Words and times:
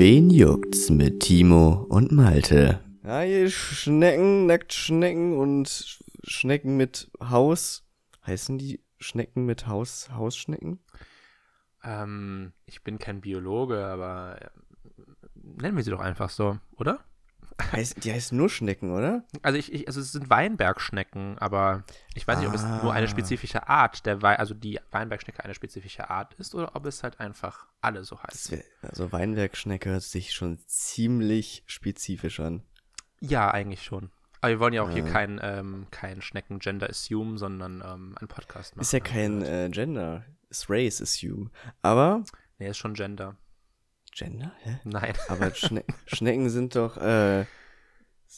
Wen 0.00 0.30
juckt's 0.30 0.88
mit 0.88 1.20
Timo 1.20 1.84
und 1.90 2.10
Malte? 2.10 2.80
Ja, 3.04 3.20
hier 3.20 3.50
Schnecken, 3.50 4.46
Nacktschnecken 4.46 5.36
und 5.36 5.98
Schnecken 6.24 6.78
mit 6.78 7.10
Haus. 7.20 7.84
Heißen 8.26 8.56
die 8.56 8.80
Schnecken 8.98 9.44
mit 9.44 9.66
Haus, 9.66 10.08
Hausschnecken? 10.14 10.80
Ähm, 11.84 12.54
ich 12.64 12.82
bin 12.82 12.98
kein 12.98 13.20
Biologe, 13.20 13.84
aber 13.84 14.38
äh, 14.40 14.48
nennen 15.34 15.76
wir 15.76 15.84
sie 15.84 15.90
doch 15.90 16.00
einfach 16.00 16.30
so, 16.30 16.56
oder? 16.78 17.04
Heiß, 17.72 17.94
die 17.94 18.12
heißen 18.12 18.36
nur 18.36 18.48
Schnecken, 18.48 18.90
oder? 18.92 19.24
Also 19.42 19.58
ich, 19.58 19.72
ich 19.72 19.86
also 19.86 20.00
es 20.00 20.12
sind 20.12 20.30
Weinbergschnecken, 20.30 21.38
aber 21.38 21.84
ich 22.14 22.26
weiß 22.26 22.38
nicht, 22.38 22.48
ob 22.48 22.54
es 22.54 22.62
nur 22.62 22.92
eine 22.92 23.06
Ah. 23.06 23.08
spezifische 23.10 23.68
Art 23.68 24.06
der 24.06 24.22
Wei 24.22 24.38
also 24.38 24.54
die 24.54 24.78
Weinbergschnecke 24.90 25.44
eine 25.44 25.54
spezifische 25.54 26.10
Art 26.10 26.34
ist 26.34 26.54
oder 26.54 26.74
ob 26.76 26.86
es 26.86 27.02
halt 27.02 27.20
einfach 27.20 27.66
alle 27.80 28.04
so 28.04 28.18
wär, 28.50 28.62
also 28.82 29.12
Weinbergschnecke 29.12 29.90
hört 29.90 30.02
sich 30.02 30.32
schon 30.32 30.58
ziemlich 30.66 31.62
spezifisch 31.66 32.40
an. 32.40 32.62
Ja, 33.20 33.50
eigentlich 33.50 33.82
schon. 33.82 34.10
Aber 34.40 34.50
wir 34.50 34.60
wollen 34.60 34.72
ja 34.72 34.82
auch 34.82 34.90
hier 34.90 35.04
Ja. 35.04 35.10
kein, 35.12 35.38
ähm, 35.42 35.86
kein 35.90 36.22
Schnecken-Gender 36.22 36.88
assume, 36.88 37.36
sondern 37.38 37.82
ähm, 37.84 38.14
einen 38.18 38.28
Podcast 38.28 38.74
machen. 38.74 38.82
Ist 38.82 38.92
ja 38.92 39.00
kein 39.00 39.40
gehört. 39.40 39.68
äh, 39.68 39.70
Gender, 39.70 40.24
ist 40.48 40.70
Race 40.70 41.02
Assume. 41.02 41.50
Aber 41.82 42.24
Nee, 42.58 42.68
ist 42.70 42.78
schon 42.78 42.94
Gender. 42.94 43.36
Gender? 44.12 44.52
Hä? 44.60 44.80
Nein. 44.84 45.14
Aber 45.28 45.54
Schne 45.54 45.84
Schnecken 46.06 46.50
sind 46.50 46.76
doch, 46.76 46.96
äh, 46.96 47.46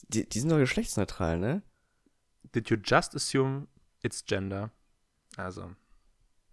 die, 0.09 0.29
die 0.29 0.41
sind 0.41 0.51
doch 0.51 0.59
geschlechtsneutral, 0.59 1.39
ne? 1.39 1.63
Did 2.55 2.71
you 2.71 2.77
just 2.77 3.15
assume 3.15 3.69
it's 4.03 4.25
Gender? 4.25 4.71
Also. 5.37 5.75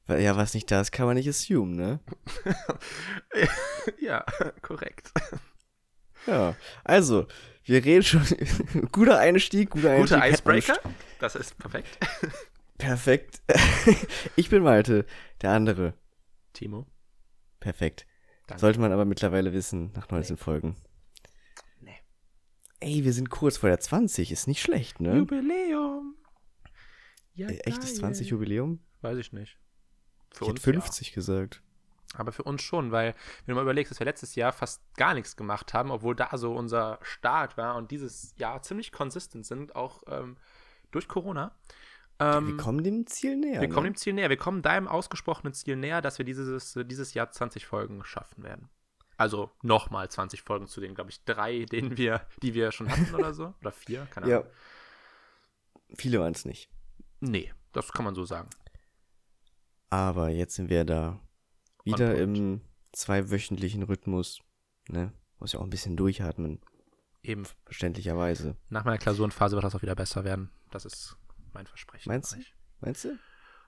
Ja, 0.07 0.35
was 0.35 0.53
nicht 0.53 0.71
da 0.71 0.81
ist, 0.81 0.91
kann 0.91 1.05
man 1.05 1.15
nicht 1.15 1.29
assume, 1.29 1.75
ne? 1.75 1.99
ja, 3.99 4.25
korrekt. 4.61 5.11
Ja, 6.25 6.55
also, 6.83 7.27
wir 7.63 7.85
reden 7.85 8.03
schon. 8.03 8.25
guter 8.91 9.19
Einstieg, 9.19 9.69
guter 9.69 9.91
Einstieg. 9.91 10.17
Guter 10.17 10.27
Icebreaker. 10.27 10.79
Das 11.19 11.35
ist 11.35 11.57
perfekt. 11.59 11.97
Perfekt. 12.79 13.41
ich 14.35 14.49
bin 14.49 14.63
Malte, 14.63 15.05
der 15.41 15.51
andere. 15.51 15.93
Timo. 16.53 16.87
Perfekt. 17.59 18.07
Danke. 18.49 18.59
Sollte 18.61 18.79
man 18.79 18.91
aber 18.91 19.05
mittlerweile 19.05 19.53
wissen, 19.53 19.91
nach 19.95 20.09
19 20.09 20.35
Nee. 20.35 20.41
Folgen. 20.41 20.75
Nee. 21.81 21.97
Ey, 22.79 23.03
wir 23.03 23.13
sind 23.13 23.29
kurz 23.29 23.57
vor 23.57 23.69
der 23.69 23.79
20, 23.79 24.31
ist 24.31 24.47
nicht 24.47 24.61
schlecht, 24.61 24.99
ne? 24.99 25.15
Jubiläum. 25.17 26.15
Ja, 27.33 27.47
Äh, 27.47 27.57
Echtes 27.59 27.91
geil. 27.91 27.99
20 27.99 28.29
Jubiläum? 28.29 28.79
Weiß 29.01 29.17
ich 29.17 29.31
nicht. 29.31 29.57
Für 30.31 30.45
Ich 30.45 30.51
uns 30.51 30.59
hätte 30.65 30.73
50 30.81 31.13
gesagt. 31.13 31.55
Ja. 31.55 32.19
Aber 32.19 32.31
für 32.31 32.43
uns 32.43 32.63
schon, 32.63 32.91
weil, 32.91 33.13
wenn 33.45 33.53
du 33.53 33.55
mal 33.55 33.61
überlegst, 33.61 33.91
dass 33.91 33.99
wir 33.99 34.05
letztes 34.05 34.33
Jahr 34.33 34.51
fast 34.51 34.81
gar 34.95 35.13
nichts 35.13 35.37
gemacht 35.37 35.73
haben, 35.75 35.91
obwohl 35.91 36.15
da 36.15 36.35
so 36.37 36.55
unser 36.55 36.97
Start 37.03 37.55
war 37.55 37.75
und 37.75 37.91
dieses 37.91 38.33
Jahr 38.37 38.63
ziemlich 38.63 38.91
konsistent 38.91 39.45
sind, 39.45 39.75
auch 39.75 40.01
ähm, 40.07 40.37
durch 40.91 41.07
Corona. 41.07 41.55
Ähm, 42.19 42.47
wir 42.47 42.57
kommen 42.57 42.83
dem 42.83 43.07
Ziel 43.07 43.37
näher. 43.37 43.61
wir 43.61 43.67
ne? 43.67 43.73
kommen 43.73 43.85
dem 43.85 43.95
Ziel 43.95 44.13
näher. 44.13 44.29
Wir 44.29 44.37
kommen 44.37 44.61
deinem 44.61 44.87
ausgesprochenen 44.87 45.53
Ziel 45.53 45.75
näher, 45.75 46.01
dass 46.01 46.17
wir 46.17 46.25
dieses, 46.25 46.77
dieses 46.85 47.13
Jahr 47.13 47.31
20 47.31 47.65
Folgen 47.65 48.03
schaffen 48.03 48.43
werden. 48.43 48.69
Also 49.17 49.51
nochmal 49.61 50.09
20 50.09 50.43
Folgen 50.43 50.67
zu 50.67 50.79
den, 50.79 50.95
glaube 50.95 51.09
ich, 51.09 51.23
drei, 51.25 51.65
denen 51.65 51.97
wir, 51.97 52.25
die 52.41 52.53
wir 52.53 52.71
schon 52.71 52.89
hatten 52.89 53.13
oder 53.15 53.33
so. 53.33 53.53
Oder 53.61 53.71
vier, 53.71 54.07
keine 54.11 54.27
Ahnung. 54.27 54.45
Ja. 54.45 55.95
Viele 55.95 56.19
waren 56.19 56.33
es 56.33 56.45
nicht. 56.45 56.69
Nee, 57.19 57.51
das 57.73 57.91
kann 57.91 58.05
man 58.05 58.15
so 58.15 58.23
sagen. 58.23 58.49
Aber 59.89 60.29
jetzt 60.29 60.55
sind 60.55 60.69
wir 60.69 60.85
da 60.85 61.19
wieder 61.83 62.17
im 62.17 62.61
zweiwöchentlichen 62.91 63.83
Rhythmus. 63.83 64.39
Ne? 64.87 65.11
Muss 65.39 65.53
ja 65.53 65.59
auch 65.59 65.63
ein 65.63 65.69
bisschen 65.69 65.97
durchatmen, 65.97 66.61
Eben 67.23 67.45
verständlicherweise. 67.65 68.55
nach 68.69 68.85
meiner 68.85 68.97
Klausurenphase 68.97 69.55
wird 69.55 69.65
das 69.65 69.75
auch 69.75 69.81
wieder 69.81 69.95
besser 69.95 70.23
werden. 70.23 70.49
Das 70.71 70.85
ist 70.85 71.17
mein 71.53 71.67
Versprechen. 71.67 72.09
Meinst 72.11 72.33
du? 72.33 72.37
Meinst 72.81 73.03
du? 73.05 73.17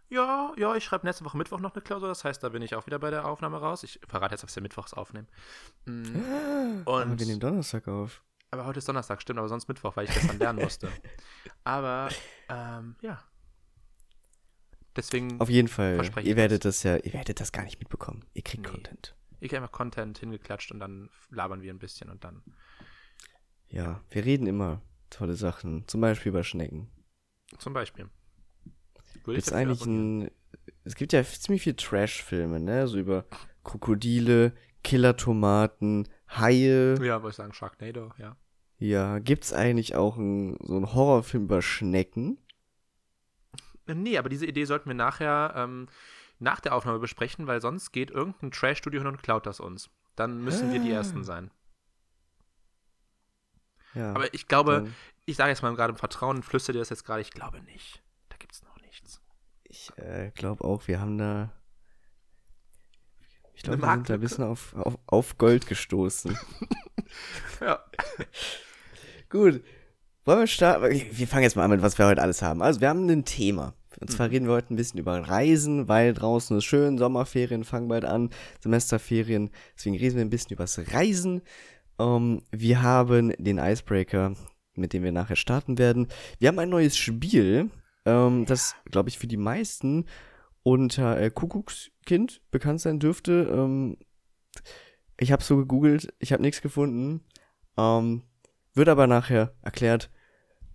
Ja, 0.09 0.51
ja, 0.57 0.75
ich 0.75 0.83
schreibe 0.83 1.05
nächste 1.05 1.23
Woche 1.23 1.37
Mittwoch 1.37 1.59
noch 1.59 1.73
eine 1.73 1.81
Klausur, 1.81 2.09
das 2.09 2.25
heißt, 2.25 2.43
da 2.43 2.49
bin 2.49 2.61
ich 2.61 2.75
auch 2.75 2.85
wieder 2.85 2.99
bei 2.99 3.09
der 3.11 3.25
Aufnahme 3.25 3.57
raus. 3.59 3.83
Ich 3.83 3.99
verrate 4.07 4.33
jetzt, 4.33 4.43
was 4.43 4.53
wir 4.55 4.61
mittwochs 4.61 4.93
aufnehmen. 4.93 5.27
Mm, 5.85 6.81
Aber 6.85 7.03
Und- 7.03 7.19
wir 7.19 7.25
nehmen 7.25 7.39
Donnerstag 7.39 7.87
auf. 7.87 8.21
Aber 8.53 8.65
heute 8.65 8.79
ist 8.79 8.89
Donnerstag, 8.89 9.21
stimmt, 9.21 9.39
aber 9.39 9.47
sonst 9.47 9.69
Mittwoch, 9.69 9.95
weil 9.95 10.05
ich 10.09 10.13
gestern 10.13 10.37
lernen 10.37 10.59
musste. 10.63 10.89
Aber, 11.63 12.09
ähm, 12.49 12.97
ja. 13.01 13.23
Deswegen, 14.97 15.39
Auf 15.39 15.49
jeden 15.49 15.69
Fall. 15.69 15.95
Verspreche 15.95 16.27
Ihr 16.27 16.35
werdet 16.35 16.65
das 16.65 16.83
ja, 16.83 16.97
ihr 16.97 17.13
werdet 17.13 17.39
das 17.39 17.53
gar 17.53 17.63
nicht 17.63 17.79
mitbekommen. 17.79 18.25
Ihr 18.33 18.41
kriegt 18.43 18.63
Nee. 18.65 18.69
Content. 18.71 19.15
ich 19.39 19.49
habe 19.53 19.63
einfach 19.63 19.71
Content 19.71 20.17
hingeklatscht 20.17 20.71
und 20.73 20.79
dann 20.81 21.09
labern 21.29 21.61
wir 21.61 21.73
ein 21.73 21.79
bisschen 21.79 22.09
und 22.09 22.25
dann. 22.25 22.43
Ja, 23.69 24.01
wir 24.09 24.25
reden 24.25 24.47
immer 24.47 24.81
tolle 25.09 25.35
Sachen. 25.35 25.87
Zum 25.87 26.01
Beispiel 26.01 26.31
über 26.31 26.43
Schnecken. 26.43 26.91
Zum 27.57 27.73
Beispiel. 27.73 28.09
Würde 29.23 29.35
Gibt's 29.38 29.51
eigentlich 29.53 29.85
ein. 29.85 30.31
Es 30.84 30.95
gibt 30.95 31.13
ja 31.13 31.23
ziemlich 31.23 31.62
viele 31.62 31.75
Trash-Filme, 31.75 32.59
ne? 32.59 32.88
So 32.88 32.97
über 32.97 33.25
Krokodile, 33.63 34.53
Killer-Tomaten, 34.84 36.07
Haie. 36.29 36.95
Ja, 37.03 37.22
würde 37.22 37.29
ich 37.29 37.35
sagen, 37.35 37.53
Sharknado, 37.53 38.11
ja. 38.17 38.35
Ja, 38.79 39.19
gibt's 39.19 39.53
eigentlich 39.53 39.95
auch 39.95 40.17
ein, 40.17 40.57
so 40.61 40.75
einen 40.75 40.94
Horrorfilm 40.94 41.44
über 41.44 41.61
Schnecken? 41.61 42.40
Äh, 43.85 43.94
Nee, 43.94 44.17
aber 44.17 44.29
diese 44.29 44.47
Idee 44.47 44.66
sollten 44.66 44.90
wir 44.90 44.95
nachher 44.95 45.53
ähm, 45.56 45.88
nach 46.40 46.59
der 46.61 46.73
Aufnahme 46.73 46.97
besprechen, 46.97 47.45
weil 47.45 47.61
sonst 47.61 47.91
geht 47.91 48.09
irgendein 48.09 48.50
Trash-Studio 48.51 49.01
hin 49.01 49.07
und 49.07 49.22
klaut 49.22 49.45
das 49.45 49.59
uns. 49.59 49.91
Dann 50.16 50.44
müssen 50.44 50.72
wir 50.72 50.79
die 50.79 50.91
Ah. 50.91 50.95
Ersten 50.95 51.23
sein. 51.23 51.51
Ja. 53.94 54.13
Aber 54.13 54.34
ich 54.34 54.47
glaube, 54.47 54.88
ich 55.31 55.37
sage 55.37 55.49
jetzt 55.49 55.61
mal 55.61 55.73
gerade 55.75 55.91
im 55.91 55.97
Vertrauen, 55.97 56.43
flüstere 56.43 56.73
dir 56.73 56.79
das 56.79 56.89
jetzt 56.89 57.05
gerade, 57.05 57.21
ich 57.21 57.31
glaube 57.31 57.61
nicht. 57.61 58.01
Da 58.29 58.35
gibt 58.37 58.53
es 58.53 58.63
noch 58.63 58.79
nichts. 58.81 59.21
Ich 59.63 59.91
äh, 59.97 60.31
glaube 60.35 60.63
auch, 60.63 60.87
wir 60.87 60.99
haben 60.99 61.17
da. 61.17 61.51
Ich 63.53 63.63
glaube, 63.63 63.81
wir 63.81 63.91
sind 63.91 64.09
da 64.09 64.13
ein 64.15 64.19
bisschen 64.19 64.43
auf, 64.43 64.73
auf, 64.75 64.97
auf 65.07 65.37
Gold 65.37 65.67
gestoßen. 65.67 66.37
Ja. 67.59 67.83
Gut. 69.29 69.63
Wollen 70.23 70.39
wir 70.39 70.47
starten? 70.47 70.89
Wir 71.11 71.27
fangen 71.27 71.43
jetzt 71.43 71.55
mal 71.57 71.65
an 71.65 71.71
mit, 71.71 71.81
was 71.81 71.97
wir 71.97 72.05
heute 72.07 72.21
alles 72.21 72.41
haben. 72.41 72.61
Also, 72.61 72.79
wir 72.79 72.87
haben 72.87 73.07
ein 73.09 73.25
Thema. 73.25 73.73
Und 73.99 74.09
zwar 74.09 74.27
Mhm. 74.27 74.31
reden 74.33 74.47
wir 74.47 74.53
heute 74.53 74.73
ein 74.73 74.77
bisschen 74.77 74.99
über 74.99 75.27
Reisen, 75.27 75.89
weil 75.89 76.13
draußen 76.13 76.57
ist 76.57 76.63
schön, 76.65 76.97
Sommerferien 76.97 77.65
fangen 77.65 77.89
bald 77.89 78.05
an, 78.05 78.29
Semesterferien. 78.61 79.51
Deswegen 79.75 79.97
reden 79.97 80.15
wir 80.15 80.21
ein 80.23 80.29
bisschen 80.29 80.51
über 80.53 80.63
das 80.63 80.79
Reisen. 80.93 81.41
Ähm, 81.99 82.43
wir 82.51 82.81
haben 82.81 83.33
den 83.37 83.57
Icebreaker, 83.57 84.33
mit 84.81 84.93
dem 84.93 85.03
wir 85.03 85.11
nachher 85.11 85.35
starten 85.35 85.77
werden. 85.77 86.07
Wir 86.39 86.49
haben 86.49 86.59
ein 86.59 86.69
neues 86.69 86.97
Spiel, 86.97 87.69
ähm, 88.05 88.45
das, 88.45 88.75
glaube 88.85 89.09
ich, 89.09 89.17
für 89.17 89.27
die 89.27 89.37
meisten 89.37 90.05
unter 90.63 91.19
äh, 91.19 91.29
Kuckuckskind 91.31 92.41
bekannt 92.51 92.81
sein 92.81 92.99
dürfte. 92.99 93.49
Ähm, 93.51 93.97
ich 95.17 95.31
habe 95.31 95.43
so 95.43 95.57
gegoogelt, 95.57 96.13
ich 96.19 96.33
habe 96.33 96.41
nichts 96.41 96.61
gefunden. 96.61 97.21
Ähm, 97.77 98.23
wird 98.73 98.89
aber 98.89 99.07
nachher 99.07 99.53
erklärt, 99.61 100.11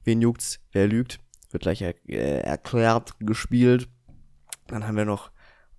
wen 0.04 0.20
juckt's, 0.20 0.60
wer 0.72 0.86
lügt. 0.86 1.20
Wird 1.50 1.62
gleich 1.62 1.82
er 1.82 1.94
äh, 2.08 2.40
erklärt, 2.40 3.14
gespielt. 3.20 3.88
Dann 4.66 4.86
haben 4.86 4.96
wir 4.96 5.04
noch 5.04 5.30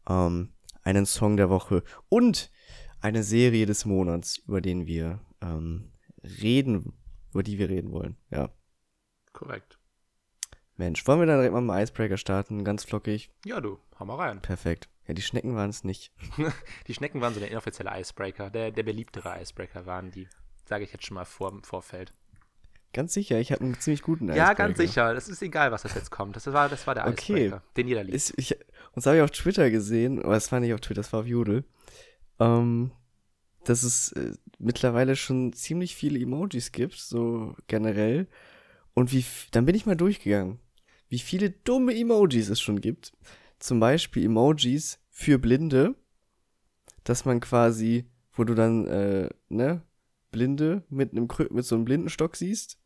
ähm, 0.09 0.53
einen 0.83 1.05
Song 1.05 1.37
der 1.37 1.49
Woche 1.49 1.83
und 2.09 2.51
eine 3.01 3.23
Serie 3.23 3.65
des 3.65 3.85
Monats, 3.85 4.37
über 4.37 4.61
den 4.61 4.87
wir 4.87 5.21
ähm, 5.41 5.91
reden, 6.41 6.93
über 7.33 7.43
die 7.43 7.57
wir 7.57 7.69
reden 7.69 7.91
wollen. 7.91 8.17
Ja, 8.29 8.49
Korrekt. 9.33 9.77
Mensch, 10.77 11.05
wollen 11.07 11.19
wir 11.19 11.25
dann 11.25 11.37
direkt 11.37 11.53
mal 11.53 11.61
mit 11.61 11.75
dem 11.75 11.81
Icebreaker 11.83 12.17
starten? 12.17 12.63
Ganz 12.63 12.83
flockig. 12.83 13.29
Ja, 13.45 13.59
du, 13.61 13.79
hau 13.99 14.05
mal 14.05 14.15
rein. 14.15 14.41
Perfekt. 14.41 14.89
Ja, 15.07 15.13
die 15.13 15.21
Schnecken 15.21 15.55
waren 15.55 15.69
es 15.69 15.83
nicht. 15.83 16.11
Die 16.87 16.93
Schnecken 16.93 17.21
waren 17.21 17.33
so 17.33 17.39
der 17.39 17.49
inoffizielle 17.49 17.91
Icebreaker. 17.99 18.49
Der, 18.49 18.71
der 18.71 18.83
beliebtere 18.83 19.41
Icebreaker 19.41 19.85
waren 19.85 20.11
die. 20.11 20.27
Sage 20.65 20.83
ich 20.83 20.91
jetzt 20.91 21.05
schon 21.05 21.15
mal 21.15 21.23
vor, 21.25 21.49
im 21.51 21.63
Vorfeld. 21.63 22.11
Ganz 22.93 23.13
sicher, 23.13 23.39
ich 23.39 23.51
habe 23.51 23.61
einen 23.63 23.79
ziemlich 23.79 24.01
guten 24.01 24.27
Ja, 24.27 24.33
Icebreaker. 24.33 24.55
ganz 24.55 24.77
sicher. 24.77 25.13
Das 25.13 25.29
ist 25.29 25.41
egal, 25.41 25.71
was 25.71 25.83
das 25.83 25.95
jetzt 25.95 26.11
kommt. 26.11 26.35
Das 26.35 26.45
war, 26.51 26.67
das 26.67 26.85
war 26.87 26.93
der 26.95 27.07
Okay. 27.07 27.45
Icebreaker, 27.45 27.63
den 27.77 27.87
jeder 27.87 28.03
liebt. 28.03 28.15
Ist, 28.15 28.33
ich, 28.37 28.53
und 28.55 28.61
das 28.95 29.05
habe 29.05 29.17
ich 29.17 29.23
auf 29.23 29.31
Twitter 29.31 29.69
gesehen, 29.71 30.21
aber 30.23 30.35
es 30.35 30.51
war 30.51 30.59
nicht 30.59 30.73
auf 30.73 30.81
Twitter, 30.81 31.01
das 31.01 31.13
war 31.13 31.21
auf 31.21 31.25
Jodel, 31.27 31.63
ähm, 32.39 32.91
dass 33.63 33.83
es 33.83 34.11
äh, 34.13 34.33
mittlerweile 34.59 35.15
schon 35.15 35.53
ziemlich 35.53 35.95
viele 35.95 36.19
Emojis 36.19 36.71
gibt, 36.71 36.95
so 36.95 37.55
generell. 37.67 38.27
Und 38.93 39.11
wie, 39.11 39.23
dann 39.51 39.65
bin 39.65 39.75
ich 39.75 39.85
mal 39.85 39.95
durchgegangen, 39.95 40.59
wie 41.09 41.19
viele 41.19 41.49
dumme 41.51 41.95
Emojis 41.95 42.49
es 42.49 42.61
schon 42.61 42.81
gibt. 42.81 43.13
Zum 43.59 43.79
Beispiel 43.79 44.25
Emojis 44.25 44.99
für 45.09 45.39
Blinde, 45.39 45.95
dass 47.03 47.25
man 47.25 47.39
quasi, 47.39 48.09
wo 48.33 48.43
du 48.43 48.53
dann, 48.53 48.85
äh, 48.87 49.29
ne, 49.49 49.81
Blinde 50.31 50.83
mit 50.89 51.11
einem 51.11 51.27
mit 51.51 51.65
so 51.65 51.75
einem 51.75 51.85
Blindenstock 51.85 52.35
siehst. 52.35 52.77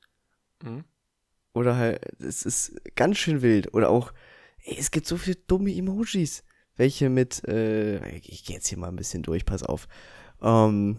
Mhm. 0.64 0.84
Oder 1.54 1.76
halt, 1.76 2.22
es 2.22 2.44
ist 2.46 2.74
ganz 2.96 3.18
schön 3.18 3.42
wild. 3.42 3.74
Oder 3.74 3.90
auch, 3.90 4.14
ey, 4.64 4.78
es 4.78 4.92
gibt 4.92 5.08
so 5.08 5.18
viele 5.18 5.38
dumme 5.48 5.76
Emojis. 5.76 6.44
Welche 6.78 7.10
mit, 7.10 7.44
äh, 7.48 8.18
ich 8.20 8.46
gehe 8.46 8.56
jetzt 8.56 8.68
hier 8.68 8.78
mal 8.78 8.88
ein 8.88 8.96
bisschen 8.96 9.24
durch, 9.24 9.46
pass 9.46 9.64
auf. 9.64 9.88
Ähm, 10.42 10.98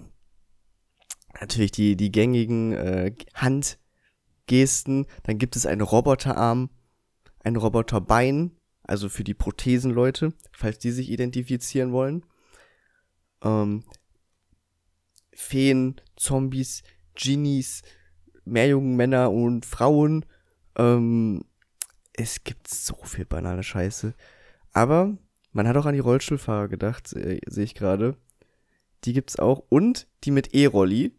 natürlich 1.40 1.72
die, 1.72 1.96
die 1.96 2.12
gängigen 2.12 2.72
äh, 2.72 3.14
Handgesten. 3.34 5.06
Dann 5.24 5.38
gibt 5.38 5.56
es 5.56 5.66
einen 5.66 5.80
Roboterarm, 5.80 6.70
ein 7.40 7.56
Roboterbein, 7.56 8.52
also 8.84 9.08
für 9.08 9.24
die 9.24 9.34
Prothesenleute, 9.34 10.32
falls 10.52 10.78
die 10.78 10.90
sich 10.90 11.10
identifizieren 11.10 11.92
wollen. 11.92 12.24
Ähm, 13.42 13.84
Feen, 15.34 16.00
Zombies, 16.16 16.82
Genies, 17.14 17.82
Meerjungen, 18.44 19.14
und 19.28 19.66
Frauen. 19.66 20.24
Ähm, 20.76 21.44
es 22.12 22.44
gibt 22.44 22.68
so 22.68 22.96
viel 23.04 23.24
banale 23.24 23.62
Scheiße. 23.62 24.14
Aber 24.72 25.16
man 25.52 25.68
hat 25.68 25.76
auch 25.76 25.86
an 25.86 25.94
die 25.94 26.00
Rollstuhlfahrer 26.00 26.68
gedacht, 26.68 27.12
äh, 27.14 27.40
sehe 27.46 27.64
ich 27.64 27.74
gerade. 27.74 28.16
Die 29.04 29.12
gibt's 29.12 29.38
auch. 29.38 29.64
Und 29.69 30.06
die 30.25 30.31
mit 30.31 30.54
E-Rolli. 30.54 31.12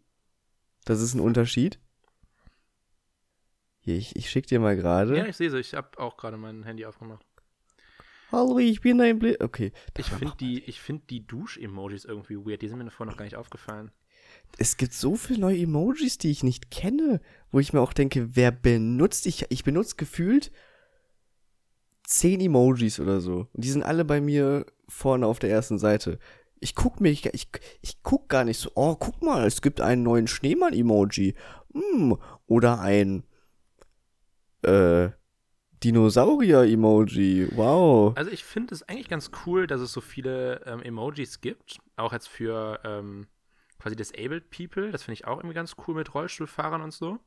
Das 0.85 1.01
ist 1.01 1.13
ein 1.13 1.19
Unterschied. 1.19 1.79
Hier, 3.79 3.95
ich, 3.95 4.15
ich 4.15 4.29
schick 4.29 4.47
dir 4.47 4.59
mal 4.59 4.75
gerade. 4.75 5.17
Ja, 5.17 5.25
ich 5.25 5.35
sehe 5.35 5.49
sie. 5.49 5.59
Ich 5.59 5.73
habe 5.73 5.99
auch 5.99 6.17
gerade 6.17 6.37
mein 6.37 6.63
Handy 6.63 6.85
aufgemacht. 6.85 7.25
Hallo, 8.31 8.57
ich 8.57 8.81
bin 8.81 8.99
ein 9.01 9.19
Blind. 9.19 9.41
Okay. 9.41 9.71
Ich 9.97 10.07
finde 10.07 10.33
die, 10.39 10.63
ich 10.63 10.81
find 10.81 11.09
die 11.09 11.27
Dusch-Emojis 11.27 12.05
irgendwie 12.05 12.37
weird. 12.37 12.61
Die 12.61 12.67
sind 12.67 12.77
mir 12.77 12.85
davor 12.85 13.05
noch 13.05 13.17
gar 13.17 13.25
nicht 13.25 13.35
aufgefallen. 13.35 13.91
Es 14.57 14.77
gibt 14.77 14.93
so 14.93 15.15
viele 15.15 15.39
neue 15.39 15.59
Emojis, 15.59 16.17
die 16.17 16.31
ich 16.31 16.43
nicht 16.43 16.71
kenne, 16.71 17.21
wo 17.51 17.59
ich 17.59 17.73
mir 17.73 17.81
auch 17.81 17.93
denke, 17.93 18.35
wer 18.35 18.51
benutzt? 18.51 19.27
Ich, 19.27 19.45
ich 19.49 19.63
benutze 19.63 19.95
gefühlt 19.97 20.51
zehn 22.05 22.39
Emojis 22.39 22.99
oder 22.99 23.21
so. 23.21 23.47
Und 23.53 23.63
die 23.63 23.69
sind 23.69 23.83
alle 23.83 24.05
bei 24.05 24.21
mir 24.21 24.65
vorne 24.87 25.27
auf 25.27 25.39
der 25.39 25.49
ersten 25.49 25.77
Seite. 25.77 26.19
Ich 26.63 26.75
guck 26.75 27.01
mir, 27.01 27.09
ich, 27.09 27.25
ich, 27.33 27.47
ich 27.81 28.01
guck 28.03 28.29
gar 28.29 28.45
nicht 28.45 28.57
so, 28.57 28.71
oh, 28.75 28.95
guck 28.95 29.21
mal, 29.21 29.45
es 29.45 29.61
gibt 29.61 29.81
einen 29.81 30.03
neuen 30.03 30.27
Schneemann-Emoji. 30.27 31.35
Hm, 31.73 32.17
oder 32.47 32.79
ein, 32.79 33.23
äh, 34.61 35.09
Dinosaurier-Emoji. 35.83 37.49
Wow. 37.57 38.13
Also 38.15 38.31
ich 38.31 38.45
finde 38.45 38.73
es 38.73 38.83
eigentlich 38.83 39.09
ganz 39.09 39.31
cool, 39.45 39.67
dass 39.67 39.81
es 39.81 39.91
so 39.91 39.99
viele 39.99 40.61
ähm, 40.65 40.81
Emojis 40.81 41.41
gibt. 41.41 41.79
Auch 41.97 42.13
jetzt 42.13 42.29
für 42.29 42.79
ähm, 42.85 43.27
quasi 43.79 43.95
Disabled 43.95 44.49
People. 44.49 44.91
Das 44.91 45.03
finde 45.03 45.15
ich 45.15 45.27
auch 45.27 45.37
irgendwie 45.37 45.55
ganz 45.55 45.75
cool 45.85 45.95
mit 45.95 46.13
Rollstuhlfahrern 46.13 46.81
und 46.81 46.93
so. 46.93 47.19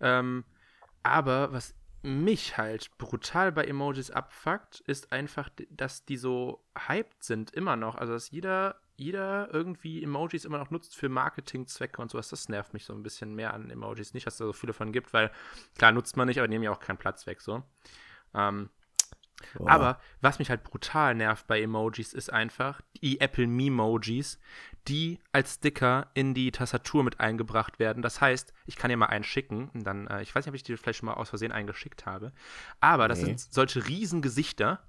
Ähm, 0.00 0.44
aber 1.02 1.52
was 1.52 1.74
mich 2.04 2.58
halt 2.58 2.96
brutal 2.98 3.50
bei 3.50 3.64
Emojis 3.64 4.10
abfuckt, 4.10 4.80
ist 4.80 5.10
einfach, 5.10 5.48
dass 5.70 6.04
die 6.04 6.18
so 6.18 6.62
hyped 6.86 7.24
sind 7.24 7.50
immer 7.52 7.76
noch. 7.76 7.94
Also 7.94 8.12
dass 8.12 8.30
jeder, 8.30 8.76
jeder 8.96 9.48
irgendwie 9.52 10.02
Emojis 10.02 10.44
immer 10.44 10.58
noch 10.58 10.70
nutzt 10.70 10.94
für 10.94 11.08
Marketingzwecke 11.08 12.02
und 12.02 12.10
sowas. 12.10 12.28
Das 12.28 12.50
nervt 12.50 12.74
mich 12.74 12.84
so 12.84 12.92
ein 12.92 13.02
bisschen 13.02 13.34
mehr 13.34 13.54
an 13.54 13.70
Emojis. 13.70 14.12
Nicht, 14.12 14.26
dass 14.26 14.34
es 14.34 14.38
da 14.38 14.44
so 14.44 14.52
viele 14.52 14.74
von 14.74 14.92
gibt, 14.92 15.14
weil 15.14 15.30
klar 15.78 15.92
nutzt 15.92 16.16
man 16.16 16.28
nicht, 16.28 16.38
aber 16.38 16.48
nehmen 16.48 16.64
ja 16.64 16.72
auch 16.72 16.80
keinen 16.80 16.98
Platz 16.98 17.26
weg 17.26 17.40
so. 17.40 17.62
Ähm, 18.34 18.68
Boah. 19.54 19.70
Aber 19.70 20.00
was 20.20 20.38
mich 20.38 20.50
halt 20.50 20.64
brutal 20.64 21.14
nervt 21.14 21.46
bei 21.46 21.60
Emojis 21.60 22.12
ist 22.12 22.32
einfach 22.32 22.80
die 23.02 23.20
Apple 23.20 23.46
Memojis, 23.46 24.38
die 24.88 25.18
als 25.32 25.54
Sticker 25.54 26.08
in 26.14 26.34
die 26.34 26.52
Tastatur 26.52 27.04
mit 27.04 27.20
eingebracht 27.20 27.78
werden. 27.78 28.02
Das 28.02 28.20
heißt, 28.20 28.52
ich 28.66 28.76
kann 28.76 28.90
dir 28.90 28.96
mal 28.96 29.06
einen 29.06 29.24
schicken 29.24 29.70
und 29.74 29.84
dann, 29.84 30.06
äh, 30.06 30.22
ich 30.22 30.34
weiß 30.34 30.44
nicht, 30.44 30.50
ob 30.50 30.56
ich 30.56 30.62
dir 30.62 30.76
vielleicht 30.76 30.98
schon 30.98 31.06
mal 31.06 31.14
aus 31.14 31.30
Versehen 31.30 31.52
einen 31.52 31.66
geschickt 31.66 32.06
habe, 32.06 32.32
aber 32.80 33.08
das 33.08 33.20
sind 33.20 33.40
solche 33.40 33.86
riesen 33.86 34.22
Gesichter, 34.22 34.80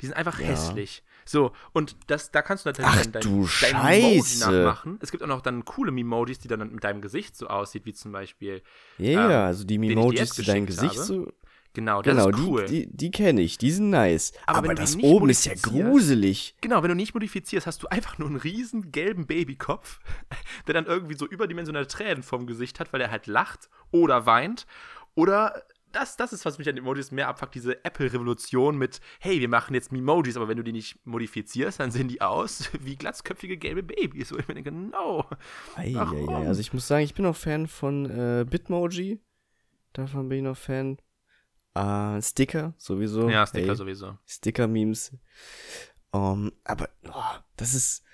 die 0.00 0.06
sind 0.06 0.16
einfach 0.16 0.38
ja. 0.38 0.46
hässlich. 0.46 1.02
So, 1.24 1.52
und 1.72 1.96
das, 2.08 2.30
da 2.30 2.42
kannst 2.42 2.64
du 2.64 2.68
natürlich 2.68 2.90
Ach, 2.90 3.06
dein, 3.06 3.22
du 3.22 3.48
dein 3.60 3.74
Emoji 3.74 4.38
nachmachen. 4.38 4.98
Es 5.00 5.10
gibt 5.10 5.22
auch 5.22 5.28
noch 5.28 5.40
dann 5.40 5.64
coole 5.64 5.90
Memojis, 5.90 6.38
die 6.38 6.48
dann 6.48 6.70
mit 6.70 6.84
deinem 6.84 7.00
Gesicht 7.00 7.36
so 7.36 7.46
aussieht, 7.46 7.86
wie 7.86 7.94
zum 7.94 8.12
Beispiel. 8.12 8.62
Ja, 8.98 9.10
yeah, 9.10 9.24
ähm, 9.24 9.46
also 9.46 9.64
die 9.64 9.78
Memojis, 9.78 10.32
die 10.32 10.42
dein 10.42 10.66
Gesicht 10.66 10.96
habe. 10.96 11.04
so 11.04 11.32
Genau, 11.74 12.02
das 12.02 12.14
genau, 12.14 12.28
ist 12.30 12.38
cool. 12.38 12.64
Die, 12.66 12.86
die, 12.86 12.96
die 12.96 13.10
kenne 13.10 13.42
ich, 13.42 13.58
die 13.58 13.72
sind 13.72 13.90
nice. 13.90 14.32
Aber, 14.46 14.58
Aber 14.58 14.74
das 14.76 14.96
oben 14.96 15.28
ist 15.28 15.44
ja 15.44 15.54
gruselig. 15.60 16.54
Genau, 16.60 16.82
wenn 16.82 16.88
du 16.88 16.94
nicht 16.94 17.14
modifizierst, 17.14 17.66
hast 17.66 17.82
du 17.82 17.88
einfach 17.88 18.16
nur 18.18 18.28
einen 18.28 18.36
riesen 18.36 18.92
gelben 18.92 19.26
Babykopf, 19.26 19.98
der 20.68 20.74
dann 20.74 20.86
irgendwie 20.86 21.16
so 21.16 21.26
überdimensionale 21.26 21.88
Tränen 21.88 22.22
vom 22.22 22.46
Gesicht 22.46 22.78
hat, 22.78 22.92
weil 22.92 23.00
er 23.00 23.10
halt 23.10 23.26
lacht 23.26 23.68
oder 23.90 24.24
weint. 24.24 24.66
Oder 25.16 25.64
das, 25.90 26.16
das 26.16 26.32
ist, 26.32 26.44
was 26.44 26.58
mich 26.58 26.68
an 26.68 26.76
Emojis 26.76 27.10
mehr 27.10 27.26
abfuckt, 27.26 27.56
diese 27.56 27.84
Apple-Revolution 27.84 28.78
mit, 28.78 29.00
hey, 29.18 29.40
wir 29.40 29.48
machen 29.48 29.74
jetzt 29.74 29.90
Memojis, 29.90 30.36
aber 30.36 30.46
wenn 30.46 30.56
du 30.56 30.62
die 30.62 30.72
nicht 30.72 31.04
modifizierst, 31.04 31.80
dann 31.80 31.90
sehen 31.90 32.06
die 32.06 32.20
aus 32.20 32.70
wie 32.80 32.96
glatzköpfige 32.96 33.56
gelbe 33.56 33.82
Babys. 33.82 34.32
Wo 34.32 34.36
ich 34.36 34.46
mir 34.46 34.54
denke, 34.54 34.70
no. 34.70 35.24
Ei, 35.74 35.94
ei, 35.96 36.28
ei. 36.28 36.46
Also 36.46 36.60
ich 36.60 36.72
muss 36.72 36.86
sagen, 36.86 37.04
ich 37.04 37.14
bin 37.14 37.26
auch 37.26 37.36
Fan 37.36 37.66
von 37.66 38.08
äh, 38.10 38.44
Bitmoji. 38.48 39.20
Davon 39.92 40.28
bin 40.28 40.38
ich 40.38 40.44
noch 40.44 40.56
Fan. 40.56 40.98
Uh, 41.76 42.20
Sticker 42.20 42.74
sowieso. 42.78 43.28
Ja, 43.28 43.46
Sticker 43.46 43.68
hey, 43.68 43.76
sowieso. 43.76 44.16
Sticker-Memes. 44.26 45.16
Um, 46.12 46.52
aber 46.62 46.88
oh, 47.08 47.38
das 47.56 47.74
ist, 47.74 48.04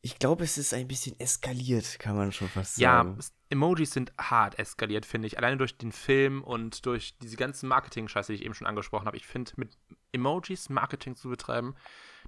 ich 0.00 0.18
glaube, 0.18 0.42
es 0.42 0.58
ist 0.58 0.74
ein 0.74 0.88
bisschen 0.88 1.18
eskaliert, 1.20 1.98
kann 2.00 2.16
man 2.16 2.32
schon 2.32 2.48
fast 2.48 2.76
sagen. 2.76 3.18
Ja, 3.18 3.24
Emojis 3.50 3.92
sind 3.92 4.12
hart 4.18 4.58
eskaliert, 4.58 5.06
finde 5.06 5.28
ich. 5.28 5.38
Alleine 5.38 5.56
durch 5.56 5.78
den 5.78 5.92
Film 5.92 6.42
und 6.42 6.84
durch 6.86 7.16
diese 7.18 7.36
ganzen 7.36 7.68
Marketing-Scheiße, 7.68 8.32
die 8.32 8.38
ich 8.40 8.44
eben 8.44 8.54
schon 8.54 8.66
angesprochen 8.66 9.06
habe. 9.06 9.16
Ich 9.16 9.26
finde, 9.26 9.52
mit 9.56 9.78
Emojis 10.10 10.68
Marketing 10.68 11.14
zu 11.14 11.28
betreiben, 11.28 11.76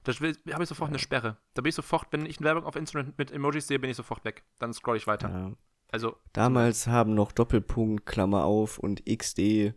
da 0.05 0.13
habe 0.13 0.63
ich 0.63 0.69
sofort 0.69 0.89
ja. 0.89 0.93
eine 0.93 0.99
Sperre. 0.99 1.37
Da 1.55 1.63
bin 1.63 1.71
ich 1.71 1.75
sofort, 1.75 2.07
wenn 2.13 2.27
ich 2.27 2.39
eine 2.39 2.47
Werbung 2.47 2.65
auf 2.65 2.77
Instagram 2.77 3.15
mit 3.17 3.33
Emojis 3.33 3.67
sehe, 3.67 3.79
bin 3.79 3.91
ich 3.91 3.97
sofort 3.97 4.25
weg. 4.25 4.45
Dann 4.59 4.73
scroll 4.73 4.97
ich 4.97 5.07
weiter. 5.07 5.29
Ja. 5.29 5.53
Also. 5.91 6.17
Damals 6.33 6.87
haben 6.87 7.15
noch 7.15 7.33
Doppelpunkt, 7.33 8.07
Klammer 8.07 8.45
auf 8.45 8.79
und 8.79 9.05
XD 9.07 9.75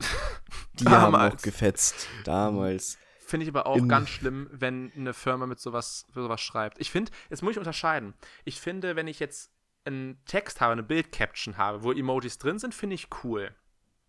Die 0.74 0.88
haben 0.88 1.14
auch 1.14 1.36
gefetzt. 1.36 2.08
Damals. 2.24 2.98
Finde 3.18 3.44
ich 3.44 3.48
aber 3.48 3.66
auch 3.66 3.88
ganz 3.88 4.10
schlimm, 4.10 4.48
wenn 4.52 4.92
eine 4.94 5.14
Firma 5.14 5.46
mit 5.46 5.58
sowas, 5.58 6.06
sowas 6.14 6.40
schreibt. 6.40 6.80
Ich 6.80 6.90
finde, 6.90 7.12
jetzt 7.30 7.42
muss 7.42 7.52
ich 7.52 7.58
unterscheiden. 7.58 8.14
Ich 8.44 8.60
finde, 8.60 8.94
wenn 8.96 9.06
ich 9.06 9.20
jetzt 9.20 9.50
einen 9.84 10.22
Text 10.26 10.60
habe, 10.60 10.72
eine 10.72 10.82
Bildcaption 10.82 11.56
habe, 11.56 11.82
wo 11.82 11.92
Emojis 11.92 12.38
drin 12.38 12.58
sind, 12.58 12.74
finde 12.74 12.94
ich 12.94 13.08
cool. 13.24 13.54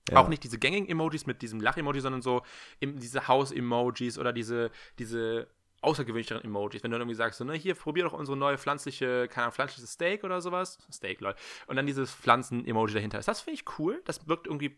Ja. 0.10 0.18
Auch 0.18 0.28
nicht 0.28 0.44
diese 0.44 0.60
gängigen 0.60 0.90
Emojis 0.90 1.26
mit 1.26 1.42
diesem 1.42 1.62
Lach-Emoji, 1.62 2.02
sondern 2.02 2.22
so 2.22 2.42
diese 2.82 3.28
Haus-Emojis 3.28 4.18
oder 4.18 4.34
diese, 4.34 4.72
diese 5.00 5.48
außergewöhnlicheren 5.82 6.44
Emojis. 6.44 6.84
Wenn 6.84 6.92
du 6.92 6.98
irgendwie 6.98 7.16
sagst, 7.16 7.40
so, 7.40 7.46
ne, 7.46 7.54
hier, 7.54 7.76
probier 7.76 8.04
doch 8.04 8.14
unsere 8.14 8.38
neue 8.38 8.58
pflanzliche, 8.58 9.28
keine 9.30 9.46
Ahnung, 9.46 9.54
pflanzliches 9.54 9.94
Steak 9.94 10.24
oder 10.24 10.42
sowas. 10.42 10.78
Steak, 10.92 11.22
lol. 11.22 11.36
Und 11.68 11.76
dann 11.76 11.86
dieses 11.86 12.14
Pflanzen-Emoji 12.14 12.94
dahinter 12.94 13.20
ist. 13.20 13.28
Das 13.28 13.42
finde 13.42 13.56
ich 13.56 13.80
cool. 13.80 14.02
Das 14.06 14.28
wirkt 14.28 14.48
irgendwie 14.48 14.78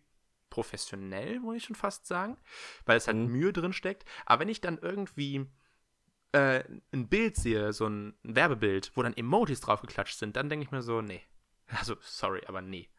professionell, 0.56 1.42
muss 1.42 1.58
ich 1.58 1.64
schon 1.66 1.76
fast 1.76 2.08
sagen, 2.08 2.38
weil 2.86 2.98
es 2.98 3.08
halt 3.08 3.18
mhm. 3.18 3.28
Mühe 3.28 3.52
drin 3.52 3.74
steckt. 3.74 4.06
Aber 4.26 4.40
wenn 4.40 4.50
ich 4.50 4.62
dann 4.62 4.78
irgendwie 4.78 5.46
äh, 6.32 6.64
ein 6.94 7.10
Bild 7.10 7.36
sehe, 7.36 7.74
so 7.74 7.88
ein, 7.88 8.16
ein 8.24 8.36
Werbebild, 8.38 8.92
wo 8.96 9.04
dann 9.04 9.18
Emojis 9.18 9.60
draufgeklatscht 9.60 10.18
sind, 10.18 10.38
dann 10.38 10.50
denke 10.50 10.64
ich 10.64 10.72
mir 10.72 10.82
so, 10.82 11.02
nee. 11.02 11.22
Also, 11.68 11.96
sorry, 12.00 12.42
aber 12.48 12.62
nee. 12.62 12.90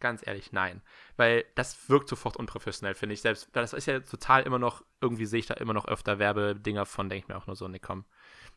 Ganz 0.00 0.26
ehrlich, 0.26 0.52
nein. 0.52 0.82
Weil 1.16 1.46
das 1.54 1.88
wirkt 1.88 2.08
sofort 2.08 2.36
unprofessionell, 2.36 2.94
finde 2.94 3.14
ich. 3.14 3.22
Selbst, 3.22 3.48
das 3.52 3.72
ist 3.72 3.86
ja 3.86 4.00
total 4.00 4.42
immer 4.42 4.58
noch, 4.58 4.84
irgendwie 5.00 5.26
sehe 5.26 5.40
ich 5.40 5.46
da 5.46 5.54
immer 5.54 5.72
noch 5.72 5.88
öfter 5.88 6.18
Werbedinger 6.18 6.84
von, 6.84 7.08
denke 7.08 7.24
ich 7.24 7.28
mir 7.28 7.36
auch 7.36 7.46
nur 7.46 7.56
so, 7.56 7.68
nee, 7.68 7.78
komm. 7.78 8.04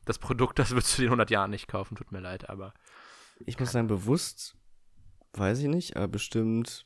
Das 0.04 0.20
Produkt, 0.20 0.60
das 0.60 0.72
würdest 0.72 0.98
du 0.98 1.04
in 1.04 1.08
100 1.08 1.30
Jahren 1.32 1.52
nicht 1.52 1.68
kaufen, 1.68 1.96
tut 1.96 2.12
mir 2.12 2.20
leid, 2.20 2.50
aber. 2.50 2.74
Ich 3.46 3.60
muss 3.60 3.72
sagen, 3.72 3.88
bewusst, 3.88 4.58
weiß 5.34 5.60
ich 5.60 5.68
nicht, 5.68 5.96
aber 5.96 6.10
bestimmt 6.10 6.86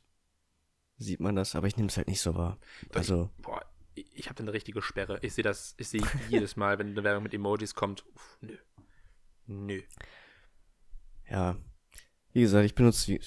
sieht 0.98 1.20
man 1.20 1.36
das, 1.36 1.54
aber 1.54 1.66
ich 1.66 1.76
nehme 1.76 1.88
es 1.88 1.96
halt 1.96 2.08
nicht 2.08 2.20
so 2.20 2.34
wahr. 2.34 2.58
Also. 2.94 3.30
Ich, 3.36 3.42
boah, 3.42 3.64
ich 3.94 4.28
habe 4.28 4.42
eine 4.42 4.52
richtige 4.52 4.82
Sperre. 4.82 5.18
Ich 5.22 5.34
sehe 5.34 5.44
das, 5.44 5.74
ich 5.78 5.88
sehe 5.88 6.02
jedes 6.28 6.56
Mal, 6.56 6.78
wenn 6.78 6.88
eine 6.88 7.04
Werbung 7.04 7.22
mit 7.22 7.34
Emojis 7.34 7.74
kommt. 7.74 8.04
Uff, 8.14 8.38
nö. 8.40 8.56
Nö. 9.46 9.82
Ja. 11.30 11.56
Wie 12.32 12.40
gesagt, 12.40 12.66
ich 12.66 12.74
benutze 12.74 13.18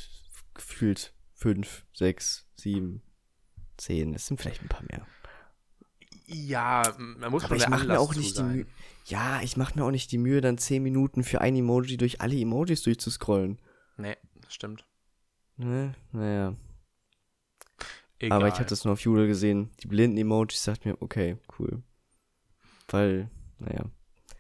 gefühlt 0.53 1.13
fünf, 1.33 1.85
sechs, 1.93 2.47
sieben, 2.55 3.01
zehn. 3.77 4.13
Es 4.13 4.27
sind 4.27 4.39
vielleicht 4.39 4.61
ein 4.61 4.67
paar 4.67 4.83
mehr. 4.89 5.07
Ja, 6.27 6.95
man 6.97 7.31
muss 7.31 7.43
Aber 7.45 7.55
ich 7.55 7.67
mache 7.67 7.87
mir 7.87 7.99
auch 7.99 8.13
nicht 8.13 8.37
die 8.37 8.43
Mühe. 8.43 8.65
Ja, 9.05 9.41
ich 9.41 9.57
mache 9.57 9.75
mir 9.77 9.83
auch 9.83 9.91
nicht 9.91 10.11
die 10.11 10.19
Mühe, 10.19 10.41
dann 10.41 10.59
zehn 10.59 10.83
Minuten 10.83 11.23
für 11.23 11.41
ein 11.41 11.55
Emoji 11.55 11.97
durch 11.97 12.21
alle 12.21 12.39
Emojis 12.39 12.83
durchzuscrollen. 12.83 13.59
Nee, 13.97 14.15
das 14.35 14.53
stimmt. 14.53 14.85
Ne, 15.57 15.95
naja. 16.11 16.55
Egal. 18.19 18.37
Aber 18.37 18.47
ich 18.49 18.59
hatte 18.59 18.73
es 18.73 18.83
nur 18.83 18.93
auf 18.93 18.99
Jule 19.01 19.27
gesehen. 19.27 19.71
Die 19.81 19.87
blinden 19.87 20.17
Emojis 20.17 20.63
sagt 20.63 20.85
mir, 20.85 21.01
okay, 21.01 21.37
cool. 21.57 21.81
Weil, 22.89 23.29
naja. 23.59 23.85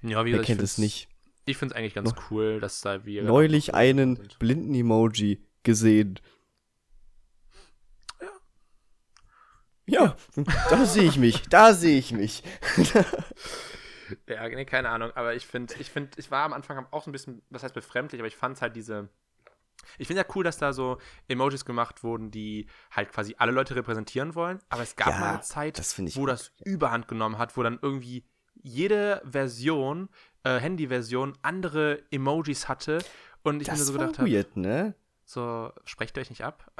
Ja, 0.01 0.25
wie 0.25 0.33
Wer 0.33 0.41
kennt 0.41 0.61
es 0.61 0.77
nicht? 0.77 1.07
Ich 1.45 1.57
finde 1.57 1.73
es 1.73 1.77
eigentlich 1.77 1.93
ganz 1.93 2.13
no 2.13 2.21
cool, 2.29 2.59
dass 2.59 2.81
da 2.81 3.05
wir. 3.05 3.23
Neulich 3.23 3.73
einen 3.73 4.19
blinden 4.37 4.73
Emoji 4.75 5.43
gesehen. 5.63 6.19
Ja. 8.21 8.27
Ja, 9.87 10.15
da 10.69 10.85
sehe 10.85 11.03
ich 11.03 11.17
mich. 11.17 11.41
Da 11.49 11.73
sehe 11.73 11.97
ich 11.97 12.11
mich. 12.11 12.43
ja, 14.27 14.47
nee, 14.49 14.65
keine 14.65 14.89
Ahnung. 14.89 15.11
Aber 15.15 15.35
ich 15.35 15.47
finde, 15.47 15.73
ich 15.79 15.89
finde, 15.89 16.11
ich 16.17 16.29
war 16.31 16.43
am 16.45 16.53
Anfang 16.53 16.85
auch 16.91 17.03
so 17.03 17.09
ein 17.09 17.13
bisschen, 17.13 17.41
was 17.49 17.63
heißt 17.63 17.73
befremdlich, 17.73 18.21
aber 18.21 18.27
ich 18.27 18.35
fand 18.35 18.61
halt 18.61 18.75
diese 18.75 19.09
Ich 19.97 20.07
finde 20.07 20.21
ja 20.23 20.27
cool, 20.35 20.43
dass 20.43 20.57
da 20.57 20.73
so 20.73 20.97
Emojis 21.27 21.65
gemacht 21.65 22.03
wurden, 22.03 22.31
die 22.31 22.67
halt 22.91 23.11
quasi 23.11 23.35
alle 23.37 23.51
Leute 23.51 23.75
repräsentieren 23.75 24.35
wollen. 24.35 24.59
Aber 24.69 24.83
es 24.83 24.95
gab 24.95 25.09
Ja, 25.09 25.19
mal 25.19 25.29
eine 25.33 25.41
Zeit, 25.41 25.77
das 25.79 25.97
wo 25.97 26.21
gut, 26.21 26.29
das 26.29 26.51
Überhand 26.63 27.07
genommen 27.07 27.37
hat, 27.37 27.57
wo 27.57 27.63
dann 27.63 27.79
irgendwie 27.81 28.25
jede 28.61 29.21
Version, 29.25 30.09
äh, 30.43 30.59
Handy-Version, 30.59 31.37
andere 31.41 32.03
Emojis 32.11 32.67
hatte. 32.67 32.99
Und 33.43 33.61
ich 33.61 33.69
mir 33.69 33.75
Das 33.75 33.87
so 33.87 33.93
war 33.93 34.07
gedacht 34.07 34.19
habe, 34.19 34.45
ne? 34.55 34.95
so, 35.25 35.71
sprecht 35.85 36.17
euch 36.17 36.29
nicht 36.29 36.43
ab. 36.43 36.71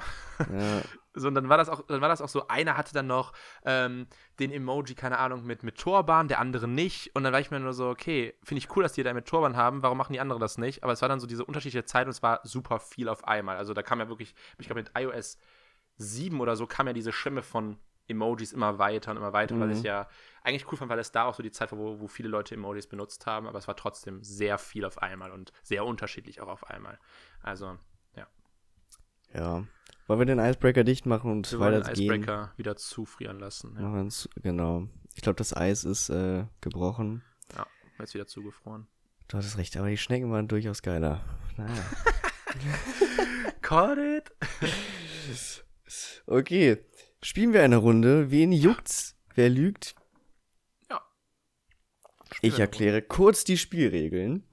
Ja. 0.52 0.82
So, 1.20 1.28
und 1.28 1.36
dann 1.36 1.50
war 1.50 1.58
das 1.58 1.70
auch, 1.70 1.82
dann 1.88 2.02
war 2.02 2.10
das 2.10 2.22
auch 2.22 2.30
so, 2.30 2.48
einer 2.48 2.78
hatte 2.78 2.94
dann 2.94 3.08
noch 3.08 3.34
ähm, 3.66 4.08
den 4.40 4.52
Emoji, 4.52 4.96
keine 4.96 5.18
Ahnung, 5.20 5.46
mit, 5.46 5.64
mit 5.64 5.78
Turban, 5.78 6.28
der 6.28 6.40
andere 6.40 6.68
nicht. 6.68 7.16
Und 7.16 7.24
dann 7.24 7.34
war 7.34 7.40
ich 7.40 7.52
mir 7.52 7.60
nur 7.60 7.74
so, 7.74 7.90
okay, 7.90 8.36
finde 8.44 8.60
ich 8.60 8.76
cool, 8.76 8.84
dass 8.84 8.94
die 8.94 9.04
da 9.04 9.14
mit 9.14 9.26
Turban 9.28 9.56
haben, 9.58 9.84
warum 9.84 9.98
machen 9.98 10.14
die 10.14 10.20
anderen 10.20 10.40
das 10.40 10.58
nicht? 10.58 10.84
Aber 10.84 10.94
es 10.94 11.02
war 11.02 11.10
dann 11.10 11.20
so 11.20 11.28
diese 11.28 11.46
unterschiedliche 11.46 11.86
Zeit 11.86 12.06
und 12.06 12.12
es 12.12 12.24
war 12.24 12.42
super 12.44 12.80
viel 12.80 13.10
auf 13.10 13.28
einmal. 13.28 13.58
Also 13.58 13.74
da 13.74 13.84
kam 13.84 14.00
ja 14.00 14.08
wirklich, 14.10 14.34
ich 14.58 14.68
glaube 14.68 14.82
mit 14.82 14.92
iOS 14.98 15.38
7 15.98 16.40
oder 16.40 16.56
so 16.56 16.66
kam 16.66 16.88
ja 16.88 16.94
diese 16.94 17.12
Schimme 17.12 17.44
von 17.44 17.78
Emojis 18.08 18.54
immer 18.54 18.80
weiter 18.80 19.12
und 19.12 19.18
immer 19.18 19.34
weiter, 19.34 19.60
weil 19.60 19.72
ich 19.72 19.80
Mhm. 19.80 19.86
ja 19.86 20.10
eigentlich 20.44 20.72
cool 20.72 20.78
fand, 20.78 20.90
weil 20.90 21.00
es 21.00 21.12
da 21.12 21.26
auch 21.26 21.36
so 21.36 21.44
die 21.44 21.52
Zeit 21.52 21.72
war, 21.72 21.78
wo, 21.78 22.00
wo 22.00 22.08
viele 22.08 22.30
Leute 22.30 22.56
Emojis 22.56 22.88
benutzt 22.88 23.26
haben, 23.28 23.48
aber 23.48 23.60
es 23.60 23.68
war 23.68 23.76
trotzdem 23.76 24.24
sehr 24.24 24.58
viel 24.58 24.86
auf 24.86 25.02
einmal 25.02 25.32
und 25.32 25.52
sehr 25.62 25.86
unterschiedlich 25.86 26.42
auch 26.42 26.48
auf 26.48 26.68
einmal. 26.70 26.98
Also, 27.44 27.78
ja. 28.16 28.28
ja. 29.34 29.64
Wollen 30.10 30.22
wir 30.22 30.26
den 30.26 30.40
Icebreaker 30.40 30.84
dicht 30.84 31.06
machen 31.06 31.30
und 31.30 31.52
Wir 31.52 31.60
wollen 31.60 31.74
den 31.74 31.82
weiter 31.84 31.94
gehen? 31.94 32.12
Icebreaker 32.12 32.52
wieder 32.58 32.76
zufrieren 32.76 33.38
lassen. 33.38 33.78
Ja. 33.80 34.42
Genau. 34.42 34.88
Ich 35.14 35.22
glaube, 35.22 35.36
das 35.36 35.56
Eis 35.56 35.84
ist 35.84 36.10
äh, 36.10 36.46
gebrochen. 36.62 37.22
Ja, 37.56 37.68
jetzt 38.00 38.16
wieder 38.16 38.26
zugefroren. 38.26 38.88
Du 39.28 39.38
hattest 39.38 39.60
recht, 39.60 39.78
aber 39.78 39.88
die 39.88 39.98
Schnecken 39.98 40.32
waren 40.32 40.48
durchaus 40.48 40.82
geiler. 40.82 41.24
Naja. 41.58 41.86
Caught 43.62 43.98
it! 44.00 44.32
Okay. 46.26 46.78
Spielen 47.24 47.54
wir 47.54 47.64
eine 47.64 47.78
Runde. 47.78 48.30
Wen 48.30 48.52
juckt's? 48.52 49.16
Wer 49.34 49.50
lügt? 49.50 49.96
Ja. 50.90 51.02
Ich 52.42 52.54
eine 52.54 52.62
erkläre 52.62 53.02
kurz 53.02 53.44
die 53.44 53.58
Spielregeln. 53.58 54.44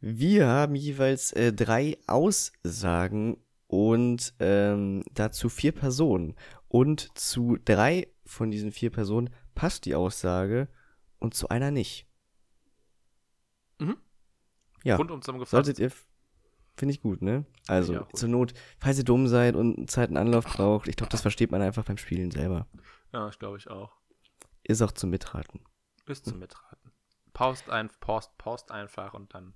Wir 0.00 0.46
haben 0.46 0.74
jeweils 0.74 1.32
äh, 1.32 1.52
drei 1.54 1.96
Aussagen 2.06 3.38
und 3.68 4.34
ähm, 4.40 5.04
dazu 5.12 5.48
vier 5.48 5.72
Personen. 5.72 6.34
Und 6.66 7.16
zu 7.16 7.56
drei 7.64 8.08
von 8.24 8.50
diesen 8.50 8.72
vier 8.72 8.90
Personen 8.90 9.30
passt 9.54 9.84
die 9.84 9.94
Aussage 9.94 10.68
und 11.18 11.34
zu 11.34 11.48
einer 11.48 11.70
nicht. 11.70 12.06
Mhm. 13.78 13.96
Ja, 14.84 14.96
Rundum 14.96 15.22
zusammengefasst. 15.22 15.52
solltet 15.52 15.78
ihr. 15.78 15.92
Finde 16.76 16.94
ich 16.94 17.00
gut, 17.02 17.22
ne? 17.22 17.44
Also, 17.66 17.92
Ja, 17.92 18.08
zur 18.14 18.28
Not, 18.28 18.54
falls 18.78 18.98
ihr 18.98 19.04
dumm 19.04 19.26
seid 19.26 19.56
und 19.56 19.90
Zeit 19.90 20.08
einen 20.10 20.16
Anlauf 20.16 20.44
braucht, 20.44 20.86
ich 20.86 20.94
glaube, 20.94 21.10
das 21.10 21.22
versteht 21.22 21.50
man 21.50 21.60
einfach 21.60 21.84
beim 21.84 21.96
Spielen 21.98 22.30
selber. 22.30 22.68
Ja, 23.12 23.26
das 23.26 23.38
glaube 23.38 23.56
ich 23.58 23.68
auch. 23.68 23.96
Ist 24.62 24.80
auch 24.82 24.92
zum 24.92 25.10
Mitraten. 25.10 25.60
Ist 26.06 26.26
zum 26.26 26.38
Mitraten. 26.38 26.92
Paust, 27.32 27.68
ein, 27.68 27.90
Post, 28.00 28.38
Post 28.38 28.70
einfach 28.70 29.14
und 29.14 29.34
dann. 29.34 29.54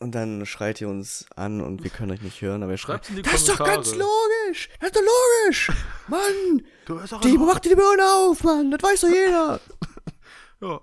Und 0.00 0.14
dann 0.14 0.44
schreit 0.44 0.80
ihr 0.82 0.88
uns 0.88 1.26
an 1.34 1.60
und 1.62 1.82
wir 1.82 1.90
können 1.90 2.10
euch 2.12 2.20
nicht 2.20 2.42
hören, 2.42 2.62
aber 2.62 2.72
ihr 2.72 2.78
die 2.78 3.22
Das 3.22 3.34
ist 3.34 3.48
doch 3.48 3.58
ganz 3.58 3.90
Kommentare." 3.92 4.10
logisch! 4.46 4.68
Das 4.80 4.90
ist 4.90 4.96
doch 4.96 5.02
logisch! 5.02 5.72
Mann! 6.08 6.62
Du 6.84 6.98
hörst 7.00 7.14
auch 7.14 7.20
Die 7.22 7.38
mach 7.38 7.58
die 7.60 7.74
Birne 7.74 8.02
auf, 8.04 8.42
Mann! 8.44 8.70
Das 8.70 8.82
weiß 8.82 9.00
doch 9.02 9.08
jeder! 9.08 9.60
Ja. 10.60 10.80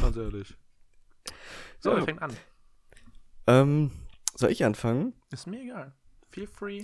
Ganz 0.00 0.16
ehrlich. 0.16 0.56
So, 1.80 1.96
Ja. 1.96 2.04
fängt 2.04 2.20
an? 2.22 2.36
ähm, 3.46 3.90
soll 4.34 4.50
ich 4.50 4.64
anfangen? 4.64 5.12
Ist 5.30 5.46
mir 5.46 5.60
egal. 5.62 5.92
Feel 6.30 6.46
free. 6.48 6.80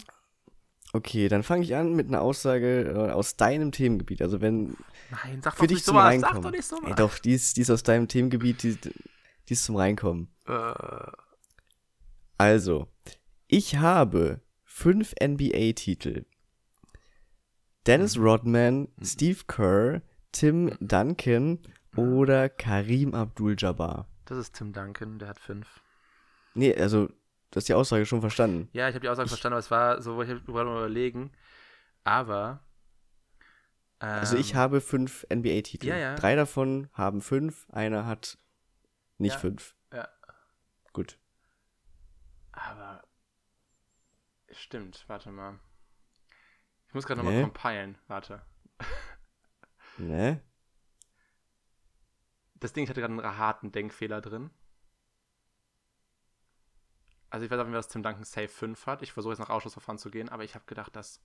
Okay, 0.93 1.29
dann 1.29 1.43
fange 1.43 1.65
ich 1.65 1.75
an 1.75 1.95
mit 1.95 2.07
einer 2.09 2.23
Aussage 2.23 2.93
äh, 2.95 3.11
aus 3.13 3.37
deinem 3.37 3.73
Themengebiet. 3.73 4.23
Also 4.23 4.41
wenn 4.41 4.77
Nein, 5.11 5.41
sag 5.43 5.55
für 5.55 5.63
doch 5.63 5.67
dich 5.67 5.77
nicht 5.79 5.85
zum 5.85 5.95
sowas. 5.95 6.05
Reinkommen. 6.07 6.35
Sag 6.35 6.43
doch 6.43 6.51
nicht 6.57 6.65
sowas. 6.65 6.85
Ey, 6.87 6.95
doch, 6.95 7.19
die 7.19 7.33
ist, 7.35 7.57
die 7.57 7.63
ist 7.63 7.71
aus 7.71 7.83
deinem 7.83 8.07
Themengebiet, 8.07 8.63
die, 8.63 8.79
die 9.49 9.53
ist 9.55 9.65
zum 9.65 9.77
Reinkommen. 9.77 10.29
Äh, 10.47 10.75
Also, 12.39 12.89
ich 13.47 13.77
habe 13.77 14.41
fünf 14.65 15.15
NBA-Titel. 15.23 16.25
Dennis 17.87 18.19
Rodman, 18.19 18.89
Steve 19.03 19.41
Kerr, 19.47 20.03
Tim 20.33 20.77
Duncan 20.81 21.61
oder 21.97 22.49
Karim 22.49 23.15
Abdul-Jabbar. 23.15 24.09
das 24.25 24.39
ist 24.39 24.55
Tim 24.55 24.73
Duncan, 24.73 25.19
der 25.19 25.29
hat 25.29 25.39
fünf. 25.39 25.81
Nee, 26.55 26.75
also, 26.75 27.07
du 27.07 27.57
hast 27.57 27.69
die 27.69 27.75
Aussage 27.75 28.07
schon 28.07 28.21
verstanden. 28.21 28.69
Ja, 28.73 28.89
ich 28.89 28.95
habe 28.95 29.03
die 29.03 29.09
Aussage 29.09 29.29
verstanden, 29.29 29.55
aber 29.55 29.61
es 29.61 29.71
war 29.71 30.03
so, 30.03 30.21
ich 30.23 30.29
gerade 30.29 30.69
mal 30.69 30.79
überlegen. 30.79 31.33
Aber. 32.05 32.65
Also, 33.99 34.37
ich 34.37 34.53
ähm, 34.53 34.57
habe 34.57 34.81
fünf 34.81 35.27
NBA-Titel. 35.33 35.87
ja, 35.87 35.97
ja. 35.97 36.15
Drei 36.15 36.35
davon 36.37 36.89
haben 36.93 37.21
fünf, 37.21 37.67
einer 37.71 38.07
hat 38.07 38.39
nicht 39.19 39.35
Ja. 39.35 39.39
fünf. 39.39 39.75
Ja. 39.93 40.09
Gut. 40.93 41.19
Aber. 42.53 43.03
Stimmt, 44.51 45.05
warte 45.09 45.31
mal. 45.31 45.59
Ich 46.89 46.95
muss 46.95 47.07
gerade 47.07 47.19
nochmal 47.19 47.35
Nee. 47.35 47.43
compilen. 47.43 47.99
Warte. 48.07 48.45
Ne? 49.99 50.41
Das 52.55 52.73
Ding, 52.73 52.85
ich 52.85 52.91
hatte 52.91 53.01
gerade 53.01 53.13
einen 53.13 53.39
harten 53.39 53.73
Denkfehler 53.73 54.21
drin. 54.21 54.51
Also 57.31 57.45
ich 57.45 57.51
weiß 57.51 57.59
auch 57.59 57.65
nicht, 57.65 57.75
dass 57.77 57.89
Tim 57.89 58.03
Duncan 58.05 58.25
Safe 58.25 58.49
5 58.49 58.87
hat. 58.87 59.03
Ich 59.03 59.13
versuche 59.13 59.33
jetzt 59.33 59.41
nach 59.41 59.51
Ausschussverfahren 59.51 59.99
zu 59.99 60.11
gehen, 60.11 60.29
aber 60.29 60.45
ich 60.45 60.55
habe 60.55 60.65
gedacht, 60.67 60.95
dass. 60.95 61.21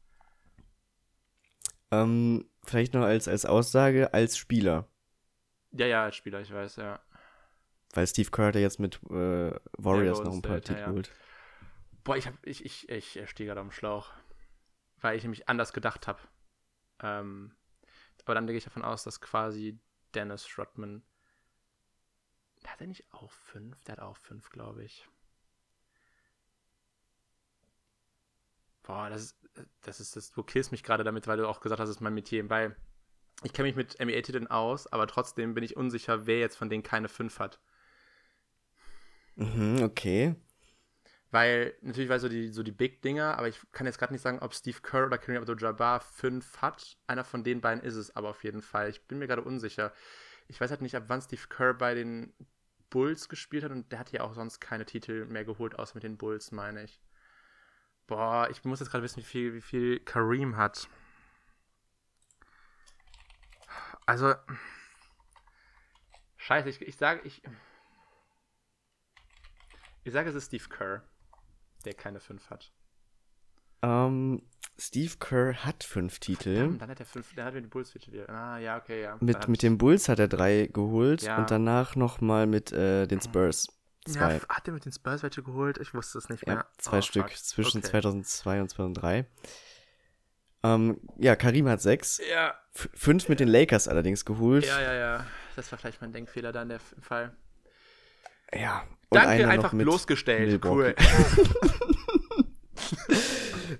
Ähm, 1.91 2.50
vielleicht 2.63 2.93
noch 2.93 3.03
als, 3.03 3.27
als 3.27 3.46
Aussage 3.46 4.13
als 4.13 4.38
Spieler. 4.38 4.88
Ja, 5.72 5.86
ja, 5.86 6.03
als 6.03 6.15
Spieler, 6.15 6.41
ich 6.41 6.51
weiß, 6.51 6.77
ja. 6.77 7.00
Weil 7.93 8.08
Steve 8.08 8.29
Kerr 8.29 8.48
hat 8.48 8.55
jetzt 8.55 8.79
mit 8.79 9.01
äh, 9.10 9.51
Warriors 9.77 10.24
noch 10.24 10.34
ein 10.34 10.41
paar 10.41 10.62
Titel 10.62 10.74
ja, 10.74 10.79
ja. 10.79 10.88
geholt. 10.88 11.12
Boah, 12.03 12.17
ich 12.17 12.27
hab, 12.27 12.34
ich, 12.46 12.63
ich, 12.65 12.89
ich 12.89 13.29
stehe 13.29 13.48
gerade 13.48 13.62
am 13.62 13.72
Schlauch. 13.72 14.12
Weil 15.01 15.17
ich 15.17 15.24
nämlich 15.24 15.48
anders 15.48 15.74
gedacht 15.74 16.08
habe. 16.08 16.19
Ähm, 17.01 17.55
aber 18.25 18.36
dann 18.36 18.48
gehe 18.48 18.55
ich 18.55 18.63
davon 18.63 18.84
aus, 18.84 19.03
dass 19.03 19.22
quasi 19.22 19.79
Dennis 20.13 20.58
Rodman. 20.58 21.03
Hat 22.65 22.81
er 22.81 22.88
nicht 22.88 23.12
auch 23.12 23.31
fünf? 23.31 23.84
Der 23.86 23.93
hat 23.93 24.03
auch 24.03 24.17
fünf, 24.17 24.50
glaube 24.50 24.84
ich. 24.84 25.08
Boah, 28.84 29.10
das 29.10 29.22
ist, 29.22 29.38
das 29.81 30.00
ist 30.00 30.15
das, 30.15 30.31
du 30.31 30.43
killst 30.43 30.72
mich 30.72 30.84
gerade 30.84 31.03
damit, 31.03 31.27
weil 31.27 31.38
du 31.38 31.48
auch 31.48 31.62
gesagt 31.62 31.79
hast, 31.79 31.89
das 31.89 31.98
ist 31.98 32.01
mein 32.01 32.13
Metier. 32.13 32.50
Weil 32.50 32.75
ich 33.43 33.53
kenne 33.53 33.67
mich 33.67 33.75
mit 33.75 34.00
NBA-Titeln 34.00 34.48
aus, 34.48 34.88
aber 34.88 35.08
trotzdem 35.08 35.53
bin 35.53 35.63
ich 35.63 35.77
unsicher, 35.77 36.27
wer 36.27 36.39
jetzt 36.39 36.58
von 36.58 36.69
denen 36.69 36.84
keine 36.84 37.08
fünf 37.08 37.39
hat. 37.39 37.60
Mhm, 39.39 39.84
okay. 39.84 40.36
Weil, 41.31 41.75
natürlich 41.81 42.10
weiß 42.10 42.24
so 42.24 42.29
die, 42.29 42.50
so 42.50 42.62
die 42.62 42.72
Big-Dinger, 42.72 43.38
aber 43.38 43.48
ich 43.48 43.60
kann 43.72 43.86
jetzt 43.86 44.00
gerade 44.00 44.12
nicht 44.12 44.22
sagen, 44.22 44.39
ob 44.39 44.53
Steve 44.53 44.79
Kerr 44.81 45.05
oder 45.05 45.17
Kareem 45.17 45.41
Abdul-Jabbar 45.41 46.01
fünf 46.01 46.58
hat. 46.58 46.98
Einer 47.08 47.24
von 47.24 47.43
den 47.43 47.62
beiden 47.62 47.84
ist 47.84 47.96
es 47.96 48.15
aber 48.15 48.29
auf 48.29 48.43
jeden 48.43 48.62
Fall. 48.62 48.89
Ich 48.89 49.05
bin 49.05 49.19
mir 49.19 49.27
gerade 49.27 49.43
unsicher. 49.43 49.93
Ich 50.48 50.60
weiß 50.60 50.72
halt 50.72 50.81
nicht, 50.81 50.96
ab 50.96 51.03
wann 51.08 51.22
Steve 51.22 51.43
Kerr 51.48 51.74
bei 51.75 51.93
den 51.93 52.34
Bulls 52.89 53.29
gespielt 53.29 53.63
hat 53.63 53.72
und 53.72 53.91
der 53.91 54.00
hat 54.00 54.12
ja 54.12 54.22
auch 54.22 54.34
sonst 54.34 54.60
keine 54.60 54.86
Titel 54.86 55.25
mehr 55.25 55.46
geholt, 55.46 55.77
außer 55.77 55.96
mit 55.96 56.03
den 56.03 56.17
Bulls, 56.17 56.51
meine 56.51 56.84
ich. 56.84 57.00
Boah, 58.08 58.50
ich 58.50 58.63
muss 58.65 58.79
jetzt 58.79 58.89
gerade 58.89 59.03
wissen, 59.03 59.17
wie 59.17 59.25
viel, 59.25 59.53
wie 59.53 59.62
viel 59.62 60.00
Kareem 60.00 60.58
hat. 60.58 60.89
Also, 64.08 64.34
scheiße, 66.38 66.69
ich, 66.69 66.81
ich 66.81 66.98
sage, 66.98 67.22
ich, 67.24 67.43
ich 70.10 70.13
sage, 70.13 70.30
es 70.30 70.36
ist 70.36 70.46
Steve 70.48 70.66
Kerr, 70.70 71.04
der 71.86 71.94
keine 71.94 72.20
5 72.20 72.50
hat. 72.50 72.72
Ähm, 73.82 74.42
Steve 74.78 75.13
Kerr 75.20 75.63
hat 75.63 75.84
fünf 75.86 76.20
Titel. 76.20 76.56
Verdammt, 76.56 76.82
dann 76.82 76.89
hat 76.89 77.00
er 77.00 77.06
fünf, 77.06 77.34
dann 77.36 77.46
hat 77.46 77.54
er 77.56 77.62
die 77.62 77.68
Bulls 77.68 77.96
wieder. 77.96 78.30
Ah, 78.30 78.58
ja, 78.58 78.78
okay, 78.78 79.04
ja. 79.04 79.18
Mit, 79.22 79.48
mit 79.48 79.63
den 79.63 79.78
Bulls 79.78 80.10
hat 80.10 80.20
er 80.20 80.28
drei 80.28 80.70
geholt 80.72 81.22
Ja. 81.22 81.38
und 81.38 81.50
danach 81.50 81.96
nochmal 81.96 82.46
mit 82.46 82.74
äh, 82.74 83.08
den 83.08 83.22
Spurs. 83.22 83.68
Zwei. 84.06 84.36
Ja, 84.36 84.42
hat 84.50 84.68
er 84.68 84.74
mit 84.74 84.84
den 84.86 84.92
Spurs 84.92 85.24
welche 85.24 85.44
geholt? 85.44 85.78
Ich 85.78 85.94
wusste 85.94 86.18
es 86.18 86.28
nicht 86.30 86.46
Ja, 86.48 86.56
mehr. 86.56 86.66
zwei 86.78 86.98
Oh, 86.98 87.01
Stück 87.01 87.30
fuck. 87.30 87.38
zwischen 87.38 87.78
Okay. 87.80 87.88
2002 87.89 88.62
und 88.62 88.70
2003. 88.70 89.25
Ähm, 90.63 91.00
ja, 91.18 91.36
Karim 91.38 91.70
hat 91.70 91.82
sechs. 91.82 92.20
Ja, 92.30 92.54
F 92.74 92.89
fünf 92.94 93.30
mit 93.30 93.39
den 93.39 93.48
Lakers 93.48 93.88
allerdings 93.88 94.25
geholt. 94.25 94.66
ja, 94.66 94.82
ja, 94.82 94.94
ja. 94.94 95.25
Das 95.56 95.72
war 95.72 95.80
vielleicht 95.80 96.01
mein 96.01 96.12
Denkfehler 96.12 96.51
da 96.51 96.62
in 96.63 96.70
der 96.70 96.80
Fall. 96.80 97.34
Ja. 98.54 98.86
Danke, 99.12 99.48
einfach 99.48 99.74
mit 99.74 99.86
bloßgestellt. 99.86 100.63
Cool. 100.66 100.96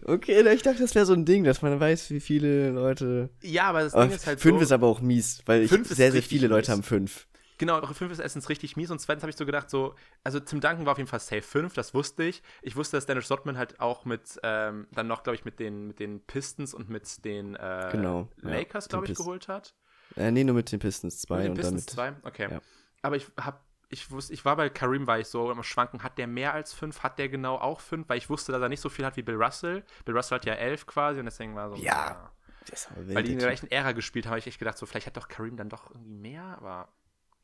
Okay, 0.06 0.42
ich 0.54 0.62
dachte, 0.62 0.80
das 0.82 0.96
wäre 0.96 1.06
so 1.06 1.14
ein 1.14 1.26
Ding, 1.26 1.44
dass 1.44 1.62
man 1.62 1.80
weiß, 1.80 2.10
wie 2.12 2.20
viele 2.20 2.70
Leute. 2.72 3.30
Ja, 3.42 3.66
aber 3.66 3.82
das 3.84 3.94
Aber 3.94 4.06
Ding 4.06 4.16
ist 4.16 4.28
halt 4.28 4.40
fünf 4.40 4.58
so. 4.58 4.64
ist 4.64 4.72
aber 4.72 4.88
auch 4.88 5.02
mies, 5.02 5.42
weil 5.46 5.64
ich, 5.64 5.70
sehr, 5.72 6.12
sehr 6.12 6.24
viele 6.24 6.48
Leute 6.48 6.70
mies. 6.72 6.78
haben 6.78 6.84
fünf. 6.84 7.28
Genau, 7.58 7.76
eure 7.76 7.94
5 7.94 8.14
ist 8.14 8.20
erstens 8.20 8.48
richtig 8.48 8.78
mies 8.78 8.90
und 8.90 9.00
zweitens 9.00 9.22
habe 9.24 9.32
ich 9.32 9.36
so 9.36 9.46
gedacht, 9.46 9.70
so, 9.70 9.94
also 10.24 10.40
Tim 10.40 10.62
Duncan 10.62 10.86
war 10.86 10.94
auf 10.94 10.98
jeden 10.98 11.10
Fall 11.10 11.20
Safe 11.20 11.42
5, 11.42 11.74
das 11.74 11.94
wusste 11.94 12.24
ich. 12.24 12.42
Ich 12.62 12.78
wusste, 12.78 12.96
dass 12.96 13.06
Dennis 13.06 13.30
Rodman 13.30 13.58
halt 13.58 13.82
auch 13.82 14.06
mit, 14.06 14.40
ähm, 14.44 14.88
dann 14.94 15.08
noch, 15.08 15.24
glaube 15.24 15.36
ich, 15.36 15.44
mit 15.44 15.60
den, 15.60 15.88
mit 15.88 16.00
den 16.00 16.22
Pistons 16.22 16.74
und 16.74 16.90
mit 16.90 17.26
den 17.26 17.56
äh, 17.56 17.90
Genau, 17.92 18.30
ja, 18.44 18.50
Lakers, 18.50 18.86
den 18.86 18.90
glaube 18.92 19.06
ich, 19.08 19.10
Pist- 19.12 19.18
geholt 19.20 19.48
hat. 19.50 19.74
Äh, 20.16 20.32
nee, 20.32 20.46
nur 20.46 20.56
mit 20.56 20.72
den 20.72 20.80
Pistons 20.80 21.20
2 21.20 21.36
Mit 21.36 21.44
den 21.44 21.52
und 21.52 21.58
Pistons 21.58 21.86
damit. 21.88 22.16
2? 22.24 22.28
Okay. 22.30 22.48
ja. 22.50 22.62
Aber 23.02 23.18
ich 23.18 23.28
hab, 23.38 23.66
ich 23.90 24.12
wusste, 24.12 24.34
ich 24.34 24.46
war 24.46 24.56
bei 24.56 24.70
Kareem, 24.70 25.08
war 25.08 25.20
ich 25.20 25.28
so 25.28 25.50
am 25.50 25.64
Schwanken, 25.64 26.04
hat 26.04 26.18
der 26.18 26.28
mehr 26.28 26.54
als 26.54 26.74
5? 26.74 27.02
Hat 27.04 27.18
der 27.20 27.28
genau 27.30 27.56
auch 27.56 27.80
5? 27.80 28.08
Weil 28.08 28.18
ich 28.20 28.30
wusste, 28.30 28.52
dass 28.52 28.62
er 28.62 28.70
nicht 28.70 28.82
so 28.82 28.90
viel 28.90 29.06
hat 29.06 29.18
wie 29.18 29.24
Bill 29.24 29.42
Russell. 29.42 29.84
Bill 30.06 30.16
Russell 30.16 30.38
hat 30.38 30.46
ja 30.46 30.54
11 30.54 30.86
quasi 30.86 31.20
und 31.20 31.26
deswegen 31.26 31.56
war 31.56 31.70
so. 31.70 31.76
Ja, 31.78 32.32
Das 32.70 32.88
wild, 32.96 33.16
Weil 33.16 33.24
die 33.24 33.34
in 33.34 33.40
der 33.40 33.48
gleichen 33.48 33.72
Ära 33.72 33.92
gespielt 33.94 34.26
haben, 34.26 34.32
habe 34.32 34.40
ich 34.40 34.48
echt 34.48 34.60
gedacht, 34.60 34.78
so 34.78 34.86
vielleicht 34.86 35.08
hat 35.08 35.18
doch 35.18 35.28
Kareem 35.28 35.58
dann 35.58 35.70
doch 35.70 35.90
irgendwie 35.90 36.14
mehr, 36.14 36.44
aber 36.44 36.90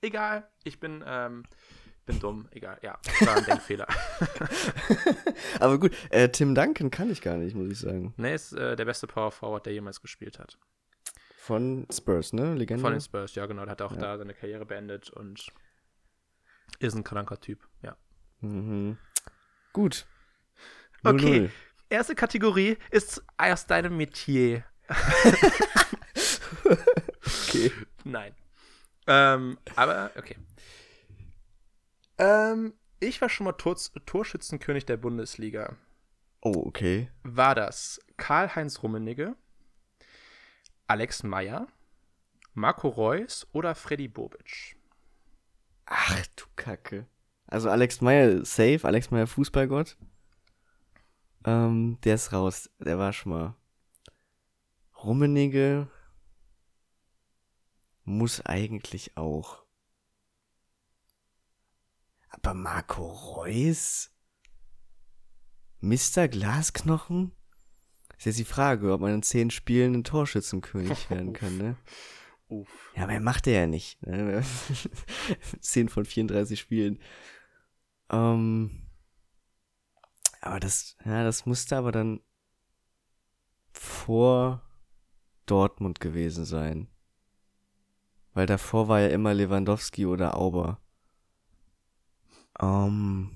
egal. 0.01 0.47
Ich 0.63 0.79
bin, 0.79 1.03
ähm, 1.07 1.43
bin 2.05 2.19
dumm, 2.19 2.47
egal. 2.51 2.77
Ja, 2.83 2.99
war 3.21 3.37
ein 3.37 3.45
Denkfehler. 3.45 3.87
Aber 5.59 5.79
gut, 5.79 5.91
äh, 6.11 6.29
Tim 6.29 6.53
Duncan 6.53 6.91
kann 6.91 7.09
ich 7.09 7.21
gar 7.21 7.37
nicht, 7.37 7.55
muss 7.55 7.71
ich 7.71 7.79
sagen. 7.79 8.13
ne, 8.17 8.33
ist 8.35 8.53
äh, 8.53 8.75
der 8.75 8.85
beste 8.85 9.07
Power 9.07 9.31
Forward, 9.31 9.65
der 9.65 9.73
jemals 9.73 10.01
gespielt 10.01 10.37
hat. 10.37 10.57
Von 11.37 11.87
Spurs, 11.91 12.33
ne? 12.33 12.53
Legende. 12.53 12.81
Von 12.81 12.91
den 12.91 13.01
Spurs, 13.01 13.35
ja 13.35 13.45
genau. 13.45 13.63
Der 13.63 13.71
hat 13.71 13.81
auch 13.81 13.95
da 13.95 14.17
seine 14.17 14.33
Karriere 14.33 14.65
beendet 14.65 15.09
und 15.09 15.47
ist 16.79 16.95
ein 16.95 17.03
kranker 17.03 17.39
Typ, 17.39 17.67
ja. 17.81 17.95
mhm. 18.41 18.97
Gut. 19.73 20.05
Okay. 21.03 21.47
0-0. 21.47 21.49
Erste 21.89 22.15
Kategorie 22.15 22.77
ist 22.91 23.23
aus 23.37 23.67
deinem 23.67 23.97
Metier. 23.97 24.63
Okay. 27.55 27.71
Nein. 28.03 28.35
Ähm, 29.07 29.57
aber, 29.75 30.11
okay. 30.17 30.35
Ähm, 32.17 32.73
ich 32.99 33.21
war 33.21 33.29
schon 33.29 33.45
mal 33.45 33.53
Tor 33.53 33.77
Torschützenkönig 34.05 34.85
der 34.85 34.97
Bundesliga. 34.97 35.75
Oh, 36.41 36.63
okay. 36.65 37.09
War 37.23 37.55
das 37.55 37.99
Karl-Heinz 38.17 38.83
Rummenigge, 38.83 39.35
Alex 40.87 41.23
Meyer, 41.23 41.67
Marco 42.53 42.87
Reus 42.87 43.47
oder 43.51 43.75
Freddy 43.75 44.07
Bobic? 44.07 44.77
Ach 45.85 46.25
du 46.35 46.45
Kacke. 46.55 47.07
Also 47.47 47.69
Alex 47.69 48.01
Meyer 48.01 48.43
safe, 48.43 48.81
Alex 48.83 49.11
Meyer 49.11 49.27
Fußballgott. 49.27 49.97
Ähm, 51.45 51.99
der 52.03 52.15
ist 52.15 52.33
raus. 52.33 52.69
Der 52.79 52.97
war 52.97 53.13
schon 53.13 53.31
mal. 53.31 53.55
Rummenigge 55.03 55.87
muss 58.03 58.41
eigentlich 58.41 59.17
auch. 59.17 59.63
Aber 62.29 62.53
Marco 62.53 63.07
Reus? 63.07 64.11
Mr. 65.81 66.27
Glasknochen? 66.27 67.31
Ist 68.17 68.25
jetzt 68.25 68.39
die 68.39 68.45
Frage, 68.45 68.91
ob 68.93 69.01
man 69.01 69.13
in 69.13 69.23
zehn 69.23 69.51
Spielen 69.51 69.93
ein 69.93 70.03
Torschützenkönig 70.03 71.09
werden 71.09 71.33
kann, 71.33 71.57
ne? 71.57 71.75
Uff. 72.47 72.93
Ja, 72.95 73.03
aber 73.03 73.13
er 73.13 73.21
macht 73.21 73.47
er 73.47 73.61
ja 73.61 73.67
nicht. 73.67 74.01
Ne? 74.05 74.43
10 75.59 75.89
von 75.89 76.05
34 76.05 76.59
Spielen. 76.59 76.99
Ähm, 78.09 78.87
aber 80.41 80.59
das, 80.59 80.95
ja, 81.03 81.23
das 81.23 81.45
musste 81.45 81.75
aber 81.75 81.91
dann 81.91 82.21
vor 83.73 84.61
Dortmund 85.45 85.99
gewesen 85.99 86.45
sein. 86.45 86.87
Weil 88.33 88.45
davor 88.45 88.87
war 88.87 88.99
ja 88.99 89.07
immer 89.07 89.33
Lewandowski 89.33 90.05
oder 90.05 90.37
Auber. 90.37 90.79
Ähm, 92.59 93.31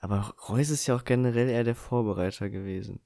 Aber 0.00 0.34
Reus 0.48 0.70
ist 0.70 0.86
ja 0.86 0.96
auch 0.96 1.04
generell 1.04 1.50
eher 1.50 1.64
der 1.64 1.74
Vorbereiter 1.74 2.48
gewesen. 2.48 3.00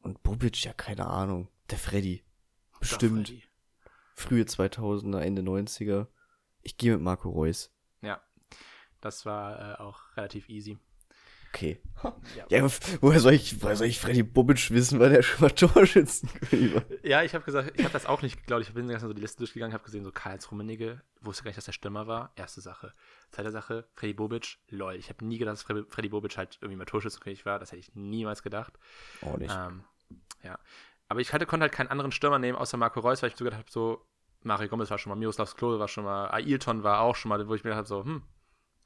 Und 0.00 0.22
Bobic, 0.22 0.64
ja, 0.64 0.72
keine 0.72 1.06
Ahnung. 1.06 1.48
Der 1.70 1.78
Freddy. 1.78 2.24
Bestimmt. 2.80 3.28
Freddy. 3.28 3.44
Frühe 4.16 4.42
2000er, 4.42 5.20
Ende 5.20 5.42
90er. 5.42 6.08
Ich 6.62 6.76
gehe 6.76 6.92
mit 6.92 7.02
Marco 7.02 7.30
Reus. 7.30 7.72
Ja, 8.00 8.20
das 9.00 9.26
war 9.26 9.60
äh, 9.60 9.80
auch 9.80 10.16
relativ 10.16 10.48
easy. 10.48 10.78
Okay. 11.54 11.80
Ja. 12.36 12.44
Ja, 12.50 12.68
woher 13.00 13.20
soll 13.20 13.32
ich, 13.32 13.62
woher 13.62 13.76
soll 13.76 13.86
ich 13.86 14.00
Freddy 14.00 14.24
Bobic 14.24 14.70
wissen, 14.72 14.98
weil 14.98 15.10
der 15.10 15.22
schon 15.22 15.40
mal 15.40 15.50
Torschützenkönig 15.50 16.74
war? 16.74 16.82
Ja, 17.02 17.22
ich 17.22 17.34
habe 17.34 17.44
gesagt, 17.44 17.72
ich 17.76 17.84
habe 17.84 17.92
das 17.92 18.06
auch 18.06 18.22
nicht 18.22 18.36
geglaubt. 18.38 18.62
Ich 18.62 18.74
bin 18.74 18.98
so 18.98 19.12
die 19.12 19.20
Liste 19.20 19.38
durchgegangen, 19.38 19.72
habe 19.72 19.84
gesehen, 19.84 20.04
so 20.04 20.10
Karls 20.10 20.50
Rummenigge, 20.50 21.00
wusste 21.20 21.44
gar 21.44 21.50
nicht, 21.50 21.56
dass 21.56 21.64
der 21.64 21.72
Stürmer 21.72 22.06
war. 22.06 22.32
Erste 22.34 22.60
Sache. 22.60 22.92
Zweite 23.30 23.52
Sache, 23.52 23.86
Freddy 23.94 24.12
Bobic, 24.14 24.58
lol. 24.68 24.96
Ich 24.96 25.08
habe 25.08 25.24
nie 25.24 25.38
gedacht, 25.38 25.54
dass 25.54 25.62
Freddy, 25.62 25.84
Freddy 25.88 26.08
Bobic 26.08 26.36
halt 26.36 26.58
irgendwie 26.60 26.76
mal 26.76 26.84
Torschützenkönig 26.84 27.46
war. 27.46 27.58
Das 27.60 27.70
hätte 27.70 27.80
ich 27.80 27.94
niemals 27.94 28.42
gedacht. 28.42 28.74
Auch 29.22 29.38
nicht. 29.38 29.54
Ähm, 29.56 29.84
ja. 30.42 30.58
Aber 31.08 31.20
ich 31.20 31.32
hatte, 31.32 31.46
konnte 31.46 31.62
halt 31.62 31.72
keinen 31.72 31.88
anderen 31.88 32.12
Stürmer 32.12 32.38
nehmen, 32.40 32.58
außer 32.58 32.76
Marco 32.76 33.00
Reus, 33.00 33.22
weil 33.22 33.30
ich 33.30 33.36
so 33.36 33.44
gedacht 33.44 33.60
habe, 33.60 33.70
so, 33.70 34.04
Mario 34.42 34.68
Gomez 34.68 34.90
war 34.90 34.98
schon 34.98 35.10
mal, 35.10 35.16
Miroslav 35.16 35.54
Klose 35.54 35.78
war 35.78 35.88
schon 35.88 36.04
mal, 36.04 36.30
Ailton 36.32 36.82
war 36.82 37.00
auch 37.00 37.16
schon 37.16 37.28
mal, 37.28 37.46
wo 37.48 37.54
ich 37.54 37.64
mir 37.64 37.70
gedacht 37.70 37.78
habe, 37.78 37.88
so, 37.88 38.04
hm, 38.04 38.22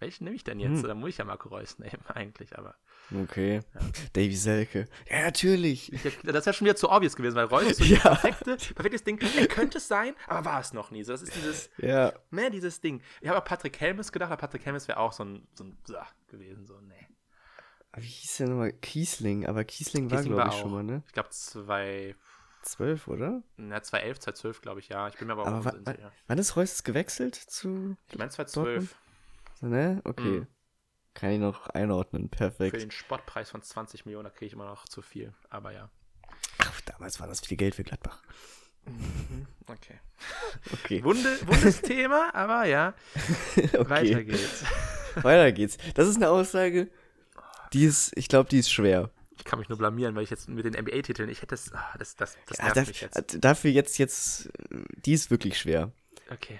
welchen 0.00 0.24
nehme 0.24 0.36
ich 0.36 0.44
denn 0.44 0.60
jetzt? 0.60 0.82
Hm. 0.82 0.88
Da 0.88 0.94
muss 0.94 1.10
ich 1.10 1.18
ja 1.18 1.24
Marco 1.24 1.48
Reus 1.48 1.78
nehmen, 1.78 2.02
eigentlich, 2.08 2.56
aber. 2.58 2.74
Okay. 3.22 3.60
Davy 4.12 4.36
Selke. 4.36 4.86
Ja, 5.10 5.22
natürlich. 5.22 5.88
Ja, 6.22 6.32
das 6.32 6.44
wäre 6.46 6.52
schon 6.54 6.66
wieder 6.66 6.76
zu 6.76 6.90
obvious 6.90 7.16
gewesen, 7.16 7.36
weil 7.36 7.46
Reus 7.46 7.64
ist 7.64 7.78
so 7.78 7.84
Ja. 7.94 8.00
perfekte, 8.00 8.56
perfektes 8.74 9.02
Ding. 9.04 9.18
Er 9.38 9.46
könnte 9.46 9.78
es 9.78 9.88
sein, 9.88 10.14
aber 10.26 10.44
war 10.44 10.60
es 10.60 10.72
noch 10.74 10.90
nie. 10.90 11.02
So, 11.04 11.12
das 11.12 11.22
ist 11.22 11.34
dieses, 11.34 11.70
Ja. 11.78 12.12
ne, 12.30 12.50
dieses 12.50 12.80
Ding. 12.80 13.00
Ich 13.20 13.28
habe 13.28 13.38
auch 13.38 13.44
Patrick 13.44 13.80
Helmes 13.80 14.12
gedacht, 14.12 14.30
aber 14.30 14.40
Patrick 14.40 14.64
Helmes 14.66 14.88
wäre 14.88 14.98
auch 14.98 15.12
so 15.12 15.24
ein, 15.24 15.46
so 15.54 15.64
ein 15.64 15.76
Blah 15.86 16.06
gewesen, 16.28 16.66
so, 16.66 16.78
ne. 16.80 16.94
Wie 17.96 18.06
hieß 18.06 18.36
der 18.36 18.48
nochmal? 18.48 18.72
Kiesling. 18.74 19.46
Aber 19.46 19.64
Kiesling 19.64 20.10
war, 20.10 20.22
glaube 20.22 20.48
ich, 20.50 20.54
schon 20.54 20.66
auch. 20.68 20.74
mal, 20.74 20.82
ne? 20.84 21.02
Ich 21.06 21.12
glaube, 21.14 21.30
zwei, 21.30 22.14
Zwölf, 22.62 23.08
oder? 23.08 23.42
na, 23.56 23.82
2011, 23.82 24.18
2012, 24.20 24.60
glaube 24.60 24.80
ich, 24.80 24.88
ja. 24.90 25.08
Ich 25.08 25.14
bin 25.16 25.26
mir 25.28 25.32
aber 25.32 25.42
auch 25.44 25.46
Aber 25.46 25.72
nicht 25.72 25.78
so 25.78 25.86
wa 25.86 25.92
sicher. 25.92 26.12
wann 26.26 26.38
ist 26.38 26.56
Reus 26.56 26.84
gewechselt 26.84 27.34
zu, 27.34 27.96
Ich 28.10 28.18
meine 28.18 28.30
2012 28.30 28.94
ne? 29.62 30.00
Okay. 30.04 30.40
Mhm. 30.40 30.46
Kann 31.14 31.30
ich 31.32 31.40
noch 31.40 31.68
einordnen. 31.70 32.24
für 32.24 32.36
Perfekt. 32.36 32.80
den 32.80 32.90
Spottpreis 32.90 33.50
von 33.50 33.60
20 33.62 34.06
Millionen, 34.06 34.24
da 34.24 34.30
kriege 34.30 34.46
ich 34.46 34.52
immer 34.52 34.66
noch 34.66 34.86
zu 34.86 35.02
viel. 35.02 35.32
Aber 35.50 35.72
ja. 35.72 35.90
Ach, 36.58 36.80
damals 36.82 37.18
war 37.18 37.26
das 37.26 37.40
viel 37.40 37.56
Geld 37.56 37.74
für 37.74 37.84
Gladbach. 37.84 38.22
Okay. 39.66 40.00
Okay. 40.72 41.04
Wunde, 41.04 41.38
wundes 41.46 41.80
Thema, 41.82 42.34
aber 42.34 42.64
ja. 42.64 42.94
okay. 43.56 43.88
Weiter 43.88 44.24
geht's. 44.24 44.64
Weiter 45.22 45.52
geht's. 45.52 45.76
Das 45.94 46.08
ist 46.08 46.16
eine 46.16 46.30
Aussage, 46.30 46.90
die 47.72 47.84
ist, 47.84 48.12
ich 48.16 48.28
glaube, 48.28 48.48
die 48.48 48.58
ist 48.58 48.70
schwer. 48.72 49.10
Ich 49.36 49.44
kann 49.44 49.58
mich 49.60 49.68
nur 49.68 49.78
blamieren, 49.78 50.16
weil 50.16 50.24
ich 50.24 50.30
jetzt 50.30 50.48
mit 50.48 50.64
den 50.64 50.72
NBA-Titeln, 50.74 51.28
ich 51.28 51.38
hätte 51.42 51.54
das, 51.54 51.72
ah, 51.72 51.94
das, 51.98 52.16
das, 52.16 52.36
das 52.46 52.58
Ja, 52.58 52.64
nervt 52.64 52.76
darf, 52.78 52.88
mich 52.88 53.00
jetzt. 53.00 53.44
dafür 53.44 53.70
jetzt, 53.70 53.98
jetzt, 53.98 54.48
die 55.04 55.12
ist 55.12 55.30
wirklich 55.30 55.58
schwer. 55.58 55.92
Okay. 56.30 56.58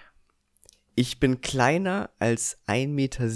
Ich 1.01 1.21
bin 1.21 1.41
kleiner 1.41 2.11
als 2.19 2.59
1,70 2.67 2.89
Meter. 2.89 3.29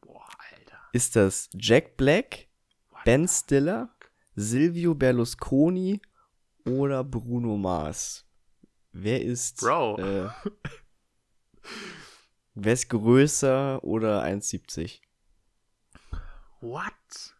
Boah, 0.00 0.26
Alter. 0.50 0.80
Ist 0.92 1.14
das 1.14 1.48
Jack 1.54 1.96
Black, 1.96 2.48
What 2.88 3.04
Ben 3.04 3.28
Stiller? 3.28 3.94
Silvio 4.34 4.96
Berlusconi 4.96 6.02
oder 6.64 7.04
Bruno 7.04 7.56
Mars? 7.56 8.26
Wer 8.90 9.22
ist, 9.22 9.60
Bro. 9.60 9.98
Äh, 10.00 10.30
wer 12.54 12.72
ist 12.72 12.88
größer 12.88 13.84
oder 13.84 14.24
1,70? 14.24 15.02
What? 16.60 17.36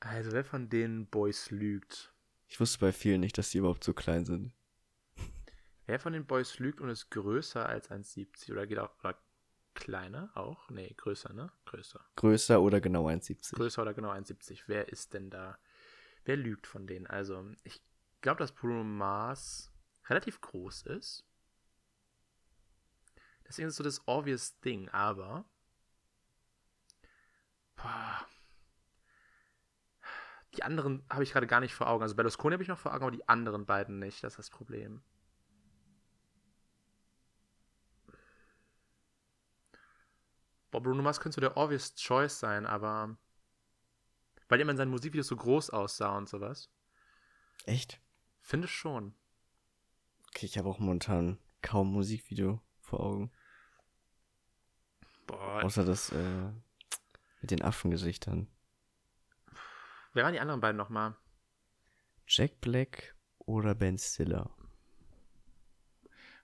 Also, 0.00 0.32
wer 0.32 0.46
von 0.46 0.70
den 0.70 1.08
Boys 1.08 1.50
lügt? 1.50 2.14
Ich 2.48 2.58
wusste 2.58 2.78
bei 2.78 2.92
vielen 2.92 3.20
nicht, 3.20 3.36
dass 3.36 3.50
die 3.50 3.58
überhaupt 3.58 3.84
so 3.84 3.92
klein 3.92 4.24
sind. 4.24 4.54
Wer 5.86 5.98
von 5.98 6.12
den 6.12 6.26
Boys 6.26 6.58
lügt 6.58 6.80
und 6.80 6.88
ist 6.88 7.10
größer 7.10 7.66
als 7.66 7.90
1,70 7.90 8.52
oder 8.52 8.66
geht 8.66 8.78
auch 8.78 8.96
oder 9.00 9.18
kleiner 9.74 10.30
auch? 10.34 10.70
Nee, 10.70 10.94
größer, 10.96 11.32
ne? 11.32 11.50
Größer. 11.64 12.04
Größer 12.16 12.60
oder 12.60 12.80
genau 12.80 13.08
1,70. 13.08 13.54
Größer 13.54 13.82
oder 13.82 13.94
genau 13.94 14.10
1,70. 14.10 14.64
Wer 14.66 14.88
ist 14.88 15.14
denn 15.14 15.30
da? 15.30 15.58
Wer 16.24 16.36
lügt 16.36 16.66
von 16.66 16.86
denen? 16.86 17.06
Also, 17.06 17.44
ich 17.64 17.82
glaube, 18.20 18.38
dass 18.38 18.52
Bruno 18.52 18.84
Mars 18.84 19.72
relativ 20.08 20.40
groß 20.40 20.82
ist. 20.82 21.24
Deswegen 23.46 23.68
ist 23.68 23.74
es 23.74 23.78
so 23.78 23.84
das 23.84 24.06
obvious 24.06 24.60
Ding, 24.60 24.88
aber. 24.90 25.44
Boah. 27.76 28.26
Die 30.54 30.62
anderen 30.62 31.04
habe 31.10 31.22
ich 31.22 31.32
gerade 31.32 31.46
gar 31.46 31.60
nicht 31.60 31.74
vor 31.74 31.88
Augen. 31.88 32.02
Also 32.02 32.14
Berlusconi 32.14 32.54
habe 32.54 32.62
ich 32.62 32.68
noch 32.68 32.78
vor 32.78 32.92
Augen, 32.92 33.02
aber 33.02 33.10
die 33.10 33.28
anderen 33.28 33.66
beiden 33.66 33.98
nicht. 33.98 34.22
Das 34.22 34.34
ist 34.34 34.38
das 34.38 34.50
Problem. 34.50 35.02
Boah, 40.72 40.82
Bruno 40.82 41.02
Mars 41.02 41.20
könnte 41.20 41.36
so 41.36 41.40
der 41.42 41.56
obvious 41.56 41.94
choice 41.94 42.40
sein, 42.40 42.66
aber 42.66 43.16
weil 44.48 44.58
er 44.58 44.62
immer 44.62 44.72
in 44.72 44.78
seinen 44.78 44.90
Musikvideos 44.90 45.28
so 45.28 45.36
groß 45.36 45.70
aussah 45.70 46.16
und 46.16 46.28
sowas. 46.28 46.70
Echt? 47.66 48.00
Finde 48.40 48.66
schon. 48.66 49.14
Okay, 50.28 50.46
ich 50.46 50.58
habe 50.58 50.68
auch 50.68 50.78
momentan 50.78 51.38
kaum 51.60 51.92
Musikvideo 51.92 52.60
vor 52.80 53.00
Augen. 53.00 53.30
Boah, 55.26 55.62
Außer 55.62 55.84
das 55.84 56.10
äh, 56.10 56.50
mit 57.42 57.50
den 57.50 57.62
Affengesichtern. 57.62 58.48
wer 60.14 60.24
waren 60.24 60.32
die 60.32 60.40
anderen 60.40 60.60
beiden 60.60 60.78
nochmal? 60.78 61.16
Jack 62.26 62.60
Black 62.62 63.14
oder 63.38 63.74
Ben 63.74 63.98
Stiller? 63.98 64.56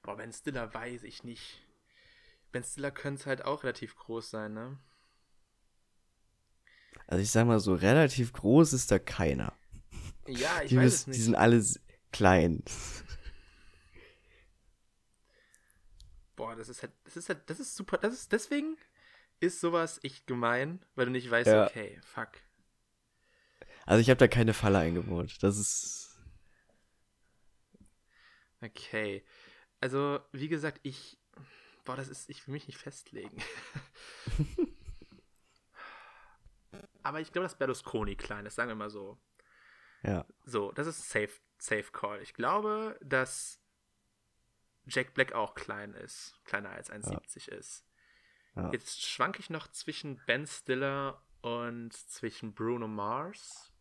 Boah, 0.03 0.17
Ben 0.17 0.33
Stiller 0.33 0.73
weiß 0.75 1.03
ich 1.05 1.25
nicht. 1.25 1.63
Ben 2.53 2.63
Stiller 2.65 2.91
könnte 2.91 3.21
es 3.21 3.27
halt 3.27 3.45
auch 3.45 3.63
relativ 3.63 3.95
groß 3.97 4.31
sein, 4.31 4.55
ne? 4.55 4.79
Also 7.07 7.23
ich 7.23 7.31
sag 7.31 7.47
mal 7.47 7.61
so, 7.61 7.75
relativ 7.75 8.33
groß 8.33 8.73
ist 8.73 8.91
da 8.91 8.99
keiner. 8.99 9.53
Ja, 10.27 10.61
ich 10.63 10.71
Die, 10.71 10.77
weiß 10.77 10.83
müssen- 10.85 10.95
es 11.01 11.07
nicht. 11.09 11.19
die 11.19 11.23
sind 11.23 11.35
alle 11.35 11.65
klein. 12.13 12.63
Boah, 16.37 16.55
das 16.55 16.69
ist 16.69 16.83
halt, 16.83 16.93
das 17.05 17.17
ist 17.17 17.29
halt, 17.29 17.49
das 17.51 17.59
ist 17.61 17.75
super, 17.77 17.99
das 17.99 18.15
ist, 18.15 18.33
deswegen 18.33 18.77
ist 19.41 19.61
sowas 19.61 20.01
echt 20.05 20.27
gemein, 20.27 20.85
weil 20.95 21.07
du 21.07 21.13
nicht 21.13 21.31
weißt, 21.31 21.49
Ja. 21.49 21.67
okay, 21.67 22.01
fuck. 22.05 22.31
Also 23.87 24.01
ich 24.01 24.11
habe 24.11 24.19
da 24.19 24.29
keine 24.29 24.55
Falle 24.55 24.79
eingebaut. 24.79 25.37
Das 25.41 25.57
ist. 25.59 26.19
Okay. 28.61 29.25
Also, 29.81 30.21
wie 30.33 30.49
gesagt, 30.49 30.81
ich, 30.83 31.18
boah, 31.89 31.97
das 31.97 32.09
ist, 32.09 32.29
ich 32.29 32.47
will 32.47 32.53
mich 32.53 32.67
nicht 32.67 32.79
festlegen. 32.79 33.43
Aber 37.03 37.21
ich 37.21 37.33
glaube, 37.33 37.47
dass 37.47 37.57
Berlusconi 37.57 38.15
klein 38.15 38.45
ist, 38.45 38.57
sagen 38.57 38.69
wir 38.69 38.75
mal 38.75 38.91
so. 38.91 39.19
Ja. 40.03 40.27
So, 40.45 40.71
das 40.73 40.87
ist 40.87 41.09
safe, 41.09 41.33
safe 41.57 41.91
Call. 41.91 42.21
Ich 42.21 42.35
glaube, 42.35 42.99
dass 43.03 43.63
Jack 44.85 45.15
Black 45.15 45.33
auch 45.33 45.55
klein 45.55 45.95
ist, 45.95 46.39
kleiner 46.45 46.69
als 46.69 46.93
1,70 46.93 47.49
ist. 47.49 47.87
Ja. 48.55 48.71
Jetzt 48.71 49.03
schwanke 49.07 49.41
ich 49.41 49.49
noch 49.49 49.67
zwischen 49.69 50.23
Ben 50.27 50.47
Stiller 50.47 51.25
und 51.41 51.95
zwischen 51.95 52.55
Bruno 52.55 52.87
Mars. 52.87 53.73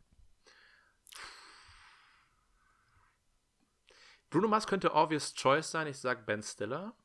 Bruno 4.30 4.48
Mars 4.48 4.66
könnte 4.66 4.94
obvious 4.94 5.34
choice 5.34 5.70
sein. 5.72 5.88
Ich 5.88 5.98
sag 5.98 6.26
Ben 6.26 6.42
Stiller. 6.42 6.96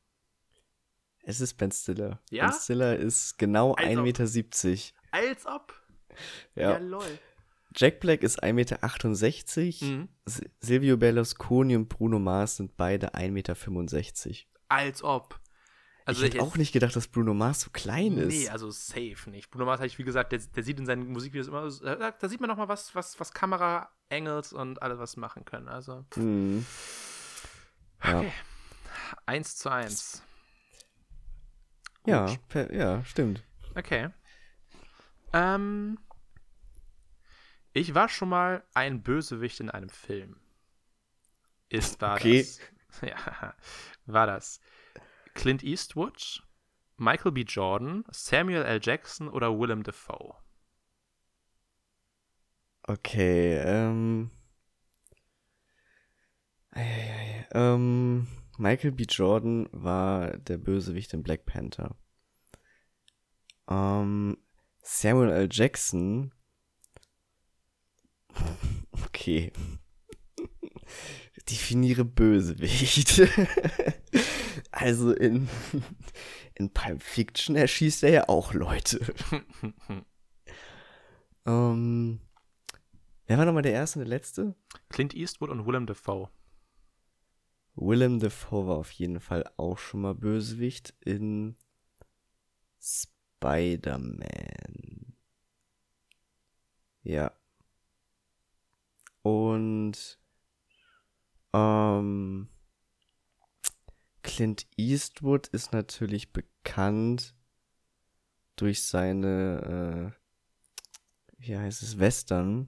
Es 1.23 1.39
ist 1.41 1.55
Ben 1.55 1.71
Stiller. 1.71 2.19
Ja? 2.29 2.47
Ben 2.49 2.53
Stiller 2.59 2.95
ist 2.97 3.37
genau 3.37 3.73
Also- 3.73 3.89
1,70 4.01 4.93
Meter. 5.11 5.29
Als 5.29 5.45
ob. 5.45 5.73
Ja, 6.55 6.71
Ja. 6.73 6.77
lol. 6.77 7.05
Jack 7.75 7.99
Black 8.01 8.21
ist 8.21 8.43
1,68 8.43 9.81
Meter. 9.81 9.95
Mhm. 9.95 10.09
Silvio 10.59 10.97
Berlusconi 10.97 11.75
und 11.75 11.89
Bruno 11.89 12.19
Mars 12.19 12.57
sind 12.57 12.77
beide 12.77 13.15
1,65 13.15 14.27
Meter. 14.29 14.47
Als 14.69 15.03
ob. 15.03 15.39
Also 16.05 16.23
ich 16.25 16.33
hätte 16.33 16.43
auch 16.43 16.57
nicht 16.57 16.73
gedacht, 16.73 16.95
dass 16.95 17.07
Bruno 17.07 17.33
Mars 17.33 17.61
so 17.61 17.69
klein 17.71 18.17
ist. 18.17 18.27
Nee, 18.27 18.49
also 18.49 18.69
safe 18.71 19.29
nicht. 19.29 19.49
Bruno 19.49 19.65
Mars, 19.65 19.79
habe 19.79 19.87
ich 19.87 19.97
wie 19.97 20.03
gesagt, 20.03 20.33
der, 20.33 20.39
der 20.39 20.61
sieht 20.63 20.77
in 20.77 20.85
seinen 20.85 21.07
Musikvideos 21.07 21.47
immer, 21.47 21.69
da, 21.95 22.11
da 22.11 22.29
sieht 22.29 22.41
man 22.41 22.49
noch 22.49 22.57
mal 22.57 22.67
was, 22.67 22.93
was, 22.93 23.17
was 23.21 23.31
Kamera-Angles 23.33 24.51
und 24.51 24.81
alles 24.81 24.99
was 24.99 25.15
machen 25.15 25.45
können. 25.45 25.69
Also 25.69 26.03
Mhm. 26.17 26.65
Ja. 28.03 28.19
Okay. 28.19 28.31
eins 29.25 29.55
zu 29.55 29.69
eins. 29.69 30.21
Ja, 32.05 32.35
per, 32.49 32.73
ja, 32.73 33.03
stimmt. 33.05 33.43
Okay. 33.77 34.09
Ähm, 35.33 35.97
ich 37.73 37.93
war 37.93 38.09
schon 38.09 38.29
mal 38.29 38.63
ein 38.73 39.03
Bösewicht 39.03 39.59
in 39.59 39.69
einem 39.69 39.89
Film. 39.89 40.39
Ist 41.69 42.01
war 42.01 42.15
Okay. 42.15 42.39
das? 42.41 42.59
Ja, 43.01 43.55
war 44.05 44.27
das 44.27 44.61
Clint 45.33 45.63
Eastwood, 45.63 46.43
Michael 46.97 47.31
B. 47.33 47.41
Jordan, 47.41 48.05
Samuel 48.11 48.63
L. 48.63 48.79
Jackson 48.83 49.29
oder 49.29 49.57
Willem 49.59 49.83
Dafoe? 49.83 50.35
Okay, 52.87 53.57
ähm. 53.59 54.29
Eieiei, 56.75 57.47
ähm. 57.53 58.27
Michael 58.57 58.91
B. 58.91 59.03
Jordan 59.03 59.67
war 59.71 60.37
der 60.37 60.57
Bösewicht 60.57 61.13
in 61.13 61.23
Black 61.23 61.45
Panther. 61.45 61.95
Ähm. 63.69 64.37
Samuel 64.83 65.31
L. 65.31 65.49
Jackson. 65.51 66.33
Okay. 69.05 69.51
Definiere 71.49 72.03
Bösewicht. 72.03 73.21
also 74.71 75.13
in, 75.13 75.47
in 76.55 76.71
Pulp 76.71 77.01
Fiction 77.01 77.55
erschießt 77.55 78.03
er 78.03 78.09
ja 78.09 78.29
auch 78.29 78.53
Leute. 78.53 79.13
Ähm, 81.45 82.19
wer 83.27 83.37
war 83.37 83.45
nochmal 83.45 83.63
der 83.63 83.73
erste 83.73 83.99
und 83.99 84.05
der 84.05 84.17
letzte? 84.17 84.55
Clint 84.89 85.13
Eastwood 85.13 85.49
und 85.49 85.65
Willem 85.65 85.85
Dafoe. 85.85 86.29
Willem 87.75 88.19
Dafoe 88.19 88.67
war 88.67 88.77
auf 88.77 88.91
jeden 88.91 89.19
Fall 89.19 89.43
auch 89.57 89.77
schon 89.77 90.01
mal 90.01 90.13
Bösewicht 90.13 90.93
in 91.01 91.55
Spider-Man. 92.79 94.23
Ja. 97.03 97.31
Und 99.21 100.19
ähm, 101.53 102.49
Clint 104.21 104.67
Eastwood 104.77 105.47
ist 105.47 105.73
natürlich 105.73 106.31
bekannt 106.31 107.35
durch 108.55 108.83
seine, 108.83 110.13
äh, 110.13 111.37
wie 111.37 111.57
heißt 111.57 111.81
es, 111.83 111.99
Western. 111.99 112.67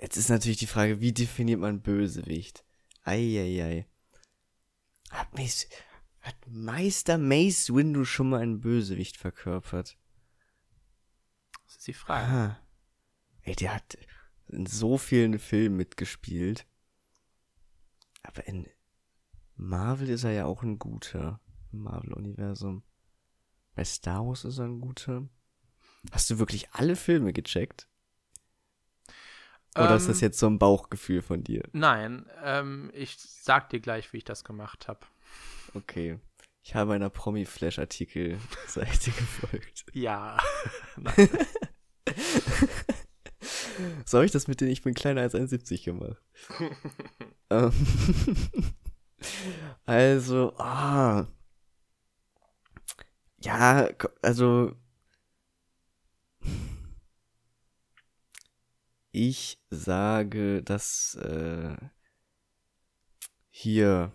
Jetzt 0.00 0.16
ist 0.16 0.30
natürlich 0.30 0.58
die 0.58 0.66
Frage, 0.66 1.00
wie 1.00 1.12
definiert 1.12 1.60
man 1.60 1.82
Bösewicht? 1.82 2.64
Eieiei. 3.02 3.86
Hat, 5.10 5.32
Mace, 5.34 5.68
hat 6.20 6.36
Meister 6.46 7.18
Mace 7.18 7.74
Windu 7.74 8.04
schon 8.04 8.30
mal 8.30 8.40
einen 8.40 8.60
Bösewicht 8.60 9.16
verkörpert? 9.16 9.98
Das 11.66 11.76
ist 11.76 11.86
die 11.86 11.94
Frage. 11.94 12.26
Aha. 12.26 12.60
Ey, 13.42 13.56
der 13.56 13.74
hat 13.74 13.98
in 14.48 14.66
so 14.66 14.98
vielen 14.98 15.38
Filmen 15.38 15.76
mitgespielt. 15.76 16.66
Aber 18.22 18.46
in 18.46 18.68
Marvel 19.56 20.08
ist 20.08 20.24
er 20.24 20.32
ja 20.32 20.44
auch 20.46 20.62
ein 20.62 20.78
guter. 20.78 21.40
Im 21.72 21.80
Marvel-Universum. 21.82 22.82
Bei 23.74 23.84
Star 23.84 24.26
Wars 24.26 24.44
ist 24.44 24.58
er 24.58 24.64
ein 24.64 24.80
guter. 24.80 25.28
Hast 26.10 26.30
du 26.30 26.38
wirklich 26.38 26.70
alle 26.72 26.96
Filme 26.96 27.32
gecheckt? 27.32 27.89
Oder 29.76 29.96
ist 29.96 30.08
das 30.08 30.20
Ähm, 30.20 30.26
jetzt 30.26 30.38
so 30.38 30.46
ein 30.48 30.58
Bauchgefühl 30.58 31.22
von 31.22 31.44
dir? 31.44 31.62
Nein, 31.72 32.26
ähm, 32.42 32.90
ich 32.92 33.16
sag 33.18 33.70
dir 33.70 33.80
gleich, 33.80 34.12
wie 34.12 34.18
ich 34.18 34.24
das 34.24 34.44
gemacht 34.44 34.88
habe. 34.88 35.00
Okay. 35.74 36.18
Ich 36.62 36.74
habe 36.74 36.92
einer 36.92 37.08
Promi-Flash-Artikel-Seite 37.08 39.10
gefolgt. 39.12 39.86
Ja. 39.92 40.38
So 44.04 44.18
habe 44.18 44.26
ich 44.26 44.32
das 44.32 44.48
mit 44.48 44.60
den 44.60 44.68
Ich 44.68 44.82
bin 44.82 44.94
kleiner 44.94 45.22
als 45.22 45.34
1,70 45.34 45.84
gemacht. 45.84 46.22
Ähm, 47.52 47.72
also, 49.86 50.56
ah. 50.56 51.26
Ja, 53.42 53.88
also. 54.22 54.76
Ich 59.12 59.58
sage, 59.70 60.62
dass 60.62 61.16
äh, 61.16 61.76
hier 63.50 64.12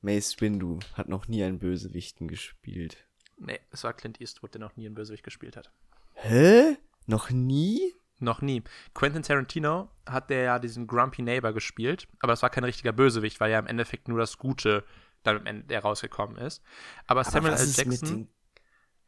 Mace 0.00 0.40
Windu 0.40 0.80
hat 0.94 1.08
noch 1.08 1.28
nie 1.28 1.44
einen 1.44 1.58
Bösewichten 1.58 2.26
gespielt. 2.26 3.06
nee, 3.36 3.60
es 3.70 3.84
war 3.84 3.92
Clint 3.92 4.20
Eastwood, 4.20 4.54
der 4.54 4.60
noch 4.60 4.76
nie 4.76 4.86
einen 4.86 4.94
Bösewicht 4.94 5.22
gespielt 5.22 5.56
hat. 5.56 5.72
Hä? 6.14 6.76
Noch 7.06 7.30
nie? 7.30 7.94
Noch 8.18 8.42
nie. 8.42 8.62
Quentin 8.92 9.22
Tarantino 9.22 9.90
hat 10.04 10.30
der 10.30 10.42
ja 10.42 10.58
diesen 10.58 10.86
Grumpy 10.86 11.22
Neighbor 11.22 11.52
gespielt, 11.52 12.08
aber 12.18 12.32
das 12.32 12.42
war 12.42 12.50
kein 12.50 12.64
richtiger 12.64 12.92
Bösewicht, 12.92 13.40
weil 13.40 13.50
ja 13.50 13.58
im 13.58 13.66
Endeffekt 13.66 14.08
nur 14.08 14.18
das 14.18 14.36
Gute 14.36 14.84
dann 15.22 15.38
am 15.38 15.46
Ende 15.46 15.76
rausgekommen 15.76 16.36
ist. 16.36 16.62
Aber, 17.06 17.24
Samuel 17.24 17.54
was 17.54 17.78
L. 17.78 17.84
Jackson 17.84 18.28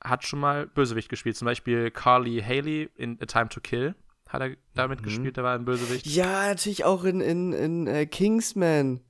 hat 0.03 0.25
schon 0.25 0.40
mal 0.40 0.66
Bösewicht 0.66 1.09
gespielt. 1.09 1.37
Zum 1.37 1.46
Beispiel 1.46 1.90
Carly 1.90 2.40
Haley 2.40 2.90
in 2.96 3.18
A 3.20 3.27
Time 3.27 3.48
to 3.48 3.61
Kill 3.61 3.94
hat 4.33 4.40
er 4.42 4.57
damit 4.75 5.01
Mhm. 5.01 5.05
gespielt, 5.05 5.37
der 5.37 5.45
war 5.45 5.55
ein 5.55 5.64
Bösewicht. 5.64 6.07
Ja, 6.07 6.49
natürlich 6.49 6.85
auch 6.85 7.05
in, 7.05 7.21
in, 7.21 7.53
in 7.53 7.87
äh, 7.87 8.07
Kingsman. 8.07 9.01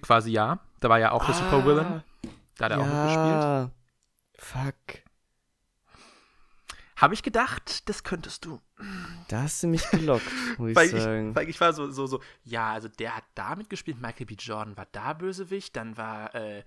Quasi 0.00 0.30
ja. 0.32 0.58
Da 0.80 0.88
war 0.88 0.98
ja 0.98 1.12
auch 1.12 1.24
der 1.24 1.34
Supervillain. 1.34 1.86
Ah, 1.86 2.02
Da 2.58 2.64
hat 2.64 2.72
er 2.72 2.80
auch 2.80 2.86
mitgespielt. 2.86 3.42
ja. 3.42 3.70
Fuck. 4.38 5.01
Habe 7.02 7.14
ich 7.14 7.22
gedacht, 7.24 7.88
das 7.88 8.04
könntest 8.04 8.44
du. 8.44 8.60
Da 9.28 9.42
hast 9.42 9.60
du 9.62 9.66
mich 9.66 9.88
gelockt, 9.90 10.24
muss 10.58 10.70
ich 10.70 10.76
Weil 10.76 10.88
sagen. 10.88 11.30
ich, 11.30 11.36
weil 11.36 11.48
ich 11.48 11.60
war 11.60 11.72
so, 11.72 11.90
so, 11.90 12.06
so, 12.06 12.20
ja, 12.44 12.72
also 12.72 12.88
der 12.88 13.16
hat 13.16 13.24
da 13.34 13.56
mitgespielt, 13.56 14.00
Michael 14.00 14.26
B. 14.26 14.34
Jordan 14.38 14.76
war 14.76 14.86
da 14.92 15.12
Bösewicht, 15.12 15.74
dann 15.76 15.96
war 15.96 16.32
äh, 16.34 16.60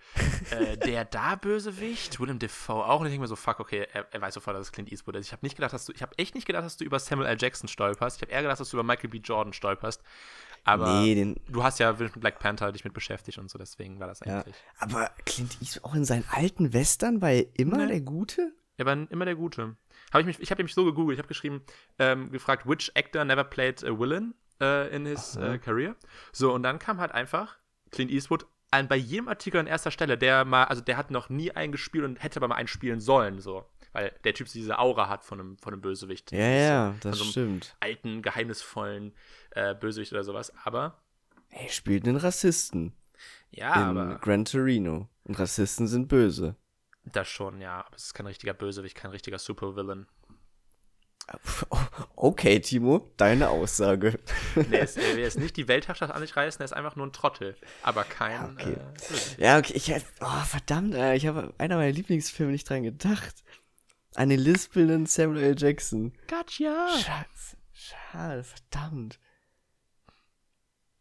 äh, 0.51 0.77
der 0.85 1.05
da 1.05 1.35
Bösewicht, 1.35 2.19
Willem 2.19 2.37
Dafoe 2.39 2.85
auch. 2.85 2.99
Und 2.99 3.05
ich 3.07 3.11
denke 3.13 3.21
mir 3.21 3.27
so, 3.27 3.35
fuck, 3.37 3.59
okay, 3.61 3.87
er, 3.93 4.13
er 4.13 4.21
weiß 4.21 4.33
sofort, 4.33 4.57
dass 4.57 4.67
es 4.67 4.71
Clint 4.73 4.91
Eastwood 4.91 5.15
ist. 5.15 5.27
Ich 5.27 5.31
habe 5.31 5.45
nicht 5.45 5.55
gedacht, 5.55 5.71
dass 5.73 5.85
du, 5.85 5.93
ich 5.93 6.01
habe 6.01 6.17
echt 6.17 6.35
nicht 6.35 6.45
gedacht, 6.45 6.65
dass 6.65 6.75
du 6.77 6.83
über 6.83 6.99
Samuel 6.99 7.29
L. 7.29 7.37
Jackson 7.39 7.67
stolperst. 7.69 8.17
Ich 8.17 8.21
habe 8.21 8.31
eher 8.33 8.41
gedacht, 8.41 8.59
dass 8.59 8.69
du 8.69 8.75
über 8.77 8.83
Michael 8.83 9.09
B. 9.09 9.17
Jordan 9.19 9.53
stolperst. 9.53 10.01
Aber 10.65 11.01
nee, 11.01 11.15
den, 11.15 11.39
du 11.47 11.63
hast 11.63 11.79
ja 11.79 11.93
mit 11.93 12.19
Black 12.19 12.39
Panther 12.39 12.71
dich 12.73 12.83
mit 12.83 12.93
beschäftigt 12.93 13.37
und 13.37 13.49
so, 13.49 13.57
deswegen 13.57 13.99
war 14.01 14.07
das 14.07 14.19
Ja. 14.25 14.41
eigentlich. 14.41 14.55
aber 14.79 15.11
Clint 15.25 15.61
Eastwood 15.61 15.83
auch 15.85 15.95
in 15.95 16.03
seinen 16.03 16.25
alten 16.29 16.73
Western 16.73 17.21
war 17.21 17.31
er 17.31 17.45
immer 17.57 17.77
Nee. 17.77 17.87
der 17.87 18.01
Gute? 18.01 18.51
Er 18.77 18.85
war 18.85 18.97
immer 19.09 19.23
der 19.25 19.35
Gute. 19.35 19.77
Hab 20.15 20.21
ich 20.21 20.27
mich, 20.27 20.39
ich 20.39 20.49
habe 20.49 20.61
nämlich 20.61 20.73
so 20.73 20.85
gegoogelt, 20.85 21.15
ich 21.15 21.19
habe 21.19 21.27
geschrieben, 21.27 21.61
ähm, 21.99 22.31
gefragt, 22.31 22.65
which 22.65 22.89
actor 22.95 23.25
never 23.25 23.43
played 23.43 23.83
a 23.83 23.89
villain 23.99 24.33
äh, 24.61 24.95
in 24.95 25.05
his 25.05 25.35
Aha. 25.35 25.55
äh, 25.55 25.57
career? 25.57 25.97
So, 26.31 26.53
und 26.53 26.63
dann 26.63 26.79
kam 26.79 27.01
halt 27.01 27.11
einfach 27.11 27.57
Clint 27.91 28.09
Eastwood 28.09 28.45
an, 28.71 28.87
bei 28.87 28.95
jedem 28.95 29.27
Artikel 29.27 29.59
an 29.59 29.67
erster 29.67 29.91
Stelle, 29.91 30.17
der 30.17 30.45
mal, 30.45 30.63
also 30.63 30.81
der 30.81 30.95
hat 30.95 31.11
noch 31.11 31.27
nie 31.27 31.51
eingespielt 31.51 32.05
und 32.05 32.23
hätte 32.23 32.39
aber 32.39 32.47
mal 32.47 32.55
einspielen 32.55 33.01
sollen, 33.01 33.41
so. 33.41 33.69
Weil 33.91 34.13
der 34.23 34.33
Typ 34.33 34.47
diese 34.47 34.79
Aura 34.79 35.09
hat 35.09 35.25
von 35.25 35.37
einem, 35.41 35.57
von 35.57 35.73
einem 35.73 35.81
Bösewicht. 35.81 36.31
Ja, 36.31 36.47
ja, 36.47 36.95
das 37.01 37.17
so 37.17 37.25
stimmt. 37.25 37.75
alten, 37.81 38.21
geheimnisvollen 38.21 39.13
äh, 39.51 39.75
Bösewicht 39.75 40.13
oder 40.13 40.23
sowas. 40.23 40.53
Aber, 40.63 41.01
Er 41.49 41.67
spielt 41.67 42.07
einen 42.07 42.15
Rassisten 42.15 42.93
ja, 43.51 43.73
in 43.73 43.97
aber 43.97 44.19
Gran 44.19 44.45
Torino. 44.45 45.09
Und 45.25 45.39
Rassisten 45.39 45.87
sind 45.87 46.07
böse. 46.07 46.55
Das 47.05 47.27
schon, 47.27 47.61
ja. 47.61 47.85
Aber 47.85 47.95
es 47.95 48.05
ist 48.05 48.13
kein 48.13 48.25
richtiger 48.27 48.53
Bösewicht, 48.53 48.95
kein 48.95 49.11
richtiger 49.11 49.39
Supervillain. 49.39 50.07
Okay, 52.15 52.59
Timo, 52.59 53.11
deine 53.17 53.49
Aussage. 53.49 54.19
Nee, 54.55 54.77
er 54.77 54.83
ist, 54.83 54.97
er 54.97 55.17
ist 55.17 55.37
nicht 55.37 55.57
die 55.57 55.67
Weltherrschaft 55.67 56.13
an 56.13 56.21
sich 56.21 56.35
reißen, 56.35 56.61
er 56.61 56.65
ist 56.65 56.73
einfach 56.73 56.95
nur 56.95 57.07
ein 57.07 57.13
Trottel. 57.13 57.55
Aber 57.81 58.03
kein. 58.03 58.31
Ja, 58.31 58.49
okay. 58.51 58.77
Äh. 59.37 59.43
Ja, 59.43 59.57
okay, 59.57 59.73
ich 59.75 59.91
oh, 60.21 60.45
verdammt, 60.45 60.95
ich 60.95 61.27
habe 61.27 61.53
einer 61.57 61.77
meiner 61.77 61.91
Lieblingsfilme 61.91 62.51
nicht 62.51 62.69
dran 62.69 62.83
gedacht. 62.83 63.43
An 64.15 64.29
den 64.29 64.39
lispelnden 64.39 65.07
Samuel 65.07 65.43
L. 65.43 65.55
Jackson. 65.57 66.13
Gotcha! 66.27 66.87
Scheiße, 66.89 67.57
schade, 67.73 68.43
verdammt. 68.43 69.19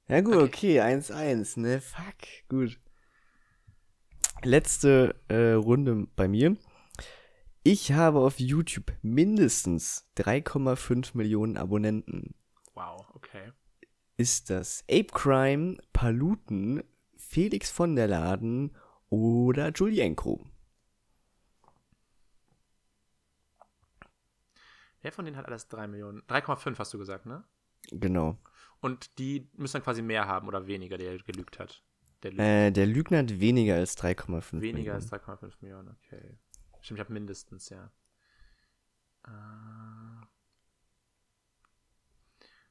Ja 0.09 0.21
gut, 0.21 0.37
okay, 0.37 0.81
1-1, 0.81 1.61
ne, 1.61 1.81
fuck, 1.81 2.49
gut. 2.49 2.79
Letzte 4.45 5.15
äh, 5.29 5.53
Runde 5.53 6.07
bei 6.17 6.29
mir. 6.29 6.57
Ich 7.63 7.93
habe 7.93 8.19
auf 8.19 8.39
YouTube 8.39 8.93
mindestens 9.01 10.07
3,5 10.19 11.17
Millionen 11.17 11.57
Abonnenten. 11.57 12.35
Wow, 12.75 13.07
okay. 13.15 13.53
Ist 14.19 14.51
das 14.51 14.85
Ape 14.91 15.07
Crime, 15.07 15.79
Paluten, 15.95 16.85
Felix 17.17 17.71
von 17.71 17.97
der 17.97 18.07
Laden 18.07 18.77
oder 19.09 19.73
Julienko? 19.73 20.45
Wer 25.01 25.13
von 25.13 25.25
denen 25.25 25.39
hat 25.39 25.47
alles 25.47 25.69
3 25.69 25.87
Millionen? 25.87 26.21
3,5 26.29 26.79
hast 26.79 26.93
du 26.93 26.99
gesagt, 26.99 27.25
ne? 27.25 27.45
Genau. 27.91 28.37
Und 28.81 29.19
die 29.19 29.49
müssen 29.55 29.75
dann 29.75 29.85
quasi 29.85 30.03
mehr 30.03 30.29
haben 30.29 30.49
oder 30.49 30.67
weniger, 30.67 30.99
der 30.99 31.17
gelügt 31.19 31.59
hat. 31.59 31.83
Der 32.25 32.31
lügt 32.31 32.41
Äh, 32.41 32.71
der 32.71 32.87
Lügner 32.87 33.19
hat 33.19 33.39
weniger 33.39 33.75
als 33.77 33.97
3,5 33.99 34.61
weniger 34.61 34.95
Millionen. 34.95 34.95
als 34.97 35.13
3,5 35.13 35.53
Millionen, 35.61 35.89
okay. 35.91 36.39
Stimmt, 36.81 36.99
ich 36.99 37.05
habe 37.05 37.13
mindestens, 37.13 37.69
ja. 37.69 37.93
Äh, 39.27 40.27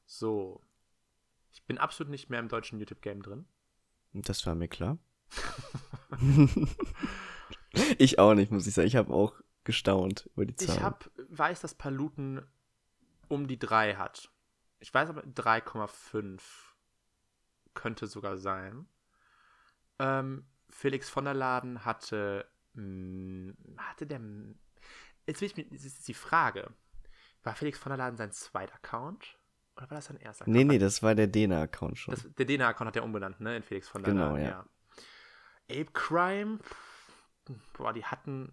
so. 0.06 0.60
Ich 1.52 1.64
bin 1.64 1.78
absolut 1.78 2.10
nicht 2.10 2.30
mehr 2.30 2.40
im 2.40 2.48
deutschen 2.48 2.78
YouTube-Game 2.80 3.22
drin. 3.22 3.46
Das 4.12 4.44
war 4.44 4.54
mir 4.54 4.68
klar. 4.68 4.98
ich 7.98 8.18
auch 8.18 8.34
nicht, 8.34 8.50
muss 8.50 8.66
ich 8.66 8.74
sagen. 8.74 8.88
Ich 8.88 8.96
habe 8.96 9.12
auch 9.12 9.40
gestaunt 9.62 10.28
über 10.34 10.46
die 10.46 10.56
Zahlen. 10.56 10.78
Ich 10.78 10.84
hab, 10.84 11.10
weiß, 11.28 11.60
dass 11.60 11.74
Paluten 11.74 12.42
um 13.28 13.46
die 13.46 13.58
3 13.58 13.94
hat. 13.94 14.30
Ich 14.80 14.92
weiß 14.92 15.08
aber 15.08 15.22
3,5 15.22 16.40
könnte 17.72 18.06
sogar 18.06 18.36
sein. 18.36 18.86
Ähm, 19.98 20.46
Felix 20.68 21.08
von 21.08 21.24
der 21.24 21.34
Laden 21.34 21.84
hatte, 21.84 22.46
mh, 22.74 23.54
hatte 23.78 24.06
der, 24.06 24.20
jetzt 25.26 25.40
will 25.40 25.46
ich 25.46 25.56
mir, 25.56 25.64
das 25.66 25.84
ist 25.84 26.06
die 26.08 26.14
Frage, 26.14 26.72
war 27.42 27.54
Felix 27.54 27.78
von 27.78 27.90
der 27.90 27.98
Laden 27.98 28.16
sein 28.16 28.32
zweiter 28.32 28.74
Account? 28.74 29.38
Oder 29.76 29.90
war 29.90 29.96
das 29.96 30.06
sein 30.06 30.16
erster 30.16 30.44
Account? 30.44 30.56
nee, 30.56 30.64
nee, 30.64 30.78
das 30.78 31.02
war 31.02 31.14
der 31.14 31.26
Dena-Account 31.26 31.98
schon. 31.98 32.14
Das, 32.14 32.26
der 32.34 32.46
Dena-Account 32.46 32.88
hat 32.88 32.96
er 32.96 33.04
umbenannt, 33.04 33.40
ne? 33.40 33.56
In 33.56 33.62
Felix 33.62 33.88
von 33.88 34.02
der 34.02 34.12
Genau, 34.12 34.36
Laden, 34.36 34.44
ja. 34.44 34.66
Ape 35.70 35.92
Crime, 35.92 36.58
boah, 37.72 37.92
die 37.92 38.04
hatten, 38.04 38.52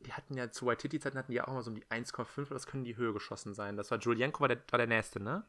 die 0.00 0.12
hatten 0.12 0.34
ja 0.34 0.50
zu 0.50 0.66
White 0.66 0.88
Zeiten 0.98 1.18
hatten 1.18 1.30
die 1.30 1.36
ja 1.36 1.46
auch 1.46 1.52
mal 1.52 1.62
so 1.62 1.70
um 1.70 1.76
die 1.76 1.84
1,5, 1.86 2.46
aber 2.46 2.54
das 2.54 2.66
können 2.66 2.84
die 2.84 2.96
Höhe 2.96 3.12
geschossen 3.12 3.54
sein. 3.54 3.76
Das 3.76 3.90
war 3.90 3.98
Julienko, 3.98 4.40
war 4.40 4.48
der, 4.48 4.62
war 4.70 4.78
der 4.78 4.86
nächste, 4.86 5.20
ne? 5.20 5.44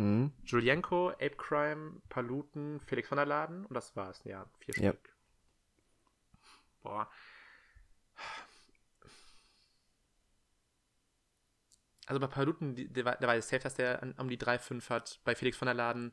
Mhm. 0.00 0.32
Julienko, 0.46 1.10
Ape 1.10 1.36
Crime, 1.36 2.00
Paluten, 2.08 2.80
Felix 2.80 3.08
von 3.08 3.16
der 3.16 3.26
Laden 3.26 3.66
und 3.66 3.74
das 3.74 3.94
war's, 3.96 4.24
ja, 4.24 4.46
vier 4.58 4.74
Ja. 4.76 4.92
Stück. 4.92 5.14
Boah. 6.82 7.10
Also 12.06 12.18
bei 12.18 12.26
Paluten, 12.28 12.74
der 12.74 13.04
war, 13.04 13.34
jetzt 13.34 13.50
safe, 13.50 13.62
dass 13.62 13.74
der 13.74 14.14
um 14.16 14.28
die 14.28 14.38
3,5 14.38 14.88
hat. 14.88 15.20
Bei 15.24 15.34
Felix 15.34 15.58
von 15.58 15.66
der 15.66 15.74
Laden 15.74 16.12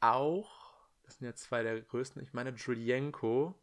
auch. 0.00 0.76
Das 1.02 1.18
sind 1.18 1.26
ja 1.26 1.34
zwei 1.34 1.64
der 1.64 1.80
größten. 1.82 2.22
Ich 2.22 2.32
meine, 2.32 2.50
Julienko 2.50 3.60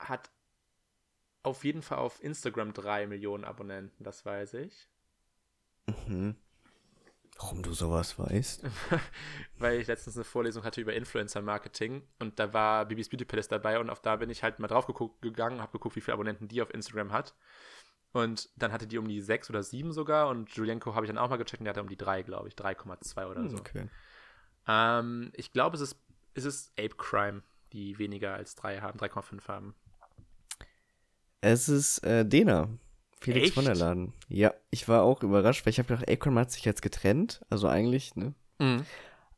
hat 0.00 0.30
auf 1.44 1.64
jeden 1.64 1.82
Fall 1.82 1.98
auf 1.98 2.22
Instagram 2.22 2.72
3 2.72 3.06
Millionen 3.06 3.44
Abonnenten, 3.44 4.02
das 4.02 4.26
weiß 4.26 4.54
ich. 4.54 4.88
Mhm. 5.86 6.36
Warum 7.38 7.62
du 7.62 7.74
sowas 7.74 8.18
weißt? 8.18 8.62
weil 9.58 9.80
ich 9.80 9.88
letztens 9.88 10.16
eine 10.16 10.24
Vorlesung 10.24 10.64
hatte 10.64 10.80
über 10.80 10.94
Influencer-Marketing 10.94 12.02
und 12.18 12.38
da 12.38 12.52
war 12.54 12.86
Bibis 12.86 13.10
Beauty 13.10 13.26
Palace 13.26 13.48
dabei 13.48 13.78
und 13.78 13.90
auf 13.90 14.00
da 14.00 14.16
bin 14.16 14.30
ich 14.30 14.42
halt 14.42 14.58
mal 14.58 14.68
drauf 14.68 14.86
geguckt, 14.86 15.20
gegangen, 15.20 15.60
habe 15.60 15.72
geguckt, 15.72 15.96
wie 15.96 16.00
viele 16.00 16.14
Abonnenten 16.14 16.48
die 16.48 16.62
auf 16.62 16.72
Instagram 16.72 17.12
hat. 17.12 17.34
Und 18.12 18.48
dann 18.56 18.72
hatte 18.72 18.86
die 18.86 18.96
um 18.96 19.06
die 19.06 19.20
sechs 19.20 19.50
oder 19.50 19.62
sieben 19.62 19.92
sogar 19.92 20.28
und 20.28 20.50
Julienko 20.50 20.94
habe 20.94 21.04
ich 21.04 21.10
dann 21.10 21.18
auch 21.18 21.28
mal 21.28 21.36
gecheckt 21.36 21.60
und 21.60 21.64
der 21.64 21.72
hatte 21.72 21.82
um 21.82 21.88
die 21.88 21.98
drei, 21.98 22.22
glaube 22.22 22.48
ich, 22.48 22.54
3,2 22.54 23.26
oder 23.26 23.46
so. 23.50 23.58
Okay. 23.58 23.90
Ähm, 24.66 25.30
ich 25.34 25.52
glaube, 25.52 25.76
es 25.76 25.82
ist, 25.82 25.96
es 26.32 26.46
ist 26.46 26.72
Ape 26.78 26.96
Crime, 26.96 27.42
die 27.74 27.98
weniger 27.98 28.32
als 28.32 28.54
drei 28.54 28.80
haben, 28.80 28.98
3,5 28.98 29.46
haben. 29.48 29.74
Es 31.42 31.68
ist 31.68 31.98
äh, 32.04 32.24
Dena. 32.24 32.70
Felix 33.20 33.46
Echt? 33.46 33.54
von 33.54 33.64
der 33.64 33.74
Laden. 33.74 34.12
Ja, 34.28 34.52
ich 34.70 34.88
war 34.88 35.02
auch 35.02 35.22
überrascht, 35.22 35.64
weil 35.64 35.70
ich 35.70 35.78
habe 35.78 35.88
gedacht, 35.88 36.04
Ape 36.04 36.16
Crime 36.18 36.40
hat 36.40 36.50
sich 36.50 36.64
jetzt 36.64 36.82
getrennt. 36.82 37.44
Also 37.50 37.66
eigentlich, 37.68 38.14
ne? 38.16 38.34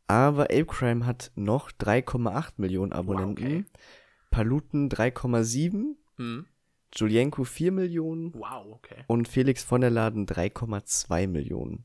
Aber 0.06 0.44
Ape 0.44 0.66
Crime 0.66 1.06
hat 1.06 1.30
noch 1.36 1.70
3,8 1.70 2.52
Millionen 2.56 2.92
Abonnenten. 2.92 3.44
okay. 3.44 3.64
Paluten 4.30 4.88
3,7. 4.90 5.94
Mhm. 6.16 6.46
Julienko 6.94 7.44
4 7.44 7.70
Millionen. 7.72 8.32
Wow, 8.34 8.66
okay. 8.72 9.04
Und 9.06 9.28
Felix 9.28 9.62
von 9.62 9.80
der 9.82 9.90
Laden 9.90 10.26
3,2 10.26 11.26
Millionen. 11.28 11.84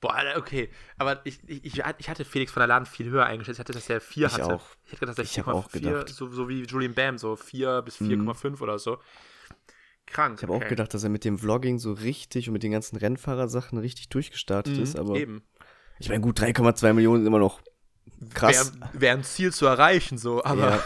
Boah, 0.00 0.16
okay. 0.36 0.70
Aber 0.96 1.20
ich, 1.26 1.40
ich, 1.46 1.82
ich 1.98 2.08
hatte 2.08 2.24
Felix 2.24 2.50
von 2.52 2.60
der 2.60 2.68
Laden 2.68 2.86
viel 2.86 3.10
höher 3.10 3.26
eingeschätzt. 3.26 3.56
Ich 3.58 3.60
hatte, 3.60 3.72
dass 3.74 3.90
er 3.90 4.00
4 4.00 4.26
Ich 4.28 4.32
hatte. 4.32 4.54
auch. 4.54 4.64
Ich 4.86 4.92
hätte 4.92 5.00
gedacht, 5.00 5.18
dass 5.18 5.30
Ich 5.30 5.36
er 5.38 5.46
hab 5.46 5.54
auch 5.54 5.68
4,4, 5.68 5.80
gedacht. 5.80 6.08
so, 6.08 6.30
so 6.30 6.48
wie 6.48 6.62
Julian 6.64 6.94
Bam, 6.94 7.18
so 7.18 7.36
4 7.36 7.82
bis 7.82 8.00
Mhm. 8.00 8.30
4,5 8.30 8.60
oder 8.62 8.78
so. 8.78 8.98
Krank. 10.10 10.38
Ich 10.38 10.42
habe 10.42 10.52
auch 10.52 10.68
gedacht, 10.68 10.92
dass 10.94 11.02
er 11.04 11.10
mit 11.10 11.24
dem 11.24 11.38
Vlogging 11.38 11.78
so 11.78 11.92
richtig 11.92 12.48
und 12.48 12.52
mit 12.52 12.62
den 12.62 12.72
ganzen 12.72 12.96
Rennfahrersachen 12.96 13.78
richtig 13.78 14.08
durchgestartet 14.10 14.76
ist. 14.78 14.96
Aber 14.98 15.10
Mhm, 15.14 15.16
Eben. 15.20 15.42
ich 15.98 16.08
meine, 16.08 16.20
gut, 16.20 16.38
3,2 16.40 16.92
Millionen 16.92 17.22
ist 17.22 17.26
immer 17.26 17.38
noch 17.38 17.60
krass. 18.34 18.72
Wäre 18.74 18.90
wär 19.00 19.12
ein 19.12 19.24
Ziel 19.24 19.52
zu 19.52 19.66
erreichen, 19.66 20.18
so. 20.18 20.44
Aber, 20.44 20.70
Ja. 20.70 20.82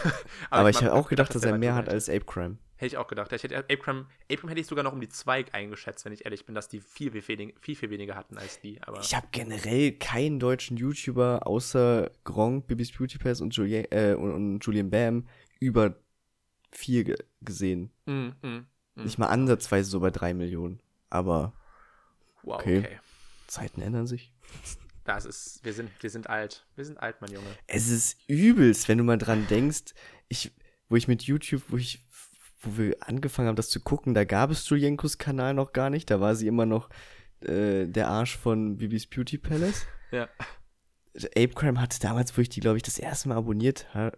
aber 0.49 0.69
ich 0.69 0.75
mein, 0.81 0.85
habe 0.85 0.93
auch 0.93 1.09
gedacht, 1.09 1.33
dass 1.35 1.43
er 1.43 1.53
weit 1.53 1.59
mehr 1.59 1.75
hat 1.75 1.89
als 1.89 2.09
Ape 2.09 2.25
Crime. 2.25 2.57
Hätte 2.77 2.87
ich 2.87 2.97
auch 2.97 3.07
gedacht. 3.07 3.31
Ich 3.31 3.41
hätte 3.41 3.57
Ape 3.57 3.77
Crime, 3.77 4.05
Ape 4.25 4.35
Crime 4.35 4.51
hätte 4.51 4.59
ich 4.59 4.67
sogar 4.67 4.83
noch 4.83 4.91
um 4.91 4.99
die 4.99 5.07
2 5.07 5.45
eingeschätzt, 5.53 6.03
wenn 6.03 6.11
ich 6.11 6.25
ehrlich 6.25 6.45
bin, 6.45 6.55
dass 6.55 6.67
die 6.67 6.81
viel, 6.81 7.09
viel, 7.11 7.21
viel, 7.21 7.75
viel 7.75 7.89
weniger 7.89 8.15
hatten 8.15 8.37
als 8.37 8.59
die. 8.59 8.81
Aber 8.83 8.99
Ich 8.99 9.15
habe 9.15 9.27
generell 9.31 9.93
keinen 9.93 10.39
deutschen 10.39 10.75
YouTuber 10.75 11.47
außer 11.47 12.11
Gronk, 12.25 12.67
Bibis 12.67 12.91
Beauty 12.91 13.17
Pass 13.17 13.39
und, 13.39 13.55
Julien, 13.55 13.85
äh, 13.91 14.13
und, 14.13 14.31
und 14.33 14.59
Julian 14.65 14.89
Bam 14.89 15.25
über 15.61 15.95
4 16.73 17.05
ge 17.05 17.15
gesehen. 17.41 17.91
Mm, 18.05 18.27
mm, 18.41 18.67
mm. 18.95 19.03
Nicht 19.03 19.17
mal 19.17 19.27
ansatzweise 19.27 19.89
so 19.89 19.99
bei 19.99 20.11
3 20.11 20.33
Millionen. 20.33 20.81
Aber 21.09 21.53
Wow, 22.45 22.59
okay. 22.59 22.79
okay. 22.79 22.99
Zeiten 23.47 23.81
ändern 23.81 24.07
sich. 24.07 24.31
Das 25.03 25.25
ist, 25.25 25.63
wir 25.63 25.73
sind, 25.73 25.91
wir 26.01 26.09
sind 26.09 26.29
alt. 26.29 26.65
Wir 26.75 26.85
sind 26.85 26.99
alt, 26.99 27.17
mein 27.21 27.31
Junge. 27.31 27.47
Es 27.67 27.89
ist 27.89 28.17
übelst, 28.27 28.87
wenn 28.87 28.97
du 28.97 29.03
mal 29.03 29.17
dran 29.17 29.47
denkst, 29.47 29.93
ich, 30.29 30.51
wo 30.89 30.95
ich 30.95 31.07
mit 31.07 31.23
YouTube, 31.23 31.63
wo 31.69 31.77
ich, 31.77 32.05
wo 32.61 32.77
wir 32.77 32.95
angefangen 33.01 33.47
haben, 33.47 33.55
das 33.55 33.69
zu 33.69 33.79
gucken, 33.79 34.13
da 34.13 34.23
gab 34.23 34.51
es 34.51 34.67
Julienkos 34.67 35.17
Kanal 35.17 35.53
noch 35.53 35.73
gar 35.73 35.89
nicht, 35.89 36.09
da 36.09 36.21
war 36.21 36.35
sie 36.35 36.47
immer 36.47 36.65
noch 36.65 36.89
äh, 37.41 37.85
der 37.85 38.07
Arsch 38.07 38.37
von 38.37 38.77
Bibis 38.77 39.07
Beauty 39.07 39.37
Palace. 39.37 39.85
Ja. 40.11 40.27
Apecrime 41.35 41.79
hatte 41.79 41.99
damals, 41.99 42.35
wo 42.37 42.41
ich 42.41 42.49
die, 42.49 42.59
glaube 42.59 42.77
ich, 42.77 42.83
das 42.83 42.99
erste 42.99 43.29
Mal 43.29 43.37
abonniert 43.37 43.93
habe, 43.93 44.17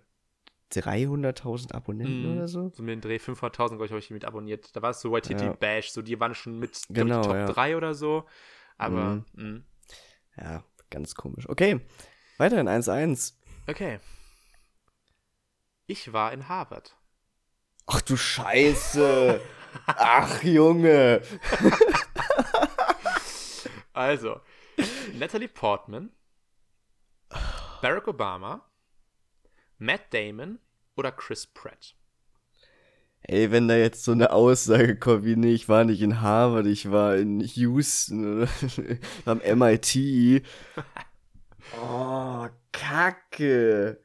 300.000 0.74 1.74
Abonnenten 1.74 2.30
Mhm. 2.32 2.38
oder 2.38 2.48
so. 2.48 2.70
So 2.74 2.84
mit 2.84 2.94
dem 2.94 3.02
Dreh 3.02 3.18
500.000, 3.20 3.70
glaube 3.78 3.86
ich, 3.86 3.92
habe 3.92 4.00
ich 4.00 4.10
mit 4.12 4.26
abonniert. 4.26 4.76
Da 4.76 4.82
war 4.82 4.90
es 4.92 5.00
so 5.02 5.16
YTT 5.16 5.42
Ja. 5.42 5.54
Bash, 5.54 5.92
so 5.92 6.02
die 6.02 6.20
waren 6.20 6.36
schon 6.36 6.60
mit 6.60 6.82
Genau, 6.90 7.22
Top 7.24 7.34
ja. 7.36 7.46
3 7.46 7.78
oder 7.78 7.94
so. 7.94 8.26
Aber, 8.78 9.24
Mhm. 9.34 9.56
mm. 9.56 9.66
Ja, 10.38 10.64
ganz 10.90 11.16
komisch. 11.16 11.48
Okay, 11.50 11.80
weiter 12.38 12.60
in 12.60 12.68
1-1. 12.68 13.36
okay. 13.68 14.00
Ich 15.88 16.12
war 16.12 16.34
in 16.34 16.50
Harvard. 16.50 16.96
Ach 17.88 18.02
du 18.02 18.18
Scheiße. 18.18 19.40
Ach, 19.88 20.44
Junge. 20.44 21.22
Also, 23.94 24.42
Natalie 25.14 25.48
Portman, 25.48 26.12
Barack 27.82 28.08
Obama, 28.08 28.67
Matt 29.78 30.14
Damon 30.14 30.60
oder 30.96 31.12
Chris 31.12 31.46
Pratt. 31.48 31.96
Ey, 33.24 33.52
wenn 33.52 33.68
da 33.68 33.76
jetzt 33.76 34.04
so 34.04 34.12
eine 34.14 34.32
Aussage 34.32 34.98
kommt 34.98 35.26
wie, 35.26 35.36
nee, 35.36 35.54
ich 35.54 35.68
war 35.68 35.84
nicht 35.84 36.02
in 36.02 36.22
Harvard, 36.22 36.66
ich 36.66 36.92
war 36.92 37.18
in 37.18 37.42
Houston 37.42 38.44
oder 38.44 38.50
am 39.26 39.42
MIT. 39.42 40.46
Oh, 41.82 42.48
Kacke. 42.72 44.02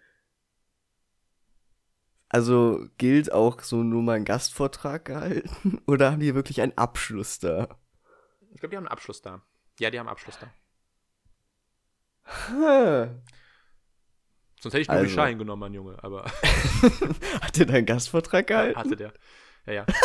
Also 2.28 2.88
gilt 2.98 3.30
auch 3.30 3.60
so 3.60 3.82
nur 3.82 4.02
mal 4.02 4.14
ein 4.16 4.24
Gastvortrag 4.24 5.04
gehalten? 5.04 5.80
Oder 5.86 6.10
haben 6.10 6.20
die 6.20 6.34
wirklich 6.34 6.60
einen 6.62 6.76
Abschluss 6.76 7.38
da? 7.38 7.78
Ich 8.52 8.60
glaube, 8.60 8.70
die 8.70 8.76
haben 8.78 8.86
einen 8.86 8.92
Abschluss 8.92 9.20
da. 9.22 9.42
Ja, 9.78 9.90
die 9.90 9.98
haben 9.98 10.08
einen 10.08 10.12
Abschluss 10.12 10.38
da. 10.40 10.50
Hm. 12.48 13.22
Sonst 14.62 14.74
hätte 14.74 14.82
ich 14.82 14.88
nur 14.88 14.98
Also. 14.98 15.12
Schein 15.12 15.38
genommen, 15.38 15.58
mein 15.58 15.74
Junge, 15.74 15.96
aber 16.04 16.24
Hat 17.40 17.58
der 17.58 17.66
da 17.66 17.74
einen 17.74 17.84
Gastvortrag 17.84 18.46
gehalten? 18.46 18.78
hatte 18.78 18.94
der. 18.94 19.12
Ja, 19.66 19.72
ja. 19.72 19.86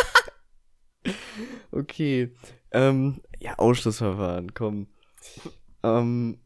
Okay. 1.70 2.34
Ähm, 2.72 3.22
ja, 3.38 3.54
Ausschlussverfahren, 3.56 4.52
komm. 4.52 4.88
Ähm, 5.84 6.40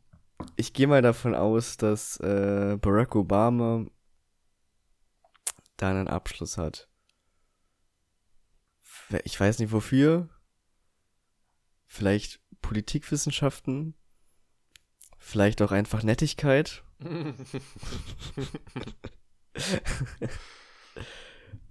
ich 0.56 0.74
gehe 0.74 0.86
mal 0.86 1.00
davon 1.00 1.34
aus, 1.34 1.78
dass 1.78 2.18
äh, 2.20 2.76
Barack 2.80 3.16
Obama 3.16 3.86
da 5.78 5.88
einen 5.90 6.08
Abschluss 6.08 6.58
hat. 6.58 6.88
Ich 9.24 9.40
weiß 9.40 9.58
nicht 9.58 9.72
wofür. 9.72 10.28
Vielleicht 11.86 12.40
Politikwissenschaften. 12.60 13.94
Vielleicht 15.18 15.62
auch 15.62 15.72
einfach 15.72 16.02
Nettigkeit. 16.02 16.84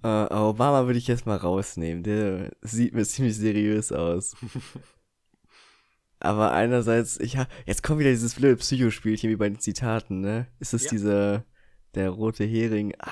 Äh, 0.03 0.33
Obama 0.33 0.87
würde 0.87 0.97
ich 0.97 1.07
jetzt 1.07 1.27
mal 1.27 1.37
rausnehmen. 1.37 2.01
Der 2.01 2.51
sieht 2.61 2.93
mir 2.95 3.05
ziemlich 3.05 3.37
seriös 3.37 3.91
aus. 3.91 4.35
Aber 6.19 6.51
einerseits, 6.53 7.19
ich 7.19 7.37
ha 7.37 7.47
jetzt 7.67 7.83
kommt 7.83 7.99
wieder 7.99 8.09
dieses 8.09 8.33
blöde 8.35 8.57
Psychospielchen 8.57 9.29
wie 9.29 9.35
bei 9.35 9.47
den 9.49 9.59
Zitaten, 9.59 10.21
ne? 10.21 10.47
Ist 10.59 10.73
es 10.73 10.85
Ja. 10.85 10.89
dieser, 10.89 11.45
der 11.93 12.09
rote 12.09 12.43
Hering? 12.45 12.93
Ah, 12.99 13.11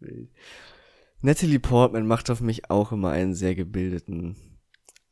wild. 0.00 0.30
Natalie 1.20 1.60
Portman 1.60 2.06
macht 2.06 2.28
auf 2.30 2.40
mich 2.40 2.68
auch 2.68 2.90
immer 2.92 3.10
einen 3.10 3.34
sehr 3.34 3.54
gebildeten 3.54 4.58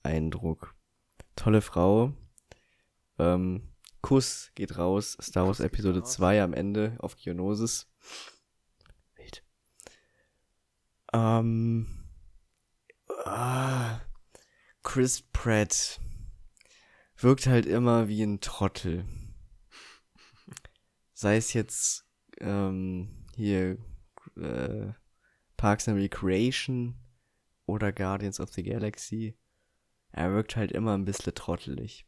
Eindruck. 0.03 0.75
Tolle 1.37 1.61
Frau. 1.63 2.13
Ähm, 3.19 3.72
Kuss 4.03 4.51
geht 4.55 4.77
raus. 4.77 5.17
Star 5.21 5.47
Wars 5.47 5.59
Kuss 5.59 5.67
Episode 5.67 6.01
raus. 6.01 6.13
2 6.13 6.43
am 6.43 6.53
Ende 6.53 6.97
auf 6.99 7.17
Geonosis. 7.17 7.89
Wild. 9.17 9.45
Ähm. 11.13 12.05
Ah, 13.25 14.01
Chris 14.83 15.23
Pratt 15.23 16.01
wirkt 17.17 17.47
halt 17.47 17.67
immer 17.67 18.09
wie 18.09 18.23
ein 18.23 18.41
Trottel. 18.41 19.07
Sei 21.15 21.37
es 21.37 21.53
jetzt 21.53 22.05
ähm, 22.41 23.25
hier 23.37 23.79
äh, 24.37 24.93
Parks 25.57 25.89
and 25.89 25.99
Recreation 25.99 26.97
oder 27.67 27.93
Guardians 27.93 28.41
of 28.41 28.53
the 28.53 28.65
Galaxy. 28.65 29.39
Er 30.11 30.33
wirkt 30.33 30.57
halt 30.57 30.73
immer 30.73 30.95
ein 30.95 31.05
bisschen 31.05 31.35
trottelig. 31.35 32.07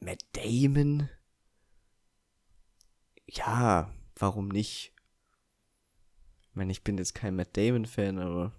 Matt 0.00 0.24
Damon? 0.32 1.08
Ja, 3.26 3.92
warum 4.16 4.48
nicht? 4.48 4.92
Ich 6.42 6.54
meine, 6.54 6.72
ich 6.72 6.82
bin 6.82 6.98
jetzt 6.98 7.14
kein 7.14 7.36
Matt 7.36 7.56
Damon-Fan, 7.56 8.18
aber 8.18 8.52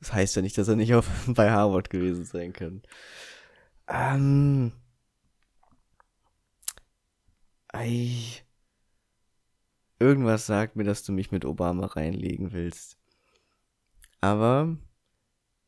das 0.00 0.12
heißt 0.12 0.36
ja 0.36 0.42
nicht, 0.42 0.56
dass 0.58 0.68
er 0.68 0.76
nicht 0.76 0.94
auf, 0.94 1.08
bei 1.26 1.50
Harvard 1.50 1.90
gewesen 1.90 2.24
sein 2.24 2.52
kann. 2.52 2.82
Ähm. 3.88 4.72
Ei. 7.72 8.42
Irgendwas 9.98 10.46
sagt 10.46 10.76
mir, 10.76 10.84
dass 10.84 11.02
du 11.02 11.12
mich 11.12 11.32
mit 11.32 11.44
Obama 11.44 11.86
reinlegen 11.86 12.52
willst. 12.52 12.96
Aber 14.20 14.76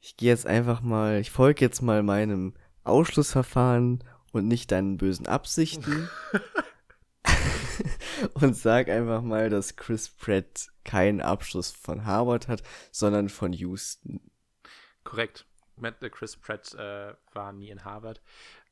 ich 0.00 0.16
gehe 0.16 0.30
jetzt 0.30 0.46
einfach 0.46 0.82
mal, 0.82 1.20
ich 1.20 1.30
folge 1.30 1.64
jetzt 1.64 1.82
mal 1.82 2.02
meinem 2.02 2.54
Ausschlussverfahren 2.84 4.02
und 4.32 4.48
nicht 4.48 4.72
deinen 4.72 4.96
bösen 4.96 5.26
Absichten. 5.26 6.08
und 8.34 8.56
sag 8.56 8.88
einfach 8.88 9.22
mal, 9.22 9.50
dass 9.50 9.76
Chris 9.76 10.08
Pratt 10.08 10.68
keinen 10.84 11.20
Abschluss 11.20 11.70
von 11.70 12.04
Harvard 12.04 12.48
hat, 12.48 12.62
sondern 12.90 13.28
von 13.28 13.52
Houston. 13.52 14.20
Korrekt. 15.04 15.46
Äh, 15.82 16.10
Chris 16.10 16.36
Pratt 16.36 16.74
äh, 16.74 17.14
war 17.32 17.52
nie 17.52 17.70
in 17.70 17.84
Harvard. 17.84 18.20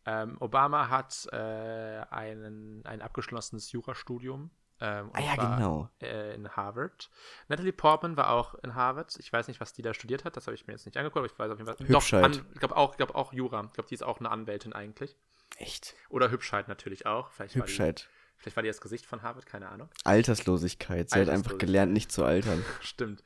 Ähm, 0.06 0.36
Obama 0.40 0.88
hat 0.88 1.28
äh, 1.32 2.04
einen, 2.10 2.84
ein 2.84 3.02
abgeschlossenes 3.02 3.72
Jurastudium. 3.72 4.50
Ähm, 4.80 5.10
Ah 5.12 5.20
ja, 5.20 5.34
genau. 5.34 5.88
Äh, 6.00 6.34
in 6.34 6.48
Harvard. 6.50 7.10
Natalie 7.48 7.72
Portman 7.72 8.16
war 8.16 8.30
auch 8.30 8.54
in 8.62 8.74
Harvard. 8.74 9.16
Ich 9.18 9.32
weiß 9.32 9.48
nicht, 9.48 9.60
was 9.60 9.72
die 9.72 9.82
da 9.82 9.92
studiert 9.94 10.24
hat. 10.24 10.36
Das 10.36 10.46
habe 10.46 10.54
ich 10.54 10.66
mir 10.66 10.74
jetzt 10.74 10.86
nicht 10.86 10.96
angeguckt, 10.96 11.18
aber 11.18 11.26
ich 11.26 11.38
weiß 11.38 11.50
auf 11.50 11.58
jeden 11.58 11.66
Fall. 11.74 11.78
Hübschheit. 11.86 12.22
Doch, 12.24 12.40
an, 12.40 12.46
ich 12.52 12.58
glaube 12.60 12.76
auch, 12.76 12.96
glaub 12.96 13.14
auch 13.14 13.32
Jura. 13.32 13.64
Ich 13.66 13.72
glaube, 13.72 13.88
die 13.88 13.94
ist 13.94 14.02
auch 14.02 14.20
eine 14.20 14.30
Anwältin 14.30 14.72
eigentlich. 14.72 15.16
Echt? 15.56 15.94
Oder 16.10 16.30
Hübschheit 16.30 16.68
natürlich 16.68 17.06
auch. 17.06 17.30
Vielleicht 17.32 17.56
War 17.58 17.66
die, 17.66 17.72
Hübschheit. 17.72 18.08
vielleicht 18.36 18.56
war 18.56 18.62
die 18.62 18.68
das 18.68 18.80
Gesicht 18.80 19.06
von 19.06 19.22
Harvard, 19.22 19.46
keine 19.46 19.68
Ahnung. 19.68 19.88
Alterslosigkeit. 20.04 21.10
Sie 21.10 21.14
hat 21.16 21.22
einfach 21.22 21.32
Alterslosigkeit. 21.32 21.58
gelernt, 21.60 21.92
nicht 21.92 22.12
zu 22.12 22.24
altern. 22.24 22.64
Stimmt. 22.80 23.24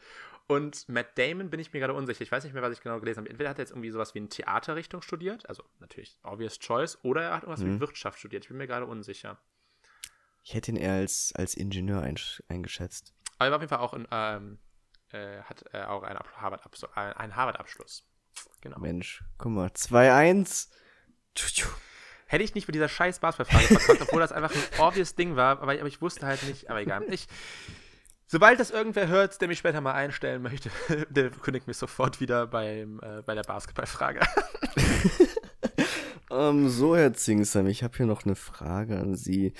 Und 0.49 0.89
Matt 0.89 1.17
Damon 1.19 1.51
bin 1.51 1.61
ich 1.61 1.73
mir 1.73 1.81
gerade 1.81 1.95
unsicher. 1.95 2.23
Ich 2.23 2.33
weiß 2.33 2.45
nicht 2.45 2.53
mehr, 2.53 2.63
was 2.63 2.73
ich 2.73 2.81
genau 2.83 2.99
gelesen 3.01 3.21
habe. 3.21 3.31
Entweder 3.31 3.51
hat 3.51 3.59
er 3.59 3.63
jetzt 3.63 3.71
irgendwie 3.71 3.91
sowas 3.91 4.15
wie 4.15 4.19
eine 4.19 4.29
Theaterrichtung 4.29 5.01
studiert, 5.03 5.49
also 5.49 5.63
natürlich 5.81 6.19
obvious 6.25 6.59
choice, 6.59 6.99
oder 7.05 7.23
er 7.23 7.35
hat 7.37 7.43
irgendwas 7.45 7.61
Mhm. 7.61 7.77
wie 7.77 7.81
Wirtschaft 7.81 8.19
studiert. 8.19 8.45
Ich 8.45 8.49
bin 8.49 8.59
mir 8.59 8.67
gerade 8.67 8.87
unsicher. 8.87 9.39
Ich 10.43 10.55
hätte 10.55 10.73
ihn 10.73 10.77
eher 10.77 10.95
als, 10.95 11.33
als 11.37 11.55
Ingenieur 11.55 12.03
eingeschätzt. 12.49 13.15
Aber 13.39 13.47
er 13.47 13.51
war 13.51 13.57
auf 13.57 13.63
jeden 13.63 13.71
Fall 13.71 13.79
auch 13.79 13.95
in, 13.95 14.07
ähm, 14.11 14.59
äh, 15.11 15.43
hat 15.43 15.65
äh, 15.73 15.83
auch 15.83 16.03
einen 16.03 16.17
Ab- 16.17 16.29
Harvard-Abschluss. 16.37 16.91
Harvard-Abschluss. 16.95 18.05
Genau. 18.61 18.79
Mensch, 18.79 19.23
guck 19.39 19.53
mal. 19.53 19.69
2-1. 19.69 20.69
Tschu, 21.35 21.49
tschu. 21.49 21.69
Hätte 22.27 22.45
ich 22.45 22.55
nicht 22.55 22.67
mit 22.67 22.75
dieser 22.75 22.89
scheiß 22.89 23.19
Basketballfrage 23.21 23.79
verkackt, 23.79 24.03
obwohl 24.09 24.21
das 24.21 24.33
einfach 24.33 24.55
ein 24.55 24.81
obvious 24.81 25.15
Ding 25.15 25.37
war, 25.37 25.61
aber, 25.61 25.73
aber 25.73 25.87
ich 25.87 26.01
wusste 26.01 26.27
halt 26.27 26.43
nicht, 26.45 26.71
aber 26.71 26.81
egal. 26.81 27.03
Ich, 27.13 27.27
sobald 28.27 28.59
das 28.59 28.71
irgendwer 28.71 29.09
hört, 29.09 29.39
der 29.43 29.49
mich 29.49 29.59
später 29.59 29.83
mal 29.83 29.93
einstellen 29.93 30.41
möchte, 30.41 30.71
der 31.11 31.31
kündigt 31.31 31.67
mich 31.67 31.77
sofort 31.77 32.21
wieder 32.21 32.47
beim, 32.47 33.01
äh, 33.03 33.23
bei 33.23 33.35
der 33.35 33.43
Basketballfrage. 33.43 34.21
Ähm, 36.31 36.71
so, 36.71 36.97
Herr 36.97 37.13
Zingsam, 37.13 37.67
ich 37.67 37.83
habe 37.83 37.95
hier 37.95 38.07
noch 38.07 38.25
eine 38.25 38.37
Frage 38.37 38.99
an 38.99 39.15
Sie. 39.17 39.53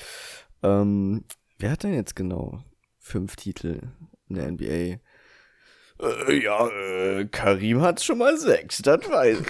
Ähm, 0.63 1.25
wer 1.59 1.71
hat 1.73 1.83
denn 1.83 1.95
jetzt 1.95 2.17
genau 2.17 2.63
fünf 2.99 3.37
Titel 3.37 3.81
in 4.29 4.35
der 4.37 4.51
NBA? 4.51 5.01
Äh, 6.01 6.43
ja, 6.43 6.69
äh, 6.69 7.27
Karim 7.27 7.81
hat 7.83 8.03
schon 8.03 8.19
mal 8.19 8.37
sechs, 8.39 8.79
das 8.83 9.09
weiß 9.09 9.41
ich. 9.41 9.47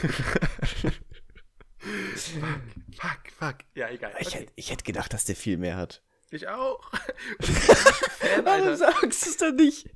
fuck, 2.97 3.21
fuck. 3.39 3.57
Ja, 3.75 3.89
egal. 3.91 4.13
Ich, 4.21 4.29
Okay. 4.29 4.39
hätte, 4.41 4.53
ich 4.57 4.71
hätte 4.71 4.85
gedacht, 4.85 5.13
dass 5.13 5.25
der 5.25 5.37
viel 5.37 5.57
mehr 5.59 5.77
hat. 5.77 6.03
Ich 6.31 6.49
auch. 6.49 6.91
Fan, 7.41 8.45
Warum 8.45 8.75
sagst 8.77 9.27
du 9.27 9.31
es 9.31 9.37
denn 9.37 9.57
nicht? 9.57 9.91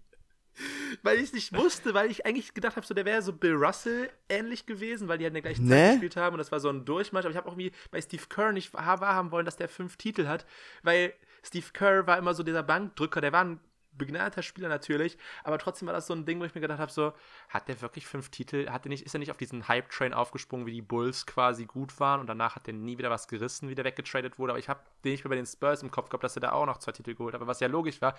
Weil 1.03 1.19
ich 1.19 1.25
es 1.25 1.33
nicht 1.33 1.53
wusste, 1.55 1.95
weil 1.95 2.11
ich 2.11 2.27
eigentlich 2.27 2.55
gedacht 2.55 2.77
habe, 2.77 2.87
so 2.87 2.95
der 2.95 3.05
wäre 3.05 3.23
so 3.23 3.33
Bill 3.33 3.55
Russell 3.55 4.11
ähnlich 4.29 4.67
gewesen, 4.67 5.09
weil 5.09 5.19
die 5.19 5.25
halt 5.25 5.31
in 5.31 5.43
der 5.43 5.43
gleichen 5.43 5.67
Ne? 5.67 5.71
Zeit 5.71 5.91
gespielt 5.93 6.17
haben 6.17 6.35
und 6.35 6.39
das 6.39 6.53
war 6.53 6.61
so 6.61 6.69
ein 6.69 6.85
Durchmarsch. 6.85 7.25
Aber 7.25 7.31
ich 7.31 7.37
habe 7.37 7.49
auch 7.49 7.53
irgendwie 7.53 7.73
bei 7.91 8.01
Steve 8.01 8.25
Kerr 8.29 8.53
nicht 8.53 8.73
wahrhaben 8.75 9.31
wollen, 9.31 9.45
dass 9.45 9.57
der 9.57 9.69
fünf 9.69 9.97
Titel 9.97 10.27
hat, 10.27 10.47
weil 10.83 11.13
Steve 11.43 11.67
Kerr 11.73 12.07
war 12.07 12.19
immer 12.19 12.35
so 12.35 12.43
dieser 12.43 12.63
Bankdrücker, 12.63 13.21
der 13.21 13.33
war 13.33 13.45
ein 13.45 13.61
begnadeter 13.99 14.43
Spieler 14.43 14.69
natürlich, 14.69 15.19
aber 15.45 15.59
trotzdem 15.59 15.87
war 15.87 15.95
das 15.95 16.07
so 16.07 16.15
ein 16.15 16.25
Ding, 16.25 16.41
wo 16.41 16.45
ich 16.45 16.55
mir 16.55 16.61
gedacht 16.61 16.79
habe, 16.79 16.93
so, 16.93 17.13
hat 17.49 17.69
der 17.69 17.81
wirklich 17.81 18.07
fünf 18.07 18.31
Titel? 18.31 18.69
Hat 18.71 18.85
der 18.85 18.91
nicht, 18.91 19.05
ist 19.05 19.15
er 19.15 19.19
nicht 19.19 19.31
auf 19.31 19.37
diesen 19.37 19.69
Hype-Train 19.69 20.15
aufgesprungen, 20.15 20.67
wie 20.67 20.73
die 20.73 20.83
Bulls 20.83 21.27
quasi 21.27 21.67
gut 21.67 21.99
waren 22.01 22.21
und 22.21 22.27
danach 22.27 22.57
hat 22.57 22.69
er 22.69 22.75
nie 22.75 22.99
wieder 22.99 23.11
was 23.11 23.29
gerissen, 23.29 23.69
wie 23.69 23.75
der 23.75 23.85
weggetradet 23.85 24.39
wurde, 24.39 24.53
aber 24.53 24.59
ich 24.59 24.69
habe 24.69 24.81
den 25.05 25.13
nicht 25.13 25.25
mehr 25.25 25.31
bei 25.31 25.37
den 25.37 25.47
Spurs 25.47 25.83
im 25.83 25.91
Kopf 25.91 26.09
gehabt, 26.09 26.25
dass 26.25 26.37
er 26.37 26.41
da 26.41 26.53
auch 26.53 26.67
noch 26.67 26.79
zwei 26.79 26.93
Titel 26.93 27.15
geholt 27.15 27.35
hat, 27.35 27.41
aber 27.41 27.49
was 27.49 27.61
ja 27.61 27.69
logisch 27.69 28.01
war, 28.01 28.17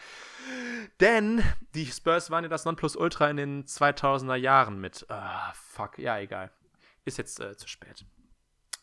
denn 0.99 1.43
die 1.73 1.85
Spurs 1.85 2.31
waren 2.31 2.43
ja 2.43 2.49
das 2.49 2.65
Nonplusultra 2.65 3.29
in 3.29 3.37
den 3.37 3.65
2000er 3.65 4.35
Jahren 4.35 4.79
mit, 4.79 5.05
ah, 5.09 5.53
fuck, 5.53 5.97
ja, 5.97 6.19
egal. 6.19 6.51
Ist 7.05 7.17
jetzt 7.17 7.39
äh, 7.39 7.55
zu 7.55 7.67
spät. 7.67 8.05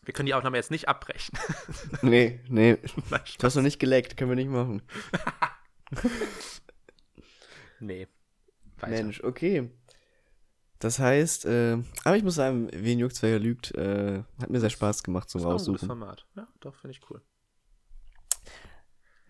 Wir 0.05 0.13
können 0.13 0.27
die 0.27 0.33
Aufnahme 0.33 0.57
jetzt 0.57 0.71
nicht 0.71 0.87
abbrechen. 0.87 1.37
Nee, 2.01 2.39
nee. 2.47 2.77
Nein, 3.09 3.21
Du 3.37 3.45
hast 3.45 3.55
noch 3.55 3.63
nicht 3.63 3.79
geleckt, 3.79 4.17
können 4.17 4.29
wir 4.29 4.35
nicht 4.35 4.49
machen. 4.49 4.81
nee. 7.79 8.07
Weiter. 8.77 8.91
Mensch, 8.91 9.23
okay. 9.23 9.69
Das 10.79 10.99
heißt, 10.99 11.45
äh, 11.45 11.77
aber 12.03 12.17
ich 12.17 12.23
muss 12.23 12.35
sagen, 12.35 12.69
wen 12.73 12.99
juckt's, 12.99 13.21
wer 13.21 13.39
lügt, 13.39 13.73
äh, 13.75 14.23
hat 14.41 14.49
mir 14.49 14.59
sehr 14.59 14.69
Spaß 14.69 15.03
gemacht 15.03 15.29
zum 15.29 15.41
Das 15.41 15.61
ist 15.61 15.69
auch 15.69 15.73
ein. 15.73 15.87
Format. 15.87 16.25
Ja, 16.35 16.47
doch, 16.59 16.75
finde 16.75 16.91
ich 16.91 17.09
cool. 17.09 17.21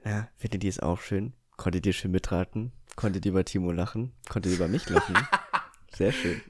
Ja, 0.03 0.27
findet 0.37 0.63
ihr 0.63 0.69
es 0.69 0.79
auch 0.79 0.99
schön? 0.99 1.33
Konntet 1.57 1.85
ihr 1.85 1.93
schön 1.93 2.11
mitraten? 2.11 2.71
Konntet 2.95 3.25
ihr 3.25 3.31
über 3.31 3.45
Timo 3.45 3.71
lachen? 3.71 4.13
Konntet 4.29 4.51
ihr 4.51 4.57
über 4.57 4.67
mich 4.67 4.89
lachen? 4.89 5.15
Sehr 5.93 6.11
schön. 6.11 6.41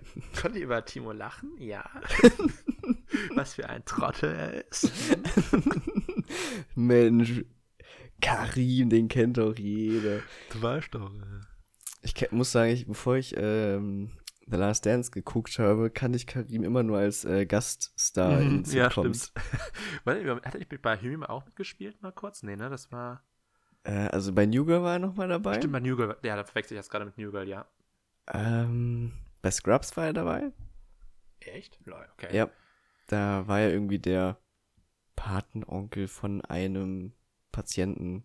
Konnte 0.42 0.60
über 0.60 0.84
Timo 0.86 1.12
lachen? 1.12 1.52
Ja. 1.60 1.88
Was 3.36 3.54
für 3.56 3.70
ein 3.70 3.86
Trottel 3.86 4.34
er 4.34 4.68
ist. 4.70 4.92
Mensch, 6.76 7.44
Karim, 8.22 8.90
den 8.90 9.08
kennt 9.08 9.38
doch 9.38 9.56
jeder. 9.56 10.22
Du 10.52 10.62
weißt 10.62 10.96
doch. 10.96 11.12
Ich 12.06 12.32
muss 12.32 12.52
sagen, 12.52 12.72
ich, 12.72 12.86
bevor 12.86 13.16
ich 13.16 13.36
ähm, 13.36 14.12
The 14.48 14.58
Last 14.58 14.86
Dance 14.86 15.10
geguckt 15.12 15.58
habe, 15.58 15.90
kannte 15.90 16.18
ich 16.18 16.28
Karim 16.28 16.64
immer 16.64 16.84
nur 16.84 17.00
als 17.00 17.26
äh, 17.26 17.46
Gaststar 17.46 18.42
in 18.42 18.58
Mhm, 18.60 18.64
ja, 18.72 18.90
Sitcoms. 18.90 19.26
stimmt. 19.26 19.46
Warte, 20.06 20.42
Hat 20.46 20.56
er 20.56 20.78
bei 20.78 21.02
Hüm 21.02 21.24
auch 21.24 21.46
mitgespielt, 21.46 22.02
mal 22.02 22.12
kurz? 22.12 22.44
Nee, 22.44 22.56
ne? 22.56 22.70
Das 22.70 22.92
war. 22.92 23.24
Äh, 23.84 24.08
also 24.10 24.34
bei 24.34 24.46
New 24.46 24.66
Girl 24.66 24.84
war 24.84 24.94
er 24.94 25.00
noch 25.00 25.16
mal 25.16 25.28
dabei. 25.28 25.56
Stimmt, 25.56 25.74
bei 25.74 25.80
New 25.80 25.96
Girl. 25.96 26.16
Ja, 26.24 26.36
da 26.36 26.44
verwechsel 26.44 26.76
ich 26.76 26.80
jetzt 26.80 26.92
gerade 26.92 27.06
mit 27.06 27.18
New 27.18 27.32
Girl, 27.32 27.48
ja. 27.48 27.66
Ähm, 28.32 29.14
bei 29.42 29.52
Scrubs 29.52 29.96
war 29.98 30.06
er 30.06 30.14
dabei. 30.14 30.52
Echt? 31.40 31.80
Lol, 31.86 32.08
okay. 32.14 32.36
Ja. 32.36 32.50
Da 33.08 33.48
war 33.48 33.60
er 33.60 33.72
irgendwie 33.72 34.00
der 34.00 34.38
Patenonkel 35.16 36.08
von 36.08 36.42
einem 36.42 37.14
Patienten. 37.52 38.24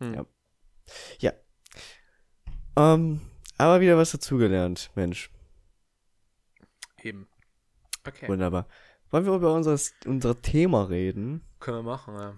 Hm. 0.00 0.14
Ja. 0.14 0.26
Ja. 1.18 1.32
Ähm, 2.76 3.20
aber 3.58 3.80
wieder 3.80 3.96
was 3.96 4.12
dazugelernt, 4.12 4.90
Mensch. 4.94 5.30
Eben. 7.02 7.28
Okay. 8.06 8.28
Wunderbar. 8.28 8.66
Wollen 9.10 9.26
wir 9.26 9.34
über 9.34 9.54
unser, 9.54 9.78
unser 10.06 10.40
Thema 10.42 10.84
reden? 10.84 11.42
Können 11.60 11.78
wir 11.78 11.82
machen, 11.82 12.14
ja. 12.14 12.34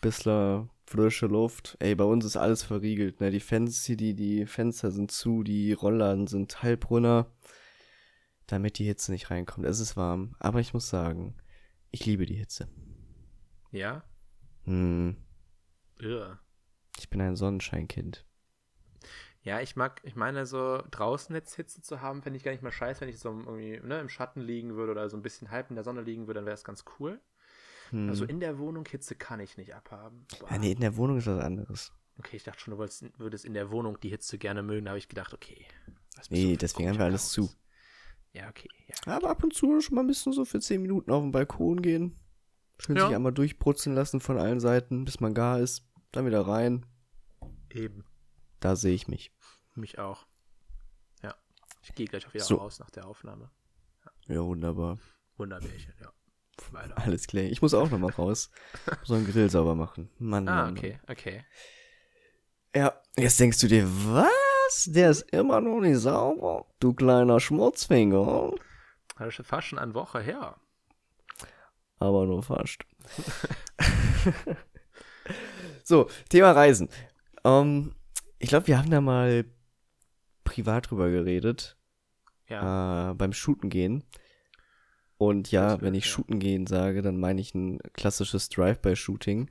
Bissler 0.00 0.68
frische 0.86 1.26
Luft. 1.26 1.76
Ey, 1.80 1.94
bei 1.94 2.04
uns 2.04 2.24
ist 2.24 2.36
alles 2.36 2.62
verriegelt, 2.62 3.20
ne? 3.20 3.30
Die 3.30 3.40
Fenster, 3.40 3.96
die, 3.96 4.14
die 4.14 4.46
Fenster 4.46 4.90
sind 4.90 5.10
zu, 5.10 5.42
die 5.42 5.72
Rollladen 5.72 6.26
sind 6.26 6.62
halb 6.62 6.90
runter, 6.90 7.32
damit 8.46 8.78
die 8.78 8.84
Hitze 8.84 9.12
nicht 9.12 9.30
reinkommt. 9.30 9.66
Es 9.66 9.80
ist 9.80 9.96
warm, 9.96 10.34
aber 10.38 10.60
ich 10.60 10.74
muss 10.74 10.88
sagen, 10.88 11.36
ich 11.90 12.06
liebe 12.06 12.26
die 12.26 12.34
Hitze. 12.34 12.68
Ja? 13.70 14.04
Hm, 14.64 15.16
Ja. 16.00 16.38
ich 16.98 17.08
bin 17.08 17.20
ein 17.20 17.36
Sonnenscheinkind. 17.36 18.26
Ja, 19.42 19.60
ich 19.60 19.74
mag, 19.74 20.00
ich 20.04 20.16
meine, 20.16 20.44
so 20.44 20.82
draußen 20.90 21.34
jetzt 21.34 21.54
Hitze 21.54 21.80
zu 21.80 22.02
haben, 22.02 22.22
fände 22.22 22.36
ich 22.36 22.42
gar 22.42 22.52
nicht 22.52 22.62
mal 22.62 22.72
scheiße, 22.72 23.00
wenn 23.00 23.08
ich 23.08 23.18
so 23.18 23.30
irgendwie 23.30 23.80
ne, 23.82 23.98
im 24.00 24.10
Schatten 24.10 24.40
liegen 24.40 24.76
würde 24.76 24.92
oder 24.92 25.08
so 25.08 25.16
ein 25.16 25.22
bisschen 25.22 25.50
halb 25.50 25.70
in 25.70 25.76
der 25.76 25.84
Sonne 25.84 26.02
liegen 26.02 26.26
würde, 26.26 26.40
dann 26.40 26.46
wäre 26.46 26.54
es 26.54 26.64
ganz 26.64 26.84
cool. 26.98 27.20
Hm. 27.90 28.08
Also 28.08 28.24
in 28.26 28.40
der 28.40 28.58
Wohnung 28.58 28.86
Hitze 28.86 29.14
kann 29.14 29.40
ich 29.40 29.56
nicht 29.56 29.74
abhaben. 29.74 30.26
Boah. 30.38 30.50
ja, 30.50 30.58
nee, 30.58 30.72
in 30.72 30.80
der 30.80 30.96
Wohnung 30.96 31.16
ist 31.16 31.26
was 31.26 31.42
anderes. 31.42 31.92
Okay, 32.18 32.36
ich 32.36 32.44
dachte 32.44 32.60
schon, 32.60 32.72
du 32.72 32.78
wolltest, 32.78 33.18
würdest 33.18 33.46
in 33.46 33.54
der 33.54 33.70
Wohnung 33.70 33.98
die 34.00 34.10
Hitze 34.10 34.36
gerne 34.36 34.62
mögen, 34.62 34.84
da 34.84 34.90
habe 34.90 34.98
ich 34.98 35.08
gedacht, 35.08 35.32
okay. 35.32 35.66
Nee, 36.28 36.56
deswegen 36.58 36.90
haben 36.90 36.98
wir 36.98 37.06
alles 37.06 37.32
Klaus? 37.32 37.50
zu. 37.50 37.56
Ja, 38.32 38.48
okay. 38.50 38.68
Ja. 38.88 39.14
Aber 39.14 39.30
ab 39.30 39.42
und 39.42 39.54
zu 39.54 39.80
schon 39.80 39.94
mal 39.94 40.02
ein 40.02 40.06
bisschen 40.06 40.32
so 40.32 40.44
für 40.44 40.60
10 40.60 40.82
Minuten 40.82 41.10
auf 41.10 41.22
den 41.22 41.32
Balkon 41.32 41.80
gehen. 41.80 42.16
Schön 42.78 42.96
Ja. 42.96 43.06
sich 43.06 43.16
einmal 43.16 43.32
durchbrutzeln 43.32 43.94
lassen 43.96 44.20
von 44.20 44.38
allen 44.38 44.60
Seiten, 44.60 45.04
bis 45.04 45.20
man 45.20 45.32
gar 45.32 45.60
ist. 45.60 45.86
Dann 46.12 46.26
wieder 46.26 46.46
rein. 46.46 46.84
Eben. 47.70 48.04
Da 48.60 48.76
sehe 48.76 48.94
ich 48.94 49.08
mich. 49.08 49.32
Mich 49.74 49.98
auch. 49.98 50.26
Ja. 51.22 51.34
Ich 51.82 51.94
gehe 51.94 52.06
gleich 52.06 52.26
auch 52.26 52.34
wieder 52.34 52.44
So. 52.44 52.56
raus 52.56 52.78
nach 52.78 52.90
der 52.90 53.06
Aufnahme. 53.06 53.50
Ja, 54.26 54.42
wunderbar. 54.44 54.98
Wunderbärchen, 55.36 55.94
ja. 56.00 56.12
Weiter. 56.72 56.98
Alles 56.98 57.26
klar. 57.26 57.44
Ich 57.44 57.62
muss 57.62 57.72
auch 57.74 57.90
noch 57.90 57.98
mal 57.98 58.10
raus. 58.10 58.50
So 59.04 59.14
einen 59.14 59.26
Grill 59.26 59.48
sauber 59.50 59.74
machen. 59.74 60.10
Mann, 60.18 60.46
Ah, 60.48 60.64
Mann, 60.64 60.76
okay, 60.76 61.00
okay. 61.08 61.36
Mann. 61.36 61.44
Ja, 62.82 63.00
jetzt 63.16 63.40
denkst 63.40 63.58
du 63.60 63.66
dir, 63.66 63.84
was? 63.88 64.84
Der 64.86 65.10
ist 65.10 65.22
immer 65.32 65.60
noch 65.60 65.80
nicht 65.80 65.98
sauber. 65.98 66.66
Du 66.78 66.92
kleiner 66.92 67.40
Schmutzfinger. 67.40 68.52
Das 69.18 69.38
ist 69.38 69.46
fast 69.46 69.68
schon 69.68 69.78
eine 69.78 69.94
Woche 69.94 70.20
her. 70.20 70.56
Aber 71.98 72.26
nur 72.26 72.42
fast. 72.42 72.84
so, 75.84 76.08
Thema 76.28 76.52
Reisen. 76.52 76.88
Ähm, 77.44 77.94
ich 78.40 78.48
glaube, 78.48 78.66
wir 78.66 78.78
haben 78.78 78.90
da 78.90 79.00
mal 79.00 79.44
privat 80.42 80.90
drüber 80.90 81.10
geredet. 81.10 81.76
Ja. 82.48 83.12
äh, 83.12 83.14
beim 83.14 83.32
Shooten 83.32 83.70
gehen. 83.70 84.02
Und 85.18 85.52
ja, 85.52 85.74
Das 85.74 85.82
wenn 85.82 85.94
ich 85.94 86.06
ja. 86.06 86.10
Shooten 86.10 86.40
gehen 86.40 86.66
sage, 86.66 87.02
dann 87.02 87.20
meine 87.20 87.40
ich 87.40 87.54
ein 87.54 87.78
klassisches 87.92 88.48
Drive-by-Shooting. 88.48 89.48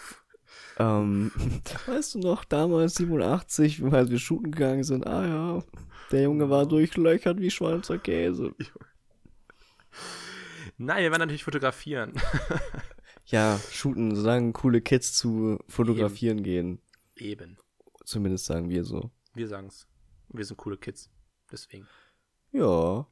ähm, 0.78 1.30
weißt 1.86 2.14
du 2.16 2.18
noch, 2.20 2.44
damals 2.44 2.94
87, 2.96 3.84
als 3.84 4.10
wir 4.10 4.18
shooten 4.18 4.50
gegangen 4.50 4.82
sind, 4.82 5.06
ah 5.06 5.26
ja, 5.26 5.64
der 6.10 6.22
Junge 6.22 6.50
war 6.50 6.66
durchlöchert 6.66 7.38
wie 7.38 7.50
Schweizer 7.50 7.98
Käse. 7.98 8.54
Nein, 10.76 11.02
wir 11.02 11.10
werden 11.10 11.20
natürlich 11.20 11.44
fotografieren. 11.44 12.14
Ja, 13.26 13.60
shooten, 13.70 14.16
solange 14.16 14.52
coole 14.52 14.80
Kids 14.80 15.12
zu 15.12 15.58
fotografieren 15.68 16.42
gehen. 16.42 16.80
Eben. 17.16 17.58
Zumindest 18.04 18.46
sagen 18.46 18.68
wir 18.68 18.84
so. 18.84 19.10
Wir 19.34 19.48
sagen's. 19.48 19.88
Wir 20.28 20.44
sind 20.44 20.56
coole 20.56 20.76
Kids. 20.76 21.10
Deswegen. 21.50 21.86
Ja, 22.52 23.06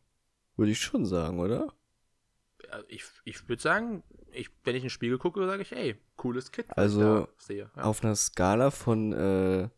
würde 0.57 0.73
ich 0.73 0.81
schon 0.81 1.07
sagen, 1.07 1.41
oder? 1.41 1.73
Ich 2.89 3.05
ich 3.25 3.49
würde 3.49 3.61
sagen, 3.61 4.03
ich, 4.33 4.51
wenn 4.65 4.77
ich 4.77 4.83
in 4.83 4.87
den 4.87 4.91
Spiegel 4.91 5.19
gucke, 5.19 5.45
sage 5.47 5.63
ich, 5.63 5.73
ey, 5.73 5.97
cooles 6.17 6.53
Kid. 6.53 6.67
Also, 6.77 7.29
sehe. 7.39 7.71
Ja. 7.77 7.83
Auf 7.83 8.05
einer 8.05 8.15
Skala 8.15 8.71
von 8.71 9.13
äh, 9.13 9.69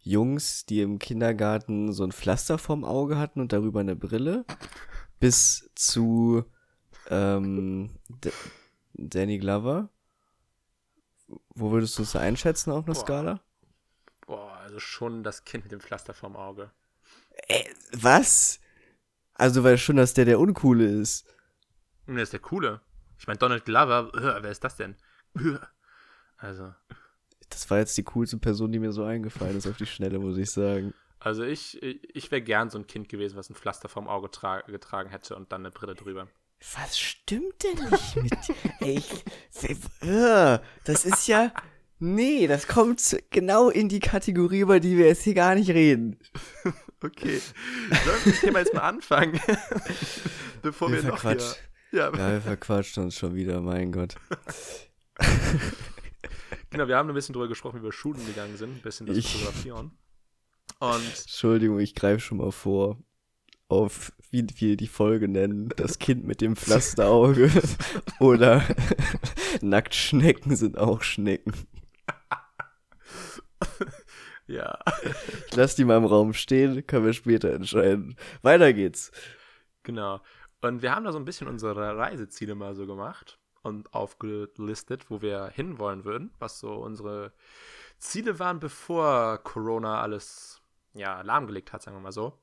Jungs, 0.00 0.66
die 0.66 0.82
im 0.82 0.98
Kindergarten 0.98 1.92
so 1.92 2.04
ein 2.04 2.12
Pflaster 2.12 2.58
vorm 2.58 2.84
Auge 2.84 3.18
hatten 3.18 3.40
und 3.40 3.52
darüber 3.52 3.80
eine 3.80 3.96
Brille, 3.96 4.44
bis 5.20 5.70
zu 5.74 6.44
ähm, 7.08 7.90
Danny 8.94 9.38
Glover. 9.38 9.90
Wo 11.54 11.72
würdest 11.72 11.98
du 11.98 12.02
es 12.02 12.14
einschätzen 12.14 12.70
auf 12.70 12.84
einer 12.84 12.94
Boah. 12.94 13.00
Skala? 13.00 13.40
Boah, 14.26 14.56
also 14.58 14.78
schon 14.80 15.22
das 15.22 15.44
Kind 15.44 15.64
mit 15.64 15.72
dem 15.72 15.80
Pflaster 15.80 16.14
vorm 16.14 16.36
Auge. 16.36 16.70
Äh, 17.48 17.64
was? 17.92 18.60
Also, 19.34 19.62
weil 19.64 19.78
schon, 19.78 19.96
dass 19.96 20.14
der 20.14 20.24
der 20.24 20.40
Uncoole 20.40 20.86
ist. 20.86 21.26
Und 22.06 22.14
der 22.14 22.24
ist 22.24 22.32
der 22.32 22.40
Coole. 22.40 22.80
Ich 23.18 23.26
meine, 23.26 23.38
Donald 23.38 23.64
Glover, 23.64 24.10
äh, 24.14 24.42
wer 24.42 24.50
ist 24.50 24.64
das 24.64 24.76
denn? 24.76 24.96
Äh. 25.36 25.58
Also, 26.38 26.74
Das 27.48 27.70
war 27.70 27.78
jetzt 27.78 27.96
die 27.96 28.02
coolste 28.02 28.36
Person, 28.38 28.72
die 28.72 28.78
mir 28.78 28.92
so 28.92 29.04
eingefallen 29.04 29.56
ist 29.56 29.66
auf 29.66 29.76
die 29.76 29.86
Schnelle, 29.86 30.18
muss 30.18 30.36
ich 30.36 30.50
sagen. 30.50 30.92
also 31.18 31.44
ich, 31.44 31.82
ich 31.82 32.30
wäre 32.30 32.42
gern 32.42 32.68
so 32.70 32.78
ein 32.78 32.86
Kind 32.86 33.08
gewesen, 33.08 33.36
was 33.36 33.48
ein 33.48 33.54
Pflaster 33.54 33.88
vorm 33.88 34.08
Auge 34.08 34.30
tra 34.30 34.60
getragen 34.62 35.10
hätte 35.10 35.36
und 35.36 35.52
dann 35.52 35.62
eine 35.62 35.70
Brille 35.70 35.94
drüber. 35.94 36.28
Was 36.74 36.98
stimmt 36.98 37.62
denn 37.62 37.90
nicht 37.90 38.16
mit 38.16 38.32
Ey, 38.80 38.96
ich, 38.98 39.24
Das 40.84 41.04
ist 41.04 41.26
ja. 41.26 41.52
Nee, 41.98 42.46
das 42.46 42.66
kommt 42.66 43.16
genau 43.30 43.70
in 43.70 43.88
die 43.88 44.00
Kategorie, 44.00 44.60
über 44.60 44.80
die 44.80 44.98
wir 44.98 45.06
jetzt 45.06 45.22
hier 45.22 45.34
gar 45.34 45.54
nicht 45.54 45.70
reden. 45.70 46.18
Okay. 47.02 47.38
Sollen 48.04 48.16
wir 48.24 48.32
dem 48.32 48.40
Thema 48.40 48.58
jetzt 48.60 48.72
mal 48.72 48.80
anfangen? 48.80 49.38
Bevor 50.62 50.90
Wir 50.90 51.02
wir, 51.02 51.10
noch 51.10 51.20
hier... 51.22 51.36
Ja, 51.92 52.08
Ja, 52.10 52.32
wir 52.32 52.40
verquatschen 52.40 53.04
uns 53.04 53.16
schon 53.16 53.34
wieder, 53.34 53.60
mein 53.60 53.92
Gott. 53.92 54.14
genau, 56.70 56.88
wir 56.88 56.96
haben 56.96 57.08
ein 57.10 57.14
bisschen 57.14 57.34
drüber 57.34 57.48
gesprochen, 57.48 57.80
wie 57.80 57.84
wir 57.84 57.92
Shooten 57.92 58.24
gegangen 58.26 58.56
sind, 58.56 58.76
ein 58.76 58.80
bisschen 58.82 59.06
das 59.06 59.18
Ich- 59.18 59.30
Fotografieren. 59.30 59.90
Und 60.80 61.02
Entschuldigung, 61.20 61.78
ich 61.80 61.94
greife 61.94 62.20
schon 62.20 62.38
mal 62.38 62.50
vor. 62.50 62.98
Auf, 63.68 64.12
wie 64.30 64.46
wir 64.56 64.76
die 64.78 64.88
Folge 64.88 65.28
nennen, 65.28 65.68
das 65.76 65.98
Kind 65.98 66.24
mit 66.24 66.40
dem 66.40 66.56
Pflasterauge 66.56 67.50
oder 68.20 68.64
Nacktschnecken 69.60 70.56
sind 70.56 70.78
auch 70.78 71.02
Schnecken. 71.02 71.52
Ja, 74.46 74.78
Ich 75.48 75.56
lasse 75.56 75.76
die 75.76 75.84
mal 75.84 75.96
im 75.96 76.04
Raum 76.04 76.32
stehen, 76.32 76.86
können 76.86 77.06
wir 77.06 77.12
später 77.12 77.52
entscheiden. 77.52 78.16
Weiter 78.42 78.72
geht's. 78.72 79.10
genau. 79.82 80.20
Und 80.62 80.82
wir 80.82 80.94
haben 80.94 81.04
da 81.04 81.12
so 81.12 81.18
ein 81.18 81.24
bisschen 81.24 81.48
unsere 81.48 81.96
Reiseziele 81.96 82.54
mal 82.54 82.74
so 82.74 82.86
gemacht 82.86 83.38
und 83.62 83.92
aufgelistet, 83.94 85.10
wo 85.10 85.22
wir 85.22 85.48
hinwollen 85.48 86.04
würden, 86.04 86.32
was 86.38 86.58
so 86.58 86.74
unsere 86.74 87.32
Ziele 87.98 88.38
waren, 88.38 88.58
bevor 88.58 89.38
Corona 89.38 90.00
alles 90.00 90.60
ja, 90.94 91.20
lahmgelegt 91.22 91.72
hat, 91.72 91.82
sagen 91.82 91.96
wir 91.96 92.00
mal 92.00 92.12
so. 92.12 92.38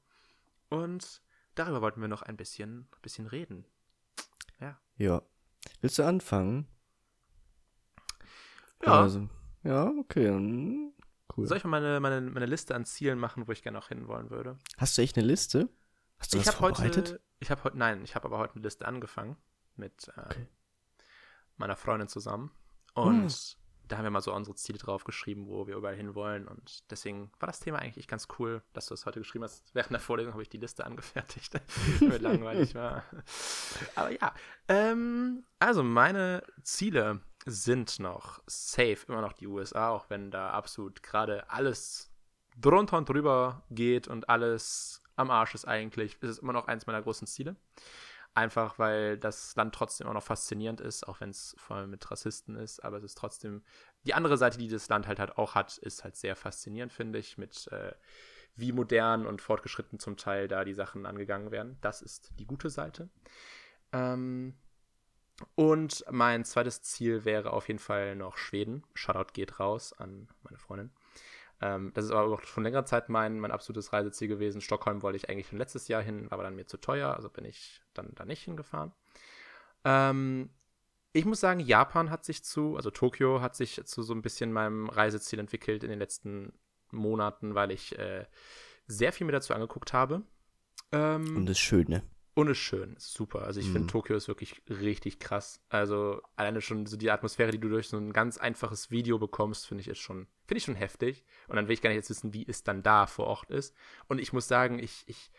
Und 0.70 1.22
darüber 1.56 1.82
wollten 1.82 2.02
wir 2.02 2.08
noch 2.08 2.22
ein 2.22 2.38
bisschen, 2.38 2.88
bisschen 3.02 3.28
reden. 3.28 3.66
Ja. 4.98 5.22
Willst 5.82 5.98
du 5.98 6.04
anfangen? 6.04 6.68
Ja. 8.84 9.02
Also, 9.02 9.28
ja, 9.64 9.88
okay. 9.88 10.26
dann 10.26 10.94
Cool. 11.36 11.48
Soll 11.48 11.58
ich 11.58 11.64
mal 11.64 11.82
meine, 11.82 12.00
meine, 12.00 12.22
meine 12.22 12.46
Liste 12.46 12.76
an 12.76 12.86
Zielen 12.86 13.18
machen, 13.20 13.48
wo 13.48 13.52
ich 13.52 13.64
gerne 13.64 13.80
auch 13.80 13.88
hinwollen 13.88 14.30
würde? 14.30 14.58
Hast 14.78 14.98
du 14.98 15.02
echt 15.02 15.18
eine 15.18 15.26
Liste? 15.26 15.70
Hast 16.20 16.34
du 16.34 16.38
ich 16.38 16.48
habe 16.48 16.58
vorbereitet? 16.58 17.10
heute, 17.14 17.22
ich 17.40 17.50
habe 17.52 17.64
heute, 17.64 17.78
nein, 17.78 18.04
ich 18.04 18.16
habe 18.16 18.26
aber 18.26 18.38
heute 18.38 18.56
eine 18.56 18.64
Liste 18.64 18.86
angefangen 18.88 19.36
mit 19.76 20.08
äh, 20.16 20.22
Okay. 20.22 20.48
meiner 21.58 21.76
Freundin 21.76 22.08
zusammen. 22.08 22.52
Und 22.94 23.32
Hm. 23.32 23.88
da 23.88 23.98
haben 23.98 24.04
wir 24.04 24.12
mal 24.12 24.22
so 24.22 24.34
unsere 24.34 24.56
Ziele 24.56 24.78
draufgeschrieben, 24.78 25.48
wo 25.48 25.66
wir 25.68 25.76
überall 25.76 25.96
hinwollen. 25.96 26.48
Und 26.48 26.90
deswegen 26.92 27.32
war 27.40 27.48
das 27.48 27.60
Thema 27.60 27.80
eigentlich 27.80 28.08
ganz 28.08 28.28
cool, 28.40 28.62
dass 28.74 28.86
du 28.86 28.94
es 28.94 29.06
heute 29.06 29.20
geschrieben 29.20 29.44
hast. 29.44 29.64
Während 29.74 29.92
der 29.92 30.00
Vorlesung 30.00 30.34
habe 30.34 30.44
ich 30.44 30.50
die 30.50 30.58
Liste 30.58 30.86
angefertigt, 30.86 31.54
weil 32.02 32.22
langweilig 32.22 32.76
war. 32.76 33.04
Aber 33.96 34.12
ja, 34.12 34.34
ähm, 34.68 35.44
also 35.60 35.84
meine 35.84 36.44
Ziele 36.62 37.22
sind 37.46 38.00
noch 38.00 38.42
safe, 38.48 39.06
immer 39.08 39.22
noch 39.22 39.34
die 39.34 39.48
USA, 39.48 39.90
auch 39.90 40.10
wenn 40.10 40.32
da 40.32 40.52
absolut 40.52 41.04
gerade 41.04 41.50
alles 41.50 42.12
drunter 42.60 42.98
und 42.98 43.10
drüber 43.10 43.64
geht 43.70 44.08
und 44.08 44.30
alles 44.30 45.02
am 45.16 45.32
Arsch 45.32 45.56
ist 45.56 45.66
eigentlich, 45.66 46.22
ist 46.22 46.30
es 46.30 46.40
immer 46.40 46.54
noch 46.54 46.68
eins 46.68 46.88
meiner 46.88 47.02
großen 47.02 47.28
Ziele. 47.28 47.56
Einfach 48.36 48.80
weil 48.80 49.18
das 49.18 49.56
Land 49.56 49.76
trotzdem 49.76 50.08
auch 50.08 50.14
noch 50.14 50.24
faszinierend 50.24 50.82
ist, 50.82 51.08
auch 51.08 51.22
wenn 51.22 51.30
es 51.30 51.56
vor 51.60 51.78
allem 51.78 51.92
mit 51.92 52.10
Rassisten 52.10 52.56
ist, 52.56 52.84
aber 52.84 52.98
es 52.98 53.04
ist 53.04 53.18
trotzdem 53.18 53.64
die 54.06 54.16
andere 54.16 54.38
Seite, 54.38 54.58
die 54.58 54.68
das 54.68 54.90
Land 54.90 55.08
halt, 55.08 55.20
halt 55.20 55.38
auch 55.38 55.54
hat, 55.54 55.78
ist 55.78 56.04
halt 56.04 56.16
sehr 56.16 56.36
faszinierend, 56.36 56.92
finde 56.92 57.20
ich, 57.20 57.38
mit 57.38 57.68
äh, 57.68 57.94
wie 58.56 58.72
modern 58.72 59.28
und 59.28 59.42
fortgeschritten 59.42 60.00
zum 60.00 60.18
Teil 60.18 60.48
da 60.48 60.64
die 60.64 60.74
Sachen 60.74 61.06
angegangen 61.06 61.52
werden. 61.52 61.78
Das 61.82 62.02
ist 62.02 62.32
die 62.40 62.46
gute 62.46 62.70
Seite. 62.70 63.10
Ähm, 63.92 64.56
und 65.56 66.06
mein 66.12 66.46
zweites 66.46 66.82
Ziel 66.82 67.26
wäre 67.26 67.54
auf 67.54 67.68
jeden 67.68 67.80
Fall 67.80 68.16
noch 68.16 68.38
Schweden. 68.38 68.84
Shoutout 68.94 69.34
geht 69.34 69.60
raus 69.60 69.94
an 69.94 70.28
meine 70.44 70.58
Freundin. 70.58 70.92
Ähm, 71.62 71.92
das 71.94 72.06
ist 72.06 72.12
aber 72.12 72.34
auch 72.34 72.42
schon 72.42 72.64
längere 72.64 72.86
Zeit 72.86 73.10
mein, 73.10 73.40
mein 73.40 73.52
absolutes 73.52 73.94
Reiseziel 73.94 74.28
gewesen. 74.28 74.62
Stockholm 74.62 75.02
wollte 75.02 75.18
ich 75.18 75.30
eigentlich 75.30 75.48
schon 75.48 75.58
letztes 75.58 75.88
Jahr 75.88 76.02
hin, 76.02 76.26
war 76.26 76.34
aber 76.34 76.44
dann 76.44 76.56
mir 76.56 76.66
zu 76.66 76.78
teuer, 76.78 77.16
also 77.16 77.30
bin 77.30 77.46
ich 77.46 77.82
dann 77.94 78.12
da 78.16 78.26
nicht 78.26 78.44
hingefahren. 78.44 78.92
Ähm, 79.86 80.50
ich 81.14 81.26
muss 81.26 81.40
sagen, 81.40 81.60
Japan 81.60 82.10
hat 82.10 82.26
sich 82.26 82.44
zu, 82.44 82.76
also 82.76 82.90
Tokio 82.90 83.42
hat 83.42 83.56
sich 83.56 83.84
zu 83.86 84.02
so 84.02 84.14
ein 84.14 84.22
bisschen 84.22 84.52
meinem 84.52 84.90
Reiseziel 84.90 85.40
entwickelt 85.40 85.84
in 85.84 85.90
den 85.90 86.00
letzten 86.00 86.54
Monaten, 86.92 87.56
weil 87.56 87.72
ich 87.72 87.98
äh, 87.98 88.26
sehr 88.88 89.14
viel 89.14 89.26
mir 89.26 89.34
dazu 89.34 89.54
angeguckt 89.54 89.94
habe. 89.94 90.24
Ähm, 90.92 91.38
Und 91.38 91.46
das 91.46 91.60
Schöne. 91.60 92.04
Und 92.36 92.48
ist 92.48 92.58
schön, 92.58 92.96
ist 92.96 93.14
super. 93.14 93.44
Also 93.44 93.60
ich 93.60 93.68
Mhm. 93.68 93.72
finde, 93.74 93.88
Tokio 93.88 94.16
ist 94.16 94.28
wirklich 94.28 94.62
richtig 94.70 95.20
krass. 95.20 95.62
Also 95.70 96.22
alleine 96.36 96.62
schon 96.62 96.86
so 96.86 96.98
die 96.98 97.12
Atmosphäre, 97.12 97.52
die 97.52 97.60
du 97.60 97.70
durch 97.70 97.88
so 97.90 97.98
ein 97.98 98.12
ganz 98.14 98.38
einfaches 98.38 98.90
Video 98.90 99.20
bekommst, 99.20 99.68
finde 99.68 99.82
ich 99.82 99.88
ist 99.88 100.00
schon, 100.00 100.28
finde 100.48 100.58
ich 100.58 100.64
schon 100.64 100.76
heftig. 100.76 101.24
Und 101.48 101.58
dann 101.58 101.68
will 101.68 101.74
ich 101.74 101.82
gar 101.82 101.90
nicht 101.90 101.98
jetzt 101.98 102.10
wissen, 102.10 102.34
wie 102.34 102.46
es 102.48 102.64
dann 102.64 102.82
da 102.82 103.06
vor 103.06 103.28
Ort 103.28 103.52
ist. 103.52 103.76
Und 104.08 104.20
ich 104.20 104.34
muss 104.34 104.48
sagen, 104.48 104.80
ich, 104.80 105.04
ich, 105.08 105.32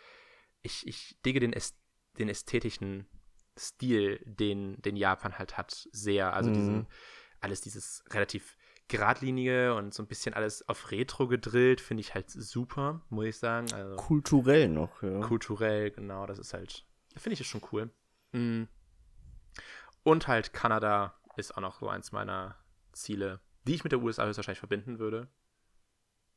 ich, 0.62 0.86
ich 0.86 1.16
digge 1.24 1.40
den, 1.40 1.52
Äst 1.52 1.76
den 2.18 2.28
ästhetischen 2.28 3.06
Stil, 3.58 4.20
den, 4.24 4.80
den 4.82 4.96
Japan 4.96 5.36
halt 5.38 5.56
hat, 5.56 5.88
sehr. 5.92 6.32
Also 6.32 6.50
Mhm. 6.50 6.54
diesen, 6.54 6.86
alles 7.40 7.60
dieses 7.60 8.04
relativ 8.10 8.56
geradlinige 8.88 9.74
und 9.74 9.94
so 9.94 10.02
ein 10.02 10.06
bisschen 10.06 10.34
alles 10.34 10.68
auf 10.68 10.90
Retro 10.90 11.26
gedrillt, 11.26 11.80
finde 11.80 12.02
ich 12.02 12.14
halt 12.14 12.30
super, 12.30 13.00
muss 13.08 13.26
ich 13.26 13.38
sagen. 13.38 13.72
Also 13.72 13.96
Kulturell 13.96 14.68
noch, 14.68 15.02
ja. 15.02 15.20
kulturell, 15.20 15.90
genau, 15.90 16.26
das 16.26 16.38
ist 16.38 16.52
halt, 16.52 16.84
finde 17.16 17.34
ich 17.34 17.40
ist 17.40 17.46
schon 17.46 17.62
cool. 17.72 17.90
Mm. 18.32 18.64
Und 20.02 20.28
halt 20.28 20.52
Kanada 20.52 21.18
ist 21.36 21.56
auch 21.56 21.62
noch 21.62 21.80
so 21.80 21.88
eins 21.88 22.12
meiner 22.12 22.56
Ziele, 22.92 23.40
die 23.66 23.74
ich 23.74 23.84
mit 23.84 23.92
der 23.92 24.02
USA 24.02 24.26
höchstwahrscheinlich 24.26 24.58
verbinden 24.58 24.98
würde. 24.98 25.28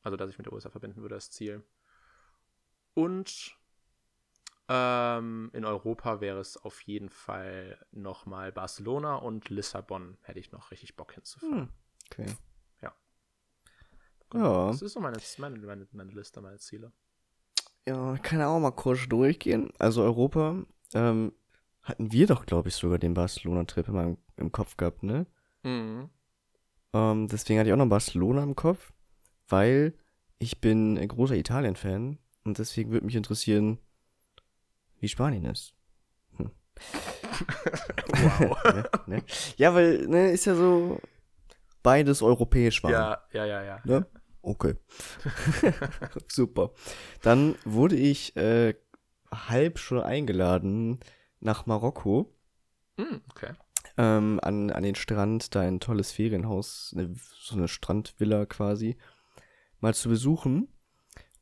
Also, 0.03 0.15
dass 0.15 0.29
ich 0.29 0.37
mit 0.37 0.45
der 0.45 0.53
USA 0.53 0.69
verbinden 0.69 1.01
würde, 1.01 1.15
das 1.15 1.31
Ziel. 1.31 1.63
Und 2.93 3.57
ähm, 4.69 5.49
in 5.53 5.65
Europa 5.65 6.19
wäre 6.19 6.39
es 6.39 6.57
auf 6.57 6.81
jeden 6.81 7.09
Fall 7.09 7.77
nochmal 7.91 8.51
Barcelona 8.51 9.15
und 9.15 9.49
Lissabon 9.49 10.17
hätte 10.23 10.39
ich 10.39 10.51
noch 10.51 10.71
richtig 10.71 10.95
Bock 10.95 11.13
hinzufahren. 11.13 11.59
Hm, 11.59 11.69
okay. 12.11 12.25
Genau. 14.29 14.65
Ja. 14.65 14.67
Das 14.71 14.81
ist 14.81 14.93
so 14.93 14.99
meine, 14.99 15.17
meine, 15.37 15.57
meine, 15.59 15.87
meine 15.91 16.11
Liste, 16.11 16.41
meine 16.41 16.57
Ziele. 16.57 16.91
Ja, 17.87 18.17
kann 18.17 18.41
auch 18.41 18.59
mal 18.59 18.71
kurz 18.71 19.07
durchgehen. 19.07 19.71
Also 19.79 20.03
Europa, 20.03 20.63
ähm, 20.93 21.31
hatten 21.83 22.11
wir 22.11 22.27
doch, 22.27 22.45
glaube 22.45 22.67
ich, 22.67 22.75
sogar 22.75 22.99
den 22.99 23.13
Barcelona-Trip 23.13 23.87
immer 23.87 24.03
im, 24.03 24.17
im 24.35 24.51
Kopf 24.51 24.75
gehabt, 24.75 25.03
ne? 25.03 25.25
Mhm. 25.63 26.09
Ähm, 26.93 27.27
deswegen 27.29 27.59
hatte 27.59 27.69
ich 27.69 27.73
auch 27.73 27.77
noch 27.77 27.87
Barcelona 27.87 28.43
im 28.43 28.55
Kopf, 28.55 28.91
weil 29.47 29.93
ich 30.39 30.59
bin 30.59 30.97
ein 30.97 31.07
großer 31.07 31.35
Italien-Fan 31.35 32.17
und 32.43 32.57
deswegen 32.57 32.91
würde 32.91 33.05
mich 33.05 33.15
interessieren, 33.15 33.79
wie 34.99 35.07
Spanien 35.07 35.45
ist. 35.45 35.73
Hm. 36.35 36.51
Wow. 38.09 38.57
ne, 38.65 38.89
ne? 39.17 39.23
Ja, 39.57 39.75
weil, 39.75 40.07
ne, 40.07 40.31
ist 40.31 40.45
ja 40.45 40.55
so 40.55 40.99
beides 41.87 42.21
europäisch 42.21 42.83
war. 42.83 42.91
ja, 42.91 43.21
ja, 43.31 43.45
ja, 43.45 43.63
ja. 43.63 43.79
Ne? 43.85 44.05
Okay. 44.41 44.75
Super. 46.27 46.71
Dann 47.21 47.55
wurde 47.63 47.95
ich 47.95 48.35
äh, 48.35 48.75
halb 49.31 49.79
schon 49.79 50.01
eingeladen 50.01 50.99
nach 51.39 51.65
Marokko 51.65 52.33
Mm, 52.97 53.21
okay. 53.29 53.53
ähm, 53.95 54.39
an, 54.41 54.71
an 54.71 54.83
den 54.83 54.95
Strand, 54.95 55.53
da 55.53 55.61
ein 55.61 55.79
tolles 55.79 56.11
Ferienhaus, 56.11 56.93
eine, 56.95 57.13
so 57.39 57.55
eine 57.55 57.67
Strandvilla 57.67 58.47
quasi, 58.47 58.97
mal 59.79 59.93
zu 59.93 60.09
besuchen. 60.09 60.67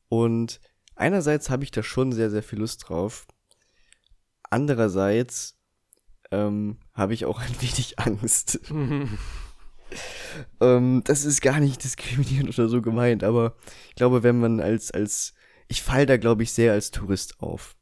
Und 0.10 0.60
einerseits 0.96 1.50
habe 1.50 1.64
ich 1.64 1.72
da 1.72 1.82
schon 1.82 2.12
sehr, 2.12 2.30
sehr 2.30 2.44
viel 2.44 2.60
Lust 2.60 2.90
drauf. 2.90 3.26
Andererseits 4.50 5.58
ähm, 6.30 6.78
habe 6.94 7.14
ich 7.14 7.26
auch 7.26 7.40
ein 7.40 7.62
wenig 7.62 7.98
Angst. 8.00 8.60
Ähm, 10.62 11.02
das 11.06 11.26
ist 11.26 11.42
gar 11.42 11.60
nicht 11.60 11.84
diskriminierend 11.84 12.58
oder 12.58 12.68
so 12.68 12.82
gemeint, 12.82 13.24
aber 13.24 13.56
ich 13.90 13.96
glaube, 13.96 14.24
wenn 14.24 14.40
man 14.40 14.60
als, 14.60 14.92
als, 14.92 15.34
ich 15.68 15.82
fall 15.82 16.06
da, 16.06 16.18
glaube 16.18 16.44
ich, 16.44 16.52
sehr 16.52 16.74
als 16.74 16.92
Tourist 16.92 17.40
auf. 17.42 17.76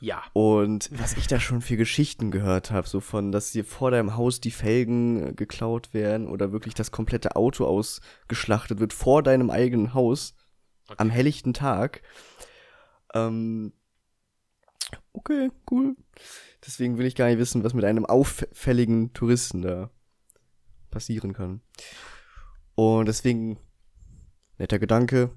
ja. 0.00 0.22
Und 0.32 0.90
was 0.92 1.16
ich 1.16 1.26
da 1.26 1.40
schon 1.40 1.60
für 1.60 1.76
Geschichten 1.76 2.30
gehört 2.30 2.70
habe, 2.70 2.88
so 2.88 3.00
von, 3.00 3.32
dass 3.32 3.52
dir 3.52 3.64
vor 3.64 3.90
deinem 3.90 4.16
Haus 4.16 4.40
die 4.40 4.50
Felgen 4.50 5.28
äh, 5.28 5.32
geklaut 5.32 5.94
werden 5.94 6.28
oder 6.28 6.52
wirklich 6.52 6.74
das 6.74 6.90
komplette 6.90 7.36
Auto 7.36 7.64
ausgeschlachtet 7.64 8.80
wird 8.80 8.92
vor 8.92 9.22
deinem 9.22 9.50
eigenen 9.50 9.94
Haus 9.94 10.34
am 10.96 11.10
helllichten 11.10 11.54
Tag. 11.54 12.02
Ähm, 13.14 13.72
okay, 15.12 15.50
cool. 15.70 15.96
Deswegen 16.64 16.98
will 16.98 17.06
ich 17.06 17.14
gar 17.14 17.26
nicht 17.26 17.38
wissen, 17.38 17.64
was 17.64 17.74
mit 17.74 17.84
einem 17.84 18.06
auffälligen 18.06 19.12
Touristen 19.12 19.62
da 19.62 19.90
passieren 20.92 21.32
kann. 21.32 21.60
Und 22.76 23.06
deswegen, 23.06 23.58
netter 24.58 24.78
Gedanke, 24.78 25.30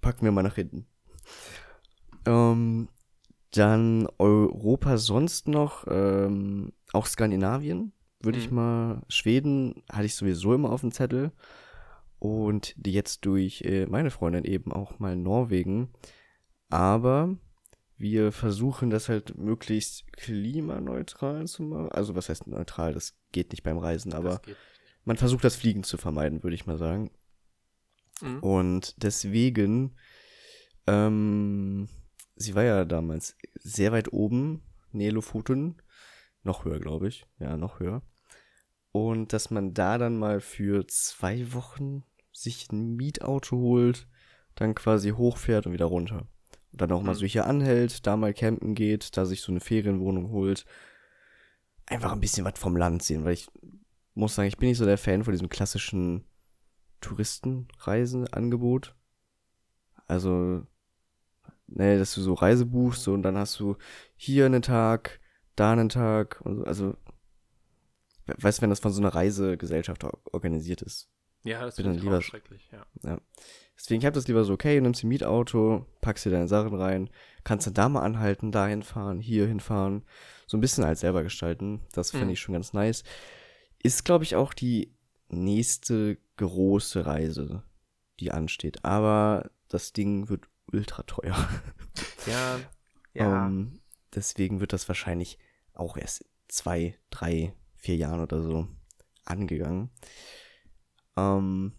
packen 0.00 0.24
wir 0.24 0.32
mal 0.32 0.42
nach 0.42 0.56
hinten. 0.56 0.86
Ähm, 2.26 2.88
dann 3.52 4.08
Europa 4.18 4.98
sonst 4.98 5.48
noch, 5.48 5.86
ähm, 5.88 6.72
auch 6.92 7.06
Skandinavien, 7.06 7.92
würde 8.20 8.38
ich 8.38 8.50
Mhm. 8.50 8.56
mal, 8.56 9.02
Schweden 9.08 9.82
hatte 9.90 10.06
ich 10.06 10.14
sowieso 10.14 10.54
immer 10.54 10.70
auf 10.70 10.80
dem 10.82 10.92
Zettel. 10.92 11.32
Und 12.18 12.74
jetzt 12.84 13.24
durch 13.24 13.62
äh, 13.62 13.86
meine 13.86 14.10
Freundin 14.10 14.44
eben 14.44 14.72
auch 14.72 14.98
mal 14.98 15.16
Norwegen. 15.16 15.88
Aber 16.68 17.34
wir 17.96 18.30
versuchen 18.30 18.90
das 18.90 19.08
halt 19.08 19.38
möglichst 19.38 20.12
klimaneutral 20.12 21.46
zu 21.46 21.62
machen. 21.62 21.90
Also 21.92 22.14
was 22.14 22.28
heißt 22.28 22.46
neutral? 22.46 22.92
Das 22.92 23.16
geht 23.32 23.52
nicht 23.52 23.62
beim 23.62 23.78
Reisen, 23.78 24.12
aber. 24.12 24.42
Man 25.10 25.16
versucht 25.16 25.42
das 25.42 25.56
Fliegen 25.56 25.82
zu 25.82 25.98
vermeiden, 25.98 26.44
würde 26.44 26.54
ich 26.54 26.66
mal 26.66 26.78
sagen. 26.78 27.10
Mhm. 28.22 28.38
Und 28.40 29.02
deswegen 29.02 29.96
Ähm, 30.86 31.88
sie 32.36 32.54
war 32.54 32.62
ja 32.64 32.84
damals 32.84 33.36
sehr 33.54 33.92
weit 33.92 34.12
oben, 34.12 34.62
Nähe 34.92 35.10
Lofoten. 35.10 35.76
Noch 36.42 36.64
höher, 36.64 36.78
glaube 36.80 37.08
ich. 37.08 37.26
Ja, 37.38 37.56
noch 37.56 37.80
höher. 37.80 38.02
Und 38.92 39.32
dass 39.32 39.50
man 39.50 39.74
da 39.74 39.98
dann 39.98 40.16
mal 40.18 40.40
für 40.40 40.86
zwei 40.88 41.52
Wochen 41.52 42.02
sich 42.32 42.70
ein 42.72 42.96
Mietauto 42.96 43.56
holt, 43.58 44.08
dann 44.54 44.74
quasi 44.74 45.10
hochfährt 45.10 45.66
und 45.66 45.72
wieder 45.74 45.86
runter. 45.86 46.26
Und 46.72 46.80
dann 46.80 46.92
auch 46.92 47.02
mal 47.02 47.12
Mhm. 47.12 47.18
so 47.18 47.26
hier 47.26 47.46
anhält, 47.46 48.06
da 48.06 48.16
mal 48.16 48.32
campen 48.34 48.74
geht, 48.74 49.16
da 49.16 49.26
sich 49.26 49.42
so 49.42 49.52
eine 49.52 49.60
Ferienwohnung 49.60 50.30
holt. 50.30 50.64
Einfach 51.86 52.12
ein 52.12 52.20
bisschen 52.20 52.44
was 52.44 52.58
vom 52.58 52.76
Land 52.76 53.02
sehen, 53.02 53.24
weil 53.24 53.34
ich 53.34 53.48
muss 54.14 54.34
sagen, 54.34 54.48
ich 54.48 54.56
bin 54.56 54.68
nicht 54.68 54.78
so 54.78 54.84
der 54.84 54.98
Fan 54.98 55.24
von 55.24 55.32
diesem 55.32 55.48
klassischen 55.48 56.24
Touristenreisenangebot. 57.00 58.94
Also, 60.06 60.66
ne, 61.66 61.98
dass 61.98 62.14
du 62.14 62.20
so 62.20 62.34
Reise 62.34 62.66
buchst 62.66 63.02
so, 63.04 63.12
und 63.14 63.22
dann 63.22 63.36
hast 63.38 63.58
du 63.60 63.76
hier 64.16 64.46
einen 64.46 64.62
Tag, 64.62 65.20
da 65.56 65.72
einen 65.72 65.88
Tag 65.88 66.40
und 66.42 66.56
so. 66.58 66.64
Also, 66.64 66.96
we- 68.26 68.34
weißt 68.38 68.58
du, 68.58 68.62
wenn 68.62 68.70
das 68.70 68.80
von 68.80 68.92
so 68.92 69.00
einer 69.00 69.14
Reisegesellschaft 69.14 70.04
or- 70.04 70.20
organisiert 70.32 70.82
ist. 70.82 71.08
Ja, 71.42 71.64
das 71.64 71.76
finde 71.76 71.94
ich 71.94 72.02
lieber- 72.02 72.18
auch 72.18 72.22
schrecklich, 72.22 72.68
ja. 72.70 72.84
Deswegen, 73.76 74.00
ich 74.00 74.04
habe 74.06 74.14
das 74.14 74.28
lieber 74.28 74.44
so, 74.44 74.52
okay, 74.52 74.76
du 74.76 74.82
nimmst 74.82 75.02
ein 75.04 75.08
Mietauto, 75.08 75.86
packst 76.02 76.26
dir 76.26 76.30
deine 76.30 76.48
Sachen 76.48 76.74
rein, 76.74 77.08
kannst 77.44 77.66
dann 77.66 77.72
da 77.74 77.88
mal 77.88 78.02
anhalten, 78.02 78.52
dahin 78.52 78.82
fahren, 78.82 79.20
hier 79.20 79.46
hinfahren. 79.46 80.04
So 80.46 80.58
ein 80.58 80.60
bisschen 80.60 80.84
als 80.84 81.00
selber 81.00 81.22
gestalten. 81.22 81.80
Das 81.92 82.10
finde 82.10 82.26
Mhm. 82.26 82.32
ich 82.32 82.40
schon 82.40 82.52
ganz 82.52 82.74
nice. 82.74 83.04
Ist, 83.82 84.04
glaube 84.04 84.24
ich, 84.24 84.36
auch 84.36 84.52
die 84.54 84.94
nächste 85.28 86.18
große 86.36 87.06
Reise, 87.06 87.62
die 88.18 88.30
ansteht. 88.30 88.84
Aber 88.84 89.50
das 89.68 89.92
Ding 89.92 90.28
wird 90.28 90.48
ultra 90.72 91.02
teuer. 91.04 91.36
Ja, 92.26 92.60
ja. 93.14 93.46
Ähm, 93.46 93.80
deswegen 94.14 94.60
wird 94.60 94.74
das 94.74 94.86
wahrscheinlich 94.88 95.38
auch 95.72 95.96
erst 95.96 96.20
in 96.20 96.28
zwei, 96.48 96.98
drei, 97.08 97.54
vier 97.76 97.96
Jahren 97.96 98.20
oder 98.20 98.42
so 98.42 98.68
angegangen. 99.24 99.90
Ähm, 101.16 101.72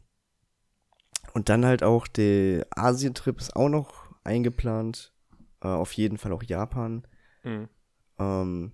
und 1.33 1.49
dann 1.49 1.65
halt 1.65 1.83
auch 1.83 2.07
der 2.07 2.65
Asientrip 2.71 3.39
ist 3.39 3.55
auch 3.55 3.69
noch 3.69 3.93
eingeplant. 4.23 5.13
Äh, 5.61 5.67
auf 5.67 5.93
jeden 5.93 6.17
Fall 6.17 6.33
auch 6.33 6.43
Japan. 6.43 7.07
Mhm. 7.43 7.69
Ähm, 8.17 8.71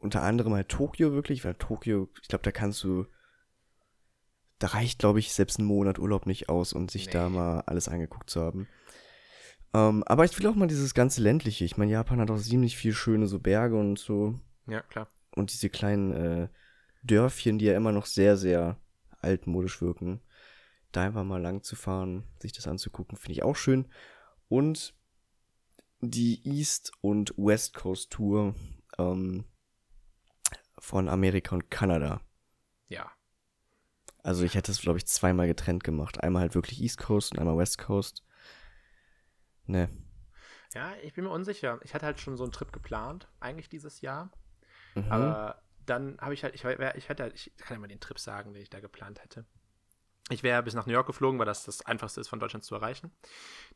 unter 0.00 0.22
anderem 0.22 0.54
halt 0.54 0.68
Tokio 0.68 1.12
wirklich, 1.12 1.44
weil 1.44 1.54
Tokio, 1.54 2.08
ich 2.22 2.28
glaube, 2.28 2.42
da 2.42 2.52
kannst 2.52 2.82
du, 2.84 3.06
da 4.58 4.68
reicht, 4.68 4.98
glaube 4.98 5.18
ich, 5.18 5.32
selbst 5.32 5.58
ein 5.58 5.64
Monat 5.64 5.98
Urlaub 5.98 6.26
nicht 6.26 6.48
aus, 6.48 6.72
um 6.72 6.88
sich 6.88 7.08
da 7.08 7.28
Nee. 7.28 7.36
mal 7.36 7.60
alles 7.62 7.88
angeguckt 7.88 8.28
zu 8.30 8.40
haben. 8.40 8.68
Ähm, 9.72 10.02
aber 10.04 10.24
ich 10.24 10.36
will 10.38 10.46
auch 10.48 10.54
mal 10.54 10.66
dieses 10.66 10.94
ganze 10.94 11.22
ländliche. 11.22 11.64
Ich 11.64 11.76
meine, 11.76 11.92
Japan 11.92 12.20
hat 12.20 12.30
auch 12.30 12.38
ziemlich 12.40 12.76
viel 12.76 12.92
schöne 12.92 13.26
so 13.26 13.38
Berge 13.38 13.76
und 13.78 13.98
so 13.98 14.38
Ja, 14.66 14.80
klar. 14.82 15.08
und 15.36 15.52
diese 15.52 15.70
kleinen 15.70 16.12
äh, 16.12 16.48
Dörfchen, 17.02 17.58
die 17.58 17.66
ja 17.66 17.76
immer 17.76 17.92
noch 17.92 18.06
sehr, 18.06 18.36
sehr 18.36 18.78
altmodisch 19.20 19.80
wirken. 19.80 20.20
Da 20.92 21.02
einfach 21.04 21.24
mal 21.24 21.40
lang 21.40 21.62
zu 21.62 21.76
fahren, 21.76 22.24
sich 22.40 22.52
das 22.52 22.66
anzugucken, 22.66 23.16
finde 23.16 23.32
ich 23.32 23.42
auch 23.44 23.54
schön. 23.54 23.86
Und 24.48 24.94
die 26.00 26.40
East- 26.44 26.92
und 27.00 27.32
West 27.36 27.74
Coast 27.74 28.10
Tour 28.10 28.54
ähm, 28.98 29.44
von 30.80 31.08
Amerika 31.08 31.54
und 31.54 31.70
Kanada. 31.70 32.20
Ja. 32.88 33.10
Also 34.22 34.44
ich 34.44 34.54
hätte 34.54 34.72
es, 34.72 34.80
glaube 34.80 34.98
ich, 34.98 35.06
zweimal 35.06 35.46
getrennt 35.46 35.84
gemacht. 35.84 36.22
Einmal 36.22 36.42
halt 36.42 36.54
wirklich 36.54 36.80
East 36.82 36.98
Coast 36.98 37.32
und 37.32 37.38
einmal 37.38 37.56
West 37.56 37.78
Coast. 37.78 38.24
Ne. 39.66 39.88
Ja, 40.74 40.92
ich 41.02 41.14
bin 41.14 41.24
mir 41.24 41.30
unsicher. 41.30 41.80
Ich 41.84 41.94
hatte 41.94 42.06
halt 42.06 42.20
schon 42.20 42.36
so 42.36 42.44
einen 42.44 42.52
Trip 42.52 42.72
geplant, 42.72 43.28
eigentlich 43.40 43.68
dieses 43.68 44.00
Jahr. 44.00 44.30
Mhm. 44.94 45.10
Aber 45.10 45.62
dann 45.86 46.18
habe 46.20 46.34
ich 46.34 46.44
halt, 46.44 46.54
ich, 46.54 46.64
ich 46.64 47.08
hätte, 47.08 47.22
halt- 47.22 47.34
ich 47.34 47.52
kann 47.56 47.76
ja 47.76 47.80
mal 47.80 47.88
den 47.88 48.00
Trip 48.00 48.18
sagen, 48.18 48.52
den 48.52 48.62
ich 48.62 48.70
da 48.70 48.80
geplant 48.80 49.22
hätte. 49.22 49.46
Ich 50.28 50.42
wäre 50.44 50.62
bis 50.62 50.74
nach 50.74 50.86
New 50.86 50.92
York 50.92 51.08
geflogen, 51.08 51.38
weil 51.40 51.46
das 51.46 51.64
das 51.64 51.84
einfachste 51.86 52.20
ist, 52.20 52.28
von 52.28 52.38
Deutschland 52.38 52.64
zu 52.64 52.74
erreichen. 52.76 53.10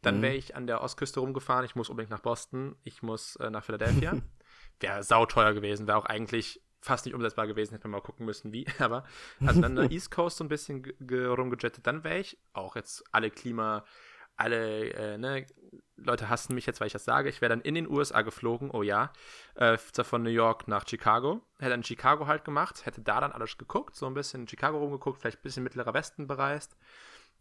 Dann 0.02 0.18
Mhm. 0.18 0.22
wäre 0.22 0.34
ich 0.34 0.54
an 0.54 0.68
der 0.68 0.82
Ostküste 0.82 1.18
rumgefahren. 1.20 1.64
Ich 1.64 1.74
muss 1.74 1.88
unbedingt 1.88 2.10
nach 2.10 2.20
Boston. 2.20 2.76
Ich 2.84 3.02
muss 3.02 3.34
äh, 3.36 3.50
nach 3.50 3.64
Philadelphia. 3.64 4.20
wäre 4.80 5.02
sauteuer 5.02 5.52
gewesen. 5.54 5.86
Wäre 5.88 5.98
auch 5.98 6.04
eigentlich 6.06 6.62
fast 6.84 7.06
nicht 7.06 7.14
umsetzbar 7.14 7.46
gewesen. 7.46 7.72
Hätte 7.74 7.88
man 7.88 8.00
mal 8.00 8.04
gucken 8.06 8.26
müssen, 8.26 8.52
wie. 8.52 8.66
Aber 8.78 9.04
also 9.44 9.60
dann 9.60 9.76
der 9.76 9.90
East 9.90 10.10
Coast 10.10 10.36
so 10.36 10.44
ein 10.44 10.48
bisschen 10.48 10.82
ge- 10.82 10.94
ge- 11.00 11.26
rumgejettet. 11.26 11.86
Dann 11.86 12.04
wäre 12.04 12.18
ich 12.18 12.38
auch 12.52 12.76
jetzt 12.76 13.02
alle 13.12 13.30
Klima, 13.30 13.84
alle 14.36 14.90
äh, 14.90 15.18
ne, 15.18 15.46
Leute 15.96 16.28
hassen 16.28 16.54
mich 16.56 16.66
jetzt, 16.66 16.80
weil 16.80 16.88
ich 16.88 16.92
das 16.92 17.04
sage. 17.04 17.28
Ich 17.28 17.40
wäre 17.40 17.50
dann 17.50 17.60
in 17.60 17.74
den 17.76 17.88
USA 17.88 18.22
geflogen, 18.22 18.70
oh 18.72 18.82
ja, 18.82 19.12
äh, 19.54 19.78
von 19.78 20.22
New 20.24 20.30
York 20.30 20.66
nach 20.68 20.86
Chicago. 20.88 21.40
Hätte 21.58 21.70
dann 21.70 21.84
Chicago 21.84 22.26
halt 22.26 22.44
gemacht, 22.44 22.84
hätte 22.84 23.00
da 23.00 23.20
dann 23.20 23.32
alles 23.32 23.56
geguckt, 23.56 23.94
so 23.94 24.06
ein 24.06 24.14
bisschen 24.14 24.42
in 24.42 24.48
Chicago 24.48 24.78
rumgeguckt, 24.78 25.20
vielleicht 25.20 25.38
ein 25.38 25.42
bisschen 25.42 25.62
mittlerer 25.62 25.94
Westen 25.94 26.26
bereist. 26.26 26.76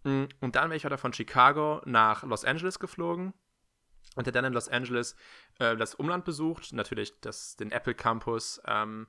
Mm, 0.03 0.25
Und 0.39 0.55
dann 0.55 0.69
wäre 0.69 0.77
ich 0.77 0.85
weiter 0.85 0.97
von 0.99 1.13
Chicago 1.13 1.81
nach 1.85 2.21
Los 2.23 2.45
Angeles 2.45 2.77
geflogen 2.77 3.33
und 4.15 4.27
hätte 4.27 4.31
dann 4.33 4.45
in 4.45 4.53
Los 4.53 4.69
Angeles 4.69 5.15
äh, 5.57 5.75
das 5.75 5.95
Umland 5.95 6.23
besucht, 6.25 6.73
natürlich 6.73 7.19
das, 7.21 7.55
den 7.55 7.71
Apple 7.71 7.95
Campus 7.95 8.61
ähm, 8.67 9.07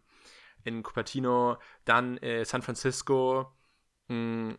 in 0.65 0.83
Cupertino, 0.83 1.59
dann 1.85 2.17
äh, 2.19 2.45
San 2.45 2.63
Francisco, 2.63 3.53
mh, 4.09 4.57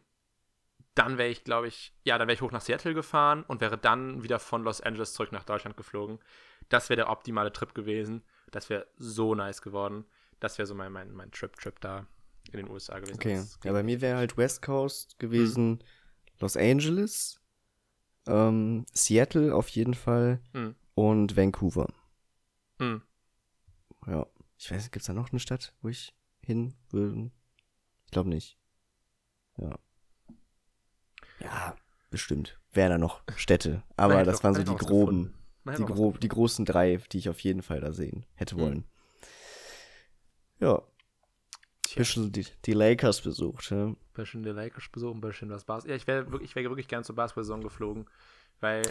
dann 0.94 1.18
wäre 1.18 1.30
ich, 1.30 1.44
glaube 1.44 1.68
ich, 1.68 1.94
ja, 2.04 2.18
dann 2.18 2.28
wäre 2.28 2.36
ich 2.36 2.42
hoch 2.42 2.52
nach 2.52 2.62
Seattle 2.62 2.94
gefahren 2.94 3.44
und 3.44 3.60
wäre 3.60 3.78
dann 3.78 4.24
wieder 4.24 4.40
von 4.40 4.64
Los 4.64 4.80
Angeles 4.82 5.14
zurück 5.14 5.32
nach 5.34 5.44
Deutschland 5.44 5.76
geflogen. 5.76 6.20
Das 6.70 6.90
wäre 6.90 6.96
der 6.98 7.10
optimale 7.10 7.52
Trip 7.52 7.74
gewesen. 7.76 8.24
Das 8.52 8.70
wäre 8.70 8.88
so 8.98 9.36
nice 9.36 9.62
geworden. 9.62 10.06
Das 10.40 10.58
wäre 10.58 10.66
so 10.66 10.74
mein, 10.76 10.92
mein, 10.92 11.12
mein 11.14 11.32
Trip-Trip 11.32 11.80
da 11.82 12.08
in 12.52 12.58
den 12.58 12.70
USA 12.70 13.00
gewesen. 13.00 13.16
Okay. 13.16 13.44
Ja, 13.64 13.72
bei 13.74 13.84
mir 13.84 14.00
wäre 14.02 14.18
halt 14.18 14.38
West 14.38 14.62
Coast 14.62 15.20
gewesen, 15.20 15.84
Los 16.40 16.56
Angeles, 16.56 17.42
ähm, 18.28 18.86
Seattle 18.94 19.54
auf 19.54 19.68
jeden 19.70 19.94
Fall 19.96 20.40
Mhm. 20.54 20.76
und 20.94 21.36
Vancouver. 21.36 21.88
Mhm. 22.80 23.02
Ja. 24.08 24.28
Ich 24.66 24.72
weiß, 24.72 24.90
gibt's 24.90 25.06
da 25.06 25.14
noch 25.14 25.32
eine 25.32 25.40
Stadt, 25.40 25.76
wo 25.84 25.90
ich 25.90 26.16
hin 26.42 26.74
würde? 26.90 27.30
Ich 28.06 28.12
glaube 28.12 28.30
nicht. 28.30 28.58
Ja. 29.58 29.78
Ja, 31.40 31.76
bestimmt. 32.10 32.60
Wären 32.72 32.90
da 32.90 32.98
noch 32.98 33.22
Städte. 33.36 33.84
Aber 33.96 34.24
das 34.24 34.44
waren 34.44 34.56
so 34.56 34.64
die 34.64 34.76
groben, 34.76 35.36
die, 35.78 35.84
gro 35.84 36.14
die 36.14 36.28
großen 36.28 36.66
drei, 36.66 36.98
die 37.12 37.20
ich 37.20 37.30
auf 37.30 37.40
jeden 37.42 37.62
Fall 37.62 37.80
da 37.80 37.94
sehen 37.94 38.26
hätte 38.34 38.56
Mhm. 38.56 38.60
wollen. 38.60 38.86
Ja, 40.60 40.82
Tja, 41.84 41.98
bisschen 41.98 42.32
die, 42.32 42.48
die 42.66 42.74
Lakers 42.74 43.22
besucht. 43.22 43.70
Ja. 43.70 43.86
ein 43.90 43.98
bisschen 44.16 44.42
die 44.42 44.50
Lakers 44.50 44.90
besuchen, 44.92 45.18
ein 45.18 45.22
bisschen 45.22 45.52
was 45.52 45.64
Basketball. 45.64 45.92
Ja, 45.92 45.96
ich 45.98 46.08
wäre 46.08 46.32
wirklich, 46.32 46.50
ich 46.50 46.56
wär 46.56 46.64
wirklich 46.64 46.88
gern 46.88 47.04
zur 47.04 47.16
Basketball-Saison 47.16 47.62
geflogen, 47.62 48.08
weil 48.62 48.82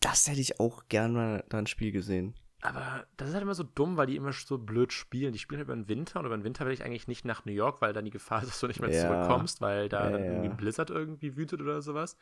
Das 0.00 0.26
hätte 0.28 0.40
ich 0.40 0.58
auch 0.58 0.88
gern 0.88 1.12
mal 1.12 1.44
da 1.48 1.58
ein 1.58 1.68
Spiel 1.68 1.92
gesehen. 1.92 2.34
Aber 2.64 3.04
das 3.16 3.28
ist 3.28 3.34
halt 3.34 3.42
immer 3.42 3.56
so 3.56 3.64
dumm, 3.64 3.96
weil 3.96 4.06
die 4.06 4.14
immer 4.14 4.32
so 4.32 4.56
blöd 4.56 4.92
spielen. 4.92 5.32
Die 5.32 5.38
spielen 5.40 5.58
halt 5.58 5.66
über 5.66 5.74
den 5.74 5.88
Winter 5.88 6.20
und 6.20 6.26
über 6.26 6.36
den 6.36 6.44
Winter 6.44 6.64
will 6.64 6.72
ich 6.72 6.84
eigentlich 6.84 7.08
nicht 7.08 7.24
nach 7.24 7.44
New 7.44 7.52
York, 7.52 7.80
weil 7.82 7.92
dann 7.92 8.04
die 8.04 8.12
Gefahr 8.12 8.40
ist, 8.42 8.48
dass 8.50 8.60
du 8.60 8.68
nicht 8.68 8.80
mehr 8.80 8.90
Ja. 8.90 9.08
zurückkommst, 9.08 9.60
weil 9.60 9.88
da 9.88 10.04
Ja, 10.04 10.10
dann 10.10 10.22
irgendwie 10.22 10.48
ein 10.48 10.56
Blizzard 10.56 10.90
irgendwie 10.90 11.36
wütet 11.36 11.60
oder 11.60 11.82
sowas. 11.82 12.16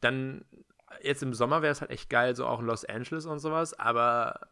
Dann, 0.00 0.44
jetzt 1.00 1.22
im 1.22 1.32
Sommer 1.32 1.62
wäre 1.62 1.70
es 1.70 1.80
halt 1.80 1.92
echt 1.92 2.10
geil, 2.10 2.34
so 2.34 2.44
auch 2.46 2.58
in 2.58 2.66
Los 2.66 2.84
Angeles 2.84 3.24
und 3.26 3.38
sowas, 3.38 3.72
aber 3.78 4.48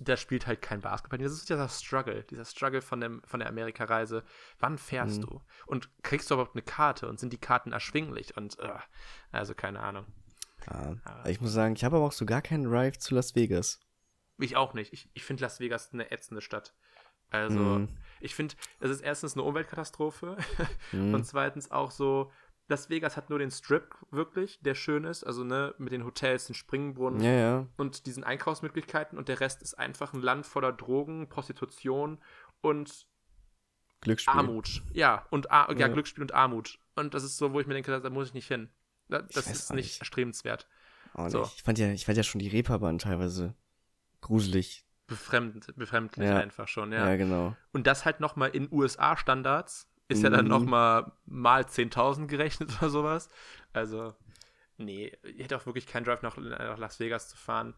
da 0.00 0.16
spielt 0.16 0.46
halt 0.46 0.62
kein 0.62 0.80
Basketball. 0.80 1.18
Das 1.18 1.32
ist 1.32 1.48
dieser 1.50 1.68
Struggle, 1.68 2.24
dieser 2.24 2.46
Struggle 2.46 2.80
von, 2.80 3.00
dem, 3.00 3.22
von 3.24 3.40
der 3.40 3.50
Amerika-Reise. 3.50 4.24
Wann 4.60 4.78
fährst 4.78 5.18
Mhm. 5.20 5.26
du? 5.26 5.40
Und 5.66 5.90
kriegst 6.02 6.30
du 6.30 6.34
überhaupt 6.34 6.56
eine 6.56 6.62
Karte? 6.62 7.06
Und 7.08 7.20
sind 7.20 7.32
die 7.34 7.38
Karten 7.38 7.72
erschwinglich? 7.72 8.34
Und, 8.36 8.58
äh, 8.60 8.70
also 9.30 9.54
keine 9.54 9.80
Ahnung. 9.80 10.06
Ja. 10.70 10.96
Ich 11.28 11.40
muss 11.42 11.52
sagen, 11.52 11.74
ich 11.76 11.84
habe 11.84 11.96
aber 11.96 12.06
auch 12.06 12.12
so 12.12 12.24
gar 12.24 12.40
keinen 12.40 12.64
Drive 12.64 12.98
zu 12.98 13.14
Las 13.14 13.34
Vegas. 13.34 13.78
Ich 14.38 14.56
auch 14.56 14.74
nicht. 14.74 14.92
Ich, 14.92 15.08
ich 15.14 15.24
finde 15.24 15.42
Las 15.42 15.60
Vegas 15.60 15.92
eine 15.92 16.10
ätzende 16.10 16.40
Stadt. 16.40 16.74
Also, 17.30 17.58
Mhm. 17.58 17.88
ich 18.20 18.34
finde, 18.34 18.54
es 18.80 18.90
ist 18.90 19.00
erstens 19.00 19.34
eine 19.34 19.42
Umweltkatastrophe 19.42 20.36
Mhm. 20.92 21.14
und 21.14 21.24
zweitens 21.24 21.70
auch 21.70 21.90
so, 21.90 22.30
Las 22.68 22.88
Vegas 22.88 23.16
hat 23.18 23.28
nur 23.28 23.38
den 23.38 23.50
Strip 23.50 23.94
wirklich, 24.10 24.58
der 24.62 24.74
schön 24.74 25.04
ist, 25.04 25.22
also 25.24 25.44
ne, 25.44 25.74
mit 25.78 25.92
den 25.92 26.04
Hotels, 26.04 26.46
den 26.46 26.54
Springbrunnen 26.54 27.20
Ja, 27.20 27.30
ja. 27.32 27.66
und 27.76 28.06
diesen 28.06 28.24
Einkaufsmöglichkeiten 28.24 29.18
und 29.18 29.28
der 29.28 29.40
Rest 29.40 29.60
ist 29.62 29.74
einfach 29.78 30.14
ein 30.14 30.22
Land 30.22 30.46
voller 30.46 30.72
Drogen, 30.72 31.28
Prostitution 31.28 32.18
und 32.62 33.06
Glücksspiel. 34.00 34.34
Armut. 34.38 34.82
Ja, 34.92 35.26
und 35.30 35.50
Ar 35.50 35.70
ja, 35.72 35.78
Ja. 35.78 35.88
Glücksspiel 35.88 36.22
und 36.22 36.32
Armut. 36.32 36.78
Und 36.94 37.14
das 37.14 37.22
ist 37.24 37.36
so, 37.36 37.52
wo 37.52 37.60
ich 37.60 37.66
mir 37.66 37.74
denke, 37.74 38.00
da 38.00 38.10
muss 38.10 38.28
ich 38.28 38.34
nicht 38.34 38.48
hin. 38.48 38.70
Da- 39.08 39.22
Das 39.22 39.46
weiß 39.46 39.50
ist 39.50 39.70
nicht 39.72 39.84
nicht. 39.84 40.00
erstrebenswert. 40.00 40.68
Auch 41.14 41.28
So. 41.28 41.40
nicht. 41.40 41.56
Ich, 41.56 41.62
fand 41.62 41.78
ja, 41.78 41.88
ich 41.90 42.04
fand 42.06 42.16
ja 42.16 42.22
schon 42.22 42.38
die 42.38 42.48
Reeperbahn 42.48 42.98
teilweise 42.98 43.54
gruselig. 44.24 44.84
Befremdend, 45.06 45.66
befremdlich 45.76 46.26
Ja. 46.26 46.38
einfach 46.38 46.66
schon, 46.66 46.90
Ja, 46.92 47.08
ja. 47.10 47.16
genau. 47.16 47.56
Und 47.72 47.86
das 47.86 48.04
halt 48.04 48.20
nochmal 48.20 48.50
in 48.50 48.68
USA-Standards 48.72 49.88
ist 50.08 50.22
ja 50.22 50.30
dann 50.30 50.44
Mhm. 50.46 50.50
nochmal 50.50 51.12
mal 51.26 51.66
10.000 51.66 52.26
gerechnet 52.28 52.70
oder 52.78 52.90
sowas. 52.90 53.28
Also, 53.72 54.14
nee, 54.76 55.12
ich 55.22 55.42
hätte 55.44 55.56
auch 55.56 55.66
wirklich 55.66 55.86
keinen 55.86 56.04
Drive 56.04 56.22
nach, 56.22 56.36
nach 56.36 56.78
Las 56.78 57.00
Vegas 57.00 57.28
zu 57.28 57.36
fahren. 57.36 57.74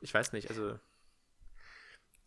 Ich 0.00 0.12
weiß 0.14 0.32
nicht, 0.32 0.48
also 0.50 0.78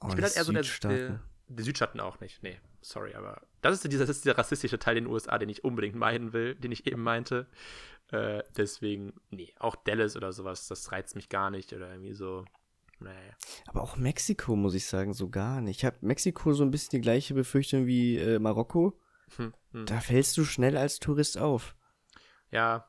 Oh, 0.02 0.08
ich 0.10 0.16
bin 0.16 0.24
halt 0.26 0.36
eher 0.36 0.44
so 0.44 0.52
der, 0.52 0.64
der, 0.64 1.20
der 1.48 1.66
Südstaaten 1.66 2.00
auch 2.02 2.20
nicht. 2.20 2.44
Nee, 2.44 2.60
sorry, 2.82 3.14
aber 3.16 3.42
das 3.62 3.76
ist, 3.76 3.92
dieser, 3.92 4.06
das 4.06 4.18
ist 4.18 4.26
der 4.26 4.38
rassistische 4.38 4.80
Teil 4.80 4.98
in 4.98 5.06
den 5.06 5.14
USA, 5.14 5.38
den 5.38 5.50
ich 5.50 5.64
unbedingt 5.64 5.96
meiden 5.96 6.34
will, 6.34 6.56
den 6.56 6.72
ich 6.74 6.86
eben 6.88 7.02
meinte. 7.04 7.48
Äh, 8.12 8.44
deswegen, 8.58 9.14
nee, 9.30 9.54
auch 9.60 9.76
Dallas 9.78 10.18
oder 10.18 10.34
sowas, 10.34 10.68
das 10.68 10.92
reizt 10.92 11.16
mich 11.16 11.30
gar 11.30 11.50
nicht 11.52 11.72
oder 11.72 11.90
irgendwie 11.90 12.14
so. 12.14 12.44
Nee. 13.04 13.34
Aber 13.68 13.82
auch 13.82 13.98
Mexiko, 13.98 14.56
muss 14.56 14.74
ich 14.74 14.86
sagen, 14.86 15.14
so 15.14 15.30
gar 15.30 15.62
nicht. 15.62 15.80
Ich 15.80 15.86
habe 15.86 15.98
Mexiko 16.02 16.54
so 16.54 16.64
ein 16.64 16.72
bisschen 16.72 16.92
die 16.92 17.02
gleiche 17.02 17.34
Befürchtung 17.34 17.86
wie 17.86 18.18
äh, 18.18 18.40
Marokko. 18.40 19.00
Hm, 19.36 19.54
hm. 19.72 19.86
Da 19.86 20.00
fällst 20.00 20.38
du 20.38 20.46
schnell 20.46 20.78
als 20.78 21.00
Tourist 21.00 21.38
auf. 21.38 21.76
Ja, 22.52 22.88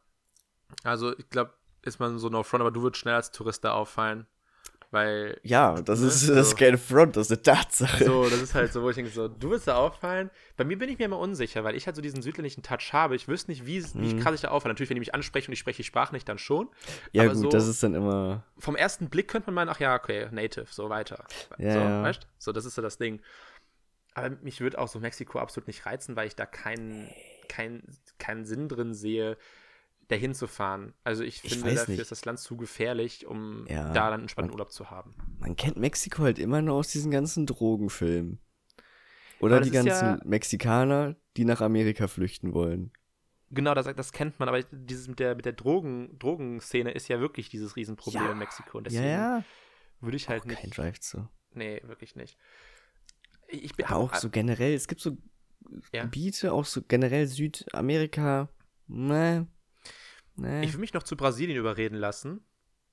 also 0.83 1.17
ich 1.19 1.29
glaube, 1.31 1.55
ist 1.83 1.99
man 1.99 2.19
so 2.19 2.29
no 2.29 2.43
front, 2.43 2.61
aber 2.61 2.71
du 2.71 2.83
würdest 2.83 3.01
schnell 3.01 3.15
als 3.15 3.31
Tourist 3.31 3.65
da 3.65 3.73
auffallen, 3.73 4.27
weil 4.95 5.39
Ja, 5.43 5.75
das 5.83 6.01
Ne, 6.01 6.07
ist, 6.07 6.23
das 6.23 6.35
so. 6.35 6.41
ist 6.53 6.57
keine 6.57 6.79
Front, 6.79 7.17
das 7.17 7.27
ist 7.31 7.33
eine 7.33 7.43
Tatsache. 7.43 8.05
so, 8.05 8.31
das 8.31 8.41
ist 8.41 8.55
halt 8.55 8.73
so, 8.73 8.83
wo 8.83 8.89
ich 8.89 8.97
denke, 8.97 9.11
so, 9.11 9.29
du 9.29 9.51
willst 9.51 9.69
da 9.69 9.77
auffallen. 9.77 10.31
Bei 10.57 10.65
mir 10.65 10.79
bin 10.79 10.89
ich 10.89 10.99
mir 10.99 11.05
immer 11.05 11.19
unsicher, 11.19 11.63
weil 11.65 11.75
ich 11.77 11.85
halt 11.87 11.97
so 11.97 12.01
diesen 12.01 12.23
südländischen 12.23 12.63
Touch 12.63 12.93
habe. 12.95 13.15
Ich 13.17 13.29
wüsste 13.29 13.51
nicht, 13.51 13.67
wie, 13.67 13.85
wie 13.95 14.15
Mhm. 14.15 14.21
krass 14.21 14.35
ich 14.37 14.41
da 14.41 14.49
auffalle. 14.49 14.73
Natürlich, 14.73 14.89
wenn 14.89 14.95
die 14.97 15.01
mich 15.01 15.15
ansprechen 15.15 15.51
und 15.51 15.53
ich 15.53 15.59
spreche 15.59 15.79
die 15.79 15.85
Sprache 15.85 16.15
nicht, 16.15 16.27
dann 16.29 16.39
schon. 16.39 16.69
ja, 17.13 17.25
aber 17.25 17.33
gut, 17.35 17.43
so- 17.43 17.49
das 17.51 17.69
ist 17.69 17.83
dann 17.83 17.95
immer. 17.95 18.45
Vom 18.59 18.77
ersten 18.77 19.11
Blick 19.11 19.29
könnte 19.29 19.49
man 19.49 19.55
meinen, 19.67 19.69
ach 19.69 19.81
ja, 19.81 19.95
okay, 19.95 20.29
Native, 20.31 20.67
so 20.71 20.89
weiter. 20.89 21.25
Ja, 21.59 21.73
so, 21.73 21.79
ja. 21.81 22.03
weißt 22.03 22.27
So, 22.39 22.53
das 22.53 22.65
ist 22.65 22.75
so 22.77 22.81
das 22.83 22.97
Ding. 22.97 23.21
Aber 24.15 24.31
mich 24.43 24.61
würde 24.61 24.79
auch 24.79 24.89
so 24.89 25.01
Mexiko 25.01 25.41
absolut 25.41 25.67
nicht 25.67 25.87
reizen, 25.87 26.15
weil 26.17 26.29
ich 26.29 26.37
da 26.37 26.47
keinen 26.47 27.09
kein, 27.49 27.83
keinen 28.19 28.45
Sinn 28.47 28.69
drin 28.69 28.95
sehe, 28.95 29.37
dahin 30.09 30.35
zu 30.35 30.47
fahren. 30.47 30.93
Also 31.05 31.23
ich 31.23 31.43
Ich 31.45 31.53
finde, 31.53 31.67
weiß 31.67 31.75
dafür 31.81 31.93
nicht. 31.93 32.01
ist 32.03 32.11
das 32.13 32.25
Land 32.25 32.39
zu 32.39 32.57
gefährlich, 32.57 33.27
um 33.27 33.67
Ja, 33.69 33.85
da 33.89 33.93
dann 33.95 34.13
einen 34.15 34.23
entspannten 34.23 34.51
man- 34.51 34.61
Urlaub 34.61 34.73
zu 34.73 34.91
haben. 34.91 35.15
Man 35.39 35.57
kennt 35.57 35.77
Mexiko 35.77 36.23
halt 36.23 36.39
immer 36.39 36.61
nur 36.63 36.75
aus 36.75 36.89
diesen 36.89 37.11
ganzen 37.11 37.47
Drogenfilmen. 37.47 38.39
Oder 39.41 39.61
die 39.61 39.71
ganzen 39.71 39.89
ja- 39.89 40.19
Mexikaner, 40.25 41.17
die 41.37 41.45
nach 41.45 41.61
Amerika 41.61 42.07
flüchten 42.07 42.55
wollen. 42.55 42.93
Genau, 43.51 43.75
das, 43.75 43.87
das 43.95 44.13
kennt 44.13 44.39
man, 44.41 44.49
aber 44.49 44.63
dieses 44.63 45.07
mit 45.09 45.19
der, 45.21 45.35
mit 45.35 45.45
der 45.45 45.53
Drogen, 45.53 46.19
Drogenszene 46.19 46.91
ist 46.93 47.09
ja 47.09 47.21
wirklich 47.21 47.49
dieses 47.51 47.77
Riesenproblem 47.77 48.25
Ja. 48.25 48.33
in 48.33 48.39
Mexiko. 48.39 48.79
Und 48.79 48.85
Ja, 48.91 48.91
deswegen 48.91 49.11
ja. 49.13 49.45
würde 50.01 50.17
ich 50.17 50.29
halt 50.29 50.43
Auch 50.43 50.47
nicht. 50.47 50.61
kein 50.61 50.71
Drive 50.71 51.01
zu. 51.01 51.29
Nee, 51.53 51.81
wirklich 51.85 52.17
nicht. 52.17 52.37
Ich, 53.49 53.65
ich 53.65 53.75
bin 53.77 53.87
Aber 53.87 53.97
auch 53.97 54.15
so 54.15 54.31
generell, 54.31 54.75
es 54.75 54.89
gibt 54.89 55.01
so. 55.01 55.17
Gebiete, 55.93 56.53
auch 56.53 56.65
so 56.65 56.83
generell 56.83 57.27
Südamerika. 57.27 58.49
Ne. 58.87 59.47
Ne. 60.37 60.65
Ich 60.65 60.73
will 60.73 60.81
mich 60.81 60.95
noch 60.95 61.03
zu 61.03 61.17
Brasilien 61.17 61.59
überreden 61.59 61.97
lassen. 61.97 62.45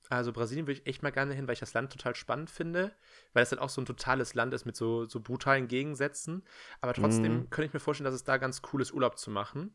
Also 0.10 0.34
Brasilien 0.34 0.68
würde 0.68 0.80
ich 0.82 0.88
echt 0.88 1.04
mal 1.04 1.12
gerne 1.12 1.34
hin, 1.34 1.48
weil 1.48 1.54
ich 1.54 1.60
das 1.62 1.74
Land 1.74 1.92
total 1.94 2.16
spannend 2.16 2.50
finde, 2.50 2.94
weil 3.34 3.44
es 3.44 3.52
halt 3.52 3.62
auch 3.62 3.70
so 3.70 3.82
ein 3.82 3.86
totales 3.86 4.34
Land 4.34 4.54
ist 4.54 4.66
mit 4.66 4.76
so, 4.76 5.06
so 5.06 5.22
brutalen 5.22 5.68
Gegensätzen. 5.70 6.44
Aber 6.82 6.94
trotzdem 6.94 7.40
Mhm. 7.40 7.50
könnte 7.50 7.68
ich 7.68 7.74
mir 7.74 7.80
vorstellen, 7.80 8.06
dass 8.06 8.14
es 8.16 8.26
da 8.26 8.38
ganz 8.38 8.62
cool 8.74 8.82
ist, 8.82 8.92
Urlaub 8.94 9.18
zu 9.18 9.32
machen. 9.32 9.74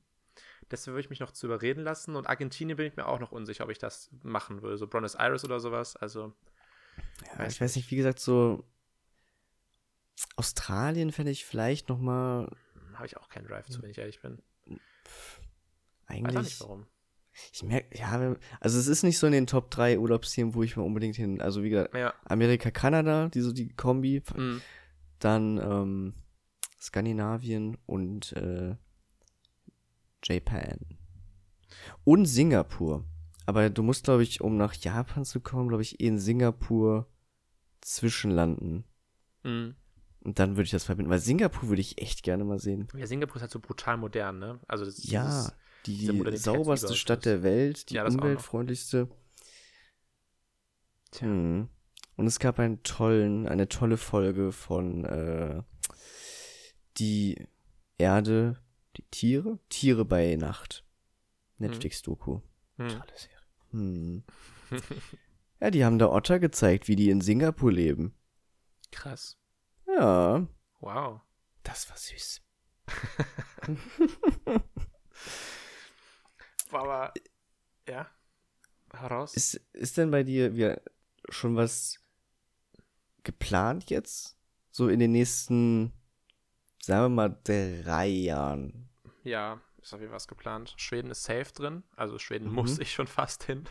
Deswegen 0.71 0.93
würde 0.95 1.01
ich 1.01 1.11
mich 1.11 1.21
noch 1.21 1.31
zu 1.33 1.47
überreden 1.47 1.83
lassen. 1.85 2.17
Und 2.17 2.27
Argentinien 2.27 2.77
bin 2.77 2.87
ich 2.87 2.97
mir 2.97 3.07
auch 3.07 3.19
noch 3.19 3.33
unsicher, 3.33 3.65
ob 3.65 3.71
ich 3.71 3.79
das 3.79 4.11
machen 4.23 4.61
würde. 4.63 4.77
So 4.77 4.87
Buenos 4.87 5.15
Aires 5.15 5.45
oder 5.45 5.59
sowas. 5.59 5.97
Also, 5.97 6.35
Ja, 7.39 7.47
ich 7.47 7.59
weiß 7.61 7.77
nicht, 7.77 7.91
wie 7.91 7.97
gesagt, 7.97 8.19
so 8.21 8.65
Australien 10.37 11.13
fände 11.13 11.31
ich 11.31 11.47
vielleicht 11.47 11.89
noch 11.89 11.99
mal 11.99 12.51
habe 12.95 13.07
ich 13.07 13.17
auch 13.19 13.29
keinen 13.29 13.47
Drive 13.47 13.69
zu, 13.69 13.83
wenn 13.83 13.91
ich 13.91 13.99
ehrlich 13.99 14.21
bin. 14.23 14.43
Weiß 14.67 14.77
auch 16.09 16.17
nicht 16.17 16.37
eigentlich. 16.37 16.61
warum. 16.61 16.87
Ich 17.53 17.63
merke, 17.63 17.99
ja, 17.99 18.35
also 18.61 18.79
es 18.79 18.87
ist 18.87 19.03
nicht 19.03 19.19
so 19.19 19.27
in 19.27 19.33
den 19.33 19.47
Top 19.47 19.71
3 19.71 19.99
Urlaubszielen, 19.99 20.55
wo 20.55 20.63
ich 20.63 20.77
mal 20.77 20.83
unbedingt 20.85 21.17
hin. 21.17 21.41
Also 21.41 21.63
wie 21.63 21.71
gesagt, 21.71 21.95
Ja. 21.95 22.15
Amerika, 22.25 22.71
Kanada, 22.71 23.29
die 23.29 23.41
so 23.41 23.53
die 23.53 23.69
Kombi, 23.69 24.23
Mhm. 24.35 24.61
dann 25.19 25.59
ähm, 25.59 26.15
Skandinavien 26.81 27.77
und 27.87 28.33
äh, 28.33 28.77
Japan. 30.25 30.79
Und 32.05 32.27
Singapur. 32.27 33.05
Aber 33.45 33.71
du 33.71 33.83
musst, 33.83 34.05
glaube 34.05 34.23
ich, 34.23 34.41
um 34.41 34.57
nach 34.57 34.75
Japan 34.75 35.25
zu 35.25 35.41
kommen, 35.41 35.69
glaube 35.69 35.83
ich, 35.83 36.01
eh 36.01 36.07
in 36.07 36.19
Singapur 36.19 37.07
zwischenlanden. 37.81 38.85
Mhm. 39.45 39.77
Und 40.25 40.39
dann 40.41 40.53
würde 40.57 40.65
ich 40.65 40.71
das 40.73 40.85
verbinden. 40.85 41.11
Weil 41.11 41.21
Singapur 41.21 41.69
würde 41.69 41.81
ich 41.81 42.01
echt 42.03 42.25
gerne 42.25 42.45
mal 42.45 42.59
sehen. 42.59 42.89
Ja, 42.97 43.07
Singapur 43.07 43.37
ist 43.37 43.43
halt 43.43 43.53
so 43.53 43.61
brutal 43.61 43.97
modern, 43.97 44.39
ne? 44.41 44.59
Also 44.67 44.85
das 44.85 45.09
Ja, 45.09 45.25
dieses- 45.27 45.53
die 45.87 46.37
sauberste 46.37 46.95
Stadt 46.95 47.25
der 47.25 47.43
Welt, 47.43 47.91
die 47.91 47.95
Ja, 47.95 48.07
umweltfreundlichste. 48.07 49.09
Tja. 51.13 51.27
Hm. 51.29 51.69
Und 52.17 52.27
es 52.27 52.39
gab 52.39 52.59
einen 52.59 52.83
tollen, 52.83 53.47
eine 53.47 53.69
tolle 53.69 53.97
Folge 53.99 54.51
von 54.53 55.05
äh, 55.05 55.63
Die 56.99 57.47
Erde, 57.99 58.63
die 58.97 59.03
Tiere? 59.11 59.59
Tiere 59.69 60.05
bei 60.05 60.35
Nacht. 60.37 60.85
Netflix-Doku. 61.59 62.41
Mhm. 62.77 62.89
Tolle 62.89 63.13
Serie. 63.15 63.37
Hm. 63.71 64.25
ja, 65.61 65.71
die 65.71 65.85
haben 65.85 65.99
da 65.99 66.11
Otter 66.11 66.39
gezeigt, 66.39 66.89
wie 66.89 66.97
die 66.97 67.11
in 67.11 67.21
Singapur 67.21 67.73
leben. 67.73 68.15
Krass. 68.91 69.39
Ja, 69.87 70.47
Wow. 70.81 71.21
das 71.63 71.89
war 71.91 71.97
süß. 71.97 72.43
War 76.71 76.83
aber, 76.83 77.13
ja, 77.89 78.09
heraus. 78.93 79.35
Ist, 79.35 79.55
ist 79.73 79.97
denn 79.97 80.11
bei 80.11 80.23
dir 80.23 80.55
wieder 80.55 80.81
schon 81.29 81.57
was 81.57 81.99
geplant 83.23 83.91
jetzt? 83.91 84.37
So 84.71 84.89
in 84.89 84.99
den 85.01 85.13
nächsten, 85.13 85.93
sagen 86.83 87.05
wir 87.05 87.09
mal, 87.09 87.39
drei 87.45 88.07
Jahren. 88.09 88.89
ja, 89.25 89.61
ist 89.81 89.95
auf 89.95 90.01
jeden 90.01 90.11
Fall 90.11 90.17
was 90.17 90.27
geplant. 90.29 90.75
Schweden 90.79 91.11
ist 91.13 91.23
safe 91.23 91.53
drin. 91.55 91.85
Also 91.95 92.19
Schweden 92.19 92.49
Mhm. 92.49 92.55
muss 92.55 92.79
ich 92.81 92.93
schon 92.93 93.07
fast 93.07 93.45
hin. 93.45 93.69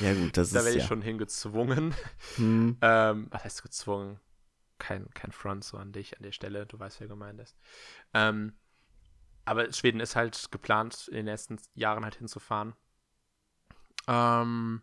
Ja 0.00 0.12
gut, 0.12 0.36
das 0.36 0.50
da 0.52 0.58
ist 0.58 0.64
werde 0.66 0.76
ja. 0.78 0.82
ich 0.82 0.88
schon 0.88 1.00
hingezwungen. 1.02 1.94
Hm, 2.36 2.76
Ähm, 2.82 3.28
was 3.30 3.44
heißt 3.44 3.62
gezwungen? 3.62 4.20
Kein, 4.78 5.08
kein 5.14 5.32
Front 5.32 5.64
so 5.64 5.78
an 5.78 5.92
dich 5.92 6.16
an 6.18 6.22
der 6.22 6.32
Stelle. 6.32 6.66
Du 6.66 6.78
weißt, 6.78 7.00
wer 7.00 7.08
gemeint 7.08 7.40
ist. 7.40 7.56
Ähm, 8.12 8.52
aber 9.44 9.72
Schweden 9.72 10.00
ist 10.00 10.16
halt 10.16 10.50
geplant, 10.52 11.08
in 11.08 11.16
den 11.16 11.26
nächsten 11.26 11.58
Jahren 11.74 12.04
halt 12.04 12.16
hinzufahren. 12.16 12.74
Ähm, 14.06 14.82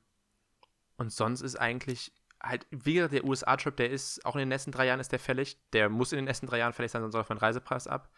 und 0.97 1.11
sonst 1.11 1.41
ist 1.41 1.55
eigentlich 1.57 2.13
halt, 2.41 2.67
wie 2.71 2.95
gesagt, 2.95 3.13
der 3.13 3.25
USA-Trip, 3.25 3.75
der 3.75 3.89
ist, 3.91 4.25
auch 4.25 4.35
in 4.35 4.39
den 4.39 4.49
nächsten 4.49 4.71
drei 4.71 4.85
Jahren 4.87 4.99
ist 4.99 5.11
der 5.11 5.19
fällig. 5.19 5.59
Der 5.73 5.89
muss 5.89 6.11
in 6.11 6.17
den 6.17 6.25
nächsten 6.25 6.47
drei 6.47 6.57
Jahren 6.59 6.73
fällig 6.73 6.91
sein, 6.91 7.01
sonst 7.01 7.13
läuft 7.15 7.29
mein 7.29 7.37
Reisepreis 7.37 7.87
ab. 7.87 8.09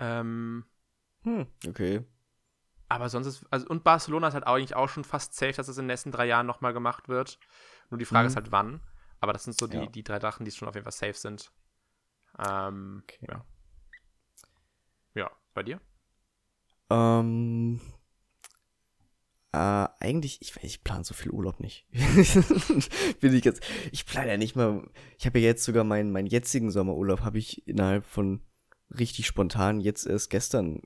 Ähm, 0.00 0.64
hm, 1.22 1.46
okay. 1.68 2.04
aber 2.88 3.08
sonst 3.08 3.26
ist, 3.26 3.46
also, 3.50 3.66
und 3.68 3.82
Barcelona 3.84 4.28
ist 4.28 4.34
halt 4.34 4.46
eigentlich 4.46 4.76
auch 4.76 4.88
schon 4.88 5.04
fast 5.04 5.34
safe, 5.34 5.52
dass 5.52 5.68
es 5.68 5.78
in 5.78 5.84
den 5.84 5.88
nächsten 5.88 6.12
drei 6.12 6.26
Jahren 6.26 6.46
nochmal 6.46 6.72
gemacht 6.72 7.08
wird. 7.08 7.38
Nur 7.90 7.98
die 7.98 8.04
Frage 8.04 8.24
Mhm. 8.24 8.28
ist 8.28 8.36
halt, 8.36 8.52
wann. 8.52 8.80
Aber 9.20 9.32
das 9.32 9.44
sind 9.44 9.56
so 9.56 9.66
die, 9.66 9.76
Ja. 9.76 9.86
die 9.88 10.04
drei 10.04 10.20
Sachen, 10.20 10.44
die 10.44 10.50
schon 10.52 10.68
auf 10.68 10.74
jeden 10.74 10.84
Fall 10.84 10.92
safe 10.92 11.14
sind. 11.14 11.50
Ähm, 12.38 13.04
Okay. 13.04 13.26
ja. 13.28 13.44
Bei 15.54 15.62
dir? 15.62 15.80
Ähm, 16.90 17.80
äh, 19.52 19.56
eigentlich, 20.00 20.42
ich, 20.42 20.56
ich 20.62 20.82
plane 20.84 21.04
so 21.04 21.14
viel 21.14 21.30
Urlaub 21.30 21.60
nicht. 21.60 21.86
Bin 23.20 23.34
ich 23.34 23.44
jetzt, 23.44 23.62
ich 23.92 24.04
plane 24.04 24.28
ja 24.28 24.36
nicht 24.36 24.56
mal, 24.56 24.88
ich 25.18 25.26
habe 25.26 25.38
ja 25.38 25.46
jetzt 25.46 25.64
sogar 25.64 25.84
meinen, 25.84 26.10
meinen 26.12 26.26
jetzigen 26.26 26.70
Sommerurlaub, 26.70 27.20
habe 27.20 27.38
ich 27.38 27.66
innerhalb 27.68 28.04
von 28.04 28.42
richtig 28.90 29.26
spontan 29.26 29.80
jetzt 29.80 30.06
erst 30.06 30.30
gestern 30.30 30.82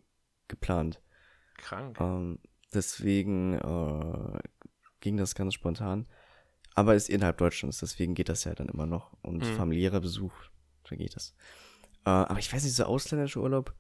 geplant. 0.48 1.02
Krank. 1.56 1.98
Ähm, 2.00 2.38
deswegen 2.72 3.54
äh, 3.54 4.38
ging 5.00 5.16
das 5.16 5.34
ganz 5.34 5.54
spontan. 5.54 6.06
Aber 6.74 6.94
ist 6.94 7.08
innerhalb 7.10 7.38
Deutschlands, 7.38 7.78
deswegen 7.78 8.14
geht 8.14 8.28
das 8.28 8.44
ja 8.44 8.54
dann 8.54 8.68
immer 8.68 8.86
noch. 8.86 9.16
Und 9.22 9.38
Mhm. 9.38 9.44
familiärer 9.44 10.00
Besuch, 10.00 10.32
da 10.88 10.94
geht 10.94 11.16
das. 11.16 11.34
Äh, 12.04 12.10
aber 12.10 12.38
ich 12.38 12.52
weiß 12.52 12.62
nicht, 12.62 12.76
so 12.76 12.84
ausländischer 12.84 13.40
Urlaub, 13.40 13.74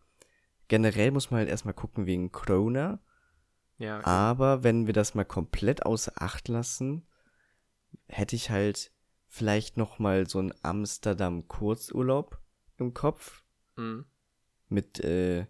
generell 0.68 1.10
muss 1.10 1.30
man 1.30 1.38
halt 1.38 1.48
erstmal 1.48 1.74
gucken 1.74 2.06
wegen 2.06 2.30
Corona. 2.30 3.00
ja, 3.78 4.04
Aber 4.04 4.62
wenn 4.62 4.86
wir 4.86 4.94
das 4.94 5.14
mal 5.14 5.24
komplett 5.24 5.84
außer 5.84 6.12
Acht 6.16 6.48
lassen, 6.48 7.06
hätte 8.06 8.36
ich 8.36 8.50
halt 8.50 8.92
vielleicht 9.28 9.76
noch 9.76 9.98
mal 9.98 10.28
so 10.28 10.38
einen 10.38 10.54
Amsterdam-Kurzurlaub 10.62 12.38
im 12.76 12.94
Kopf 12.94 13.44
mhm. 13.76 14.06
mit 14.68 15.00
äh, 15.00 15.46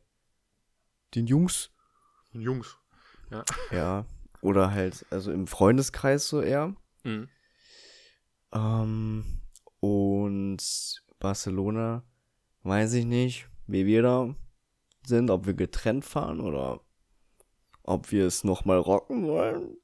den 1.15 1.27
Jungs. 1.27 1.71
Jungs. 2.33 2.77
Ja. 3.71 4.07
Oder 4.41 4.71
halt, 4.71 5.05
also 5.11 5.33
im 5.33 5.47
Freundeskreis 5.47 6.29
so 6.29 6.41
eher. 6.41 6.75
Mhm. 7.05 7.29
Ähm, 8.53 9.41
und 9.81 11.03
Barcelona, 11.19 12.05
weiß 12.63 12.95
ich 12.95 13.05
nicht, 13.05 13.49
wie 13.67 13.87
wir 13.87 14.03
da 14.03 14.35
sind, 15.09 15.31
ob 15.31 15.47
wir 15.47 15.55
getrennt 15.55 16.05
fahren 16.05 16.41
oder 16.41 16.81
ob 17.83 18.13
wir 18.13 18.27
es 18.27 18.45
nochmal 18.45 18.79
rocken 18.79 19.27
wollen. 19.27 19.77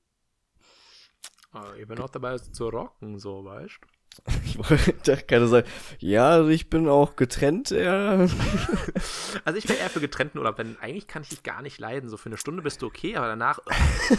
Oh, 1.55 1.73
ich 1.81 1.87
bin 1.87 1.99
auch 2.01 2.11
dabei 2.11 2.37
zu 2.39 2.69
rocken, 2.69 3.19
so, 3.19 3.45
weißt 3.45 3.79
du? 3.81 3.89
Ich 4.45 4.59
wollte 4.59 5.25
gerade 5.27 5.49
sagen, 5.49 5.67
ja, 5.99 6.31
also 6.31 6.51
ich 6.51 6.71
bin 6.71 6.89
auch 6.89 7.17
getrennt, 7.17 7.71
ja. 7.71 8.27
Also 9.45 9.59
ich 9.59 9.69
wäre 9.69 9.79
eher 9.79 9.91
für 9.91 10.01
getrennten 10.01 10.39
Urlaub, 10.39 10.57
denn 10.57 10.77
eigentlich 10.81 11.09
kann 11.09 11.23
ich 11.23 11.31
dich 11.31 11.43
gar 11.43 11.63
nicht 11.63 11.81
leiden. 11.81 12.09
So 12.09 12.17
für 12.17 12.27
eine 12.27 12.37
Stunde 12.37 12.63
bist 12.63 12.83
du 12.83 12.87
okay, 12.87 13.17
aber 13.17 13.27
danach, 13.27 13.59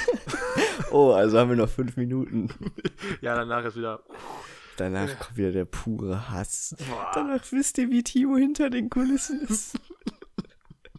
Oh, 0.92 1.12
also 1.12 1.40
haben 1.40 1.50
wir 1.50 1.58
noch 1.58 1.70
fünf 1.70 1.98
Minuten. 1.98 2.50
ja, 3.22 3.36
danach 3.36 3.64
ist 3.66 3.76
wieder. 3.76 4.04
Danach 4.78 5.18
kommt 5.20 5.38
wieder 5.38 5.52
der 5.52 5.66
pure 5.66 6.30
Hass. 6.30 6.76
Danach 7.14 7.42
wisst 7.52 7.78
ihr, 7.78 7.90
wie 7.90 8.04
Timo 8.04 8.36
hinter 8.38 8.70
den 8.70 8.90
Kulissen 8.90 9.42
ist. 9.48 9.80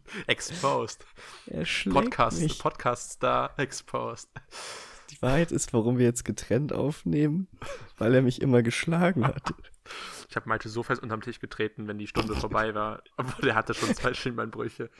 Exposed. 0.26 1.04
Er 1.46 1.64
Podcast, 1.90 2.40
mich. 2.40 2.58
Podcast 2.58 3.12
Star 3.12 3.58
exposed. 3.58 4.28
Die 5.10 5.22
Wahrheit 5.22 5.52
ist, 5.52 5.72
warum 5.72 5.98
wir 5.98 6.06
jetzt 6.06 6.24
getrennt 6.24 6.72
aufnehmen, 6.72 7.48
weil 7.96 8.14
er 8.14 8.22
mich 8.22 8.40
immer 8.42 8.62
geschlagen 8.62 9.26
hat. 9.26 9.54
Ich 10.28 10.34
habe 10.34 10.48
Malte 10.48 10.68
so 10.68 10.82
fest 10.82 11.00
unterm 11.00 11.20
Tisch 11.20 11.38
getreten, 11.38 11.86
wenn 11.86 11.96
die 11.96 12.08
Stunde 12.08 12.34
vorbei 12.34 12.74
war, 12.74 13.04
obwohl 13.16 13.48
er 13.50 13.54
hatte 13.54 13.72
schon 13.72 13.94
zwei 13.94 14.12
Schienbeinbrüche. 14.12 14.90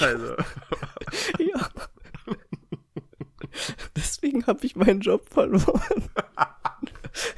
Also, 0.00 0.36
Ja. 1.38 1.70
Deswegen 3.96 4.46
habe 4.46 4.64
ich 4.66 4.76
meinen 4.76 5.00
Job 5.00 5.28
verloren. 5.30 6.10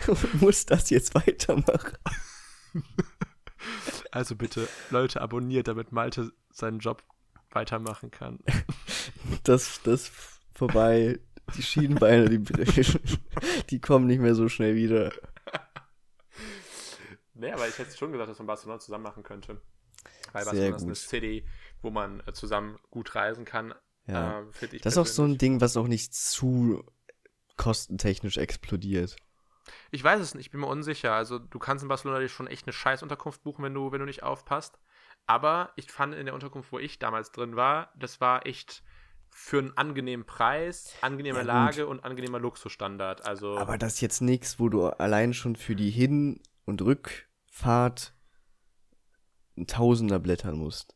Und 0.08 0.42
muss 0.42 0.66
das 0.66 0.90
jetzt 0.90 1.14
weitermachen. 1.14 1.96
Also 4.10 4.36
bitte, 4.36 4.68
Leute, 4.90 5.20
abonniert, 5.20 5.68
damit 5.68 5.92
Malte 5.92 6.32
seinen 6.50 6.78
Job 6.78 7.02
weitermachen 7.50 8.10
kann. 8.10 8.40
Das, 9.42 9.80
das 9.82 10.10
vorbei. 10.54 11.18
Die 11.56 11.62
Schienenbeine, 11.62 12.28
die 12.28 12.38
brechen. 12.38 13.00
Die 13.68 13.80
kommen 13.80 14.06
nicht 14.06 14.20
mehr 14.20 14.34
so 14.34 14.48
schnell 14.48 14.74
wieder. 14.74 15.12
Nee, 17.34 17.52
aber 17.52 17.68
ich 17.68 17.78
hätte 17.78 17.96
schon 17.96 18.12
gesagt, 18.12 18.30
dass 18.30 18.38
man 18.38 18.46
Barcelona 18.46 18.78
zusammen 18.78 19.04
machen 19.04 19.22
könnte. 19.22 19.60
Weil 20.32 20.44
Sehr 20.44 20.52
Barcelona 20.52 20.76
ist 20.76 20.82
eine 20.82 20.92
gut. 20.92 20.96
City, 20.96 21.44
wo 21.82 21.90
man 21.90 22.22
äh, 22.26 22.32
zusammen 22.32 22.78
gut 22.90 23.14
reisen 23.14 23.44
kann. 23.44 23.74
Ja. 24.06 24.44
Ich 24.60 24.80
Das 24.82 24.94
ist 24.94 24.98
auch 24.98 25.06
so 25.06 25.24
ein. 25.24 25.38
Ding, 25.38 25.60
was 25.60 25.76
auch 25.76 25.88
nicht 25.88 26.14
zu 26.14 26.84
kostentechnisch 27.56 28.36
explodiert. 28.36 29.16
Ich 29.90 30.02
weiß 30.04 30.20
es 30.20 30.34
nicht, 30.34 30.46
ich 30.46 30.50
bin 30.50 30.60
mir 30.60 30.66
unsicher. 30.66 31.12
Also 31.12 31.38
du 31.38 31.58
kannst 31.58 31.82
in 31.82 31.88
Barcelona 31.88 32.20
dir 32.20 32.28
schon 32.28 32.46
echt 32.46 32.66
eine 32.66 32.72
scheiß 32.72 33.02
Unterkunft 33.02 33.42
buchen, 33.42 33.64
wenn 33.64 33.74
du, 33.74 33.92
wenn 33.92 34.00
du 34.00 34.06
nicht 34.06 34.22
aufpasst. 34.22 34.78
Aber 35.26 35.72
ich 35.76 35.90
fand 35.90 36.14
in 36.14 36.26
der 36.26 36.34
Unterkunft, 36.34 36.72
wo 36.72 36.78
ich 36.78 36.98
damals 36.98 37.32
drin 37.32 37.56
war, 37.56 37.92
das 37.96 38.20
war 38.20 38.46
echt 38.46 38.82
für 39.30 39.58
einen 39.58 39.76
angenehmen 39.76 40.26
Preis, 40.26 40.94
angenehme 41.00 41.40
Ja. 41.40 41.44
Lage 41.44 41.86
und 41.86 42.04
angenehmer 42.04 42.38
Luxusstandard. 42.38 43.26
Also 43.26 43.58
Aber 43.58 43.78
das 43.78 43.94
ist 43.94 44.00
jetzt 44.00 44.20
nichts, 44.20 44.60
wo 44.60 44.68
du 44.68 44.86
allein 44.86 45.34
schon 45.34 45.56
für 45.56 45.74
die 45.74 45.90
Hin- 45.90 46.40
und 46.64 46.82
Rückfahrt 46.82 48.14
ein 49.56 49.66
Tausender 49.66 50.18
blättern 50.18 50.56
musst. 50.58 50.94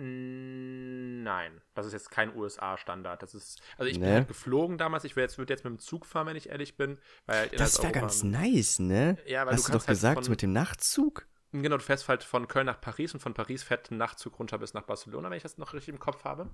Nein, 0.00 1.60
das 1.74 1.86
ist 1.86 1.92
jetzt 1.92 2.10
kein 2.10 2.34
USA-Standard. 2.34 3.22
Das 3.22 3.34
ist, 3.34 3.60
also 3.76 3.90
ich 3.90 3.98
bin 3.98 4.08
Ne? 4.08 4.14
halt 4.16 4.28
geflogen 4.28 4.78
damals. 4.78 5.04
Ich 5.04 5.16
würde 5.16 5.22
jetzt, 5.24 5.38
würd 5.38 5.50
jetzt 5.50 5.64
mit 5.64 5.72
dem 5.72 5.78
Zug 5.78 6.06
fahren, 6.06 6.26
wenn 6.28 6.36
ich 6.36 6.48
ehrlich 6.48 6.76
bin. 6.76 6.98
Weil 7.26 7.36
halt 7.40 7.60
Das 7.60 7.78
wäre 7.78 7.88
innerhalb 7.88 8.02
ganz 8.10 8.22
nice, 8.22 8.78
ne? 8.78 9.16
Ja, 9.26 9.46
weil 9.46 9.54
Hast 9.54 9.68
du 9.68 9.72
du 9.72 9.78
doch 9.78 9.86
halt 9.86 9.96
gesagt, 9.96 10.24
von- 10.24 10.30
mit 10.30 10.42
dem 10.42 10.52
Nachtzug? 10.52 11.26
Genau, 11.50 11.78
du 11.78 11.82
fährst 11.82 12.06
halt 12.10 12.24
von 12.24 12.46
Köln 12.46 12.66
nach 12.66 12.78
Paris 12.78 13.14
und 13.14 13.20
von 13.20 13.32
Paris 13.32 13.62
fährt 13.62 13.90
ein 13.90 13.96
Nachtzug 13.96 14.38
runter 14.38 14.58
bis 14.58 14.74
nach 14.74 14.82
Barcelona, 14.82 15.30
wenn 15.30 15.38
ich 15.38 15.42
das 15.42 15.56
noch 15.56 15.72
richtig 15.72 15.94
im 15.94 15.98
Kopf 15.98 16.24
habe. 16.24 16.50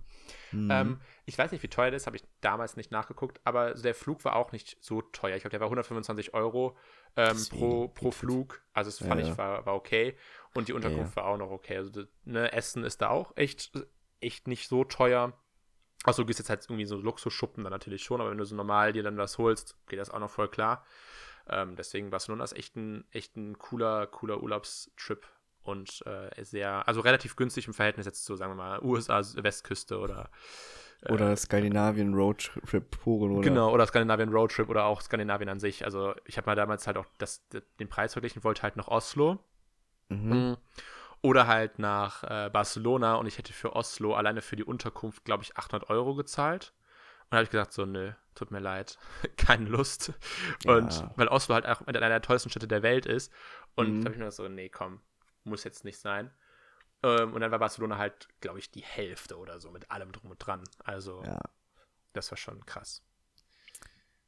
Mhm. 0.52 0.70
Ähm, 0.70 1.00
ich 1.26 1.36
weiß 1.36 1.50
nicht, 1.50 1.64
wie 1.64 1.68
teuer 1.68 1.90
das 1.90 2.02
ist, 2.02 2.06
habe 2.06 2.16
ich 2.16 2.22
damals 2.40 2.76
nicht 2.76 2.92
nachgeguckt, 2.92 3.40
aber 3.42 3.74
der 3.74 3.92
Flug 3.96 4.24
war 4.24 4.36
auch 4.36 4.52
nicht 4.52 4.76
so 4.80 5.02
teuer. 5.02 5.34
Ich 5.34 5.42
glaube, 5.42 5.50
der 5.50 5.58
war 5.58 5.66
125 5.66 6.32
Euro 6.32 6.76
ähm, 7.16 7.36
pro, 7.50 7.88
pro. 7.88 8.12
Flug. 8.12 8.62
Also 8.72 8.88
das 8.90 8.98
fand 9.00 9.20
Ja, 9.20 9.26
ich 9.26 9.28
ja. 9.30 9.38
war, 9.38 9.66
war 9.66 9.74
okay. 9.74 10.16
Und 10.54 10.68
die 10.68 10.72
Unterkunft 10.72 11.16
war 11.16 11.26
auch 11.26 11.36
noch 11.36 11.50
okay. 11.50 11.76
Also 11.76 12.04
ne, 12.24 12.52
Essen 12.52 12.84
ist 12.84 13.02
da 13.02 13.10
auch 13.10 13.36
echt, 13.36 13.72
echt 14.20 14.46
nicht 14.46 14.68
so 14.68 14.84
teuer. 14.84 15.32
Achso, 16.04 16.22
du 16.22 16.26
gehst 16.26 16.38
jetzt 16.38 16.50
halt 16.50 16.64
irgendwie 16.64 16.84
so 16.84 16.96
Luxusschuppen 16.96 17.64
dann 17.64 17.72
natürlich 17.72 18.04
schon, 18.04 18.20
aber 18.20 18.30
wenn 18.30 18.38
du 18.38 18.44
so 18.44 18.54
normal 18.54 18.92
dir 18.92 19.02
dann 19.02 19.16
was 19.16 19.38
holst, 19.38 19.76
geht 19.88 19.98
das 19.98 20.10
auch 20.10 20.20
noch 20.20 20.30
voll 20.30 20.48
klar. 20.48 20.84
Ähm, 21.48 21.76
deswegen 21.76 22.10
Barcelona 22.10 22.44
ist 22.44 22.56
echt 22.56 22.76
ein, 22.76 23.04
echt 23.10 23.36
ein 23.36 23.58
cooler, 23.58 24.06
cooler 24.06 24.42
Urlaubstrip 24.42 25.26
und 25.62 26.02
äh, 26.06 26.44
sehr, 26.44 26.86
also 26.86 27.00
relativ 27.00 27.36
günstig 27.36 27.66
im 27.66 27.74
Verhältnis 27.74 28.06
jetzt 28.06 28.24
zu, 28.24 28.36
sagen 28.36 28.52
wir 28.52 28.56
mal, 28.56 28.82
USA 28.82 29.20
Westküste 29.20 29.98
oder 29.98 30.30
Oder 31.08 31.36
Skandinavien 31.36 32.14
Roadtrip 32.14 32.90
puren, 32.90 33.32
oder? 33.32 33.42
Genau, 33.42 33.72
oder 33.72 33.86
Skandinavien 33.86 34.30
Roadtrip 34.30 34.68
oder 34.68 34.84
auch 34.84 35.00
Skandinavien 35.00 35.48
an 35.48 35.58
sich. 35.58 35.84
Also 35.84 36.14
ich 36.26 36.36
habe 36.36 36.46
mal 36.46 36.54
damals 36.54 36.86
halt 36.86 36.96
auch 36.96 37.06
das, 37.18 37.46
den 37.80 37.88
Preis 37.88 38.12
verglichen, 38.12 38.44
wollte 38.44 38.62
halt 38.62 38.76
nach 38.76 38.88
Oslo 38.88 39.38
Mhm. 40.22 40.56
oder 41.22 41.46
halt 41.46 41.78
nach 41.78 42.22
äh, 42.24 42.50
Barcelona 42.50 43.14
und 43.16 43.26
ich 43.26 43.38
hätte 43.38 43.52
für 43.52 43.74
Oslo 43.74 44.14
alleine 44.14 44.42
für 44.42 44.56
die 44.56 44.64
Unterkunft, 44.64 45.24
glaube 45.24 45.42
ich, 45.44 45.56
800 45.56 45.90
Euro 45.90 46.14
gezahlt. 46.14 46.72
Und 47.24 47.32
da 47.32 47.36
habe 47.38 47.44
ich 47.44 47.50
gesagt, 47.50 47.72
so, 47.72 47.86
nö, 47.86 48.12
tut 48.34 48.50
mir 48.50 48.60
leid, 48.60 48.98
keine 49.36 49.68
Lust. 49.68 50.12
Und 50.66 50.92
Ja. 50.92 51.12
weil 51.16 51.28
Oslo 51.28 51.54
halt 51.54 51.66
auch 51.66 51.80
einer 51.86 52.00
der 52.00 52.22
tollsten 52.22 52.50
Städte 52.50 52.68
der 52.68 52.82
Welt 52.82 53.06
ist. 53.06 53.32
Und 53.74 53.86
Mhm. 53.86 54.00
da 54.00 54.04
habe 54.06 54.10
ich 54.14 54.18
mir 54.18 54.24
gedacht, 54.24 54.36
so, 54.36 54.48
nee, 54.48 54.68
komm, 54.68 55.00
muss 55.44 55.64
jetzt 55.64 55.84
nicht 55.84 55.98
sein. 55.98 56.30
Ähm, 57.02 57.34
und 57.34 57.40
dann 57.40 57.50
war 57.50 57.58
Barcelona 57.60 57.98
halt, 57.98 58.28
glaube 58.40 58.58
ich, 58.58 58.70
die 58.70 58.82
Hälfte 58.84 59.38
oder 59.38 59.60
so 59.60 59.70
mit 59.70 59.90
allem 59.90 60.12
drum 60.12 60.30
und 60.32 60.38
dran. 60.38 60.64
Also, 60.84 61.22
Ja, 61.24 61.38
das 62.14 62.30
war 62.30 62.38
schon 62.38 62.64
krass. 62.66 63.02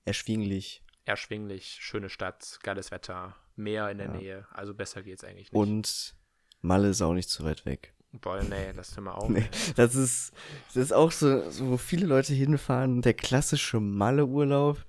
erschwinglich. 0.05 0.82
erschwinglich, 1.05 1.78
schöne 1.80 2.09
Stadt, 2.11 2.59
geiles 2.62 2.91
Wetter, 2.91 3.37
Meer 3.57 3.90
in 3.90 3.98
der 3.98 4.09
Ja. 4.09 4.12
Nähe. 4.14 4.46
Also 4.52 4.74
besser 4.74 5.02
geht's 5.02 5.24
eigentlich 5.24 5.50
nicht. 5.52 5.54
Und 5.54 6.14
Malle 6.61 6.88
ist 6.88 7.02
auch 7.02 7.14
nicht 7.14 7.30
so 7.30 7.44
weit 7.44 7.64
weg. 7.66 7.94
Boah, 8.12 8.42
nee, 8.42 8.72
das 8.74 8.92
Thema 8.94 9.16
auch. 9.18 9.28
Nee, 9.28 9.48
das 9.76 9.94
ist, 9.94 10.32
das 10.68 10.84
ist 10.84 10.92
auch 10.92 11.12
so, 11.12 11.50
so, 11.50 11.68
wo 11.70 11.76
viele 11.76 12.07
Leute 12.07 12.32
hinfahren, 12.32 13.02
der 13.02 13.14
klassische 13.14 13.80
Malle-Urlaub. 13.80 14.84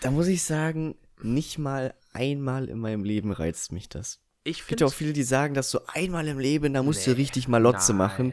Da 0.00 0.10
muss 0.10 0.26
ich 0.26 0.42
sagen, 0.42 0.96
nicht 1.22 1.58
mal 1.58 1.94
einmal 2.12 2.68
in 2.68 2.78
meinem 2.78 3.04
Leben 3.04 3.32
reizt 3.32 3.72
mich 3.72 3.88
das. 3.88 4.20
Ich 4.44 4.60
Es 4.60 4.66
gibt 4.66 4.80
finde 4.80 4.86
auch 4.86 4.94
viele, 4.94 5.12
die 5.12 5.22
sagen, 5.24 5.54
dass 5.54 5.70
so 5.70 5.80
einmal 5.88 6.26
im 6.28 6.38
Leben, 6.38 6.72
da 6.74 6.82
musst 6.82 7.06
du 7.06 7.10
Nee, 7.10 7.16
richtig 7.16 7.48
Malotze 7.48 7.92
machen. 7.92 8.32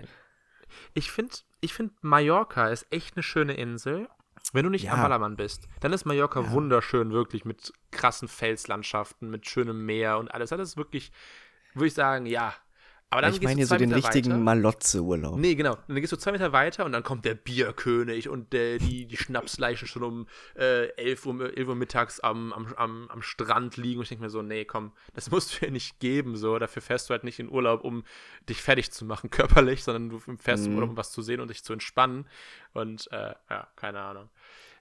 Ich 0.93 1.11
finde, 1.11 1.35
ich 1.61 1.73
find, 1.73 1.91
Mallorca 2.03 2.69
ist 2.69 2.85
echt 2.91 3.15
eine 3.15 3.23
schöne 3.23 3.53
Insel. 3.53 4.07
Wenn 4.53 4.63
du 4.63 4.69
nicht 4.69 4.83
Ja. 4.83 4.93
am 4.93 5.01
Ballermann 5.01 5.35
bist, 5.35 5.67
dann 5.79 5.93
ist 5.93 6.05
Mallorca 6.05 6.41
Ja. 6.41 6.51
wunderschön, 6.51 7.11
wirklich 7.11 7.45
mit 7.45 7.73
krassen 7.91 8.27
Felslandschaften, 8.27 9.29
mit 9.29 9.47
schönem 9.47 9.85
Meer 9.85 10.17
und 10.17 10.29
alles. 10.33 10.49
Das 10.49 10.59
ist 10.59 10.77
wirklich, 10.77 11.11
würde 11.73 11.87
ich 11.87 11.93
sagen, 11.93 12.25
ja. 12.25 12.53
Aber 13.15 13.21
dann 13.21 13.33
ich 13.33 13.39
gehst 13.39 13.43
meine 13.49 13.55
du 13.55 13.59
hier 13.61 13.67
so 13.67 13.77
den 13.77 13.93
richtigen. 13.93 14.43
Malotze-Urlaub. 14.43 15.39
Nee, 15.39 15.55
genau. 15.55 15.73
Und 15.75 15.83
dann 15.87 16.01
gehst 16.01 16.11
du 16.11 16.17
zwei 16.17 16.33
Meter 16.33 16.51
weiter 16.51 16.83
und 16.83 16.91
dann 16.91 17.01
kommt 17.03 17.23
der 17.23 17.35
Bierkönig 17.35 18.27
und 18.27 18.51
der, 18.51 18.77
die, 18.77 19.05
die 19.05 19.17
Schnapsleichen 19.17 19.87
schon 19.87 20.03
um 20.03 20.27
äh, 20.55 20.87
11, 20.97 21.25
Uhr, 21.25 21.57
11 21.57 21.67
Uhr 21.69 21.75
mittags 21.75 22.19
am, 22.19 22.51
am, 22.51 22.73
am, 22.75 23.07
am 23.09 23.21
Strand 23.21 23.77
liegen. 23.77 23.99
Und 23.99 24.03
ich 24.03 24.09
denke 24.09 24.23
mir 24.25 24.29
so, 24.29 24.41
nee, 24.41 24.65
komm, 24.65 24.91
das 25.13 25.31
musst 25.31 25.61
du 25.61 25.65
ja 25.65 25.71
nicht 25.71 25.99
geben. 25.99 26.35
So. 26.35 26.59
Dafür 26.59 26.81
fährst 26.81 27.09
du 27.09 27.11
halt 27.13 27.23
nicht 27.23 27.39
in 27.39 27.49
Urlaub, 27.49 27.83
um 27.83 28.03
dich 28.49 28.61
fertig 28.61 28.91
zu 28.91 29.05
machen 29.05 29.29
körperlich, 29.31 29.83
sondern 29.83 30.09
du 30.09 30.19
fährst 30.37 30.65
im 30.65 30.71
Mhm. 30.71 30.77
Urlaub, 30.77 30.89
um 30.89 30.97
was 30.97 31.11
zu 31.11 31.21
sehen 31.21 31.39
und 31.39 31.49
dich 31.49 31.63
zu 31.63 31.71
entspannen. 31.71 32.27
Und 32.73 33.09
äh, 33.11 33.33
ja, 33.49 33.67
keine 33.77 34.01
Ahnung. 34.01 34.29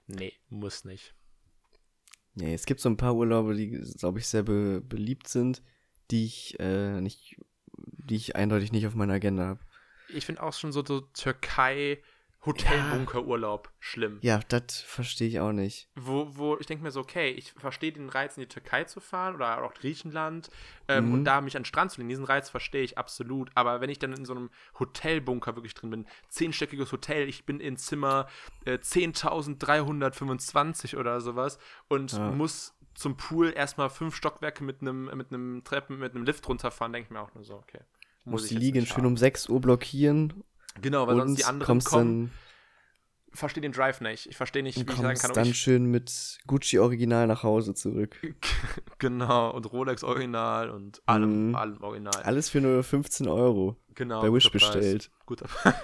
Nee, 0.07 0.33
muss 0.49 0.83
nicht. 0.83 1.15
Nee, 2.35 2.53
es 2.53 2.65
gibt 2.65 2.81
so 2.81 2.89
ein 2.89 2.97
paar 2.97 3.15
Urlaube, 3.15 3.55
die, 3.55 3.69
glaube 3.97 4.19
ich, 4.19 4.27
sehr 4.27 4.43
be 4.43 4.81
beliebt 4.81 5.27
sind, 5.29 5.63
die 6.11 6.25
ich 6.25 6.59
äh, 6.59 6.99
nicht, 6.99 7.37
die 7.85 8.15
ich 8.15 8.35
eindeutig 8.35 8.71
nicht 8.71 8.87
auf 8.87 8.95
meiner 8.95 9.13
Agenda 9.13 9.45
habe. 9.45 9.59
Ich 10.07 10.25
finde 10.25 10.41
auch 10.43 10.53
schon 10.53 10.71
so, 10.71 10.83
so 10.85 11.01
Türkei, 11.01 12.01
Hotelbunker-Urlaub 12.45 13.71
schlimm. 13.79 14.19
Ja, 14.21 14.39
das 14.49 14.79
verstehe 14.81 15.27
ich 15.27 15.39
auch 15.39 15.51
nicht. 15.51 15.89
wo, 15.95 16.27
wo 16.37 16.57
ich 16.59 16.67
denke 16.67 16.83
mir 16.83 16.91
so, 16.91 16.99
okay, 16.99 17.31
ich 17.31 17.53
verstehe 17.53 17.91
den 17.91 18.07
Reiz, 18.09 18.37
in 18.37 18.41
die 18.41 18.47
Türkei 18.47 18.83
zu 18.83 18.99
fahren 18.99 19.33
oder 19.33 19.63
auch 19.63 19.73
Griechenland 19.73 20.51
ähm, 20.87 21.07
Mhm. 21.07 21.13
und 21.13 21.23
da 21.25 21.41
mich 21.41 21.55
an 21.57 21.61
den 21.63 21.65
Strand 21.65 21.89
zu 21.91 21.97
legen. 22.01 22.09
Diesen 22.09 22.25
Reiz 22.25 22.51
verstehe 22.51 22.83
ich 22.83 22.99
absolut. 22.99 23.49
Aber 23.55 23.81
wenn 23.81 23.89
ich 23.89 23.97
dann 23.97 24.13
in 24.13 24.25
so 24.25 24.33
einem 24.35 24.51
Hotelbunker 24.77 25.55
wirklich 25.55 25.73
drin 25.73 25.89
bin, 25.89 26.05
zehnstöckiges 26.29 26.91
Hotel, 26.91 27.27
ich 27.27 27.45
bin 27.45 27.59
in 27.59 27.77
Zimmer 27.77 28.27
äh, 28.65 28.77
10.325 28.77 30.97
oder 30.97 31.21
sowas 31.21 31.57
und 31.87 32.11
Ja. 32.13 32.31
muss 32.31 32.74
zum 32.95 33.17
Pool 33.17 33.53
erstmal 33.55 33.89
fünf 33.89 34.15
Stockwerke 34.15 34.63
mit 34.63 34.81
einem 34.81 35.11
mit 35.15 35.31
einem 35.31 35.63
Treppen, 35.63 35.99
mit 35.99 36.15
einem 36.15 36.25
Lift 36.25 36.47
runterfahren, 36.47 36.93
denke 36.93 37.07
ich 37.07 37.11
mir 37.11 37.19
auch 37.21 37.33
nur 37.35 37.43
so, 37.43 37.55
okay. 37.55 37.81
Muss 38.23 38.43
ich 38.43 38.49
die 38.49 38.55
Liegen 38.55 38.85
schön 38.87 39.05
um 39.05 39.17
6 39.17 39.49
Uhr 39.49 39.61
blockieren 39.61 40.43
Genau, 40.81 41.07
weil 41.07 41.15
sonst 41.17 41.37
die 41.37 41.45
anderen 41.45 41.79
kommen. 41.81 42.31
Verstehe 43.31 43.61
den 43.61 43.73
Drive 43.73 43.99
nicht. 43.99 44.27
Ich 44.27 44.37
verstehe 44.37 44.63
nicht, 44.63 44.77
wie 44.77 44.89
ich 44.89 44.97
sagen 44.97 45.17
kann, 45.19 45.31
ob 45.31 45.35
dann 45.35 45.47
ich 45.47 45.57
schön 45.57 45.85
mit 45.85 46.37
Gucci 46.47 46.79
Original 46.79 47.27
nach 47.27 47.43
Hause 47.43 47.73
zurück. 47.73 48.15
Genau, 48.97 49.51
und 49.51 49.71
Rolex 49.73 50.05
Original 50.05 50.69
und 50.69 51.01
allem, 51.05 51.49
Mhm. 51.49 51.55
allem 51.55 51.83
Original. 51.83 52.23
Alles 52.23 52.49
für 52.49 52.61
nur 52.61 52.81
15 52.81 53.27
Euro. 53.27 53.75
Genau. 53.93 54.21
bei 54.21 54.31
Wish 54.31 54.45
guter 54.51 54.79
Guter 55.25 55.47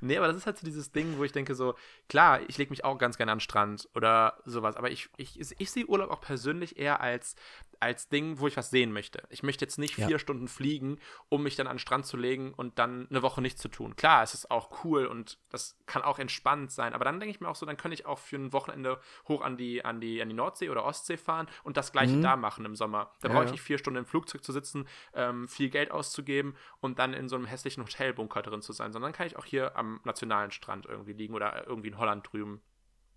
Nee, 0.00 0.16
aber 0.18 0.28
das 0.28 0.36
ist 0.36 0.46
halt 0.46 0.58
so 0.58 0.64
dieses 0.64 0.92
Ding, 0.92 1.16
wo 1.18 1.24
ich 1.24 1.32
denke 1.32 1.54
so, 1.54 1.74
klar, 2.08 2.40
ich 2.48 2.58
lege 2.58 2.70
mich 2.70 2.84
auch 2.84 2.98
ganz 2.98 3.16
gerne 3.16 3.32
an 3.32 3.38
den 3.38 3.42
Strand 3.42 3.88
oder 3.94 4.40
sowas, 4.44 4.76
aber 4.76 4.90
ich, 4.90 5.08
ich, 5.16 5.40
ich 5.58 5.70
sehe 5.70 5.86
Urlaub 5.86 6.10
auch 6.10 6.20
persönlich 6.20 6.78
eher 6.78 7.00
als, 7.00 7.34
als 7.80 8.08
Ding, 8.08 8.38
wo 8.38 8.46
ich 8.46 8.56
was 8.56 8.70
sehen 8.70 8.92
möchte. 8.92 9.22
Ich 9.30 9.42
möchte 9.42 9.64
jetzt 9.64 9.78
nicht 9.78 9.96
Ja. 9.96 10.06
vier 10.06 10.18
Stunden 10.18 10.48
fliegen, 10.48 10.98
um 11.28 11.42
mich 11.42 11.56
dann 11.56 11.66
an 11.66 11.74
den 11.74 11.78
Strand 11.80 12.06
zu 12.06 12.16
legen 12.16 12.52
und 12.54 12.78
dann 12.78 13.06
eine 13.10 13.22
Woche 13.22 13.40
nichts 13.40 13.60
zu 13.60 13.68
tun. 13.68 13.96
Klar, 13.96 14.22
es 14.22 14.34
ist 14.34 14.50
auch 14.50 14.84
cool 14.84 15.06
und 15.06 15.38
das 15.50 15.76
kann 15.86 16.02
auch 16.02 16.18
entspannt 16.18 16.70
sein, 16.70 16.92
aber 16.94 17.04
dann 17.04 17.18
denke 17.18 17.30
ich 17.34 17.40
mir 17.40 17.48
auch 17.48 17.56
so, 17.56 17.66
dann 17.66 17.76
könnte 17.76 17.94
ich 17.94 18.06
auch 18.06 18.18
für 18.18 18.36
ein 18.36 18.52
Wochenende 18.52 19.00
hoch 19.26 19.42
an 19.42 19.56
die, 19.56 19.84
an 19.84 20.00
die, 20.00 20.20
an 20.22 20.28
die 20.28 20.34
Nordsee 20.34 20.70
oder 20.70 20.84
Ostsee 20.84 21.16
fahren 21.16 21.48
und 21.64 21.76
das 21.76 21.92
gleiche 21.92 22.16
Mhm. 22.16 22.22
da 22.22 22.36
machen 22.36 22.64
im 22.64 22.76
Sommer. 22.76 23.12
Da 23.20 23.28
Ja, 23.28 23.34
brauche 23.34 23.46
ich 23.46 23.52
nicht 23.52 23.62
vier 23.62 23.78
Stunden 23.78 23.98
im 23.98 24.06
Flugzeug 24.06 24.44
zu 24.44 24.52
sitzen, 24.52 24.86
ähm, 25.14 25.48
viel 25.48 25.70
Geld 25.70 25.90
auszugeben 25.90 26.56
und 26.80 26.98
dann 26.98 27.14
in 27.14 27.28
so 27.28 27.36
einem 27.36 27.46
hässlichen 27.46 27.82
Hotelbunker 27.88 28.42
drin 28.42 28.62
zu 28.62 28.72
sein, 28.72 28.92
sondern 28.92 29.12
kann 29.12 29.26
ich 29.26 29.36
auch 29.36 29.44
hier 29.44 29.76
am 29.76 30.00
nationalen 30.04 30.50
Strand 30.50 30.86
irgendwie 30.86 31.12
liegen 31.12 31.34
oder 31.34 31.66
irgendwie 31.66 31.88
in 31.88 31.98
Holland 31.98 32.28
drüben 32.30 32.60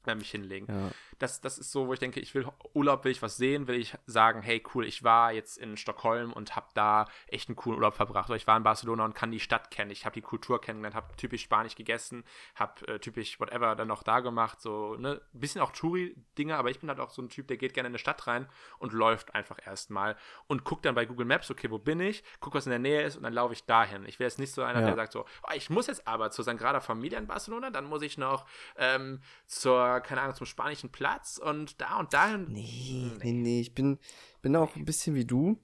äh, 0.06 0.16
mich 0.16 0.32
hinlegen. 0.32 0.68
Ja. 0.70 0.92
Das, 1.20 1.40
das 1.42 1.58
ist 1.60 1.72
so, 1.72 1.88
wo 1.88 1.94
ich 1.94 2.00
denke, 2.00 2.20
ich 2.20 2.34
will 2.34 2.48
Urlaub, 2.74 3.04
will 3.04 3.12
ich 3.12 3.22
was 3.22 3.38
sehen, 3.38 3.68
will 3.68 3.76
ich 3.76 3.96
sagen, 4.08 4.42
hey 4.42 4.64
cool, 4.74 4.86
ich 4.86 5.04
war 5.04 5.32
jetzt 5.32 5.58
in 5.58 5.78
Stockholm 5.78 6.34
und 6.34 6.56
habe 6.56 6.68
da 6.74 7.06
echt 7.28 7.48
einen 7.50 7.56
coolen 7.56 7.78
Urlaub 7.78 7.94
verbracht. 7.94 8.30
Oder 8.30 8.38
ich 8.38 8.48
war 8.48 8.58
in 8.58 8.64
Barcelona 8.64 9.06
und 9.06 9.14
kann 9.14 9.32
die 9.32 9.40
Stadt 9.40 9.70
kennen. 9.70 9.92
Ich 9.92 10.06
habe 10.06 10.14
die 10.14 10.22
Kultur 10.22 10.60
kennengelernt, 10.62 10.96
habe 10.96 11.16
typisch 11.18 11.44
Spanisch 11.44 11.76
gegessen, 11.76 12.24
habe 12.56 12.88
äh, 12.88 13.00
typisch 13.00 13.40
whatever 13.40 13.76
dann 13.76 13.88
noch 13.88 14.02
da 14.04 14.20
gemacht. 14.22 14.62
So, 14.62 14.96
ne, 14.96 15.22
ein 15.34 15.40
bisschen 15.40 15.62
auch 15.62 15.72
Touri-Dinge, 15.72 16.56
aber 16.56 16.70
ich 16.72 16.80
bin 16.80 16.90
halt 16.90 17.00
auch 17.00 17.12
so 17.12 17.22
ein 17.22 17.30
Typ, 17.30 17.48
der 17.48 17.58
geht 17.58 17.74
gerne 17.74 17.88
in 17.88 17.92
eine 17.92 18.00
Stadt 18.00 18.26
rein 18.26 18.48
und 18.80 18.94
läuft 18.94 19.36
einfach 19.36 19.58
erstmal 19.66 20.16
und 20.48 20.64
guckt 20.64 20.86
dann 20.86 20.96
bei 20.96 21.06
Google 21.06 21.26
Maps, 21.28 21.52
okay, 21.52 21.70
wo 21.70 21.78
bin 21.78 22.00
ich, 22.00 22.24
guck, 22.40 22.56
was 22.56 22.66
in 22.66 22.72
der 22.72 22.80
Nähe 22.80 23.04
ist 23.04 23.16
und 23.18 23.24
dann 23.24 23.34
laufe 23.34 23.54
ich 23.54 23.66
dahin. 23.66 24.06
Ich 24.06 24.18
wäre 24.20 24.28
jetzt 24.28 24.40
nicht 24.40 24.54
so 24.54 24.64
einer, 24.64 24.80
Ja. 24.82 24.88
der 24.88 24.96
sagt 24.96 25.12
so, 25.14 25.26
oh, 25.44 25.52
ich 25.54 25.70
muss 25.70 25.86
jetzt 25.88 26.08
aber 26.08 26.32
zur 26.32 26.46
Sagrada 26.46 26.80
Familia 26.80 27.20
in 27.20 27.28
Barcelona, 27.28 27.70
dann 27.70 27.86
muss 27.86 28.02
ich 28.02 28.18
noch 28.18 28.46
ähm, 28.78 29.22
zur, 29.46 29.91
keine 30.00 30.22
Ahnung, 30.22 30.36
zum 30.36 30.46
spanischen 30.46 30.92
Platz 30.92 31.38
und 31.38 31.82
da 31.82 32.00
und 32.00 32.14
dahin. 32.14 32.48
Nee, 32.52 33.12
nee, 33.24 33.32
nee, 33.34 33.60
ich 33.62 33.74
bin, 33.74 34.00
bin 34.42 34.56
auch 34.56 34.76
ein 34.76 34.86
bisschen 34.86 35.16
wie 35.16 35.26
du. 35.26 35.60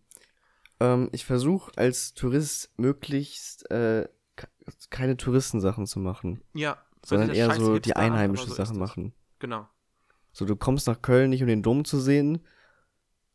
Ähm, 0.80 1.10
ich 1.12 1.26
versuche 1.26 1.72
als 1.78 2.14
Tourist 2.14 2.74
möglichst 2.78 3.70
äh, 3.72 4.08
ke- 4.36 4.50
keine 4.90 5.16
Touristensachen 5.18 5.88
zu 5.88 6.00
machen, 6.00 6.42
Ja, 6.54 6.78
sondern 7.06 7.30
diese 7.30 7.40
eher 7.42 7.48
scheiß 7.52 7.58
so 7.58 7.80
die 7.80 7.96
einheimischen 7.96 8.50
so 8.50 8.56
Sachen 8.56 8.78
machen. 8.78 9.14
Genau. 9.40 9.68
So, 10.34 10.46
du 10.46 10.56
kommst 10.56 10.86
nach 10.88 11.02
Köln 11.02 11.30
nicht, 11.32 11.42
um 11.42 11.48
den 11.48 11.64
Dom 11.64 11.84
zu 11.86 12.00
sehen, 12.00 12.46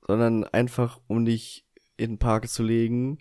sondern 0.07 0.45
einfach, 0.45 1.01
um 1.09 1.24
dich 1.24 1.66
in 1.97 2.12
den 2.12 2.18
Park 2.18 2.49
zu 2.49 2.62
legen, 2.62 3.18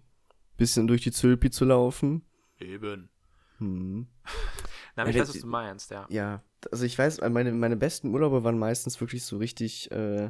bisschen 0.57 0.88
durch 0.88 1.01
die 1.01 1.11
Zülpi 1.11 1.49
zu 1.49 1.65
laufen. 1.65 2.24
Eben. 2.59 3.09
Hm. 3.57 4.07
Na, 4.95 5.07
ich 5.07 5.17
weiß, 5.17 5.30
was 5.30 5.39
du 5.39 5.47
meinst, 5.47 5.89
ja. 5.89 6.05
Ja, 6.09 6.43
also 6.72 6.86
ich 6.86 6.97
weiß, 6.97 7.22
meine, 7.30 7.51
meine 7.53 7.78
besten 7.78 8.14
Urlaube 8.14 8.43
waren 8.43 8.59
meistens 8.59 8.99
wirklich 9.01 9.26
so 9.26 9.38
richtig 9.38 9.89
äh, 9.91 10.30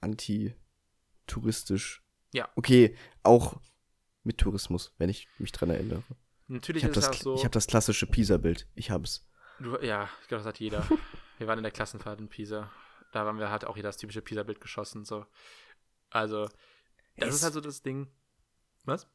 anti-touristisch. 0.00 2.02
Ja. 2.32 2.48
Okay, 2.56 2.96
auch 3.22 3.60
mit 4.22 4.38
Tourismus, 4.38 4.94
wenn 4.98 5.08
ich 5.10 5.28
mich 5.38 5.52
dran 5.52 5.70
erinnere. 5.70 6.02
Natürlich 6.48 6.82
Ich 6.82 6.88
habe 6.88 6.98
ist 6.98 7.06
das, 7.08 7.16
auch 7.16 7.22
so. 7.22 7.34
ich 7.36 7.44
hab 7.44 7.52
das 7.52 7.66
klassische 7.66 8.06
Pisa-Bild. 8.06 8.66
Ich 8.74 8.90
hab's. 8.90 9.26
Du, 9.60 9.76
ja, 9.78 10.08
ich 10.22 10.28
glaube, 10.28 10.42
das 10.42 10.46
hat 10.48 10.60
jeder. 10.60 10.86
wir 11.38 11.46
waren 11.46 11.58
in 11.58 11.62
der 11.62 11.72
Klassenfahrt 11.72 12.20
in 12.20 12.28
Pisa. 12.28 12.70
Da 13.12 13.24
waren 13.26 13.38
wir 13.38 13.50
halt 13.50 13.64
auch 13.64 13.76
jeder 13.76 13.88
das 13.88 13.96
typische 13.96 14.22
Pisa-Bild 14.22 14.60
geschossen. 14.60 15.04
So. 15.04 15.26
Also, 16.10 16.48
das 17.16 17.30
Es- 17.30 17.34
ist 17.36 17.42
halt 17.44 17.54
so 17.54 17.60
das 17.60 17.82
Ding. 17.82 18.08
Was? 18.84 19.06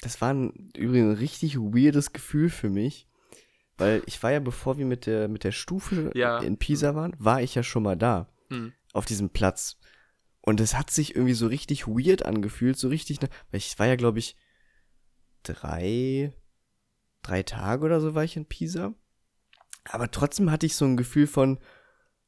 Das 0.00 0.20
war 0.20 0.32
ein, 0.32 0.70
übrigens 0.76 1.10
ein 1.10 1.16
richtig 1.18 1.56
weirdes 1.58 2.12
Gefühl 2.12 2.48
für 2.48 2.70
mich. 2.70 3.06
Weil 3.80 4.02
ich 4.06 4.22
war 4.22 4.30
ja, 4.30 4.40
bevor 4.40 4.78
wir 4.78 4.86
mit 4.86 5.06
der, 5.06 5.28
mit 5.28 5.42
der 5.44 5.52
Stufe 5.52 6.10
Ja. 6.14 6.38
in 6.38 6.58
Pisa 6.58 6.94
waren, 6.94 7.14
war 7.18 7.42
ich 7.42 7.54
ja 7.54 7.62
schon 7.62 7.82
mal 7.82 7.96
da. 7.96 8.28
Hm. 8.48 8.72
auf 8.92 9.06
diesem 9.06 9.30
Platz. 9.30 9.78
Und 10.40 10.60
es 10.60 10.74
hat 10.76 10.90
sich 10.90 11.14
irgendwie 11.14 11.34
so 11.34 11.46
richtig 11.46 11.86
weird 11.86 12.24
angefühlt, 12.26 12.76
so 12.76 12.88
richtig, 12.88 13.20
weil 13.20 13.30
ich 13.52 13.78
war 13.78 13.86
ja, 13.86 13.94
glaube 13.94 14.18
ich, 14.18 14.36
drei, 15.42 16.32
drei 17.22 17.42
Tage 17.42 17.84
oder 17.84 18.00
so 18.00 18.14
war 18.14 18.24
ich 18.24 18.36
in 18.36 18.46
Pisa. 18.46 18.94
Aber 19.84 20.10
trotzdem 20.10 20.50
hatte 20.50 20.66
ich 20.66 20.74
so 20.76 20.84
ein 20.84 20.96
Gefühl 20.96 21.26
von, 21.26 21.58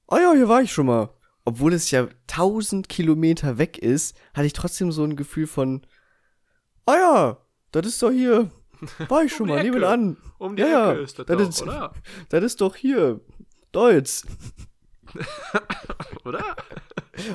oh 0.07 0.17
ja, 0.17 0.33
hier 0.33 0.49
war 0.49 0.63
ich 0.63 0.73
schon 0.73 0.87
mal. 0.87 1.11
Obwohl 1.45 1.73
es 1.73 1.91
ja 1.91 2.09
tausend 2.29 2.89
Kilometer 2.89 3.59
weg 3.59 3.79
ist, 3.79 4.17
hatte 4.33 4.47
ich 4.47 4.53
trotzdem 4.53 4.93
so 4.93 5.03
ein 5.05 5.17
Gefühl 5.17 5.47
von, 5.49 5.85
ah 6.87 6.95
ja, 6.95 7.47
das 7.73 7.87
ist 7.87 8.03
doch 8.03 8.11
hier, 8.13 8.51
war 9.09 9.25
ich 9.25 9.33
schon 9.35 9.49
Um 9.49 9.49
die 9.49 9.53
mal, 9.55 9.59
Ecke. 9.61 9.71
nebenan. 9.71 10.17
Um 10.39 10.57
die 10.57 10.63
Ja, 10.63 10.93
Ecke 10.93 11.01
ist 11.03 11.19
das, 11.19 11.27
das 11.27 11.37
doch, 11.37 11.49
ist- 11.49 11.63
oder? 11.63 11.93
Das 12.29 12.45
ist 12.45 12.61
doch 12.61 12.77
hier, 12.77 13.21
Deutsch, 13.73 14.23
Oder? 16.25 16.45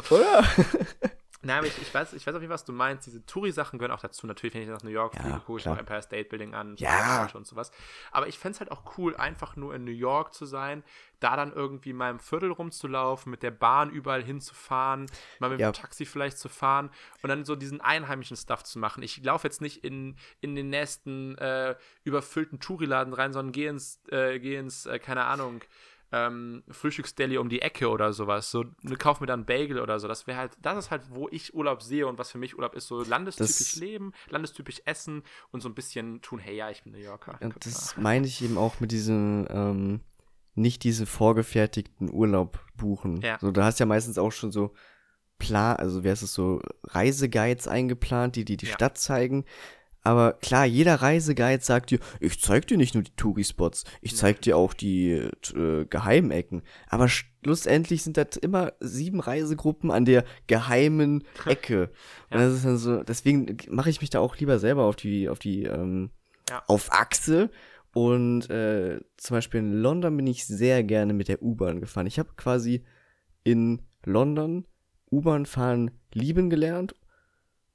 oder? 0.10 0.44
Nein, 1.48 1.58
aber 1.60 1.68
ich, 1.68 1.82
ich, 1.82 1.94
weiß, 1.94 2.14
ich 2.14 2.28
weiß 2.28 2.36
auf 2.36 2.42
jeden 2.42 2.50
Fall, 2.52 2.56
was 2.56 2.66
du 2.66 2.74
meinst. 2.74 3.08
Diese 3.08 3.26
Touri-Sachen 3.26 3.80
gehören 3.80 3.96
auch 3.96 4.02
dazu. 4.02 4.28
Natürlich, 4.28 4.54
wenn 4.54 4.62
ich 4.64 4.68
nach 4.68 4.84
New 4.84 4.90
York 4.90 5.16
Ja, 5.16 5.22
fliege, 5.22 5.40
gucke 5.40 5.60
ich 5.60 5.66
noch 5.66 5.78
Empire 5.78 6.02
State 6.02 6.30
Building 6.30 6.54
an 6.54 6.76
Ja. 6.78 7.28
und 7.34 7.48
sowas. 7.48 7.72
Aber 8.12 8.28
ich 8.28 8.38
fände 8.38 8.56
es 8.56 8.60
halt 8.60 8.72
auch 8.72 8.98
cool, 8.98 9.16
einfach 9.16 9.56
nur 9.56 9.74
in 9.74 9.84
New 9.86 9.92
York 9.92 10.34
zu 10.34 10.46
sein, 10.46 10.84
da 11.20 11.36
dann 11.36 11.52
irgendwie 11.54 11.92
in 11.92 11.96
meinem 11.96 12.20
Viertel 12.20 12.52
rumzulaufen, 12.52 13.32
mit 13.32 13.42
der 13.42 13.52
Bahn 13.52 13.90
überall 13.90 14.22
hinzufahren, 14.24 15.08
mal 15.40 15.50
mit 15.50 15.60
Ja. 15.60 15.72
dem 15.72 15.74
Taxi 15.74 16.06
vielleicht 16.06 16.38
zu 16.38 16.50
fahren 16.50 16.92
und 17.24 17.30
dann 17.30 17.46
so 17.46 17.56
diesen 17.56 17.82
einheimischen 17.82 18.38
Stuff 18.38 18.64
zu 18.64 18.78
machen. 18.78 19.02
Ich 19.02 19.24
laufe 19.24 19.48
jetzt 19.48 19.62
nicht 19.62 19.84
in, 19.84 20.18
in 20.42 20.54
den 20.56 20.70
nächsten 20.70 21.38
äh, 21.38 21.76
überfüllten 22.04 22.60
Touriladen 22.60 23.14
rein, 23.14 23.34
sondern 23.34 23.52
gehe 23.52 23.70
ins, 23.70 24.00
äh, 24.10 24.40
geh 24.40 24.58
ins 24.58 24.86
äh, 24.86 25.00
keine 25.00 25.24
Ahnung, 25.24 25.62
ähm, 26.12 26.64
Frühstücksdeli 26.70 27.38
um 27.38 27.50
die 27.50 27.62
Ecke 27.62 27.90
oder 27.90 28.14
sowas. 28.14 28.50
So, 28.52 28.64
ne, 28.82 28.96
kauf 28.96 29.20
mir 29.20 29.28
dann 29.28 29.46
Bagel 29.46 29.80
oder 29.80 30.00
so. 30.00 30.08
Das 30.08 30.26
wäre 30.28 30.38
halt, 30.38 30.58
das 30.62 30.78
ist 30.78 30.92
halt, 30.92 31.04
wo 31.10 31.28
ich 31.30 31.54
Urlaub 31.54 31.82
sehe 31.82 32.08
und 32.08 32.18
was 32.18 32.32
für 32.32 32.38
mich 32.38 32.56
Urlaub 32.56 32.76
ist, 32.76 32.88
so 32.88 33.04
landestypisch 33.04 33.58
Das- 33.58 33.76
leben, 33.76 34.14
landestypisch 34.30 34.82
essen 34.86 35.24
und 35.52 35.62
so 35.62 35.68
ein 35.70 35.76
bisschen 35.76 36.22
tun, 36.22 36.40
hey 36.40 36.56
ja, 36.56 36.70
ich 36.70 36.84
bin 36.84 36.94
New 36.94 37.00
Yorker. 37.00 37.38
Und 37.42 37.66
das 37.66 37.98
meine 37.98 38.26
ich 38.28 38.42
eben 38.42 38.58
auch 38.58 38.80
mit 38.80 38.92
diesem, 38.92 39.48
ähm, 39.50 40.02
nicht 40.56 40.84
diese 40.84 41.06
vorgefertigten 41.06 42.12
Urlaub 42.12 42.60
buchen. 42.76 43.22
Ja. 43.22 43.38
So, 43.40 43.52
da 43.52 43.66
hast 43.66 43.80
ja 43.80 43.86
meistens 43.86 44.18
auch 44.18 44.32
schon 44.32 44.52
so 44.52 44.74
Plan, 45.40 45.76
also 45.76 46.00
ist 46.00 46.24
es 46.24 46.34
so, 46.34 46.62
Reiseguides 46.86 47.68
eingeplant, 47.68 48.36
die 48.36 48.44
die 48.46 48.58
die 48.58 48.66
Ja. 48.66 48.74
Stadt 48.74 48.98
zeigen. 48.98 49.46
Aber 50.08 50.32
klar, 50.40 50.66
jeder 50.66 50.96
Reiseguide 50.96 51.62
sagt 51.62 51.92
dir, 51.92 52.00
ich 52.22 52.40
zeig 52.40 52.66
dir 52.66 52.78
nicht 52.78 52.94
nur 52.94 53.04
die 53.04 53.14
Touri-Spots, 53.18 53.84
ich 54.00 54.16
zeig 54.16 54.40
dir 54.42 54.56
auch 54.56 54.74
die 54.74 55.12
äh, 55.54 55.86
Geheimecken. 55.90 56.62
Aber 56.88 57.10
schlussendlich 57.10 58.04
sind 58.04 58.16
das 58.16 58.38
immer 58.38 58.72
sieben 58.80 59.20
Reisegruppen 59.20 59.92
an 59.92 60.06
der 60.06 60.24
geheimen 60.48 61.26
Ecke. 61.46 61.92
Und 62.30 62.40
Ja. 62.40 62.46
das 62.46 62.54
ist 62.54 62.64
dann 62.64 62.78
so, 62.78 63.04
deswegen 63.04 63.58
mache 63.70 63.90
ich 63.90 64.00
mich 64.00 64.10
da 64.10 64.22
auch 64.22 64.38
lieber 64.38 64.60
selber 64.60 64.84
auf 64.86 64.96
die, 64.96 65.28
auf 65.28 65.40
die, 65.40 65.64
ähm, 65.64 66.12
Ja. 66.50 66.64
auf 66.68 66.90
Achse. 66.94 67.50
Und 67.94 68.50
äh, 68.50 69.02
zum 69.18 69.36
Beispiel 69.36 69.60
in 69.60 69.74
London 69.74 70.16
bin 70.16 70.28
ich 70.28 70.46
sehr 70.46 70.86
gerne 70.86 71.12
mit 71.12 71.28
der 71.28 71.42
U-Bahn 71.44 71.82
gefahren. 71.82 72.08
Ich 72.08 72.18
habe 72.18 72.30
quasi 72.38 72.86
in 73.44 73.82
London 74.06 74.66
U-Bahn 75.12 75.46
fahren 75.46 75.92
lieben 76.14 76.50
gelernt 76.50 76.96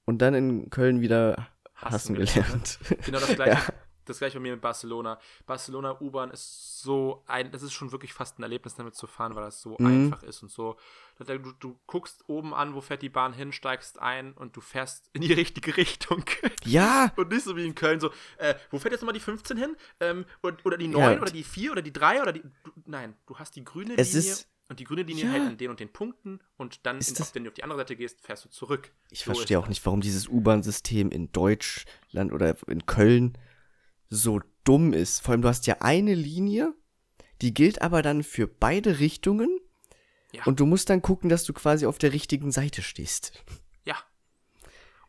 und 0.07 0.23
dann 0.23 0.33
in 0.33 0.71
Köln 0.71 1.03
wieder 1.03 1.49
hassen, 1.83 1.95
Hassen 1.95 2.15
gelernt, 2.15 2.79
gelernt. 2.81 3.05
Genau 3.07 3.19
das 3.21 3.35
gleiche. 3.35 3.51
Ja. 3.53 3.75
Das 4.05 4.19
gleiche 4.19 4.39
bei 4.39 4.43
mir 4.43 4.53
mit 4.55 4.61
Barcelona. 4.61 5.21
Barcelona 5.47 5.97
U-Bahn 6.01 6.33
ist 6.33 6.81
so 6.83 7.23
ein, 7.29 7.53
das 7.53 7.63
ist 7.63 7.73
schon 7.73 7.93
wirklich 7.93 8.13
fast 8.13 8.37
ein 8.37 8.43
Erlebnis, 8.43 8.75
damit 8.75 8.97
zu 8.97 9.07
fahren, 9.07 9.37
weil 9.37 9.45
das 9.45 9.63
so 9.63 9.77
Mhm. 9.79 9.87
einfach 10.13 10.25
ist 10.25 10.43
und 10.43 10.51
so. 10.51 10.77
Du, 11.25 11.53
du 11.61 11.79
guckst 11.87 12.25
oben 12.27 12.53
an, 12.53 12.75
wo 12.75 12.81
fährt 12.81 13.03
die 13.03 13.09
Bahn 13.09 13.33
hin, 13.33 13.53
steigst 13.53 14.01
ein 14.01 14.33
und 14.33 14.57
du 14.57 14.61
fährst 14.61 15.09
in 15.13 15.21
die 15.23 15.33
richtige 15.33 15.77
Richtung. 15.77 16.25
Ja, 16.65 17.13
Und 17.17 17.31
nicht 17.31 17.45
so 17.45 17.57
wie 17.57 17.65
in 17.65 17.77
Köln, 17.77 18.01
so, 18.01 18.11
äh, 18.39 18.57
wo 18.73 18.81
fährt 18.81 18.91
jetzt 18.91 19.03
nochmal 19.03 19.15
die 19.15 19.21
15 19.21 19.57
hin? 19.57 19.77
Ähm, 20.01 20.25
oder, 20.43 20.57
oder 20.65 20.77
die 20.79 20.89
9 20.89 21.01
Ja. 21.01 21.21
oder 21.23 21.31
die 21.31 21.45
4 21.45 21.71
oder 21.71 21.83
die 21.83 21.93
3 21.93 22.23
oder 22.23 22.33
die. 22.33 22.43
Du, 22.65 22.73
nein, 22.87 23.15
du 23.27 23.39
hast 23.39 23.55
die 23.55 23.63
grüne 23.65 23.95
Es 23.97 24.13
Linie 24.15 24.33
ist- 24.33 24.49
und 24.69 24.81
die 24.81 24.85
grüne 24.85 25.03
Linie 25.03 25.25
Ja. 25.25 25.31
hält 25.33 25.43
an 25.49 25.57
den 25.59 25.71
und 25.71 25.81
den 25.81 25.93
Punkten 25.93 26.41
und 26.57 26.87
dann, 26.87 26.97
in, 26.97 27.01
das- 27.01 27.21
auf, 27.21 27.35
wenn 27.35 27.45
du 27.45 27.51
auf 27.51 27.55
die 27.55 27.63
andere 27.65 27.79
Seite 27.81 27.97
gehst, 27.97 28.21
fährst 28.21 28.45
du 28.45 28.49
zurück. 28.49 28.93
ich 29.11 29.21
So 29.21 29.25
verstehe 29.35 29.59
auch 29.59 29.69
nicht, 29.69 29.85
warum 29.85 30.01
dieses 30.01 30.29
U-Bahn-System 30.29 31.11
in 31.11 31.31
Deutschland 31.33 32.33
oder 32.33 32.57
in 32.69 32.87
Köln 32.87 33.37
so 34.09 34.41
dumm 34.65 34.93
ist. 34.93 35.21
Vor 35.21 35.33
allem, 35.33 35.43
du 35.43 35.49
hast 35.49 35.67
ja 35.67 35.77
eine 35.81 36.15
Linie, 36.15 36.75
die 37.41 37.53
gilt 37.55 37.83
aber 37.83 38.03
dann 38.03 38.23
für 38.23 38.47
beide 38.47 38.99
Richtungen. 39.01 39.59
Ja. 40.33 40.45
Und 40.45 40.61
du 40.61 40.67
musst 40.67 40.89
dann 40.89 41.03
gucken, 41.03 41.29
dass 41.29 41.45
du 41.45 41.53
quasi 41.53 41.85
auf 41.85 41.99
der 41.99 42.13
richtigen 42.13 42.53
Seite 42.53 42.81
stehst. 42.83 43.45
Ja. 43.85 43.97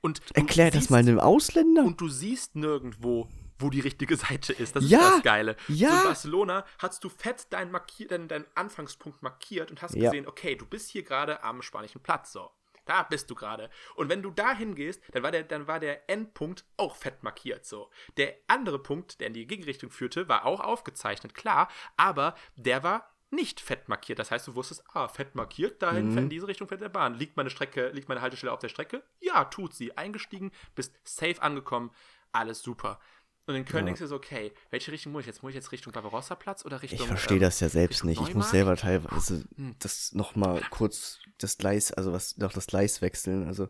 Und 0.01 0.21
Erklär 0.33 0.69
das 0.71 0.81
siehst- 0.81 0.91
mal 0.91 0.97
einem 0.97 1.19
Ausländer. 1.19 1.85
Und 1.85 2.01
du 2.01 2.09
siehst 2.09 2.55
nirgendwo, 2.55 3.29
wo 3.59 3.69
die 3.69 3.79
richtige 3.81 4.15
Seite 4.17 4.53
ist. 4.53 4.75
Das 4.75 4.83
ist 4.83 4.89
Ja, 4.91 4.99
das 4.99 5.23
Geile. 5.23 5.55
ja. 5.67 5.89
So 5.89 5.95
in 5.97 6.03
Barcelona 6.03 6.65
hast 6.79 7.03
du 7.03 7.09
fett 7.09 7.47
deinen, 7.51 7.71
markier 7.71 8.07
deinen, 8.07 8.27
deinen 8.27 8.45
Anfangspunkt 8.55 9.21
markiert 9.21 9.71
und 9.71 9.81
hast 9.81 9.95
Ja. 9.95 10.09
gesehen, 10.09 10.27
okay, 10.27 10.55
du 10.55 10.65
bist 10.65 10.89
hier 10.89 11.03
gerade 11.03 11.43
am 11.43 11.61
spanischen 11.61 12.01
Platz. 12.01 12.31
So. 12.33 12.51
da 12.85 13.03
bist 13.03 13.29
du 13.31 13.35
gerade. 13.35 13.69
Und 13.95 14.09
wenn 14.09 14.21
du 14.21 14.29
da 14.29 14.53
hingehst, 14.53 15.01
dann 15.13 15.23
war 15.23 15.31
der, 15.31 15.43
dann 15.43 15.67
war 15.67 15.79
der 15.79 16.09
Endpunkt 16.09 16.65
auch 16.75 16.97
fett 16.97 17.23
markiert 17.23 17.65
so. 17.65 17.89
Der 18.17 18.35
andere 18.47 18.77
Punkt, 18.77 19.21
der 19.21 19.27
in 19.27 19.33
die 19.33 19.47
Gegenrichtung 19.47 19.89
führte, 19.89 20.27
war 20.27 20.45
auch 20.45 20.59
aufgezeichnet, 20.59 21.33
klar, 21.33 21.69
aber 21.95 22.35
der 22.57 22.83
war 22.83 23.09
nicht 23.31 23.61
fett 23.61 23.87
markiert. 23.87 24.19
Das 24.19 24.31
heißt, 24.31 24.47
du 24.49 24.55
wusstest, 24.55 24.83
ah, 24.93 25.07
fett 25.07 25.33
markiert, 25.33 25.81
dahin, 25.81 26.11
Mhm. 26.11 26.17
in 26.17 26.29
diese 26.29 26.45
Richtung 26.49 26.67
fährt 26.67 26.81
der 26.81 26.89
Bahn. 26.89 27.15
Liegt 27.15 27.37
meine 27.37 27.49
Strecke, 27.49 27.87
liegt 27.91 28.09
meine 28.09 28.19
Haltestelle 28.21 28.51
auf 28.51 28.59
der 28.59 28.67
Strecke? 28.69 29.01
Ja, 29.21 29.45
tut 29.45 29.73
sie. 29.73 29.97
Eingestiegen, 29.97 30.51
bist 30.75 30.99
safe 31.05 31.41
angekommen, 31.41 31.89
alles 32.33 32.61
super. 32.61 32.99
Und 33.45 33.55
in 33.55 33.65
Köln 33.65 33.87
Ja. 33.87 34.07
so, 34.07 34.15
okay, 34.15 34.53
welche 34.69 34.91
Richtung 34.91 35.11
muss 35.11 35.21
ich 35.21 35.27
jetzt? 35.27 35.43
Muss 35.43 35.49
ich 35.49 35.55
jetzt 35.55 35.71
Richtung 35.73 35.91
Barbarossa-Platz 35.91 36.63
oder 36.65 36.81
Richtung. 36.81 36.99
Ich 37.01 37.05
verstehe 37.07 37.37
ähm, 37.37 37.41
das 37.43 37.59
ja 37.59 37.67
selbst 37.67 38.05
Richtung 38.05 38.09
nicht. 38.09 38.29
Ich 38.29 38.35
muss 38.35 38.51
selber 38.51 38.75
teilweise 38.77 39.43
Hm. 39.55 39.75
das 39.79 40.13
nochmal 40.13 40.61
kurz 40.69 41.19
das 41.39 41.57
Gleis, 41.57 41.91
also 41.91 42.13
was 42.13 42.37
noch 42.37 42.53
das 42.53 42.67
Gleis 42.67 43.01
wechseln. 43.01 43.45
Also 43.47 43.67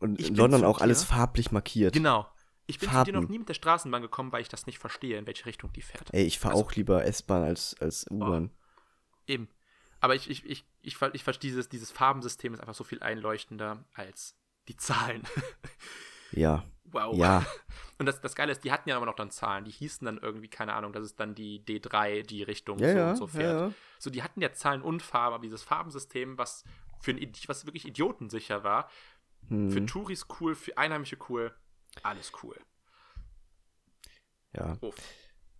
und 0.00 0.20
Ich 0.20 0.28
in 0.28 0.34
London 0.36 0.64
auch 0.64 0.80
alles 0.80 1.00
dir. 1.00 1.06
farblich 1.14 1.50
markiert. 1.52 1.94
Genau. 1.94 2.28
Ich 2.66 2.78
bin 2.78 2.90
zu 2.90 3.02
dir 3.04 3.12
noch 3.14 3.20
Farben. 3.20 3.32
nie 3.32 3.38
mit 3.38 3.48
der 3.48 3.54
Straßenbahn 3.54 4.02
gekommen, 4.02 4.30
weil 4.30 4.42
ich 4.42 4.48
das 4.50 4.66
nicht 4.66 4.78
verstehe, 4.78 5.16
in 5.18 5.26
welche 5.26 5.46
Richtung 5.46 5.72
die 5.72 5.80
fährt. 5.80 6.12
Ey, 6.12 6.24
ich 6.24 6.38
fahre 6.38 6.54
Also- 6.54 6.66
auch 6.66 6.72
lieber 6.72 7.02
S-Bahn 7.04 7.42
als, 7.44 7.74
als 7.80 8.06
U-Bahn. 8.10 8.50
Eben. 9.26 9.48
Aber 10.00 10.14
ich, 10.14 10.28
ich, 10.28 10.44
ich, 10.44 10.64
ich, 10.82 10.96
ich 11.14 11.24
verstehe 11.24 11.50
dieses, 11.50 11.70
dieses 11.70 11.90
Farbensystem 11.90 12.52
ist 12.52 12.60
einfach 12.60 12.74
so 12.74 12.84
viel 12.84 13.02
einleuchtender 13.02 13.84
als 13.94 14.36
die 14.68 14.76
Zahlen. 14.76 15.22
Ja. 16.32 16.64
wow. 16.84 17.16
Ja. 17.16 17.44
Und 17.98 18.06
das, 18.06 18.20
das 18.20 18.34
Geile 18.34 18.52
ist, 18.52 18.62
die 18.64 18.70
hatten 18.72 18.88
ja 18.88 18.96
aber 18.96 19.06
noch 19.06 19.16
dann 19.16 19.30
Zahlen. 19.30 19.64
Die 19.64 19.70
hießen 19.72 20.04
dann 20.04 20.18
irgendwie, 20.18 20.48
keine 20.48 20.74
Ahnung, 20.74 20.92
das 20.92 21.04
ist 21.04 21.18
dann 21.20 21.34
die 21.34 21.60
D3, 21.64 22.22
die 22.22 22.42
Richtung 22.44 22.78
Ja, 22.78 22.88
so 22.88 22.98
ja, 22.98 23.10
und 23.10 23.16
so 23.16 23.26
fährt. 23.26 23.60
ja. 23.60 23.74
So, 23.98 24.10
die 24.10 24.22
hatten 24.22 24.40
ja 24.40 24.52
Zahlen 24.52 24.82
und 24.82 25.02
Farben, 25.02 25.34
aber 25.34 25.42
dieses 25.42 25.62
Farbensystem, 25.62 26.38
was 26.38 26.64
für 27.00 27.12
ein, 27.12 27.32
was 27.46 27.66
wirklich 27.66 27.86
idiotensicher 27.86 28.62
war, 28.64 28.88
für 29.66 29.80
Hm, 29.80 29.86
Touris 29.86 30.26
cool, 30.40 30.54
für 30.54 30.76
Einheimische 30.78 31.16
cool, 31.28 31.54
alles 32.02 32.32
cool. 32.42 32.56
ja. 34.52 34.78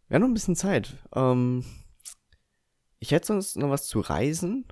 Wir 0.08 0.14
haben 0.14 0.22
noch 0.22 0.28
ein 0.28 0.34
bisschen 0.34 0.56
Zeit. 0.56 0.96
Ähm, 1.14 1.64
ich 2.98 3.10
hätte 3.12 3.26
sonst 3.26 3.56
noch 3.56 3.70
was 3.70 3.86
zu 3.86 4.00
reisen 4.00 4.66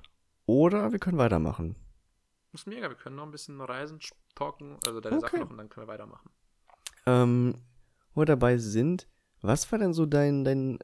oder 0.45 0.91
wir 0.91 0.99
können 0.99 1.17
weitermachen. 1.17 1.75
Ist 2.57 2.65
mega, 2.65 2.89
wir 2.89 2.95
können 2.95 3.15
noch 3.15 3.23
ein 3.23 3.29
bisschen 3.29 3.61
reisen, 3.61 3.99
talken, 4.33 4.79
also 4.87 4.99
deine 4.99 5.19
Sachen 5.19 5.35
Okay. 5.35 5.41
noch 5.41 5.51
und 5.51 5.57
dann 5.59 5.69
können 5.69 5.85
wir 5.85 5.93
weitermachen. 5.93 6.31
Ähm, 7.05 7.53
wo 8.15 8.21
wir 8.21 8.25
dabei 8.25 8.57
sind, 8.57 9.07
was 9.41 9.71
war 9.71 9.77
denn 9.77 9.93
so 9.93 10.07
dein, 10.07 10.43
dein 10.43 10.79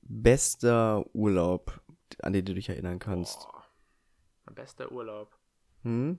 bester 0.00 1.04
Urlaub, 1.14 1.78
an 2.22 2.32
den 2.32 2.46
du 2.46 2.54
dich 2.54 2.70
erinnern 2.70 3.00
kannst? 3.00 3.38
Boah, 3.40 3.66
mein 4.46 4.54
bester 4.54 4.90
Urlaub. 4.90 5.38
Hm? 5.82 6.18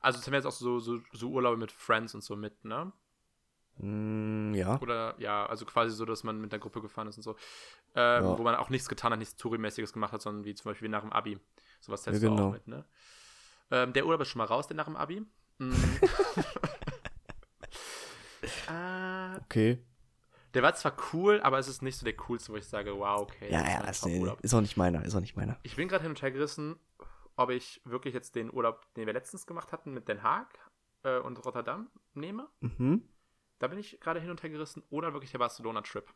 Also, 0.00 0.18
das 0.18 0.26
haben 0.26 0.32
wir 0.32 0.38
jetzt 0.38 0.46
auch 0.46 0.50
so, 0.50 0.80
so, 0.80 1.00
so 1.12 1.30
Urlaube 1.30 1.56
mit 1.56 1.70
Friends 1.70 2.16
und 2.16 2.24
so 2.24 2.34
mit, 2.34 2.64
ne? 2.64 2.92
Hm, 3.78 4.54
ja. 4.54 4.80
Oder 4.80 5.14
ja, 5.18 5.46
also 5.46 5.64
quasi 5.66 5.94
so, 5.94 6.04
dass 6.04 6.24
man 6.24 6.40
mit 6.40 6.52
der 6.52 6.58
Gruppe 6.58 6.80
gefahren 6.80 7.08
ist 7.08 7.16
und 7.18 7.22
so. 7.22 7.36
Ähm, 7.94 8.24
Ja. 8.24 8.38
Wo 8.38 8.42
man 8.42 8.54
auch 8.54 8.70
nichts 8.70 8.88
getan 8.88 9.12
hat, 9.12 9.18
nichts 9.18 9.36
Touri-mäßiges 9.36 9.92
gemacht 9.92 10.12
hat, 10.12 10.22
sondern 10.22 10.44
wie 10.44 10.54
zum 10.54 10.70
Beispiel 10.70 10.88
nach 10.88 11.02
dem 11.02 11.12
Abi. 11.12 11.38
Sowas 11.80 12.04
Ja, 12.04 12.12
hältst 12.12 12.24
du 12.24 12.30
genau. 12.30 12.48
auch 12.48 12.52
mit, 12.52 12.66
ne? 12.68 12.84
Ähm, 13.70 13.92
der 13.92 14.06
Urlaub 14.06 14.20
ist 14.20 14.28
schon 14.28 14.38
mal 14.38 14.44
raus, 14.44 14.66
der 14.66 14.76
nach 14.76 14.84
dem 14.86 14.96
Abi. 14.96 15.22
Mm. 15.58 15.72
äh, 18.68 19.36
Okay. 19.44 19.82
der 20.54 20.62
war 20.62 20.74
zwar 20.74 20.96
cool, 21.12 21.40
aber 21.42 21.58
es 21.58 21.68
ist 21.68 21.82
nicht 21.82 21.96
so 21.96 22.04
der 22.04 22.16
coolste, 22.16 22.52
wo 22.52 22.56
ich 22.56 22.66
sage, 22.66 22.96
wow, 22.98 23.20
okay. 23.22 23.50
Ja, 23.50 23.62
ja, 23.68 23.82
das, 23.82 24.04
nee, 24.04 24.24
ist 24.42 24.54
auch 24.54 24.60
nicht 24.60 24.76
meiner, 24.76 25.04
ist 25.04 25.14
auch 25.14 25.20
nicht 25.20 25.36
meiner. 25.36 25.58
Ich 25.62 25.76
bin 25.76 25.88
gerade 25.88 26.02
hin 26.02 26.10
und 26.12 26.22
her 26.22 26.30
gerissen, 26.30 26.76
ob 27.36 27.50
ich 27.50 27.80
wirklich 27.84 28.14
jetzt 28.14 28.34
den 28.34 28.52
Urlaub, 28.52 28.82
den 28.94 29.06
wir 29.06 29.12
letztens 29.12 29.46
gemacht 29.46 29.72
hatten, 29.72 29.92
mit 29.92 30.08
Den 30.08 30.22
Haag 30.22 30.58
äh, 31.02 31.18
und 31.18 31.44
Rotterdam 31.44 31.90
nehme. 32.14 32.48
Mhm. 32.60 33.02
Da 33.58 33.68
bin 33.68 33.78
ich 33.78 34.00
gerade 34.00 34.20
hin 34.20 34.30
und 34.30 34.42
her 34.42 34.50
gerissen. 34.50 34.82
Oder 34.90 35.12
wirklich 35.12 35.30
der 35.30 35.38
Barcelona-Trip. 35.38 36.12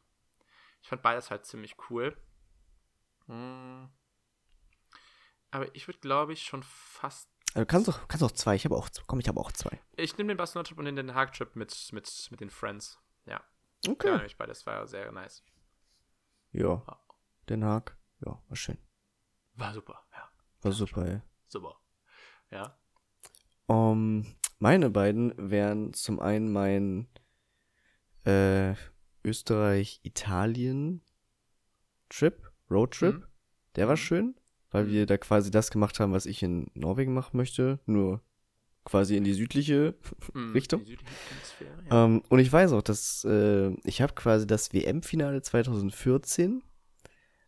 Ich 0.82 0.88
fand 0.88 1.02
beides 1.02 1.30
halt 1.30 1.46
ziemlich 1.46 1.76
cool. 1.88 2.16
Hm. 3.26 3.88
Aber 5.50 5.74
ich 5.74 5.86
würde, 5.88 6.00
glaube 6.00 6.32
ich, 6.32 6.42
schon 6.42 6.62
fast. 6.62 7.30
Also 7.54 7.66
kannst 7.66 7.88
auch, 7.88 8.08
kannst 8.08 8.22
auch 8.22 8.30
zwei, 8.30 8.54
ich 8.54 8.64
habe 8.64 8.76
auch, 8.76 8.88
komm, 9.06 9.20
ich 9.20 9.28
habe 9.28 9.40
auch 9.40 9.52
zwei. 9.52 9.80
Ich 9.96 10.16
nehme 10.16 10.28
den 10.28 10.36
Barcelona-Trip 10.36 10.78
und 10.78 10.84
den 10.84 10.96
Den 10.96 11.14
Haag-Trip 11.14 11.56
mit, 11.56 11.90
mit, 11.92 12.28
mit 12.30 12.40
den 12.40 12.50
Friends. 12.50 12.98
Ja. 13.26 13.42
Okay. 13.88 14.08
Ja, 14.08 14.16
nämlich 14.16 14.36
beides 14.36 14.64
war 14.66 14.86
sehr 14.86 15.10
nice. 15.10 15.42
Ja. 16.52 16.82
Ja. 16.86 17.00
Den 17.48 17.64
Haag. 17.64 17.96
Ja, 18.24 18.42
war 18.46 18.56
schön. 18.56 18.78
War 19.54 19.72
super. 19.72 20.06
Ja. 20.12 20.30
War 20.62 20.72
super, 20.72 21.06
ey. 21.06 21.20
Super. 21.48 21.76
Ja. 22.50 22.78
Um, 23.66 24.36
meine 24.58 24.90
beiden 24.90 25.32
wären 25.50 25.92
zum 25.94 26.20
einen 26.20 26.52
mein 26.52 27.08
äh, 28.24 28.74
Österreich-Italien-Trip, 29.24 31.02
Roadtrip. 32.70 33.16
Mhm. 33.16 33.24
Der 33.76 33.88
war 33.88 33.94
Mhm. 33.94 33.98
schön, 33.98 34.34
weil 34.70 34.88
wir 34.88 35.06
da 35.06 35.16
quasi 35.18 35.50
das 35.50 35.70
gemacht 35.70 36.00
haben, 36.00 36.12
was 36.12 36.26
ich 36.26 36.42
in 36.42 36.70
Norwegen 36.74 37.14
machen 37.14 37.36
möchte, 37.36 37.78
nur 37.86 38.22
quasi 38.84 39.16
in 39.16 39.24
die 39.24 39.34
südliche. 39.34 39.94
Hm, 40.34 40.52
Richtung? 40.52 40.84
Die 40.84 40.90
südliche 40.90 41.10
ja. 41.90 42.04
Ähm, 42.04 42.22
und 42.28 42.38
ich 42.38 42.52
weiß 42.52 42.72
auch, 42.72 42.82
dass 42.82 43.24
äh, 43.24 43.70
ich 43.84 44.00
habe 44.00 44.14
quasi 44.14 44.46
das 44.46 44.72
WM-Finale 44.72 45.42
2014 45.42 46.62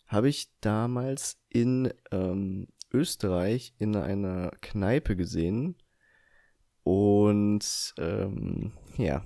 habe 0.07 0.29
ich 0.29 0.51
damals 0.61 1.39
in 1.49 1.93
ähm, 2.11 2.68
Österreich 2.93 3.75
in 3.79 3.97
einer 3.97 4.51
Kneipe 4.61 5.16
gesehen 5.16 5.77
und 6.83 7.95
ähm, 7.99 8.73
ja, 8.99 9.25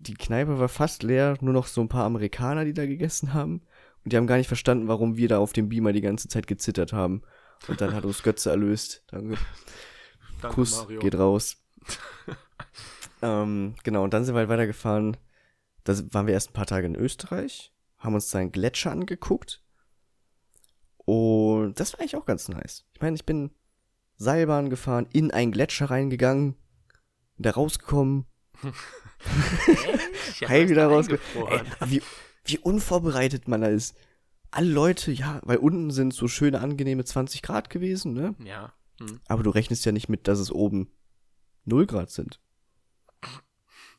die 0.00 0.14
Kneipe 0.14 0.58
war 0.58 0.68
fast 0.68 1.02
leer, 1.02 1.36
nur 1.40 1.52
noch 1.52 1.66
so 1.66 1.80
ein 1.80 1.88
paar 1.88 2.04
Amerikaner, 2.04 2.64
die 2.64 2.74
da 2.74 2.86
gegessen 2.86 3.34
haben 3.34 3.62
und 4.04 4.12
die 4.12 4.16
haben 4.16 4.26
gar 4.26 4.36
nicht 4.36 4.48
verstanden, 4.48 4.88
warum 4.88 5.16
wir 5.16 5.28
da 5.28 5.38
auf 5.38 5.52
dem 5.52 5.68
Beamer 5.68 5.92
die 5.92 6.00
ganze 6.00 6.28
Zeit 6.28 6.46
gezittert 6.46 6.92
haben. 6.92 7.22
Und 7.66 7.80
dann 7.80 7.94
hat 7.94 8.04
uns 8.04 8.22
Götze 8.22 8.50
erlöst. 8.50 9.04
Danke. 9.08 9.36
Danke, 10.40 10.54
Kuss 10.54 10.78
Mario. 10.78 11.00
geht 11.00 11.16
raus. 11.16 11.56
ähm, 13.22 13.74
genau, 13.82 14.04
und 14.04 14.14
dann 14.14 14.24
sind 14.24 14.34
wir 14.34 14.38
halt 14.38 14.48
weitergefahren. 14.48 15.16
Da 15.84 15.94
waren 16.12 16.26
wir 16.26 16.34
erst 16.34 16.50
ein 16.50 16.54
paar 16.54 16.66
Tage 16.66 16.86
in 16.86 16.94
Österreich, 16.94 17.72
haben 17.98 18.14
uns 18.14 18.30
da 18.30 18.38
einen 18.38 18.52
Gletscher 18.52 18.92
angeguckt. 18.92 19.62
Und 20.98 21.80
das 21.80 21.92
war 21.92 22.00
eigentlich 22.00 22.16
auch 22.16 22.26
ganz 22.26 22.48
nice. 22.48 22.86
Ich 22.94 23.00
meine, 23.00 23.16
ich 23.16 23.26
bin 23.26 23.50
Seilbahn 24.16 24.70
gefahren, 24.70 25.08
in 25.12 25.30
einen 25.32 25.52
Gletscher 25.52 25.90
reingegangen, 25.90 26.56
wieder 27.36 27.52
rausgekommen, 27.52 28.26
heil 30.48 30.68
wieder. 30.68 30.90
Ey, 30.90 30.96
eingefroren. 30.96 31.66
wie, 31.86 32.02
wie 32.44 32.58
unvorbereitet 32.58 33.48
man 33.48 33.60
da 33.60 33.68
ist. 33.68 33.96
Alle 34.50 34.70
Leute, 34.70 35.12
ja, 35.12 35.40
weil 35.44 35.58
unten 35.58 35.90
sind 35.90 36.14
so 36.14 36.26
schöne, 36.26 36.60
angenehme 36.60 37.04
20 37.04 37.42
Grad 37.42 37.68
gewesen, 37.68 38.14
ne? 38.14 38.34
Ja. 38.42 38.72
Hm. 39.00 39.20
Aber 39.28 39.42
du 39.42 39.50
rechnest 39.50 39.84
ja 39.84 39.92
nicht 39.92 40.08
mit, 40.08 40.26
dass 40.26 40.38
es 40.38 40.50
oben 40.50 40.90
0 41.66 41.86
Grad 41.86 42.10
sind. 42.10 42.40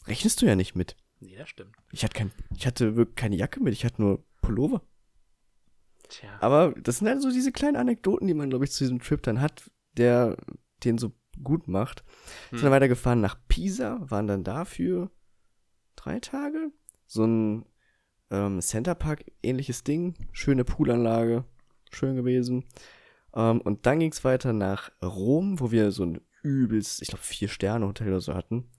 Rechnest 0.07 0.41
du 0.41 0.47
ja 0.47 0.55
nicht 0.55 0.75
mit. 0.75 0.95
Nee, 1.19 1.35
das 1.35 1.49
stimmt. 1.49 1.75
Ich 1.91 2.03
hatte, 2.03 2.17
kein, 2.17 2.31
ich 2.55 2.65
hatte 2.65 2.95
wirklich 2.95 3.15
keine 3.15 3.35
Jacke 3.35 3.61
mit, 3.61 3.73
ich 3.73 3.85
hatte 3.85 4.01
nur 4.01 4.23
Pullover. 4.41 4.81
Tja. 6.07 6.29
Aber 6.39 6.73
das 6.81 6.97
sind 6.97 7.07
halt 7.07 7.21
so 7.21 7.31
diese 7.31 7.51
kleinen 7.51 7.75
Anekdoten, 7.75 8.27
die 8.27 8.33
man, 8.33 8.49
glaube 8.49 8.65
ich, 8.65 8.71
zu 8.71 8.83
diesem 8.83 8.99
Trip 8.99 9.21
dann 9.21 9.41
hat, 9.41 9.69
der 9.97 10.37
den 10.83 10.97
so 10.97 11.11
gut 11.43 11.67
macht. 11.67 12.03
Sind 12.49 12.59
dann 12.61 12.67
Hm. 12.67 12.71
weitergefahren 12.71 13.21
nach 13.21 13.37
Pisa, 13.47 13.99
waren 14.01 14.27
dann 14.27 14.43
dafür 14.43 15.11
drei 15.95 16.19
Tage. 16.19 16.71
So 17.07 17.25
ein 17.25 17.65
ähm, 18.31 18.61
Centerpark 18.61 19.25
ähnliches 19.41 19.83
Ding, 19.83 20.15
schöne 20.31 20.63
Poolanlage, 20.63 21.45
schön 21.91 22.15
gewesen. 22.15 22.65
Ähm, 23.33 23.61
und 23.61 23.85
dann 23.85 23.99
ging 23.99 24.11
es 24.11 24.23
weiter 24.23 24.53
nach 24.53 24.91
Rom, 25.01 25.59
wo 25.59 25.71
wir 25.71 25.91
so 25.91 26.03
ein 26.05 26.21
übelst, 26.41 27.01
ich 27.01 27.09
glaube, 27.09 27.23
vier 27.23 27.47
Sterne 27.49 27.85
Hotel 27.87 28.07
oder 28.09 28.21
so 28.21 28.33
hatten. 28.33 28.69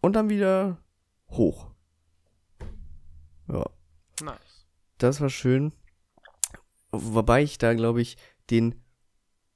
Und 0.00 0.14
dann 0.16 0.28
wieder 0.30 0.78
hoch. 1.28 1.70
Ja, 3.48 3.64
Nice. 4.22 4.66
das 4.98 5.20
war 5.20 5.28
schön. 5.30 5.72
Wobei 6.90 7.42
ich 7.42 7.58
da, 7.58 7.74
glaube 7.74 8.00
ich, 8.02 8.16
den 8.50 8.81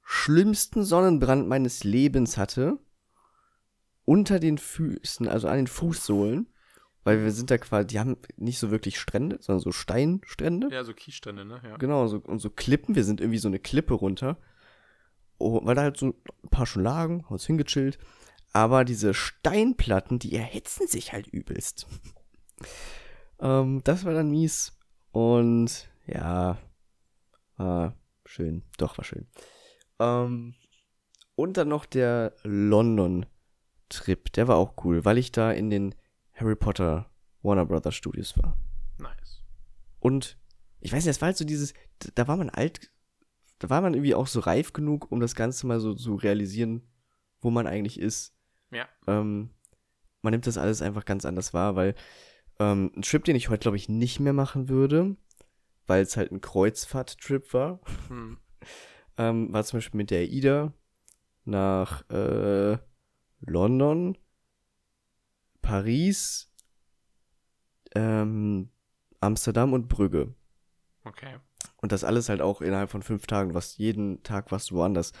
schlimmsten 0.09 0.85
Sonnenbrand 0.85 1.49
meines 1.49 1.83
Lebens 1.83 2.37
hatte. 2.37 2.79
Unter 4.05 4.39
den 4.39 4.57
Füßen, 4.57 5.27
also 5.27 5.49
an 5.49 5.57
den 5.57 5.67
Fußsohlen. 5.67 6.47
Weil 7.03 7.23
wir 7.23 7.31
sind 7.31 7.51
da 7.51 7.57
quasi, 7.57 7.87
die 7.87 7.99
haben 7.99 8.17
nicht 8.37 8.57
so 8.57 8.71
wirklich 8.71 8.99
Strände, 8.99 9.37
sondern 9.41 9.59
so 9.61 9.73
Steinstrände. 9.73 10.69
Ja, 10.71 10.85
so 10.85 10.93
Kiesstände, 10.93 11.43
ne? 11.43 11.61
Ja. 11.63 11.75
Genau, 11.75 12.07
so, 12.07 12.17
und 12.19 12.39
so 12.39 12.49
Klippen. 12.49 12.95
Wir 12.95 13.03
sind 13.03 13.19
irgendwie 13.19 13.37
so 13.37 13.49
eine 13.49 13.59
Klippe 13.59 13.93
runter. 13.93 14.37
Oh, 15.39 15.59
weil 15.63 15.75
da 15.75 15.81
halt 15.83 15.97
so 15.97 16.07
ein 16.07 16.49
paar 16.49 16.65
schon 16.65 16.83
lagen, 16.83 17.25
haben 17.25 17.33
uns 17.33 17.45
hingechillt. 17.45 17.99
Aber 18.53 18.85
diese 18.85 19.13
Steinplatten, 19.13 20.19
die 20.19 20.33
erhitzen 20.35 20.87
sich 20.87 21.11
halt 21.11 21.27
übelst. 21.27 21.85
ähm, 23.39 23.81
das 23.83 24.05
war 24.05 24.13
dann 24.13 24.31
mies. 24.31 24.77
Und 25.11 25.89
ja, 26.05 26.57
War 27.57 27.97
schön. 28.25 28.63
Doch, 28.77 28.97
war 28.97 29.05
schön. 29.05 29.27
Ähm, 29.99 30.55
und 31.35 31.57
dann 31.57 31.67
noch 31.67 31.85
der 31.85 32.35
London-Trip. 32.43 34.33
Der 34.33 34.47
war 34.47 34.57
auch 34.57 34.83
cool, 34.83 35.05
weil 35.05 35.17
ich 35.17 35.31
da 35.31 35.51
in 35.51 35.69
den 35.69 35.95
Harry 36.33 36.55
Potter 36.55 37.09
Warner 37.41 37.65
Brothers 37.65 37.95
Studios 37.95 38.37
war. 38.37 38.57
Nice. 38.97 39.43
Und 39.99 40.37
ich 40.79 40.91
weiß 40.91 41.05
nicht, 41.05 41.09
das 41.09 41.21
war 41.21 41.27
halt 41.27 41.37
so 41.37 41.45
dieses, 41.45 41.73
da 42.15 42.27
war 42.27 42.37
man 42.37 42.49
alt, 42.49 42.91
da 43.59 43.69
war 43.69 43.81
man 43.81 43.93
irgendwie 43.93 44.15
auch 44.15 44.27
so 44.27 44.39
reif 44.39 44.73
genug, 44.73 45.11
um 45.11 45.19
das 45.19 45.35
Ganze 45.35 45.65
mal 45.67 45.79
so 45.79 45.93
zu 45.93 46.15
realisieren, 46.15 46.87
wo 47.41 47.49
man 47.49 47.67
eigentlich 47.67 47.99
ist. 47.99 48.35
Ja. 48.71 48.87
Ähm, 49.07 49.51
man 50.21 50.31
nimmt 50.31 50.47
das 50.47 50.57
alles 50.57 50.81
einfach 50.81 51.05
ganz 51.05 51.25
anders 51.25 51.53
wahr, 51.53 51.75
weil 51.75 51.95
ähm, 52.59 52.91
ein 52.95 53.01
Trip, 53.01 53.23
den 53.23 53.35
ich 53.35 53.49
heute, 53.49 53.61
glaube 53.61 53.77
ich, 53.77 53.89
nicht 53.89 54.19
mehr 54.19 54.33
machen 54.33 54.69
würde, 54.69 55.15
weil 55.85 56.01
es 56.01 56.17
halt 56.17 56.31
ein 56.31 56.41
Kreuzfahrt-Trip 56.41 57.53
war, 57.53 57.79
Hm. 58.07 58.37
ähm, 59.17 59.51
war 59.51 59.63
zum 59.63 59.77
Beispiel 59.77 59.97
mit 59.97 60.11
der 60.11 60.19
AIDA 60.19 60.73
nach 61.45 62.07
äh, 62.09 62.77
London, 63.41 64.17
Paris, 65.61 66.51
ähm, 67.95 68.69
Amsterdam 69.19 69.73
und 69.73 69.87
Brügge. 69.87 70.33
Okay. 71.03 71.37
Und 71.77 71.91
das 71.91 72.03
alles 72.03 72.29
halt 72.29 72.41
auch 72.41 72.61
innerhalb 72.61 72.89
von 72.89 73.03
fünf 73.03 73.27
Tagen, 73.27 73.53
was 73.53 73.77
jeden 73.77 74.23
Tag 74.23 74.51
warst 74.51 74.71
du 74.71 74.75
woanders. 74.75 75.13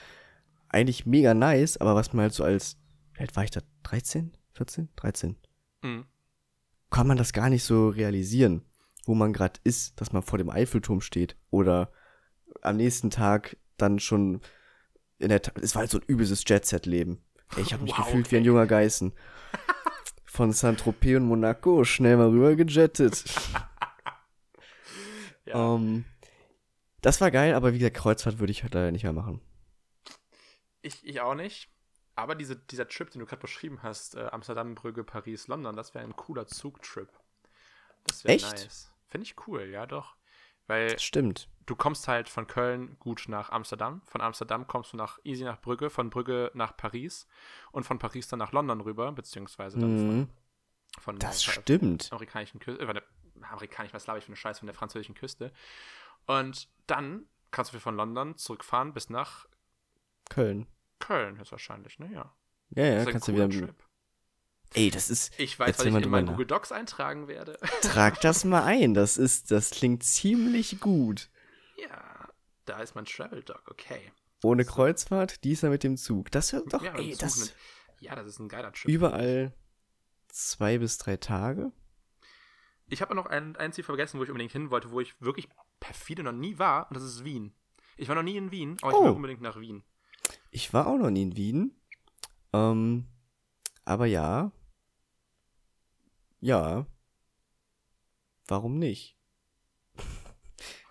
Eigentlich 0.69 1.05
mega 1.05 1.33
nice, 1.33 1.77
aber 1.77 1.95
was 1.95 2.13
man 2.13 2.23
halt 2.23 2.33
so 2.33 2.43
als, 2.43 2.77
wie 3.13 3.21
alt 3.21 3.35
war 3.35 3.43
ich 3.43 3.51
da? 3.51 3.61
13? 3.83 4.35
14? 4.53 4.89
13? 4.95 5.35
Hm. 5.81 6.05
Kann 6.89 7.07
man 7.07 7.17
das 7.17 7.33
gar 7.33 7.49
nicht 7.49 7.63
so 7.63 7.89
realisieren, 7.89 8.65
wo 9.05 9.15
man 9.15 9.33
gerade 9.33 9.59
ist, 9.63 9.99
dass 10.01 10.11
man 10.11 10.23
vor 10.23 10.37
dem 10.37 10.49
Eiffelturm 10.49 11.01
steht 11.01 11.37
oder 11.49 11.91
am 12.61 12.77
nächsten 12.77 13.09
Tag 13.09 13.57
dann 13.77 13.99
schon 13.99 14.41
in 15.19 15.29
der, 15.29 15.41
es 15.61 15.75
war 15.75 15.81
halt 15.81 15.91
so 15.91 15.97
ein 15.99 16.05
übelstes 16.07 16.43
Jet-Set-Leben. 16.45 17.21
Ich 17.57 17.73
habe 17.73 17.83
mich 17.83 17.93
Wow, 17.97 18.05
gefühlt 18.05 18.31
wie 18.31 18.37
ein 18.37 18.41
okay. 18.41 18.47
junger 18.47 18.67
Geißen. 18.67 19.13
Von 20.25 20.51
Saint-Tropez 20.51 21.17
und 21.17 21.25
Monaco 21.27 21.83
schnell 21.83 22.17
mal 22.17 22.29
rüber 22.29 22.55
gejettet. 22.55 23.23
Ja. 25.45 25.75
Ähm, 25.75 26.03
das 27.01 27.21
war 27.21 27.31
geil, 27.31 27.53
aber 27.53 27.73
wie 27.73 27.79
gesagt, 27.79 27.95
Kreuzfahrt 27.95 28.39
würde 28.39 28.51
ich 28.51 28.63
halt 28.63 28.73
leider 28.73 28.91
nicht 28.91 29.03
mehr 29.03 29.13
machen. 29.13 29.39
Ich, 30.81 31.05
ich 31.07 31.21
auch 31.21 31.35
nicht. 31.35 31.69
Aber 32.15 32.35
diese, 32.35 32.55
dieser 32.57 32.87
Trip, 32.87 33.09
den 33.11 33.19
du 33.19 33.25
gerade 33.25 33.41
beschrieben 33.41 33.81
hast, 33.83 34.15
äh, 34.15 34.25
Amsterdam, 34.31 34.75
Brügge, 34.75 35.03
Paris, 35.03 35.47
London, 35.47 35.75
das 35.75 35.93
wäre 35.93 36.03
ein 36.03 36.15
cooler 36.15 36.47
Zugtrip. 36.47 37.09
Das 38.05 38.23
wäre 38.23 38.33
Echt? 38.35 38.51
nice. 38.51 38.91
Finde 39.07 39.25
ich 39.25 39.35
cool, 39.47 39.69
ja 39.69 39.85
doch. 39.85 40.15
Weil 40.65 40.89
Das 40.89 41.03
stimmt. 41.03 41.47
Du 41.67 41.75
kommst 41.75 42.07
halt 42.07 42.27
von 42.29 42.47
Köln 42.47 42.97
gut 42.99 43.25
nach 43.27 43.51
Amsterdam. 43.51 44.01
Von 44.05 44.21
Amsterdam 44.21 44.65
kommst 44.65 44.93
du 44.93 44.97
nach 44.97 45.19
easy 45.23 45.43
nach 45.43 45.61
Brügge, 45.61 45.91
von 45.91 46.09
Brügge 46.09 46.49
nach 46.55 46.75
Paris 46.75 47.27
und 47.71 47.83
von 47.85 47.99
Paris 47.99 48.27
dann 48.27 48.39
nach 48.39 48.51
London 48.51 48.81
rüber, 48.81 49.11
beziehungsweise 49.11 49.77
dann 49.77 49.93
Mhm. 49.93 50.07
von, 50.07 50.29
von 51.01 51.19
Das 51.19 51.43
der 51.43 51.51
stimmt. 51.51 52.09
amerikanischen 52.11 52.59
Küste, 52.59 52.81
äh, 52.83 53.01
amerikanisch, 53.41 53.93
was 53.93 54.05
glaube 54.05 54.17
ich 54.19 54.25
für 54.25 54.29
eine 54.29 54.37
Scheiße, 54.37 54.59
von 54.61 54.67
der 54.67 54.73
französischen 54.75 55.13
Küste. 55.13 55.51
Und 56.25 56.67
dann 56.87 57.25
kannst 57.51 57.73
du 57.73 57.79
von 57.79 57.95
London 57.95 58.35
zurückfahren 58.37 58.93
bis 58.93 59.09
nach 59.09 59.45
Köln. 60.29 60.67
Köln 60.99 61.37
ist 61.37 61.51
wahrscheinlich, 61.51 61.99
ne? 61.99 62.09
Ja. 62.11 62.33
Ja, 62.71 62.83
ja, 62.85 63.05
kannst 63.05 63.27
du 63.27 63.33
wieder. 63.33 63.49
Trip. 63.49 63.75
Ey, 64.73 64.89
das 64.89 65.09
ist. 65.09 65.39
Ich 65.39 65.57
weiß, 65.57 65.79
was 65.79 65.85
ich 65.85 65.93
in 65.95 66.09
meinen. 66.09 66.27
Google 66.27 66.45
Docs 66.45 66.73
eintragen 66.73 67.27
werde. 67.29 67.57
Trag 67.81 68.19
das 68.21 68.43
mal 68.45 68.63
ein. 68.63 68.93
Das 68.93 69.17
ist, 69.17 69.51
das 69.51 69.69
klingt 69.69 70.03
ziemlich 70.03 70.81
gut. 70.81 71.29
Ja, 71.77 72.29
da 72.65 72.79
ist 72.81 72.95
mein 72.95 73.05
Travel 73.05 73.43
Dog, 73.43 73.63
okay. 73.69 74.11
Ohne 74.43 74.63
So. 74.63 74.71
Kreuzfahrt, 74.73 75.43
diesmal 75.43 75.71
mit 75.71 75.83
dem 75.83 75.97
Zug. 75.97 76.31
Das 76.31 76.53
wird 76.53 76.71
doch, 76.73 76.83
ja, 76.83 76.95
ey, 76.95 77.11
Zug 77.11 77.19
das 77.19 77.39
mit- 77.39 77.55
ja, 77.99 78.15
das 78.15 78.27
ist 78.27 78.39
ein 78.39 78.49
geiler 78.49 78.71
Trip. 78.71 78.89
überall 78.91 79.53
zwei 80.27 80.77
bis 80.77 80.97
drei 80.97 81.17
Tage. 81.17 81.71
Ich 82.89 83.01
habe 83.01 83.15
noch 83.15 83.25
ein, 83.25 83.55
ein 83.57 83.73
Ziel 83.73 83.83
vergessen, 83.83 84.19
wo 84.19 84.23
ich 84.23 84.29
unbedingt 84.29 84.51
hin 84.51 84.69
wollte, 84.69 84.91
wo 84.91 84.99
ich 85.01 85.19
wirklich 85.21 85.49
perfide 85.79 86.23
noch 86.23 86.31
nie 86.31 86.57
war, 86.59 86.87
und 86.89 86.95
das 86.95 87.03
ist 87.03 87.23
Wien. 87.23 87.53
Ich 87.97 88.07
war 88.07 88.15
noch 88.15 88.23
nie 88.23 88.37
in 88.37 88.51
Wien, 88.51 88.77
aber 88.81 88.91
ich 88.91 88.97
Oh. 88.97 89.03
will 89.05 89.11
unbedingt 89.11 89.41
nach 89.41 89.59
Wien. 89.59 89.83
Ich 90.51 90.73
war 90.73 90.87
auch 90.87 90.97
noch 90.97 91.09
nie 91.09 91.23
in 91.23 91.35
Wien. 91.35 91.75
Ähm, 92.53 93.07
aber 93.85 94.05
ja. 94.05 94.51
Ja. 96.39 96.85
Warum 98.47 98.77
nicht? 98.77 99.16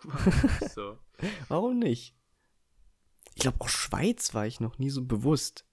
so. 0.75 0.99
Warum 1.49 1.79
nicht? 1.79 2.15
Ich 3.35 3.43
glaube, 3.43 3.61
auch 3.61 3.69
Schweiz 3.69 4.35
war 4.35 4.47
ich 4.47 4.61
noch 4.61 4.79
nie 4.79 4.91
so 4.91 5.05
bewusst. 5.05 5.65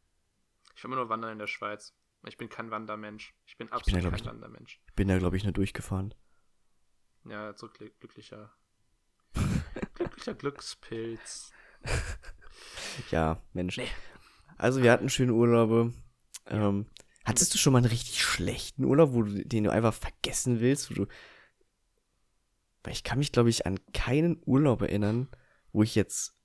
Ich 0.76 0.84
will 0.84 0.90
immer 0.92 0.98
nur 1.02 1.10
wandern 1.10 1.32
in 1.34 1.40
der 1.40 1.48
Schweiz. 1.48 1.94
Ich 2.28 2.38
bin 2.38 2.50
kein 2.50 2.72
Wandermensch. 2.72 3.34
Ich 3.46 3.58
bin 3.58 3.68
bin 3.68 3.74
absolut 3.74 3.96
ja, 3.96 4.10
glaub 4.10 4.14
kein 4.14 4.22
ich, 4.22 4.26
Wandermensch. 4.28 4.82
Ich 4.88 4.94
bin 4.94 5.08
da, 5.08 5.18
glaube 5.18 5.38
ich, 5.38 5.44
nur 5.44 5.54
durchgefahren. 5.54 6.14
Ja, 7.26 7.54
so 7.58 7.68
glück- 7.68 7.98
glücklicher. 8.00 8.52
glücklicher 9.96 10.34
Glückspilz. 10.34 11.52
Ja, 13.12 13.42
Mensch. 13.54 13.78
Nee. 13.78 13.88
Also, 14.58 14.84
wir 14.84 14.92
hatten 14.92 15.10
schöne 15.10 15.34
Urlaube. 15.34 15.94
Ähm, 16.46 16.86
hattest 17.26 17.54
du 17.54 17.58
schon 17.58 17.74
mal 17.74 17.80
einen 17.80 17.88
richtig 17.88 18.24
schlechten 18.24 18.86
Urlaub, 18.86 19.14
wo 19.14 19.24
du, 19.24 19.44
den 19.46 19.64
du 19.66 19.72
einfach 19.72 19.94
vergessen 19.94 20.60
willst? 20.60 20.92
Wo 20.92 20.94
du, 20.94 21.08
weil 22.84 22.94
ich 22.94 23.04
kann 23.04 23.20
mich, 23.20 23.32
glaube 23.32 23.50
ich, 23.50 23.66
an 23.66 23.80
keinen 23.94 24.42
Urlaub 24.46 24.82
erinnern, 24.82 25.30
wo 25.72 25.84
ich 25.84 25.96
jetzt 25.96 26.36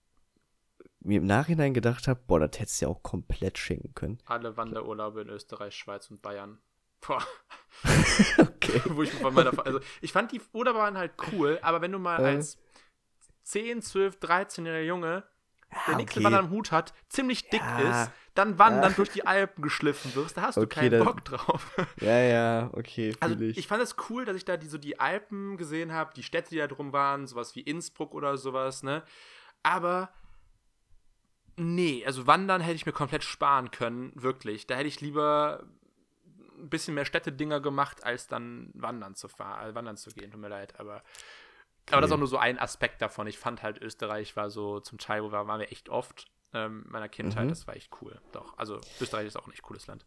mir 1.01 1.19
im 1.19 1.27
Nachhinein 1.27 1.75
gedacht 1.75 2.09
habe, 2.09 2.21
boah, 2.27 2.41
das 2.41 2.59
hättest 2.59 2.81
du 2.81 2.87
ja 2.87 2.91
auch 2.91 3.03
komplett 3.03 3.59
schenken 3.59 3.95
können. 3.95 4.19
Alle 4.27 4.57
Wanderurlaube 4.57 5.23
in 5.23 5.29
Österreich, 5.29 5.75
Schweiz 5.75 6.11
und 6.11 6.23
Bayern. 6.23 6.59
Boah. 7.01 7.23
Okay. 8.39 8.83
Wo 8.87 9.03
ich 9.03 9.11
von 9.13 9.33
meiner, 9.33 9.57
also 9.65 9.81
ich 10.01 10.13
fand 10.13 10.33
die 10.33 10.41
Urlaube 10.53 10.79
waren 10.79 10.99
halt 10.99 11.13
cool, 11.33 11.59
aber 11.63 11.81
wenn 11.81 11.93
du 11.93 11.99
mal 11.99 12.21
Äh. 12.21 12.37
als 12.37 12.59
10, 13.45 13.83
12, 13.83 14.17
13-jähriger 14.19 14.83
Junge, 14.83 15.25
der 15.87 15.97
nichts 15.97 16.13
okay. 16.13 16.21
mit 16.21 16.25
Wandern 16.27 16.45
am 16.47 16.51
Hut 16.51 16.73
hat, 16.73 16.95
ziemlich 17.09 17.49
dick 17.51 17.61
Ja. 17.61 18.03
ist, 18.05 18.11
dann 18.35 18.59
wandern 18.59 18.95
durch 18.95 19.11
die 19.11 19.27
Alpen 19.27 19.63
geschliffen 19.63 20.15
wirst, 20.15 20.37
da 20.37 20.43
hast 20.43 20.57
du 20.57 20.63
Okay, 20.63 20.81
keinen 20.81 20.91
dann- 20.93 21.05
Bock 21.05 21.25
drauf. 21.25 21.77
Ja, 22.01 22.19
ja, 22.21 22.71
okay, 22.73 23.15
Also 23.21 23.37
fühl 23.37 23.51
ich. 23.59 23.67
fand 23.67 23.83
es 23.83 23.97
cool, 24.09 24.25
dass 24.25 24.37
ich 24.37 24.45
da 24.45 24.57
die, 24.57 24.69
so 24.69 24.79
die 24.79 24.99
Alpen 25.01 25.57
gesehen 25.57 25.93
habe, 25.93 26.13
die 26.15 26.23
Städte, 26.23 26.51
die 26.51 26.59
da 26.59 26.67
drum 26.69 26.93
waren, 26.93 27.27
sowas 27.27 27.55
wie 27.57 27.61
Innsbruck 27.61 28.15
oder 28.15 28.37
sowas, 28.39 28.83
ne? 28.83 29.03
Aber 29.63 30.11
nee, 31.57 32.05
also 32.07 32.27
wandern 32.27 32.61
hätte 32.61 32.77
ich 32.77 32.87
mir 32.87 32.93
komplett 32.93 33.25
sparen 33.25 33.71
können, 33.71 34.13
wirklich. 34.15 34.67
Da 34.67 34.77
hätte 34.77 34.89
ich 34.89 35.01
lieber 35.01 35.65
ein 36.59 36.71
bisschen 36.71 36.95
mehr 36.95 37.05
Städtedinger 37.05 37.61
gemacht, 37.61 38.05
als 38.05 38.27
dann 38.27 38.71
wandern 38.75 39.15
zu 39.15 39.29
fahren, 39.29 39.71
äh, 39.71 39.75
wandern 39.75 39.97
zu 39.97 40.11
gehen, 40.11 40.31
tut 40.31 40.41
mir 40.41 40.49
leid, 40.49 40.79
aber 40.81 41.03
aber 41.93 42.01
das 42.01 42.11
ist 42.11 42.15
auch 42.15 42.19
nur 42.19 42.27
so 42.29 42.39
ein 42.39 42.59
Aspekt 42.59 43.01
davon. 43.03 43.27
Ich 43.27 43.39
fand 43.39 43.63
halt 43.63 43.81
Österreich 43.81 44.37
war 44.37 44.51
so 44.51 44.81
zum 44.81 44.99
Teil, 44.99 45.23
wo 45.23 45.31
wir 45.33 45.47
waren 45.47 45.61
wir 45.61 45.71
echt 45.73 45.89
oft 45.89 46.27
ähm, 46.55 46.85
meiner 46.89 47.09
Kindheit, 47.09 47.45
Mhm. 47.45 47.49
das 47.51 47.67
war 47.67 47.77
echt 47.77 47.91
cool. 48.01 48.21
Doch, 48.33 48.57
also 48.57 48.81
Österreich 49.01 49.27
ist 49.27 49.37
auch 49.37 49.47
ein 49.47 49.53
echt 49.53 49.63
cooles 49.63 49.87
Land. 49.87 50.07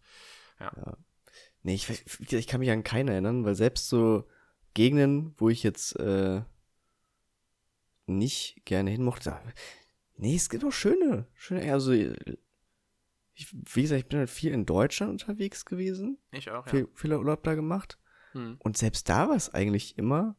Nee, 1.64 1.76
ich, 1.76 1.90
ich 2.34 2.48
kann 2.48 2.60
mich 2.60 2.72
an 2.72 2.84
keinen 2.84 3.08
erinnern, 3.10 3.46
weil 3.46 3.56
selbst 3.56 3.88
so 3.90 4.28
Gegenden, 4.74 5.34
wo 5.38 5.50
ich 5.50 5.64
jetzt 5.64 5.96
äh, 6.00 6.42
nicht 8.06 8.62
gerne 8.66 8.90
hin 8.92 9.04
mochte, 9.04 9.40
nee, 10.18 10.36
es 10.36 10.50
gibt 10.50 10.64
auch 10.66 10.72
schöne, 10.72 11.28
schöne, 11.36 11.72
also 11.72 11.92
ich, 11.92 13.54
wie 13.74 13.82
gesagt, 13.84 14.02
ich 14.02 14.08
bin 14.10 14.20
halt 14.20 14.30
viel 14.30 14.54
in 14.54 14.66
Deutschland 14.66 15.12
unterwegs 15.12 15.66
gewesen, 15.66 16.18
Ich 16.32 16.50
auch, 16.52 16.66
ja. 16.66 16.72
viel, 16.72 16.88
viel 16.96 17.14
Urlaub 17.14 17.44
da 17.44 17.56
gemacht 17.56 17.98
Hm. 18.34 18.56
und 18.60 18.78
selbst 18.78 19.10
da 19.10 19.28
war 19.30 19.36
es 19.36 19.54
eigentlich 19.54 19.98
immer 19.98 20.36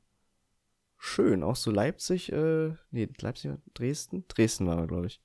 schön, 1.05 1.43
auch 1.43 1.57
so 1.57 1.71
Leipzig, 1.73 2.31
äh, 2.33 2.75
nee, 2.93 3.09
Leipzig, 3.21 3.51
Dresden, 3.75 4.25
Dresden 4.29 4.67
war 4.69 4.87
glaube 4.87 5.07
ich, 5.07 5.21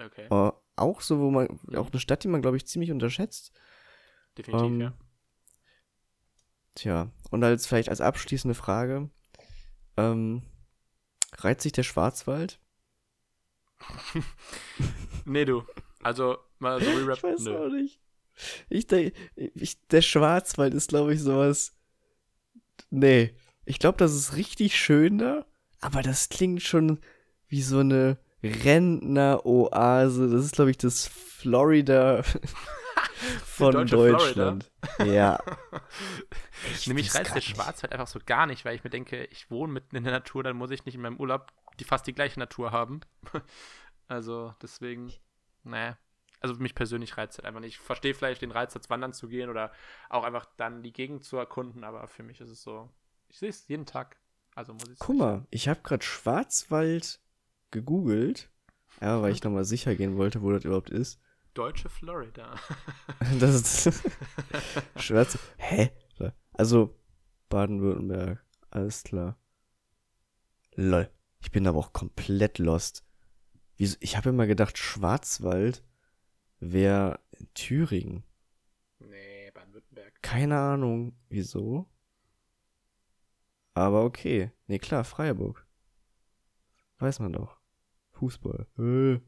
Okay, 0.00 0.26
äh, 0.30 0.52
auch 0.76 1.00
so, 1.02 1.20
wo 1.20 1.30
man, 1.30 1.60
auch 1.76 1.90
eine 1.90 2.00
Stadt, 2.00 2.24
die 2.24 2.28
man 2.28 2.40
glaube 2.40 2.56
ich 2.56 2.66
ziemlich 2.66 2.90
unterschätzt, 2.90 3.52
definitiv, 4.38 4.66
ähm, 4.66 4.80
ja. 4.80 4.92
Tja, 6.74 7.10
und 7.30 7.44
als 7.44 7.66
vielleicht 7.66 7.90
als 7.90 8.00
abschließende 8.00 8.54
Frage, 8.54 9.10
ähm, 9.98 10.42
reizt 11.36 11.62
sich 11.62 11.72
der 11.72 11.82
Schwarzwald? 11.82 12.58
Nee, 15.24 15.44
du. 15.44 15.62
Also, 16.02 16.38
mal 16.58 16.82
so 16.82 16.90
Re-Rap. 16.96 17.18
Ich 17.18 17.22
weiß 17.22 17.40
Nö. 17.44 17.56
auch 17.58 17.68
nicht. 17.68 18.00
Ich, 18.68 18.86
denk- 18.88 19.14
ich, 19.36 19.80
der 19.86 20.02
Schwarzwald 20.02 20.74
ist, 20.74 20.88
glaube 20.88 21.14
ich, 21.14 21.20
sowas. 21.20 21.76
Nee. 22.90 23.36
Ich 23.64 23.78
glaube, 23.78 23.98
das 23.98 24.12
ist 24.14 24.36
richtig 24.36 24.76
schön 24.76 25.18
da, 25.18 25.46
aber 25.80 26.02
das 26.02 26.28
klingt 26.28 26.62
schon 26.62 27.00
wie 27.48 27.62
so 27.62 27.78
eine 27.78 28.18
Rentner-Oase. 28.42 30.28
Das 30.28 30.44
ist, 30.44 30.54
glaube 30.54 30.70
ich, 30.70 30.78
das 30.78 31.06
Florida 31.06 32.22
von 33.44 33.86
Deutschland. 33.86 34.70
Ja. 35.04 35.38
Nämlich 36.86 37.08
weiß 37.08 37.20
reizt 37.20 37.34
der. 37.34 37.40
Schwarzwald 37.40 37.92
einfach 37.92 38.06
so 38.06 38.18
gar 38.24 38.46
nicht, 38.46 38.64
weil 38.64 38.74
ich 38.74 38.84
mir 38.84 38.90
denke, 38.90 39.24
ich 39.26 39.50
wohne 39.50 39.72
mitten 39.72 39.96
in 39.96 40.04
der 40.04 40.12
Natur, 40.12 40.42
dann 40.42 40.56
muss 40.56 40.70
ich 40.70 40.84
nicht 40.84 40.94
in 40.94 41.02
meinem 41.02 41.18
Urlaub 41.18 41.52
die 41.78 41.84
fast 41.84 42.06
die 42.06 42.14
gleiche 42.14 42.38
Natur 42.38 42.72
haben. 42.72 43.00
also 44.08 44.54
deswegen, 44.62 45.12
naja. 45.64 45.96
Also 46.40 46.56
mich 46.56 46.74
persönlich 46.74 47.16
reizt 47.16 47.38
halt 47.38 47.46
einfach 47.46 47.60
nicht. 47.60 47.76
Ich 47.76 47.80
verstehe 47.80 48.14
vielleicht 48.14 48.42
den 48.42 48.50
Reiz, 48.50 48.74
als 48.74 48.90
wandern 48.90 49.12
zu 49.12 49.28
gehen 49.28 49.48
oder 49.48 49.70
auch 50.08 50.24
einfach 50.24 50.46
dann 50.56 50.82
die 50.82 50.92
Gegend 50.92 51.22
zu 51.24 51.36
erkunden, 51.36 51.84
aber 51.84 52.08
für 52.08 52.24
mich 52.24 52.40
ist 52.40 52.50
es 52.50 52.62
so, 52.62 52.90
ich 53.32 53.38
sehe 53.38 53.48
es 53.48 53.66
jeden 53.66 53.86
Tag. 53.86 54.18
Also 54.54 54.74
muss 54.74 54.88
ich 54.88 54.98
Guck 54.98 55.16
mal, 55.16 55.46
ich 55.50 55.68
habe 55.68 55.80
gerade 55.82 56.04
Schwarzwald 56.04 57.20
gegoogelt. 57.70 58.50
Ja, 59.00 59.22
weil 59.22 59.32
ich 59.32 59.42
nochmal 59.42 59.64
sicher 59.64 59.96
gehen 59.96 60.18
wollte, 60.18 60.42
wo 60.42 60.52
das 60.52 60.64
überhaupt 60.64 60.90
ist. 60.90 61.18
Deutsche 61.54 61.88
Florida. 61.88 62.54
das 63.40 63.86
ist 63.86 64.02
Schwarz. 64.96 65.38
Hä? 65.56 65.90
Also 66.52 66.94
Baden-Württemberg. 67.48 68.44
Alles 68.70 69.02
klar. 69.02 69.38
Lol. 70.74 71.10
Ich 71.40 71.50
bin 71.50 71.66
aber 71.66 71.78
auch 71.78 71.92
komplett 71.92 72.58
lost. 72.58 73.04
Wieso? 73.76 73.96
Ich 74.00 74.16
habe 74.16 74.28
immer 74.28 74.46
gedacht, 74.46 74.76
Schwarzwald 74.76 75.82
wäre 76.60 77.18
Thüringen. 77.54 78.24
Nee, 78.98 79.50
Baden-Württemberg. 79.52 80.22
Keine 80.22 80.58
Ahnung, 80.58 81.16
wieso. 81.30 81.91
Aber 83.74 84.04
okay. 84.04 84.52
Nee, 84.66 84.78
klar, 84.78 85.04
Freiburg. 85.04 85.66
Weiß 86.98 87.20
man 87.20 87.32
doch. 87.32 87.56
Fußball. 88.12 88.66
Äh. 88.78 89.20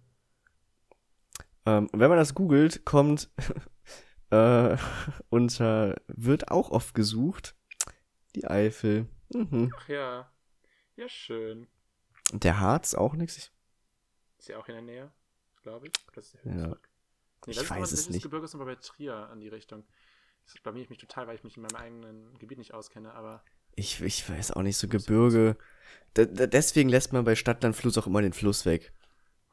Ähm, 1.66 1.88
wenn 1.92 2.10
man 2.10 2.18
das 2.18 2.34
googelt, 2.34 2.84
kommt 2.84 3.30
äh, 4.30 4.76
unter 5.30 5.96
wird 6.06 6.50
auch 6.50 6.70
oft 6.70 6.94
gesucht 6.94 7.56
die 8.34 8.46
Eifel. 8.46 9.08
Mhm. 9.32 9.72
Ach 9.76 9.88
ja. 9.88 10.30
Ja, 10.96 11.08
schön. 11.08 11.68
Und 12.32 12.44
der 12.44 12.60
Harz 12.60 12.94
auch 12.94 13.14
nichts? 13.14 13.52
Ist 14.38 14.48
ja 14.48 14.58
auch 14.58 14.68
in 14.68 14.74
der 14.74 14.82
Nähe, 14.82 15.12
glaube 15.62 15.88
ich. 15.88 15.92
Das 16.14 16.34
ist 16.34 16.44
ja. 16.44 16.52
Nee, 16.52 16.74
das 17.52 17.56
ich 17.56 17.62
ist 17.62 17.70
weiß 17.70 17.92
es 17.92 18.08
nicht. 18.08 18.16
Das 18.18 18.22
Gebirge 18.24 18.44
ist 18.44 18.54
aber 18.54 18.64
bei 18.64 18.76
Trier 18.76 19.30
in 19.32 19.40
die 19.40 19.48
Richtung. 19.48 19.84
Das 20.46 20.54
blamier 20.62 20.82
ich 20.82 20.90
mich 20.90 20.98
total, 20.98 21.26
weil 21.26 21.36
ich 21.36 21.44
mich 21.44 21.56
in 21.56 21.62
meinem 21.62 21.76
eigenen 21.76 22.38
Gebiet 22.38 22.58
nicht 22.58 22.74
auskenne, 22.74 23.14
aber. 23.14 23.42
Ich, 23.76 24.00
ich 24.02 24.28
weiß 24.28 24.52
auch 24.52 24.62
nicht, 24.62 24.76
so 24.76 24.88
Gebirge. 24.88 25.56
Da, 26.14 26.24
deswegen 26.24 26.88
lässt 26.88 27.12
man 27.12 27.24
bei 27.24 27.34
Stadtlandfluss 27.34 27.98
auch 27.98 28.06
immer 28.06 28.22
den 28.22 28.32
Fluss 28.32 28.64
weg. 28.66 28.92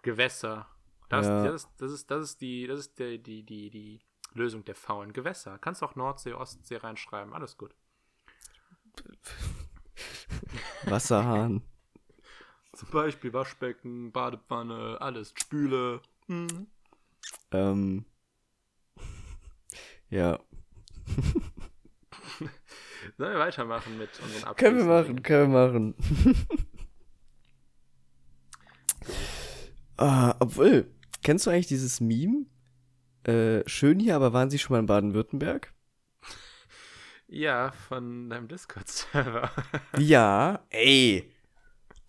Gewässer. 0.04 0.68
Das, 1.10 1.26
ja. 1.26 1.44
das, 1.44 1.68
das, 1.78 1.92
ist, 1.92 2.12
das 2.12 2.24
ist 2.24 2.42
die, 2.42 2.68
das 2.68 2.80
ist 2.80 3.00
die, 3.00 3.22
die, 3.22 3.44
die, 3.44 3.70
die 3.70 4.00
Lösung 4.34 4.64
der 4.64 4.76
faulen 4.76 5.12
Gewässer. 5.12 5.58
Kannst 5.60 5.84
auch 5.84 5.96
Nordsee, 5.96 6.34
Ostsee 6.34 6.78
reinschreiben, 6.78 7.34
alles 7.34 7.58
gut. 7.58 7.76
Wasserhahn. 10.86 11.64
Zum 12.74 12.90
Beispiel 12.90 13.34
Waschbecken, 13.34 14.12
Badepfanne, 14.12 14.98
alles, 15.02 15.34
Spüle. 15.36 16.02
Hm. 16.28 16.68
Ähm. 17.52 18.06
Ja. 20.10 20.40
Sollen 23.18 23.34
wir 23.34 23.40
weitermachen 23.40 23.98
mit 23.98 24.10
unseren 24.22 24.44
Abschlüssen? 24.48 24.56
Können 24.56 24.78
wir 24.78 24.86
machen, 24.86 25.24
können 25.24 25.52
wir 25.52 25.68
machen. 25.68 25.96
ah, 29.98 30.36
obwohl, 30.40 30.92
kennst 31.24 31.46
du 31.46 31.50
eigentlich 31.50 31.68
dieses 31.68 32.00
Meme? 32.02 32.46
Äh, 33.24 33.68
schön 33.68 34.00
hier, 34.00 34.16
aber 34.16 34.34
waren 34.34 34.50
Sie 34.50 34.60
schon 34.60 34.74
mal 34.74 34.80
in 34.80 34.86
Baden-Württemberg? 34.88 35.74
Ja, 37.28 37.72
von 37.72 38.30
deinem 38.30 38.48
Discord-Server. 38.48 39.50
ja, 39.98 40.66
ey. 40.70 41.32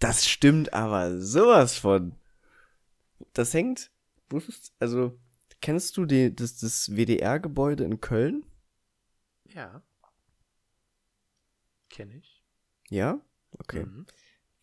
Das 0.01 0.27
stimmt 0.27 0.73
aber 0.73 1.21
sowas 1.21 1.79
von. 1.79 2.17
Das 3.33 3.55
hängt. 3.55 3.93
Also, 4.81 5.17
kennst 5.61 5.97
du 5.97 6.07
die, 6.07 6.35
das, 6.35 6.59
das 6.59 6.97
WDR-Gebäude 6.97 7.85
in 7.85 8.01
Köln? 8.01 8.45
Ja. 9.45 9.83
Kenne 11.93 12.17
ich. 12.17 12.43
Ja? 12.89 13.21
Okay. 13.59 13.85
Mhm. 13.85 14.07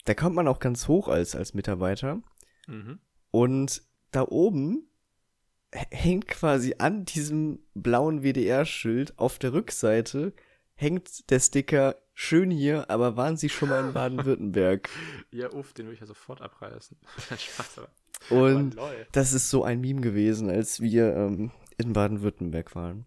Da 0.03 0.13
kommt 0.15 0.35
man 0.35 0.47
auch 0.47 0.59
ganz 0.59 0.87
hoch 0.89 1.07
als, 1.07 1.35
als 1.35 1.53
Mitarbeiter. 1.53 2.21
Mhm. 2.67 2.99
Und 3.31 3.83
da 4.11 4.23
oben 4.23 4.89
hängt 5.71 6.27
quasi 6.27 6.75
an 6.79 7.05
diesem 7.05 7.59
blauen 7.75 8.23
WDR-Schild 8.23 9.17
auf 9.19 9.39
der 9.39 9.53
Rückseite 9.53 10.33
hängt 10.79 11.29
der 11.29 11.39
Sticker 11.39 11.95
schön 12.13 12.49
hier, 12.49 12.89
aber 12.89 13.17
waren 13.17 13.37
Sie 13.37 13.49
schon 13.49 13.69
mal 13.69 13.85
in 13.85 13.93
Baden-Württemberg? 13.93 14.89
ja, 15.31 15.51
uff, 15.51 15.73
den 15.73 15.85
würde 15.85 15.95
ich 15.95 15.99
ja 15.99 16.07
sofort 16.07 16.41
abreißen. 16.41 16.97
Spaß, 17.37 17.79
aber. 17.79 17.89
Und 18.29 18.77
aber 18.77 18.93
das 19.11 19.33
ist 19.33 19.49
so 19.49 19.63
ein 19.63 19.81
Meme 19.81 20.01
gewesen, 20.01 20.49
als 20.49 20.81
wir 20.81 21.15
ähm, 21.15 21.51
in 21.77 21.93
Baden-Württemberg 21.93 22.75
waren. 22.75 23.05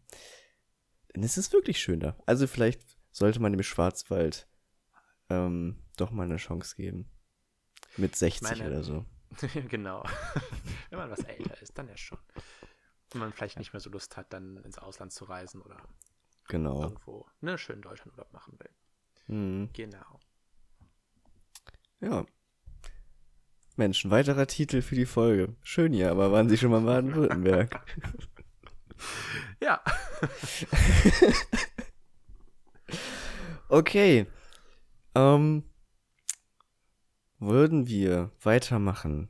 Denn 1.15 1.23
es 1.23 1.37
ist 1.37 1.53
wirklich 1.53 1.81
schön 1.81 2.01
da. 2.01 2.17
Also 2.27 2.47
vielleicht 2.47 2.92
sollte 3.13 3.41
man 3.41 3.53
dem 3.53 3.63
Schwarzwald 3.63 4.49
ähm, 5.31 5.77
doch 5.97 6.11
mal 6.11 6.25
eine 6.25 6.39
Chance 6.39 6.77
geben. 6.77 7.09
Mit 7.97 8.17
60 8.17 8.43
meine, 8.43 8.67
oder 8.67 8.83
so. 8.83 9.05
genau. 9.69 10.03
Wenn 10.91 10.99
man 10.99 11.11
was 11.11 11.21
älter 11.21 11.61
ist, 11.61 11.77
dann 11.79 11.89
ja 11.89 11.97
schon. 11.97 12.19
Wenn 13.11 13.21
man 13.21 13.33
vielleicht 13.33 13.59
nicht 13.59 13.73
mehr 13.73 13.81
so 13.81 13.91
Lust 13.91 14.17
hat, 14.17 14.33
dann 14.33 14.57
ins 14.59 14.79
Ausland 14.79 15.13
zu 15.13 15.27
reisen 15.27 15.61
oder 15.61 15.77
genau. 16.49 16.83
irgendwo 16.83 17.27
ne, 17.41 17.59
schön 17.59 17.83
Deutschlandurlaub 17.83 18.33
machen 18.33 18.59
will. 18.59 18.71
Mhm. 19.37 19.71
Genau. 19.75 20.21
Ja. 22.01 22.27
Mensch, 23.77 24.05
ein 24.05 24.11
weiterer 24.11 24.47
Titel 24.47 24.83
für 24.83 24.95
die 24.95 25.07
Folge. 25.07 25.55
Schön 25.63 25.95
ja, 25.95 26.11
aber 26.11 26.33
waren 26.33 26.49
Sie 26.49 26.59
schon 26.59 26.71
mal 26.71 26.79
in 26.79 26.87
Baden-Württemberg? 26.87 27.81
ja. 29.61 29.83
Okay. 33.73 34.27
Ähm, 35.15 35.65
würden 37.39 37.87
wir 37.89 38.31
weitermachen? 38.43 39.29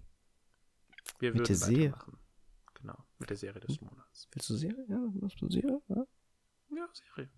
Wir 1.18 1.32
mit 1.32 1.48
der 1.48 1.56
Serie. 1.56 1.94
Genau, 2.74 2.96
mit 3.18 3.30
der 3.30 3.36
Serie 3.36 3.60
des 3.60 3.80
Monats. 3.80 4.28
Willst 4.32 4.50
du 4.50 4.56
Serie? 4.56 4.84
Ja, 4.88 4.98
machst 5.20 5.40
du 5.40 5.48
Serie? 5.48 5.80
Ja? 5.88 6.04
Ja, 6.76 6.88
Serie. 6.92 7.30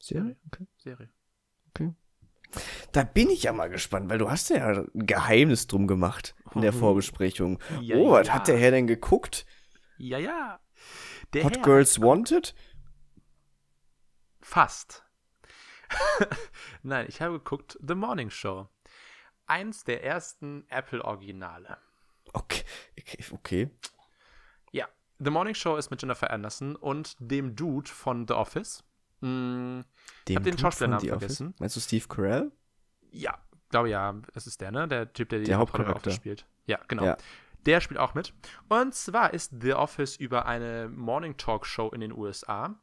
Serie? 0.00 0.36
Okay. 0.46 0.66
Serie. 0.78 1.10
Okay. 1.70 1.94
Da 2.92 3.04
bin 3.04 3.30
ich 3.30 3.44
ja 3.44 3.52
mal 3.52 3.68
gespannt, 3.68 4.08
weil 4.08 4.18
du 4.18 4.30
hast 4.30 4.50
ja 4.50 4.68
ein 4.68 4.88
Geheimnis 4.94 5.66
drum 5.66 5.86
gemacht 5.86 6.34
in 6.54 6.60
der 6.60 6.72
mhm. 6.72 6.78
Vorbesprechung. 6.78 7.58
Ja, 7.80 7.96
oh, 7.96 8.12
was 8.12 8.28
ja. 8.28 8.34
hat 8.34 8.48
der 8.48 8.58
Herr 8.58 8.70
denn 8.70 8.86
geguckt? 8.86 9.46
Ja, 9.98 10.18
ja. 10.18 10.60
Der 11.32 11.44
Hot 11.44 11.56
Herr 11.56 11.62
Girls 11.62 12.00
Wanted? 12.00 12.54
Fast. 14.40 15.03
Nein, 16.82 17.06
ich 17.08 17.20
habe 17.20 17.38
geguckt 17.38 17.78
The 17.86 17.94
Morning 17.94 18.30
Show. 18.30 18.68
Eins 19.46 19.84
der 19.84 20.04
ersten 20.04 20.64
Apple-Originale. 20.68 21.78
Okay, 22.32 22.64
okay. 23.32 23.70
The 25.18 25.30
Morning 25.30 25.54
Show 25.54 25.76
ist 25.76 25.90
mit 25.90 26.02
Jennifer 26.02 26.30
Anderson 26.30 26.76
und 26.76 27.16
dem 27.18 27.54
Dude 27.54 27.88
von 27.88 28.26
The 28.26 28.34
Office. 28.34 28.84
Hm, 29.20 29.84
dem 30.28 30.36
hab 30.36 30.42
den 30.44 30.58
Schauspielernamen 30.58 31.08
vergessen. 31.08 31.48
Office? 31.48 31.60
Meinst 31.60 31.76
du 31.76 31.80
Steve 31.80 32.08
Carell? 32.08 32.52
Ja, 33.10 33.38
glaube 33.70 33.90
ja, 33.90 34.14
es 34.34 34.46
ist 34.46 34.60
der, 34.60 34.72
ne? 34.72 34.88
Der 34.88 35.12
Typ, 35.12 35.28
der 35.28 35.38
die 35.38 35.46
der 35.46 35.58
Hauptcharakter 35.58 36.10
spielt. 36.10 36.46
Ja, 36.66 36.80
genau. 36.88 37.04
Ja. 37.04 37.16
Der 37.64 37.80
spielt 37.80 37.98
auch 37.98 38.14
mit. 38.14 38.34
Und 38.68 38.94
zwar 38.94 39.32
ist 39.32 39.54
The 39.62 39.74
Office 39.74 40.16
über 40.16 40.46
eine 40.46 40.88
Morning 40.88 41.36
Talk 41.36 41.64
Show 41.64 41.88
in 41.90 42.00
den 42.00 42.12
USA. 42.12 42.74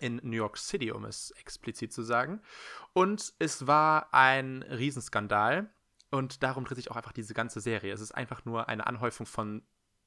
In 0.00 0.20
New 0.22 0.36
York 0.36 0.58
City, 0.58 0.90
um 0.92 1.04
es 1.04 1.30
explizit 1.32 1.92
zu 1.92 2.02
sagen. 2.02 2.40
Und 2.92 3.32
es 3.38 3.66
war 3.66 4.12
ein 4.12 4.62
Riesenskandal. 4.62 5.70
Und 6.10 6.42
darum 6.42 6.64
dreht 6.64 6.76
sich 6.76 6.90
auch 6.90 6.96
einfach 6.96 7.12
diese 7.12 7.34
ganze 7.34 7.60
Serie. 7.60 7.92
Es 7.92 8.00
ist 8.00 8.12
einfach 8.12 8.44
nur 8.44 8.68
eine 8.68 8.86
Anhäufung 8.86 9.26
von 9.26 9.62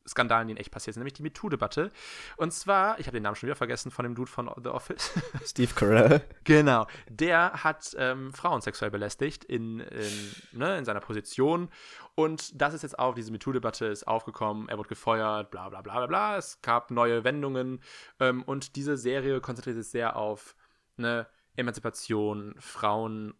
Skandalen, 0.09 0.47
die 0.47 0.53
in 0.53 0.57
echt 0.57 0.71
passiert 0.71 0.93
sind, 0.93 1.01
nämlich 1.01 1.13
die 1.13 1.23
MeToo-Debatte. 1.23 1.91
Und 2.37 2.51
zwar, 2.51 2.99
ich 2.99 3.07
habe 3.07 3.15
den 3.15 3.23
Namen 3.23 3.35
schon 3.35 3.47
wieder 3.47 3.55
vergessen 3.55 3.91
von 3.91 4.03
dem 4.03 4.15
Dude 4.15 4.29
von 4.29 4.49
The 4.61 4.69
Office. 4.69 5.11
Steve 5.45 5.71
Carell. 5.75 6.21
Genau. 6.43 6.87
Der 7.09 7.63
hat 7.63 7.95
ähm, 7.97 8.33
Frauen 8.33 8.61
sexuell 8.61 8.91
belästigt 8.91 9.43
in, 9.45 9.79
in, 9.79 10.35
ne, 10.51 10.77
in 10.77 10.85
seiner 10.85 10.99
Position. 10.99 11.69
Und 12.15 12.61
das 12.61 12.73
ist 12.73 12.83
jetzt 12.83 12.99
auch, 12.99 13.15
diese 13.15 13.31
MeToo-Debatte 13.31 13.85
ist 13.85 14.07
aufgekommen, 14.07 14.67
er 14.69 14.77
wurde 14.77 14.89
gefeuert, 14.89 15.51
bla 15.51 15.69
bla 15.69 15.81
bla 15.81 15.93
bla 15.93 16.07
bla. 16.07 16.37
Es 16.37 16.61
gab 16.61 16.91
neue 16.91 17.23
Wendungen. 17.23 17.81
Ähm, 18.19 18.43
und 18.43 18.75
diese 18.75 18.97
Serie 18.97 19.39
konzentriert 19.41 19.77
sich 19.77 19.87
sehr 19.87 20.15
auf 20.15 20.55
ne, 20.97 21.27
Emanzipation, 21.55 22.55
Frauen 22.59 23.33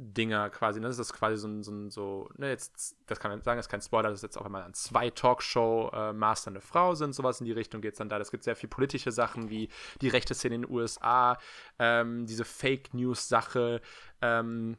Dinger 0.00 0.48
quasi. 0.50 0.78
Ne? 0.78 0.86
Das 0.86 0.98
ist 0.98 1.12
quasi 1.12 1.36
so 1.36 1.48
ein, 1.48 1.64
so, 1.64 1.72
ein, 1.72 1.90
so 1.90 2.28
ne, 2.36 2.50
jetzt, 2.50 2.96
das 3.06 3.18
kann 3.18 3.32
man 3.32 3.42
sagen, 3.42 3.58
das 3.58 3.66
ist 3.66 3.70
kein 3.70 3.82
Spoiler, 3.82 4.10
dass 4.10 4.22
jetzt 4.22 4.38
auch 4.38 4.46
einmal 4.46 4.62
an 4.62 4.72
zwei 4.72 5.10
Talkshow-Master 5.10 6.50
äh, 6.50 6.52
eine 6.52 6.60
Frau 6.60 6.94
sind, 6.94 7.14
sowas 7.14 7.40
in 7.40 7.46
die 7.46 7.52
Richtung 7.52 7.80
geht 7.80 7.94
es 7.94 7.98
dann 7.98 8.08
da. 8.08 8.16
Es 8.18 8.30
gibt 8.30 8.44
sehr 8.44 8.54
viel 8.54 8.68
politische 8.68 9.10
Sachen 9.10 9.50
wie 9.50 9.68
die 10.00 10.08
rechte 10.08 10.34
Szene 10.34 10.54
in 10.54 10.62
den 10.62 10.70
USA, 10.70 11.36
ähm, 11.80 12.26
diese 12.26 12.44
Fake 12.44 12.94
News-Sache, 12.94 13.80
ähm, 14.22 14.76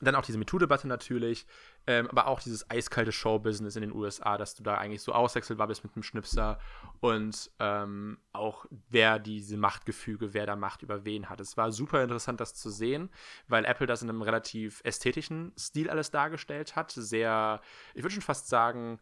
dann 0.00 0.16
auch 0.16 0.24
diese 0.24 0.38
MeToo-Debatte 0.38 0.88
natürlich. 0.88 1.46
Ähm, 1.86 2.08
aber 2.08 2.28
auch 2.28 2.40
dieses 2.40 2.70
eiskalte 2.70 3.12
Show-Business 3.12 3.76
in 3.76 3.82
den 3.82 3.92
USA, 3.92 4.38
dass 4.38 4.54
du 4.54 4.62
da 4.62 4.78
eigentlich 4.78 5.02
so 5.02 5.12
auswechselbar 5.12 5.66
bist 5.66 5.84
mit 5.84 5.94
einem 5.94 6.02
Schnipser 6.02 6.58
und 7.00 7.50
ähm, 7.58 8.18
auch 8.32 8.64
wer 8.88 9.18
diese 9.18 9.58
Machtgefüge, 9.58 10.32
wer 10.32 10.46
da 10.46 10.56
Macht 10.56 10.82
über 10.82 11.04
wen 11.04 11.28
hat. 11.28 11.40
Es 11.40 11.58
war 11.58 11.72
super 11.72 12.02
interessant, 12.02 12.40
das 12.40 12.54
zu 12.54 12.70
sehen, 12.70 13.10
weil 13.48 13.66
Apple 13.66 13.86
das 13.86 14.02
in 14.02 14.08
einem 14.08 14.22
relativ 14.22 14.80
ästhetischen 14.84 15.52
Stil 15.58 15.90
alles 15.90 16.10
dargestellt 16.10 16.74
hat. 16.74 16.90
Sehr, 16.92 17.60
ich 17.94 18.02
würde 18.02 18.14
schon 18.14 18.22
fast 18.22 18.48
sagen, 18.48 18.98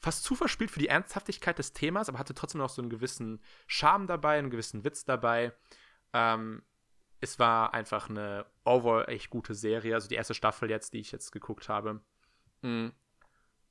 fast 0.00 0.24
zu 0.24 0.34
verspielt 0.34 0.72
für 0.72 0.80
die 0.80 0.88
Ernsthaftigkeit 0.88 1.58
des 1.58 1.72
Themas, 1.72 2.08
aber 2.08 2.18
hatte 2.18 2.34
trotzdem 2.34 2.60
noch 2.60 2.68
so 2.68 2.82
einen 2.82 2.90
gewissen 2.90 3.40
Charme 3.68 4.06
dabei, 4.08 4.38
einen 4.38 4.50
gewissen 4.50 4.84
Witz 4.84 5.04
dabei. 5.04 5.52
Ähm, 6.12 6.62
es 7.24 7.38
war 7.38 7.72
einfach 7.72 8.10
eine 8.10 8.44
overall 8.64 9.08
echt 9.08 9.30
gute 9.30 9.54
Serie. 9.54 9.94
Also 9.94 10.08
die 10.08 10.14
erste 10.14 10.34
Staffel 10.34 10.70
jetzt, 10.70 10.92
die 10.92 11.00
ich 11.00 11.10
jetzt 11.10 11.32
geguckt 11.32 11.68
habe. 11.68 12.00
Mm. 12.60 12.88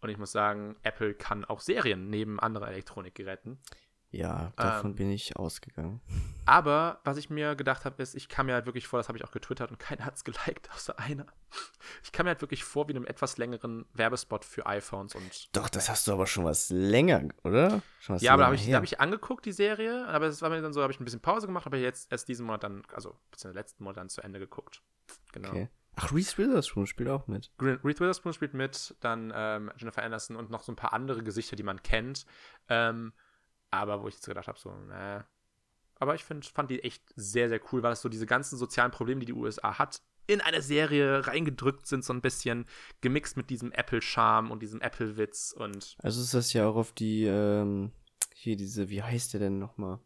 Und 0.02 0.10
ich 0.10 0.18
muss 0.18 0.32
sagen, 0.32 0.76
Apple 0.82 1.14
kann 1.14 1.46
auch 1.46 1.62
Serien 1.62 2.10
neben 2.10 2.40
anderen 2.40 2.68
Elektronikgeräten. 2.68 3.60
Ja, 4.14 4.54
davon 4.58 4.92
ähm, 4.92 4.96
bin 4.96 5.12
ich 5.12 5.36
ausgegangen. 5.38 6.00
Aber 6.46 7.00
was 7.04 7.18
ich 7.18 7.32
mir 7.32 7.56
gedacht 7.56 7.84
habe, 7.84 8.02
ist, 8.04 8.14
ich 8.14 8.30
kam 8.30 8.46
mir 8.46 8.54
halt 8.54 8.68
wirklich 8.68 8.86
vor, 8.86 9.00
das 9.00 9.08
habe 9.08 9.18
ich 9.18 9.26
auch 9.26 9.32
getwittert 9.32 9.72
und 9.72 9.80
keiner 9.80 10.06
hat 10.06 10.16
es 10.16 10.24
geliked, 10.24 10.70
außer 10.72 11.00
einer. 11.00 11.26
Ich 12.04 12.12
kam 12.12 12.26
mir 12.26 12.30
halt 12.30 12.42
wirklich 12.42 12.64
vor 12.64 12.88
wie 12.88 12.92
einem 12.92 13.08
etwas 13.08 13.38
längeren 13.38 13.86
Werbespot 13.94 14.46
für 14.46 14.68
iPhones 14.68 15.16
und. 15.16 15.56
Doch, 15.56 15.68
das 15.68 15.90
hast 15.90 16.08
du 16.08 16.14
aber 16.14 16.28
schon 16.28 16.46
was 16.46 16.70
länger, 16.70 17.28
oder? 17.44 17.82
Was 18.06 18.22
ja, 18.22 18.34
aber 18.34 18.42
da 18.42 18.46
habe 18.46 18.56
ich, 18.56 18.72
hab 18.72 18.84
ich 18.84 19.00
angeguckt, 19.00 19.46
die 19.46 19.52
Serie, 19.52 20.08
aber 20.08 20.28
es 20.28 20.44
war 20.44 20.52
mir 20.52 20.62
dann 20.62 20.74
so, 20.74 20.84
habe 20.84 20.94
ich 20.94 21.00
ein 21.00 21.06
bisschen 21.06 21.22
Pause 21.22 21.48
gemacht, 21.48 21.66
aber 21.66 21.78
jetzt 21.78 22.12
erst 22.12 22.28
diesen 22.28 22.46
Monat 22.46 22.64
dann, 22.64 22.84
also 22.94 23.16
beziehungsweise 23.32 23.60
letzten 23.60 23.84
Monat 23.84 23.98
dann 23.98 24.10
zu 24.10 24.22
Ende 24.22 24.38
geguckt. 24.38 24.84
Genau. 25.32 25.50
Okay. 25.50 25.70
Ach, 25.96 26.12
Reese 26.12 26.38
Witherspoon 26.38 26.86
spielt 26.86 27.10
auch 27.10 27.28
mit. 27.28 27.52
Reese 27.60 27.84
Witherspoon 27.84 28.34
spielt 28.34 28.54
mit, 28.54 28.96
dann 29.00 29.34
ähm, 29.36 29.72
Jennifer 29.78 30.04
Anderson 30.04 30.36
und 30.36 30.52
noch 30.52 30.64
so 30.64 30.72
ein 30.72 30.76
paar 30.76 30.94
andere 30.94 31.24
Gesichter, 31.24 31.56
die 31.56 31.64
man 31.64 31.82
kennt. 31.82 32.26
Ähm, 32.68 33.14
aber 33.74 34.02
wo 34.02 34.08
ich 34.08 34.16
jetzt 34.16 34.26
gedacht 34.26 34.48
habe, 34.48 34.60
so, 34.60 34.72
ne. 34.72 35.26
Aber 36.00 36.16
ich 36.16 36.24
find, 36.24 36.46
fand 36.46 36.70
die 36.70 36.84
echt 36.84 37.04
sehr, 37.16 37.50
sehr 37.50 37.62
cool, 37.72 37.84
weil 37.84 37.94
es 37.94 38.02
so 38.02 38.10
diese 38.10 38.26
ganzen 38.26 38.58
sozialen 38.58 38.92
Probleme, 38.92 39.22
die 39.22 39.28
die 39.28 39.34
USA 39.34 39.78
hat, 39.78 40.02
in 40.28 40.42
eine 40.42 40.62
Serie 40.62 41.28
reingedrückt 41.28 41.88
sind, 41.88 42.04
so 42.04 42.14
ein 42.14 42.22
bisschen 42.22 42.66
gemixt 43.02 43.38
mit 43.38 43.50
diesem 43.50 43.72
Apple-Charme 43.72 44.52
und 44.52 44.62
diesem 44.62 44.82
Apple-Witz 44.82 45.54
und. 45.58 45.96
Also 46.00 46.22
ist 46.22 46.34
das 46.34 46.54
ja 46.54 46.68
auch 46.68 46.76
auf 46.76 46.92
die, 46.94 47.26
ähm, 47.26 47.92
hier 48.34 48.56
diese, 48.56 48.90
wie 48.90 49.04
heißt 49.04 49.34
der 49.34 49.42
denn 49.42 49.60
nochmal? 49.60 50.00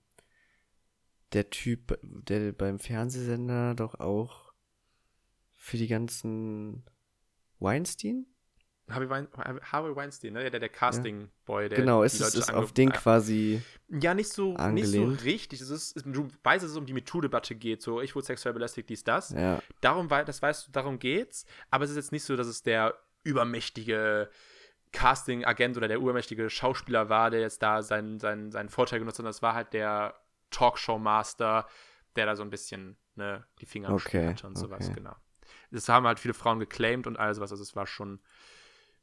Der 1.33 1.49
Typ, 1.49 1.99
der 2.01 2.51
beim 2.53 2.79
Fernsehsender 2.79 3.75
doch 3.75 3.95
auch 3.99 4.53
für 5.55 5.77
die 5.77 5.87
ganzen 5.87 6.83
Weinstein? 7.59 8.25
Harvey, 8.89 9.09
Wein, 9.09 9.27
Harvey 9.71 9.95
Weinstein, 9.95 10.33
ne? 10.33 10.49
der, 10.49 10.59
der 10.59 10.69
Casting-Boy, 10.69 11.67
der 11.67 11.79
Genau, 11.79 12.03
ist 12.03 12.21
es 12.21 12.35
ist 12.35 12.53
auf 12.53 12.71
den 12.71 12.91
quasi. 12.91 13.61
Ja, 13.89 14.13
nicht 14.13 14.29
so, 14.29 14.53
nicht 14.69 14.87
so 14.87 15.05
richtig. 15.05 15.59
Es 15.59 15.69
ist, 15.69 16.01
du 16.05 16.29
weißt, 16.43 16.63
dass 16.63 16.71
es 16.71 16.77
um 16.77 16.85
die 16.85 16.93
MeToo-Debatte 16.93 17.55
geht, 17.55 17.81
so 17.81 17.99
ich 18.01 18.15
wurde 18.15 18.27
sexuell 18.27 18.53
belästigt, 18.53 18.89
dies, 18.89 19.03
das. 19.03 19.31
Ja. 19.31 19.61
Darum, 19.81 20.07
das 20.07 20.41
weißt 20.41 20.67
du, 20.67 20.71
darum 20.71 20.99
geht's. 20.99 21.45
Aber 21.69 21.83
es 21.83 21.91
ist 21.91 21.97
jetzt 21.97 22.11
nicht 22.13 22.23
so, 22.23 22.37
dass 22.37 22.47
es 22.47 22.63
der 22.63 22.97
übermächtige 23.23 24.29
Casting-Agent 24.93 25.75
oder 25.75 25.89
der 25.89 25.97
übermächtige 25.97 26.49
Schauspieler 26.49 27.09
war, 27.09 27.29
der 27.29 27.41
jetzt 27.41 27.61
da 27.61 27.81
seinen, 27.81 28.19
seinen, 28.19 28.51
seinen 28.51 28.69
Vorteil 28.69 28.99
genutzt 28.99 29.15
hat, 29.15 29.17
sondern 29.17 29.31
es 29.31 29.41
war 29.41 29.53
halt 29.53 29.73
der 29.73 30.15
Talkshow-Master, 30.51 31.67
der 32.15 32.25
da 32.25 32.35
so 32.37 32.43
ein 32.43 32.49
bisschen 32.49 32.97
ne, 33.15 33.45
die 33.59 33.65
Finger 33.65 33.89
okay, 33.89 34.29
hatte 34.29 34.47
und 34.47 34.57
okay. 34.57 34.65
sowas, 34.65 34.91
genau. 34.93 35.15
Das 35.71 35.89
haben 35.89 36.07
halt 36.07 36.19
viele 36.19 36.33
Frauen 36.33 36.59
geclaimed 36.59 37.07
und 37.07 37.17
all 37.17 37.33
sowas, 37.33 37.51
also 37.51 37.63
es 37.63 37.75
war 37.75 37.85
schon 37.85 38.21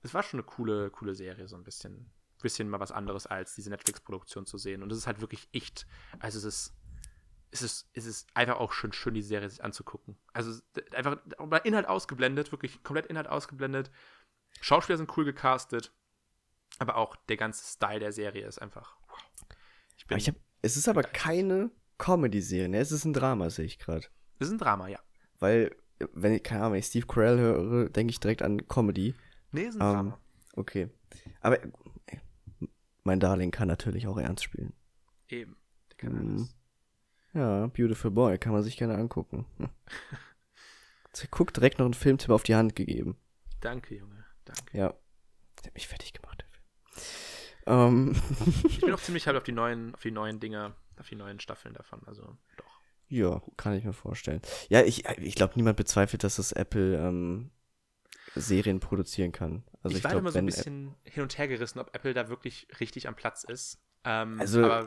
es 0.05 0.15
war 0.15 0.23
schon 0.23 0.39
eine 0.39 0.47
coole, 0.47 0.91
coole 0.91 1.15
Serie, 1.15 1.49
so 1.49 1.57
ein 1.57 1.65
bisschen, 1.65 2.13
bisschen 2.43 2.69
mal 2.69 2.79
was 2.79 2.93
anderes 2.93 3.27
als 3.27 3.55
diese 3.55 3.71
Netflix-Produktion 3.71 4.47
zu 4.47 4.59
sehen. 4.59 4.83
Und 4.83 4.93
es 4.93 4.99
ist 4.99 5.07
halt 5.07 5.21
wirklich 5.21 5.49
echt, 5.53 5.87
also 6.21 6.39
es 6.39 6.45
ist, 6.45 6.75
es 7.51 7.63
ist, 7.63 7.91
es 7.95 8.05
ist 8.05 8.29
einfach 8.35 8.57
auch 8.57 8.73
schön, 8.73 8.93
schön, 8.93 9.15
die 9.15 9.23
Serie 9.23 9.49
sich 9.49 9.65
anzugucken. 9.65 10.17
Also 10.33 10.61
einfach 10.93 11.17
mal 11.39 11.59
Inhalt 11.59 11.89
ausgeblendet, 11.89 12.53
wirklich 12.53 12.83
komplett 12.83 13.07
Inhalt 13.07 13.29
ausgeblendet. 13.29 13.91
Schauspieler 14.61 14.99
sind 14.99 15.17
cool 15.17 15.25
gecastet, 15.25 15.93
aber 16.79 16.97
auch 16.97 17.17
der 17.29 17.37
ganze 17.37 17.65
Style 17.65 18.01
der 18.01 18.13
Serie 18.13 18.47
ist 18.47 18.61
einfach. 18.61 18.97
Wow. 19.09 19.19
Ich 19.97 20.07
bin 20.07 20.19
ich 20.19 20.29
hab, 20.29 20.37
es 20.61 20.77
ist 20.77 20.89
aber 20.89 21.03
keine 21.03 21.71
Comedy-Serie, 21.97 22.69
ne? 22.69 22.79
Es 22.79 22.93
ist 22.93 23.05
ein 23.05 23.15
Drama, 23.15 23.49
sehe 23.49 23.65
ich 23.65 23.79
gerade. 23.79 24.07
Es 24.39 24.49
ist 24.49 24.53
ein 24.53 24.59
Drama, 24.59 24.89
ja. 24.89 24.99
Weil, 25.39 25.75
wenn 26.13 26.35
ich, 26.35 26.43
keine 26.43 26.63
Ahnung, 26.63 26.75
wenn 26.75 26.81
ich 26.81 26.87
Steve 26.87 27.07
Carell 27.07 27.39
höre, 27.39 27.89
denke 27.89 28.11
ich 28.11 28.21
direkt 28.21 28.43
an 28.43 28.69
Comedy. 28.69 29.15
Drama. 29.55 30.01
Um, 30.01 30.07
ähm, 30.07 30.15
okay. 30.57 30.89
Aber 31.41 31.59
mein 33.05 33.21
Darling 33.21 33.51
kann 33.51 33.69
natürlich 33.69 34.07
auch 34.07 34.19
ernst 34.19 34.45
spielen. 34.45 34.73
Eben. 35.29 35.57
Der 35.91 35.97
kann 35.97 36.13
mhm. 36.13 36.37
alles. 36.37 36.57
Ja, 37.35 37.67
Beautiful 37.67 38.11
Boy, 38.11 38.39
kann 38.39 38.53
man 38.53 38.63
sich 38.63 38.77
gerne 38.77 38.97
angucken. 38.97 39.47
Guck, 41.31 41.53
direkt 41.53 41.79
noch 41.79 41.85
einen 41.85 41.95
Filmtipp 41.95 42.31
auf 42.31 42.43
die 42.43 42.55
Hand 42.55 42.77
gegeben. 42.77 43.17
Danke, 43.61 43.97
Junge. 43.97 44.25
Danke. 44.45 44.77
Ja. 44.77 44.95
Der 45.59 45.67
hat 45.67 45.75
mich 45.75 45.89
fertig 45.89 46.13
gemacht, 46.13 46.43
der 46.43 46.49
Film. 46.49 47.87
Um. 47.89 48.17
ich 48.69 48.81
bin 48.81 48.93
auch 48.93 49.01
ziemlich 49.01 49.27
halt 49.27 49.37
auf 49.37 49.45
die 49.45 49.53
neuen, 49.53 49.95
auf 49.95 50.03
die 50.03 50.11
neuen 50.11 50.41
Dinger, 50.41 50.75
auf 50.99 51.09
die 51.09 51.17
neuen 51.17 51.41
Staffeln 51.41 51.75
davon, 51.75 52.03
also 52.07 52.37
doch. 52.57 52.81
Ja, 53.09 53.43
kann 53.57 53.75
ich 53.75 53.85
mir 53.85 53.93
vorstellen. 53.93 54.41
Ja, 54.69 54.83
ich, 54.83 55.07
ich 55.19 55.35
glaube, 55.35 55.55
niemand 55.57 55.77
bezweifelt, 55.77 56.25
dass 56.25 56.37
das 56.37 56.53
Apple 56.53 56.99
ähm, 56.99 57.51
Serien 58.35 58.81
produzieren 58.81 59.33
kann. 59.33 59.65
Also 59.83 59.95
ich, 59.95 59.99
ich 59.99 60.05
war 60.05 60.13
glaub, 60.13 60.23
immer 60.23 60.33
so 60.33 60.39
ein 60.39 60.47
bisschen 60.47 60.95
hin 61.05 61.23
und 61.23 61.39
her 61.39 61.49
gerissen, 61.49 61.79
ob 61.79 61.95
Apple 61.95 62.15
da 62.15 62.29
wirklich 62.29 62.67
richtig 62.81 63.09
am 63.09 63.15
Platz 63.15 63.45
ist. 63.45 63.81
Ähm, 64.05 64.41
also 64.41 64.85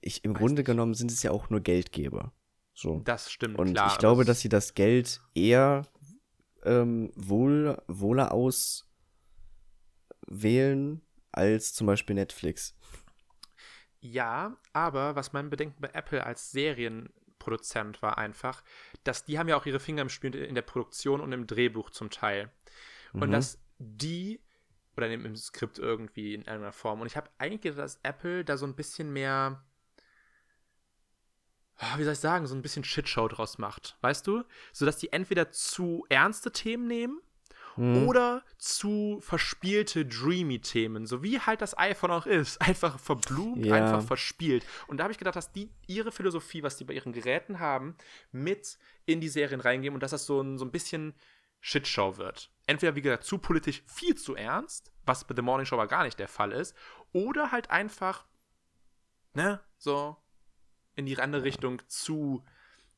ich, 0.00 0.24
im 0.24 0.34
Grunde 0.34 0.60
nicht. 0.60 0.66
genommen 0.66 0.94
sind 0.94 1.10
es 1.10 1.22
ja 1.22 1.30
auch 1.30 1.48
nur 1.50 1.60
Geldgeber. 1.60 2.32
So. 2.74 3.00
Das 3.04 3.30
stimmt. 3.30 3.58
Und 3.58 3.74
klar, 3.74 3.92
ich 3.92 3.98
glaube, 3.98 4.24
dass 4.24 4.40
sie 4.40 4.48
das 4.48 4.74
Geld 4.74 5.20
eher 5.34 5.86
ähm, 6.64 7.12
wohl, 7.14 7.80
wohler 7.86 8.32
auswählen 8.32 8.86
als 11.30 11.74
zum 11.74 11.86
Beispiel 11.86 12.14
Netflix. 12.14 12.74
Ja, 14.00 14.56
aber 14.72 15.14
was 15.14 15.32
mein 15.32 15.50
Bedenken 15.50 15.80
bei 15.80 15.90
Apple 15.92 16.26
als 16.26 16.50
Serienproduzent 16.50 18.02
war 18.02 18.18
einfach, 18.18 18.64
dass 19.04 19.24
die 19.24 19.38
haben 19.38 19.48
ja 19.48 19.56
auch 19.56 19.66
ihre 19.66 19.80
Finger 19.80 20.02
im 20.02 20.08
Spiel 20.08 20.34
in 20.34 20.56
der 20.56 20.62
Produktion 20.62 21.20
und 21.20 21.32
im 21.32 21.46
Drehbuch 21.46 21.90
zum 21.90 22.10
Teil. 22.10 22.50
Und 23.12 23.28
mhm. 23.28 23.32
dass 23.32 23.58
die, 23.78 24.40
oder 24.96 25.10
im, 25.12 25.26
im 25.26 25.36
Skript 25.36 25.78
irgendwie 25.78 26.34
in 26.34 26.42
irgendeiner 26.42 26.72
Form, 26.72 27.00
und 27.00 27.06
ich 27.06 27.16
habe 27.16 27.30
eigentlich 27.38 27.62
gedacht, 27.62 27.80
dass 27.80 28.00
Apple 28.02 28.44
da 28.44 28.56
so 28.56 28.66
ein 28.66 28.74
bisschen 28.74 29.12
mehr, 29.12 29.62
ah, 31.76 31.98
wie 31.98 32.04
soll 32.04 32.14
ich 32.14 32.18
sagen, 32.18 32.46
so 32.46 32.54
ein 32.54 32.62
bisschen 32.62 32.84
Shitshow 32.84 33.28
draus 33.28 33.58
macht, 33.58 33.96
weißt 34.00 34.26
du? 34.26 34.44
So 34.72 34.86
dass 34.86 34.98
die 34.98 35.12
entweder 35.12 35.50
zu 35.50 36.06
ernste 36.08 36.52
Themen 36.52 36.86
nehmen 36.86 37.20
mhm. 37.76 38.08
oder 38.08 38.42
zu 38.58 39.18
verspielte, 39.20 40.06
dreamy 40.06 40.60
Themen, 40.60 41.06
so 41.06 41.22
wie 41.22 41.40
halt 41.40 41.60
das 41.60 41.76
iPhone 41.76 42.10
auch 42.10 42.26
ist. 42.26 42.60
Einfach 42.60 42.98
verblumt, 42.98 43.66
ja. 43.66 43.74
einfach 43.74 44.02
verspielt. 44.02 44.64
Und 44.86 44.98
da 44.98 45.04
habe 45.04 45.12
ich 45.12 45.18
gedacht, 45.18 45.36
dass 45.36 45.52
die 45.52 45.70
ihre 45.86 46.12
Philosophie, 46.12 46.62
was 46.62 46.76
die 46.76 46.84
bei 46.84 46.94
ihren 46.94 47.12
Geräten 47.12 47.58
haben, 47.58 47.96
mit 48.30 48.78
in 49.06 49.20
die 49.20 49.28
Serien 49.28 49.60
reingeben 49.60 49.94
und 49.94 50.02
dass 50.02 50.12
das 50.12 50.26
so 50.26 50.40
ein, 50.40 50.58
so 50.58 50.64
ein 50.64 50.70
bisschen 50.70 51.14
Shitshow 51.62 52.18
wird. 52.18 52.50
Entweder, 52.66 52.96
wie 52.96 53.02
gesagt, 53.02 53.24
zu 53.24 53.38
politisch 53.38 53.82
viel 53.86 54.16
zu 54.16 54.34
ernst, 54.34 54.92
was 55.06 55.24
bei 55.24 55.34
The 55.34 55.42
Morning 55.42 55.64
Show 55.64 55.76
aber 55.76 55.86
gar 55.86 56.02
nicht 56.02 56.18
der 56.18 56.28
Fall 56.28 56.52
ist, 56.52 56.76
oder 57.12 57.52
halt 57.52 57.70
einfach, 57.70 58.26
ne, 59.32 59.60
so 59.78 60.16
in 60.96 61.06
die 61.06 61.18
andere 61.18 61.44
Richtung 61.44 61.80
zu, 61.88 62.44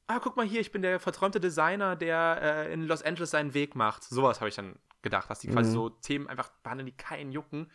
ah, 0.06 0.18
guck 0.18 0.36
mal 0.36 0.46
hier, 0.46 0.60
ich 0.60 0.72
bin 0.72 0.82
der 0.82 0.98
verträumte 0.98 1.40
Designer, 1.40 1.94
der 1.94 2.38
äh, 2.40 2.72
in 2.72 2.84
Los 2.84 3.02
Angeles 3.02 3.30
seinen 3.30 3.54
Weg 3.54 3.76
macht. 3.76 4.02
Sowas 4.02 4.40
habe 4.40 4.48
ich 4.48 4.56
dann 4.56 4.78
gedacht, 5.02 5.28
dass 5.28 5.40
die 5.40 5.48
quasi 5.48 5.68
mhm. 5.68 5.74
so 5.74 5.90
Themen 5.90 6.28
einfach 6.28 6.50
behandeln, 6.62 6.86
die 6.86 6.96
keinen 6.96 7.32
jucken, 7.32 7.70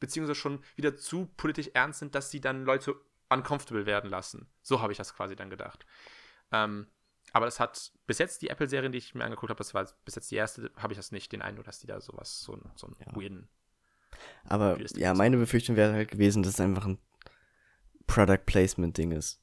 beziehungsweise 0.00 0.34
schon 0.34 0.64
wieder 0.74 0.96
zu 0.96 1.26
politisch 1.36 1.70
ernst 1.72 2.00
sind, 2.00 2.16
dass 2.16 2.32
sie 2.32 2.40
dann 2.40 2.64
Leute 2.64 2.96
uncomfortable 3.30 3.86
werden 3.86 4.10
lassen. 4.10 4.48
So 4.60 4.82
habe 4.82 4.90
ich 4.90 4.98
das 4.98 5.14
quasi 5.14 5.36
dann 5.36 5.50
gedacht. 5.50 5.86
Ähm, 6.50 6.88
aber 7.32 7.46
das 7.46 7.60
hat 7.60 7.92
bis 8.06 8.18
jetzt 8.18 8.42
die 8.42 8.48
Apple-Serien, 8.48 8.92
die 8.92 8.98
ich 8.98 9.14
mir 9.14 9.24
angeguckt 9.24 9.50
habe, 9.50 9.58
das 9.58 9.74
war 9.74 9.86
bis 10.04 10.14
jetzt 10.14 10.30
die 10.30 10.36
erste, 10.36 10.70
habe 10.76 10.92
ich 10.92 10.98
das 10.98 11.12
nicht 11.12 11.32
den 11.32 11.42
Eindruck, 11.42 11.64
dass 11.64 11.80
die 11.80 11.86
da 11.86 12.00
sowas, 12.00 12.42
so, 12.42 12.58
so 12.76 12.86
ein 12.86 12.96
ja. 13.00 13.16
weirden. 13.16 13.48
Aber 14.44 14.78
ja, 14.96 15.14
meine 15.14 15.38
Befürchtung 15.38 15.76
wäre 15.76 15.94
halt 15.94 16.10
gewesen, 16.10 16.42
dass 16.42 16.54
es 16.54 16.60
einfach 16.60 16.86
ein 16.86 16.98
Product 18.06 18.44
Placement-Ding 18.44 19.12
ist. 19.12 19.40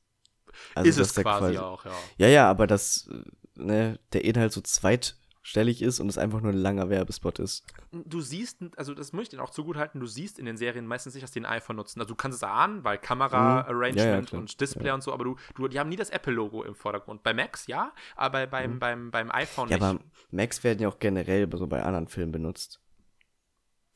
Also, 0.76 0.90
ist 0.90 0.98
es 0.98 1.14
quasi, 1.16 1.54
quasi, 1.54 1.58
auch, 1.58 1.86
ja. 1.86 1.92
Ja, 2.18 2.28
ja, 2.28 2.50
aber 2.50 2.68
dass 2.68 3.10
ne, 3.56 4.00
der 4.14 4.24
Inhalt 4.24 4.52
so 4.52 4.62
zweit 4.62 5.18
einstellig 5.50 5.82
ist 5.82 6.00
und 6.00 6.10
es 6.10 6.18
einfach 6.18 6.42
nur 6.42 6.52
ein 6.52 6.58
langer 6.58 6.90
Werbespot 6.90 7.40
ist. 7.40 7.66
Du 7.92 8.22
siehst, 8.22 8.60
also 8.78 8.94
das 8.94 9.14
muss 9.14 9.32
ich 9.34 9.40
auch 9.40 9.50
zugutehalten, 9.50 10.00
du 10.00 10.06
siehst 10.06 10.38
in 10.40 10.46
den 10.46 10.58
Serien 10.58 10.86
meistens 10.86 11.14
nicht, 11.16 11.24
dass 11.24 11.32
die 11.32 11.42
ein 11.42 11.46
iPhone 11.46 11.76
nutzen. 11.76 12.00
Also 12.00 12.10
du 12.14 12.16
kannst 12.16 12.38
es 12.38 12.44
ahnen, 12.44 12.84
weil 12.84 12.98
Kamera-Arrangement 12.98 13.90
Mhm. 13.90 13.98
Ja, 13.98 14.22
ja, 14.22 14.38
und 14.40 14.62
Display 14.62 14.92
und 14.92 15.02
so, 15.02 15.12
aber 15.12 15.24
du, 15.24 15.36
du, 15.56 15.68
die 15.68 15.80
haben 15.80 15.90
nie 15.90 15.96
das 15.96 16.10
Apple-Logo 16.12 16.64
im 16.64 16.76
Vordergrund. 16.76 17.24
Bei 17.24 17.34
Macs 17.34 17.68
ja, 17.68 17.92
aber 18.16 18.46
beim, 18.48 18.80
beim, 18.80 19.12
beim 19.12 19.32
iPhone 19.32 19.66
Mhm. 19.68 19.72
Ja, 19.72 19.78
nicht. 19.78 19.86
aber 20.02 20.12
Macs 20.32 20.64
werden 20.64 20.80
ja 20.82 20.88
auch 20.88 21.00
generell 21.00 21.50
so 21.58 21.68
bei 21.68 21.82
anderen 21.84 22.08
Filmen 22.08 22.32
benutzt. 22.32 22.80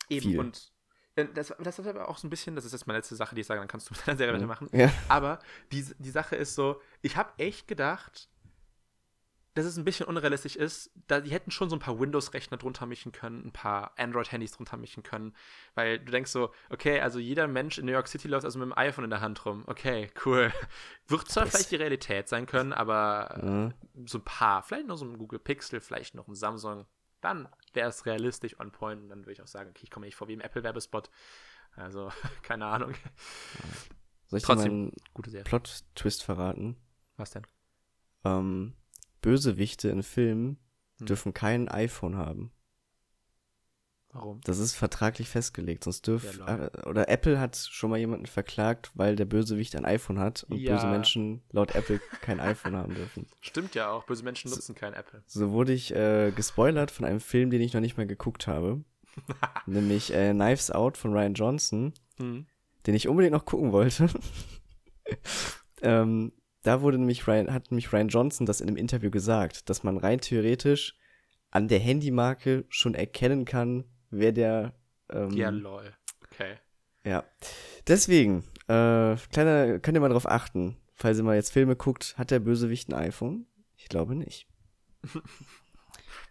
Eben 0.10 0.30
viel. 0.32 0.40
und 0.40 0.72
äh, 1.16 1.26
das, 1.34 1.54
das 1.60 1.80
ist 1.80 1.88
aber 1.88 2.10
auch 2.10 2.18
so 2.18 2.28
ein 2.28 2.30
bisschen, 2.30 2.56
das 2.56 2.66
ist 2.66 2.72
jetzt 2.74 2.88
meine 2.88 2.98
letzte 3.00 3.16
Sache, 3.16 3.36
die 3.36 3.42
ich 3.42 3.48
sage, 3.48 3.60
dann 3.62 3.68
kannst 3.68 3.90
du 3.90 3.94
mit 3.96 4.08
deiner 4.08 4.18
Serie 4.18 4.34
weitermachen. 4.34 4.68
Ja. 4.74 4.92
Aber 5.08 5.40
die, 5.72 5.86
die 6.00 6.10
Sache 6.10 6.36
ist 6.36 6.56
so, 6.56 6.82
ich 7.02 7.16
habe 7.16 7.32
echt 7.38 7.68
gedacht, 7.68 8.28
dass 9.56 9.66
es 9.66 9.78
ein 9.78 9.84
bisschen 9.86 10.08
unrealistisch 10.08 10.56
ist. 10.56 10.92
Da, 11.08 11.22
die 11.22 11.30
hätten 11.32 11.52
schon 11.52 11.70
so 11.70 11.76
ein 11.76 11.80
paar 11.80 12.00
Windows-Rechner 12.00 12.58
drunter 12.58 12.86
mischen 12.86 13.12
können, 13.12 13.46
ein 13.48 13.52
paar 13.52 13.94
Android-Handys 14.00 14.52
drunter 14.54 14.78
mischen 14.78 15.04
können. 15.04 15.36
Weil 15.76 16.00
du 16.00 16.12
denkst 16.12 16.32
so, 16.32 16.52
okay, 16.70 17.00
also 17.02 17.20
jeder 17.20 17.48
Mensch 17.48 17.78
in 17.78 17.86
New 17.86 17.92
York 17.92 18.08
City 18.08 18.28
läuft 18.28 18.46
also 18.46 18.58
mit 18.58 18.66
dem 18.68 18.78
iPhone 18.78 19.04
in 19.04 19.10
der 19.12 19.22
Hand 19.22 19.46
rum. 19.46 19.64
Okay, 19.68 20.10
cool. 20.26 20.52
Wird 21.08 21.28
zwar 21.30 21.44
Das- 21.44 21.54
vielleicht 21.54 21.72
die 21.72 21.76
Realität 21.76 22.28
sein 22.30 22.46
können, 22.46 22.74
aber 22.74 23.40
Ja. 23.44 23.68
äh, 23.68 23.72
so 24.08 24.18
ein 24.18 24.24
paar, 24.24 24.64
vielleicht 24.64 24.88
noch 24.88 24.98
so 24.98 25.06
ein 25.06 25.18
Google 25.18 25.40
Pixel, 25.40 25.82
vielleicht 25.82 26.16
noch 26.16 26.28
ein 26.28 26.36
Samsung, 26.36 26.86
dann 27.22 27.48
wäre 27.74 27.90
es 27.90 28.06
realistisch 28.06 28.60
on 28.60 28.72
point. 28.72 29.04
Und 29.04 29.10
dann 29.10 29.20
würde 29.20 29.34
ich 29.34 29.42
auch 29.42 29.48
sagen, 29.48 29.70
okay, 29.70 29.82
ich 29.84 29.92
komme 29.92 30.06
nicht 30.08 30.16
vor 30.16 30.28
wie 30.28 30.34
im 30.34 30.42
Apple-Werbespot. 30.42 31.10
Also, 31.76 32.12
keine 32.44 32.66
Ahnung. 32.66 32.94
Soll 34.28 34.38
ich 34.40 34.44
dir 34.44 34.48
Trotzdem. 34.48 34.72
mal 34.72 34.80
einen 34.88 34.92
Gute 35.14 35.30
Serie. 35.30 35.44
Plot-Twist 35.44 36.24
verraten? 36.24 36.76
Was 37.18 37.32
denn? 37.32 37.46
Ähm, 38.26 38.74
Bösewichte 39.24 39.90
in 39.90 40.04
Filmen 40.04 40.60
Hm. 41.00 41.08
dürfen 41.08 41.34
kein 41.34 41.68
iPhone 41.70 42.16
haben. 42.18 42.52
Warum? 44.16 44.42
Das 44.42 44.60
ist 44.60 44.76
vertraglich 44.76 45.28
festgelegt, 45.28 45.84
sonst 45.86 46.06
dürf 46.06 46.38
Ja, 46.38 46.66
äh, 46.68 46.88
oder 46.88 47.10
Apple 47.10 47.40
hat 47.40 47.56
schon 47.58 47.90
mal 47.90 47.98
jemanden 47.98 48.28
verklagt, 48.28 48.92
weil 48.94 49.16
der 49.16 49.26
Bösewicht 49.26 49.76
ein 49.76 49.86
iPhone 49.86 50.20
hat 50.20 50.44
und 50.44 50.58
Ja. 50.60 50.76
böse 50.76 50.86
Menschen 50.86 51.42
laut 51.52 51.74
Apple 51.74 52.00
kein 52.22 52.40
iPhone 52.40 52.76
haben 52.76 52.94
dürfen. 52.94 53.26
Stimmt 53.42 53.74
ja 53.74 53.90
auch. 53.90 54.04
Böse 54.06 54.24
Menschen 54.24 54.50
So- 54.50 54.56
nutzen 54.58 54.76
kein 54.76 54.94
Apple. 54.94 55.24
So 55.26 55.50
wurde 55.52 55.74
ich 55.74 55.96
äh, 55.96 56.32
gespoilert 56.32 56.92
von 56.92 57.06
einem 57.06 57.22
Film, 57.22 57.50
den 57.50 57.62
ich 57.62 57.74
noch 57.74 57.82
nicht 57.82 57.98
mal 57.98 58.06
geguckt 58.06 58.46
habe, 58.46 58.84
nämlich 59.66 60.14
äh, 60.14 60.32
Knives 60.32 60.70
Out 60.70 60.96
von 60.98 61.12
Ryan 61.14 61.34
Johnson, 61.34 61.94
Hm. 62.18 62.46
den 62.86 62.94
ich 62.94 63.08
unbedingt 63.08 63.34
noch 63.34 63.46
gucken 63.46 63.72
wollte. 63.72 64.08
ähm, 65.82 66.32
da 66.64 66.82
wurde 66.82 66.98
nämlich 66.98 67.28
Ryan, 67.28 67.54
hat 67.54 67.72
nämlich 67.72 67.92
Ryan 67.94 68.08
Johnson 68.08 68.46
das 68.46 68.62
in 68.62 68.68
einem 68.68 68.78
Interview 68.78 69.12
gesagt, 69.12 69.70
dass 69.70 69.84
man 69.84 69.98
rein 69.98 70.20
theoretisch 70.20 70.98
an 71.52 71.68
der 71.68 71.80
Handymarke 71.80 72.66
schon 72.70 72.96
erkennen 72.96 73.46
kann, 73.46 73.84
wer 74.10 74.32
der 74.32 74.74
ähm, 75.10 75.32
Ja, 75.32 75.50
lol. 75.50 75.94
Okay. 76.32 76.58
Ja. 77.04 77.26
Deswegen, 77.86 78.44
äh, 78.68 79.16
kleiner, 79.32 79.80
könnt 79.80 79.98
ihr 79.98 80.00
mal 80.00 80.10
drauf 80.10 80.28
achten, 80.28 80.78
falls 80.94 81.18
ihr 81.18 81.24
mal 81.24 81.36
jetzt 81.36 81.52
Filme 81.52 81.76
guckt, 81.76 82.18
hat 82.18 82.32
der 82.32 82.40
Bösewicht 82.40 82.90
ein 82.90 82.96
iPhone? 82.96 83.46
Ich 83.76 83.90
glaube 83.90 84.16
nicht. 84.16 84.48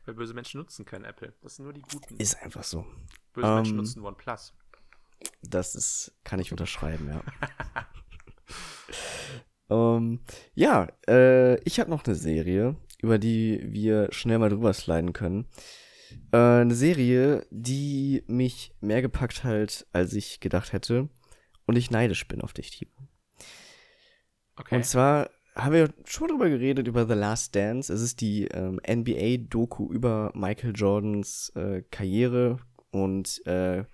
Weil 0.05 0.15
böse 0.15 0.35
Menschen 0.35 0.59
nutzen 0.59 0.85
kein 0.85 1.05
Apple. 1.05 1.35
Das 1.43 1.57
sind 1.57 1.65
nur 1.65 1.75
die 1.75 1.83
Guten. 1.83 2.17
Ist 2.17 2.43
einfach 2.43 2.65
so. 2.65 2.87
böse 3.35 3.55
Menschen 3.55 3.73
ähm, 3.73 3.77
nutzen 3.77 4.03
OnePlus. 4.03 4.55
Das 5.43 5.75
ist, 5.77 6.13
kann 6.25 6.41
ich 6.41 6.51
unterschreiben, 6.51 7.09
ja. 7.09 7.23
ähm, 9.73 10.21
ja, 10.55 10.89
äh, 11.09 11.61
ich 11.65 11.81
habe 11.81 11.91
noch 11.91 12.05
eine 12.05 12.15
Serie, 12.15 12.77
über 13.01 13.19
die 13.19 13.61
wir 13.65 14.09
schnell 14.13 14.39
mal 14.39 14.51
drüber 14.51 14.73
sliden 14.73 15.13
können. 15.13 15.47
Äh, 16.33 16.37
eine 16.37 16.75
Serie, 16.75 17.47
die 17.51 18.23
mich 18.27 18.75
mehr 18.81 19.03
gepackt 19.03 19.45
hat, 19.45 19.87
als 19.93 20.13
ich 20.13 20.41
gedacht 20.41 20.73
hätte. 20.73 21.09
Und 21.67 21.77
ich 21.77 21.91
neidisch 21.91 22.27
bin 22.27 22.41
auf 22.41 22.53
dich, 22.53 22.71
Timo. 22.71 22.93
Okay. 24.57 24.77
Und 24.77 24.85
zwar 24.85 25.31
haben 25.55 25.75
wir 25.75 25.91
schon 26.05 26.29
drüber 26.29 26.49
geredet, 26.49 26.87
über 26.89 27.07
The 27.07 27.15
Last 27.15 27.55
Dance. 27.55 27.93
Es 27.93 28.01
ist 28.01 28.21
die 28.21 28.47
ähm, 28.49 28.81
NBA-Doku 28.87 29.93
über 29.93 30.33
Michael 30.35 30.73
Jordans 30.75 31.51
äh, 31.55 31.83
Karriere 31.91 32.59
und 32.91 33.45
äh, 33.47 33.85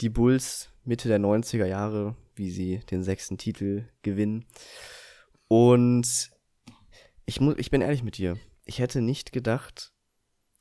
die 0.00 0.08
Bulls 0.08 0.70
Mitte 0.84 1.08
der 1.08 1.18
90er 1.18 1.66
Jahre, 1.66 2.16
wie 2.36 2.50
sie 2.50 2.80
den 2.90 3.02
sechsten 3.02 3.38
Titel 3.38 3.88
gewinnen. 4.02 4.44
Und 5.48 6.30
ich, 7.24 7.40
muss, 7.40 7.54
ich 7.58 7.70
bin 7.70 7.80
ehrlich 7.80 8.02
mit 8.02 8.18
dir. 8.18 8.38
Ich 8.64 8.78
hätte 8.78 9.00
nicht 9.00 9.32
gedacht, 9.32 9.92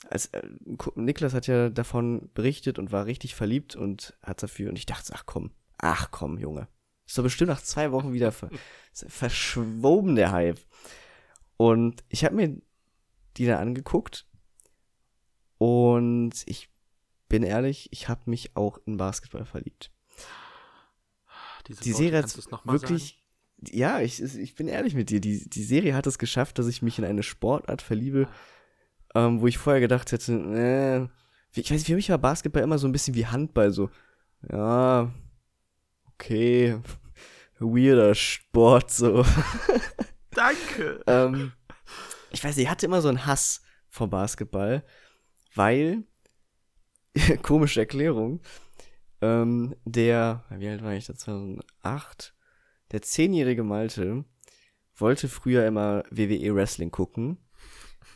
als 0.10 0.28
äh, 0.28 0.48
Niklas 0.96 1.34
hat 1.34 1.48
ja 1.48 1.70
davon 1.70 2.30
berichtet 2.34 2.80
und 2.80 2.92
war 2.92 3.06
richtig 3.06 3.36
verliebt 3.36 3.76
und 3.76 4.18
hat 4.22 4.44
dafür, 4.44 4.70
und 4.70 4.78
ich 4.78 4.86
dachte, 4.86 5.14
ach 5.16 5.26
komm, 5.26 5.52
ach 5.78 6.12
komm, 6.12 6.38
Junge. 6.38 6.68
Ist 7.08 7.18
doch 7.18 7.24
bestimmt 7.24 7.50
nach 7.50 7.62
zwei 7.62 7.92
Wochen 7.92 8.14
wieder 8.14 8.32
ver 8.32 8.50
verschwoben, 8.94 10.16
der 10.16 10.32
Hype. 10.32 10.60
Und 11.58 12.04
ich 12.10 12.26
habe 12.26 12.36
mir 12.36 12.58
die 13.38 13.46
dann 13.46 13.60
angeguckt 13.60 14.26
und 15.58 16.34
ich 16.46 16.70
bin 17.28 17.44
ehrlich, 17.44 17.90
ich 17.92 18.08
habe 18.08 18.30
mich 18.30 18.56
auch 18.56 18.80
in 18.86 18.98
Basketball 18.98 19.46
verliebt. 19.46 19.92
Diese 21.68 21.82
Die 21.82 21.94
Serie 21.94 22.20
hat 22.20 22.66
wirklich, 22.66 23.24
ja, 23.72 24.00
ich, 24.02 24.22
ich 24.22 24.56
bin 24.56 24.68
ehrlich 24.68 24.96
mit 24.96 25.10
dir, 25.10 25.20
die, 25.20 25.50
die 25.50 25.64
Serie 25.64 25.96
hat 25.96 26.08
es 26.08 26.20
geschafft, 26.20 26.60
dass 26.60 26.68
ich 26.68 26.82
mich 26.82 27.00
in 27.00 27.06
eine 27.06 27.24
Sportart 27.24 27.82
verliebe, 27.82 28.28
ähm, 29.14 29.42
wo 29.42 29.48
ich 29.48 29.58
vorher 29.58 29.82
gedacht 29.82 30.12
hätte, 30.12 30.34
äh, 30.34 31.60
ich 31.60 31.72
weiß 31.72 31.78
nicht, 31.78 31.88
für 31.88 31.96
mich 31.96 32.10
war 32.10 32.18
Basketball 32.18 32.64
immer 32.64 32.78
so 32.78 32.88
ein 32.88 32.92
bisschen 32.92 33.16
wie 33.16 33.26
Handball, 33.26 33.72
so, 33.72 33.90
ja, 34.52 35.12
okay, 36.14 36.80
weirder 37.60 38.14
Sport, 38.14 38.92
so. 38.92 39.24
sagen? 39.24 39.78
Danke. 40.32 41.02
ähm, 41.08 41.54
ich 42.32 42.44
weiß 42.44 42.56
nicht, 42.56 42.66
ich 42.66 42.70
hatte 42.70 42.86
immer 42.86 43.02
so 43.02 43.08
einen 43.08 43.26
Hass 43.26 43.62
vor 43.88 44.10
Basketball, 44.10 44.84
weil, 45.56 46.04
komische 47.42 47.80
Erklärung, 47.80 48.42
ähm, 49.22 49.76
der, 49.86 50.44
wie 50.50 50.68
alt 50.68 50.84
war 50.84 50.94
ich 50.94 51.06
da, 51.06 51.16
2008, 51.16 52.36
der 52.92 53.02
zehnjährige 53.02 53.64
Malte 53.64 54.26
wollte 54.96 55.28
früher 55.28 55.66
immer 55.66 56.04
WWE 56.10 56.56
Wrestling 56.56 56.92
gucken 56.92 57.38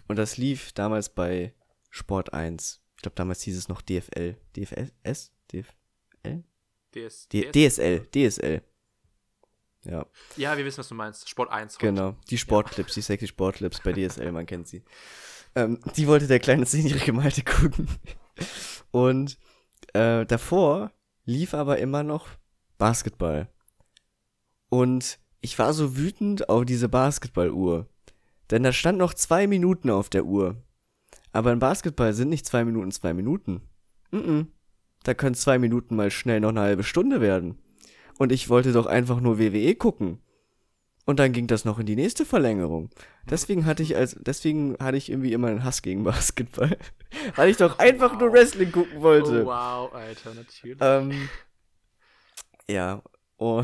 und 0.08 0.18
das 0.18 0.38
lief 0.38 0.72
damals 0.74 1.10
bei 1.10 1.54
Sport 1.90 2.34
1. 2.34 2.82
Ich 2.96 3.02
glaube, 3.02 3.16
damals 3.16 3.42
hieß 3.42 3.58
es 3.58 3.70
noch 3.70 3.82
DFL. 3.82 4.36
DFS? 4.56 5.32
DFL? 5.52 6.44
DS, 6.94 7.28
D 7.30 7.52
DS? 7.52 7.76
DSL. 7.76 8.08
DSL. 8.14 8.62
Ja. 9.84 10.06
Ja, 10.36 10.58
wir 10.58 10.66
wissen, 10.66 10.80
was 10.80 10.90
du 10.90 10.96
meinst. 10.96 11.30
Sport 11.30 11.52
1. 11.52 11.76
heute. 11.76 11.86
Genau, 11.86 12.16
die 12.30 12.38
Sportclips, 12.38 12.94
die 12.94 13.02
sexy 13.02 13.28
Sportclips 13.28 13.82
bei 13.82 13.94
DSL, 13.94 14.32
man 14.32 14.46
kennt 14.46 14.68
sie. 14.68 14.84
Ähm, 15.56 15.80
die 15.96 16.08
wollte 16.08 16.28
der 16.28 16.40
kleine 16.40 16.66
zehnjährige 16.66 17.14
Malte 17.14 17.44
gucken. 17.44 17.88
Und 18.92 19.38
äh, 19.94 20.26
davor 20.26 20.92
lief 21.26 21.54
aber 21.54 21.80
immer 21.80 22.04
noch 22.04 22.28
Basketball. 22.78 23.48
Und 24.70 25.20
ich 25.42 25.58
war 25.58 25.74
so 25.74 25.98
wütend 25.98 26.50
auf 26.50 26.66
diese 26.66 26.90
Basketballuhr. 26.90 27.88
Denn 28.52 28.64
da 28.64 28.72
stand 28.72 28.98
noch 28.98 29.14
zwei 29.14 29.48
Minuten 29.48 29.90
auf 29.90 30.10
der 30.10 30.26
Uhr. 30.26 30.58
Aber 31.32 31.52
im 31.52 31.60
Basketball 31.60 32.14
sind 32.14 32.30
nicht 32.30 32.46
zwei 32.46 32.66
Minuten 32.66 32.92
zwei 32.92 33.14
Minuten. 33.14 33.62
Mm 34.12 34.42
Da 35.04 35.14
können 35.14 35.36
zwei 35.36 35.60
Minuten 35.60 35.96
mal 35.96 36.12
schnell 36.12 36.40
noch 36.40 36.50
eine 36.50 36.62
halbe 36.62 36.84
Stunde 36.84 37.22
werden. 37.22 37.60
Und 38.18 38.32
ich 38.32 38.50
wollte 38.50 38.74
doch 38.74 38.86
einfach 38.86 39.22
nur 39.22 39.40
WWE 39.40 39.76
gucken. 39.76 40.20
Und 41.10 41.18
dann 41.18 41.34
ging 41.34 41.48
das 41.48 41.66
noch 41.66 41.80
in 41.80 41.88
die 41.88 41.96
nächste 41.96 42.24
Verlängerung. 42.24 42.92
Deswegen 43.28 43.66
hatte 43.66 43.82
ich 43.82 43.96
als, 43.96 44.16
deswegen 44.20 44.78
hatte 44.80 44.96
ich 44.96 45.10
irgendwie 45.10 45.34
immer 45.34 45.48
einen 45.48 45.64
Hass 45.64 45.82
gegen 45.82 46.04
Basketball. 46.04 46.78
Weil 47.36 47.50
ich 47.50 47.58
doch 47.58 47.80
einfach 47.80 48.20
nur 48.20 48.32
Wrestling 48.32 48.72
gucken 48.72 49.02
wollte. 49.02 49.42
Oh, 49.42 49.48
wow, 49.48 49.92
Alter, 49.92 50.36
natürlich. 50.36 50.78
Ähm, 50.80 51.28
ja. 52.70 53.02
Oh. 53.38 53.64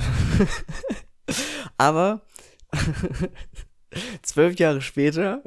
Aber 1.77 2.25
zwölf 4.23 4.57
Jahre 4.57 4.81
später 4.81 5.43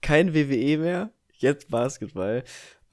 kein 0.00 0.32
WWE 0.32 0.78
mehr, 0.78 1.12
jetzt 1.34 1.68
Basketball. 1.68 2.44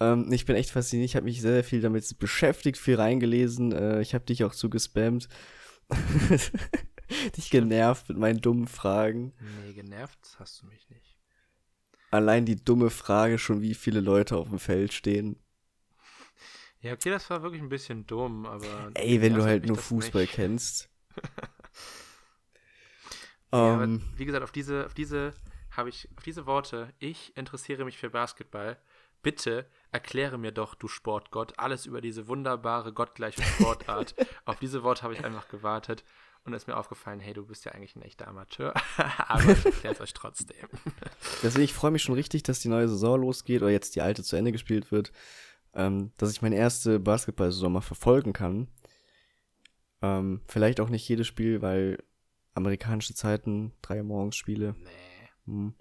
Ähm, 0.01 0.33
ich 0.33 0.45
bin 0.45 0.57
echt 0.57 0.71
fasziniert. 0.71 1.09
Ich 1.09 1.15
habe 1.15 1.23
mich 1.23 1.39
sehr, 1.39 1.53
sehr 1.53 1.63
viel 1.63 1.79
damit 1.79 2.19
beschäftigt, 2.19 2.77
viel 2.77 2.95
reingelesen. 2.95 3.71
Äh, 3.71 4.01
ich 4.01 4.13
habe 4.13 4.25
dich 4.25 4.43
auch 4.43 4.53
zugespammt. 4.53 5.29
dich 7.37 7.49
genervt 7.49 8.09
mit 8.09 8.17
meinen 8.17 8.41
dummen 8.41 8.67
Fragen. 8.67 9.33
nee, 9.39 9.73
genervt 9.73 10.35
hast 10.39 10.61
du 10.61 10.67
mich 10.67 10.89
nicht. 10.89 11.17
Allein 12.11 12.45
die 12.45 12.55
dumme 12.55 12.89
Frage 12.89 13.37
schon, 13.37 13.61
wie 13.61 13.73
viele 13.73 13.99
Leute 13.99 14.37
auf 14.37 14.49
dem 14.49 14.59
Feld 14.59 14.93
stehen. 14.93 15.37
Ja, 16.79 16.93
okay, 16.93 17.09
das 17.09 17.29
war 17.29 17.41
wirklich 17.43 17.61
ein 17.61 17.69
bisschen 17.69 18.05
dumm, 18.05 18.45
aber. 18.45 18.91
Ey, 18.93 19.21
wenn 19.21 19.33
du 19.33 19.43
halt 19.43 19.65
nur 19.65 19.77
Fußball 19.77 20.23
nicht. 20.23 20.33
kennst. 20.33 20.89
Ja, 23.53 23.75
aber 23.75 23.83
ähm, 23.83 24.01
wie 24.15 24.25
gesagt, 24.25 24.43
auf 24.43 24.51
diese, 24.51 24.85
auf 24.85 24.93
diese 24.93 25.33
habe 25.71 25.89
ich 25.89 26.09
auf 26.17 26.23
diese 26.23 26.45
Worte, 26.45 26.93
ich 26.99 27.35
interessiere 27.37 27.85
mich 27.85 27.97
für 27.97 28.09
Basketball, 28.09 28.77
bitte 29.23 29.69
erkläre 29.91 30.37
mir 30.37 30.51
doch, 30.51 30.75
du 30.75 30.87
Sportgott, 30.87 31.57
alles 31.57 31.85
über 31.85 32.01
diese 32.01 32.27
wunderbare, 32.27 32.93
gottgleiche 32.93 33.41
Sportart. 33.43 34.15
auf 34.45 34.57
diese 34.59 34.83
Worte 34.83 35.03
habe 35.03 35.13
ich 35.13 35.23
einfach 35.23 35.47
gewartet 35.47 36.03
und 36.47 36.53
ist 36.53 36.67
mir 36.67 36.77
aufgefallen, 36.77 37.19
hey, 37.19 37.33
du 37.33 37.45
bist 37.45 37.65
ja 37.65 37.73
eigentlich 37.73 37.95
ein 37.95 38.01
echter 38.01 38.27
Amateur, 38.27 38.73
aber 39.27 39.51
ich 39.51 39.65
erkläre 39.65 39.93
es 39.93 40.01
euch 40.01 40.13
trotzdem. 40.13 40.67
Deswegen, 41.43 41.63
ich 41.65 41.73
freue 41.73 41.91
mich 41.91 42.01
schon 42.01 42.15
richtig, 42.15 42.43
dass 42.43 42.59
die 42.59 42.69
neue 42.69 42.87
Saison 42.87 43.21
losgeht 43.21 43.61
oder 43.61 43.71
jetzt 43.71 43.95
die 43.95 44.01
alte 44.01 44.23
zu 44.23 44.35
Ende 44.35 44.51
gespielt 44.51 44.91
wird, 44.91 45.11
ähm, 45.73 46.11
dass 46.17 46.31
ich 46.31 46.41
meine 46.41 46.55
erste 46.55 46.99
Basketball-Saison 46.99 47.71
mal 47.73 47.81
verfolgen 47.81 48.33
kann. 48.33 48.67
Ähm, 50.01 50.41
vielleicht 50.47 50.79
auch 50.79 50.89
nicht 50.89 51.07
jedes 51.07 51.27
Spiel, 51.27 51.61
weil 51.61 52.03
amerikanische 52.53 53.13
Zeiten, 53.13 53.73
drei 53.81 54.01
morgens 54.01 54.35
Spiele. 54.35 54.75
Nee, 54.79 54.89
Hm. 55.45 55.73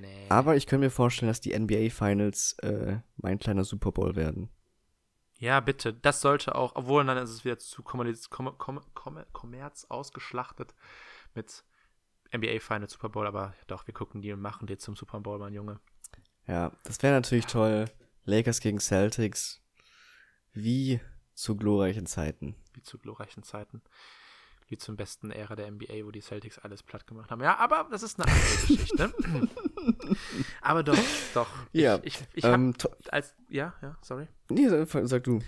nee. 0.00 0.26
Aber 0.28 0.56
ich 0.56 0.66
könnte 0.66 0.86
mir 0.86 0.90
vorstellen, 0.90 1.28
dass 1.28 1.40
die 1.40 1.58
NBA 1.58 1.90
Finals 1.90 2.54
äh, 2.62 2.98
mein 3.16 3.38
kleiner 3.38 3.64
Super 3.64 3.92
Bowl 3.92 4.16
werden. 4.16 4.48
Ja, 5.38 5.60
bitte. 5.60 5.92
Das 5.92 6.20
sollte 6.20 6.54
auch, 6.54 6.76
obwohl 6.76 7.04
dann 7.04 7.18
ist 7.18 7.30
es 7.30 7.44
wieder 7.44 7.58
zu 7.58 7.82
kommerz, 7.82 8.30
kommer, 8.30 8.52
kommer, 8.52 8.82
kommer, 8.94 9.24
Kommerz 9.32 9.86
ausgeschlachtet 9.88 10.74
mit 11.34 11.64
NBA 12.34 12.60
Final 12.60 12.88
Super 12.88 13.08
Bowl, 13.08 13.26
aber 13.26 13.54
doch, 13.66 13.86
wir 13.86 13.94
gucken 13.94 14.22
die 14.22 14.32
und 14.32 14.40
machen 14.40 14.66
die 14.66 14.78
zum 14.78 14.96
Super 14.96 15.20
Bowl, 15.20 15.38
mein 15.38 15.54
Junge. 15.54 15.80
Ja, 16.46 16.72
das 16.84 17.02
wäre 17.02 17.14
natürlich 17.14 17.46
toll. 17.46 17.86
Lakers 18.24 18.60
gegen 18.60 18.80
Celtics. 18.80 19.60
Wie 20.52 21.00
zu 21.34 21.56
glorreichen 21.56 22.06
Zeiten. 22.06 22.54
Wie 22.74 22.82
zu 22.82 22.98
glorreichen 22.98 23.42
Zeiten. 23.42 23.82
Wie 24.66 24.78
zum 24.78 24.96
besten 24.96 25.30
Ära 25.30 25.56
der 25.56 25.70
NBA, 25.70 26.04
wo 26.04 26.10
die 26.10 26.22
Celtics 26.22 26.58
alles 26.58 26.82
platt 26.82 27.06
gemacht 27.06 27.30
haben. 27.30 27.42
Ja, 27.42 27.58
aber 27.58 27.86
das 27.90 28.02
ist 28.02 28.18
eine 28.18 28.32
andere 28.32 28.66
Geschichte. 28.66 29.12
aber 30.62 30.82
doch, 30.82 30.98
doch. 31.34 31.48
Ja, 31.72 32.00
Ich, 32.02 32.18
ich, 32.20 32.26
ich 32.34 32.44
Ähm, 32.44 32.74
als, 33.10 33.34
ja, 33.48 33.74
ja, 33.82 33.96
sorry. 34.00 34.26
nee, 34.48 34.68
sag, 34.68 34.88
sag 35.06 35.24
du. 35.24 35.40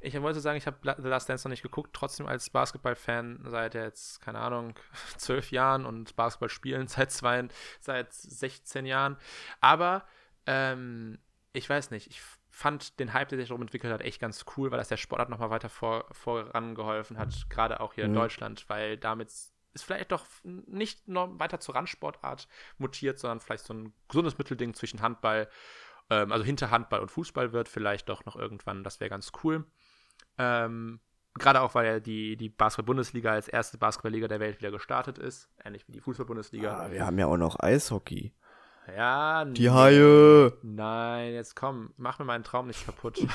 Ich 0.00 0.20
wollte 0.20 0.40
sagen, 0.40 0.58
ich 0.58 0.66
habe 0.66 0.96
The 1.00 1.08
Last 1.08 1.28
Dance 1.30 1.48
noch 1.48 1.50
nicht 1.50 1.62
geguckt, 1.62 1.90
trotzdem 1.94 2.26
als 2.26 2.50
Basketball-Fan 2.50 3.44
seit 3.46 3.74
jetzt, 3.74 4.20
keine 4.20 4.38
Ahnung, 4.38 4.74
zwölf 5.16 5.50
Jahren 5.50 5.86
und 5.86 6.14
Basketball 6.16 6.50
spielen 6.50 6.88
seit 6.88 7.10
zwei, 7.10 7.48
seit 7.80 8.12
16 8.12 8.84
Jahren. 8.84 9.16
Aber 9.60 10.04
ähm, 10.46 11.18
ich 11.52 11.70
weiß 11.70 11.90
nicht, 11.90 12.08
ich 12.08 12.20
fand 12.56 13.00
den 13.00 13.12
Hype, 13.12 13.28
der 13.30 13.38
sich 13.38 13.48
darum 13.48 13.62
entwickelt 13.62 13.92
hat, 13.92 14.00
echt 14.00 14.20
ganz 14.20 14.44
cool, 14.56 14.70
weil 14.70 14.78
das 14.78 14.86
der 14.88 14.96
Sportart 14.96 15.28
nochmal 15.28 15.50
weiter 15.50 15.68
vor, 15.68 16.06
vorangeholfen 16.12 17.18
hat, 17.18 17.50
gerade 17.50 17.80
auch 17.80 17.94
hier 17.94 18.04
in 18.04 18.12
Mhm. 18.12 18.16
Deutschland, 18.16 18.68
weil 18.68 18.96
damit 18.96 19.28
ist 19.28 19.82
vielleicht 19.82 20.12
doch 20.12 20.24
nicht 20.44 21.08
noch 21.08 21.36
weiter 21.40 21.58
zur 21.58 21.74
Randsportart 21.74 22.46
mutiert, 22.78 23.18
sondern 23.18 23.40
vielleicht 23.40 23.64
so 23.64 23.74
ein 23.74 23.92
gesundes 24.08 24.38
Mittelding 24.38 24.72
zwischen 24.72 25.02
Handball, 25.02 25.48
ähm, 26.10 26.30
also 26.30 26.44
hinter 26.44 26.70
Handball 26.70 27.00
und 27.00 27.10
Fußball 27.10 27.52
wird, 27.52 27.68
vielleicht 27.68 28.08
doch 28.08 28.24
noch 28.24 28.36
irgendwann, 28.36 28.84
das 28.84 29.00
wäre 29.00 29.10
ganz 29.10 29.32
cool. 29.42 29.64
Ähm, 30.38 31.00
Gerade 31.36 31.62
auch, 31.62 31.74
weil 31.74 31.86
ja 31.86 31.98
die, 31.98 32.36
die 32.36 32.48
Basketball-Bundesliga 32.48 33.32
als 33.32 33.48
erste 33.48 33.76
Basketballliga 33.76 34.28
der 34.28 34.38
Welt 34.38 34.60
wieder 34.60 34.70
gestartet 34.70 35.18
ist, 35.18 35.50
ähnlich 35.64 35.88
wie 35.88 35.92
die 35.92 36.00
Fußball-Bundesliga. 36.00 36.72
Ah, 36.78 36.92
wir 36.92 37.04
haben 37.04 37.18
ja 37.18 37.26
auch 37.26 37.36
noch 37.36 37.58
Eishockey. 37.58 38.32
Ja, 38.88 39.44
Die. 39.46 39.70
Haie. 39.70 40.52
Nein, 40.62 41.32
jetzt 41.34 41.56
komm, 41.56 41.92
mach 41.96 42.18
mir 42.18 42.24
meinen 42.26 42.44
Traum 42.44 42.66
nicht 42.66 42.84
kaputt. 42.84 43.18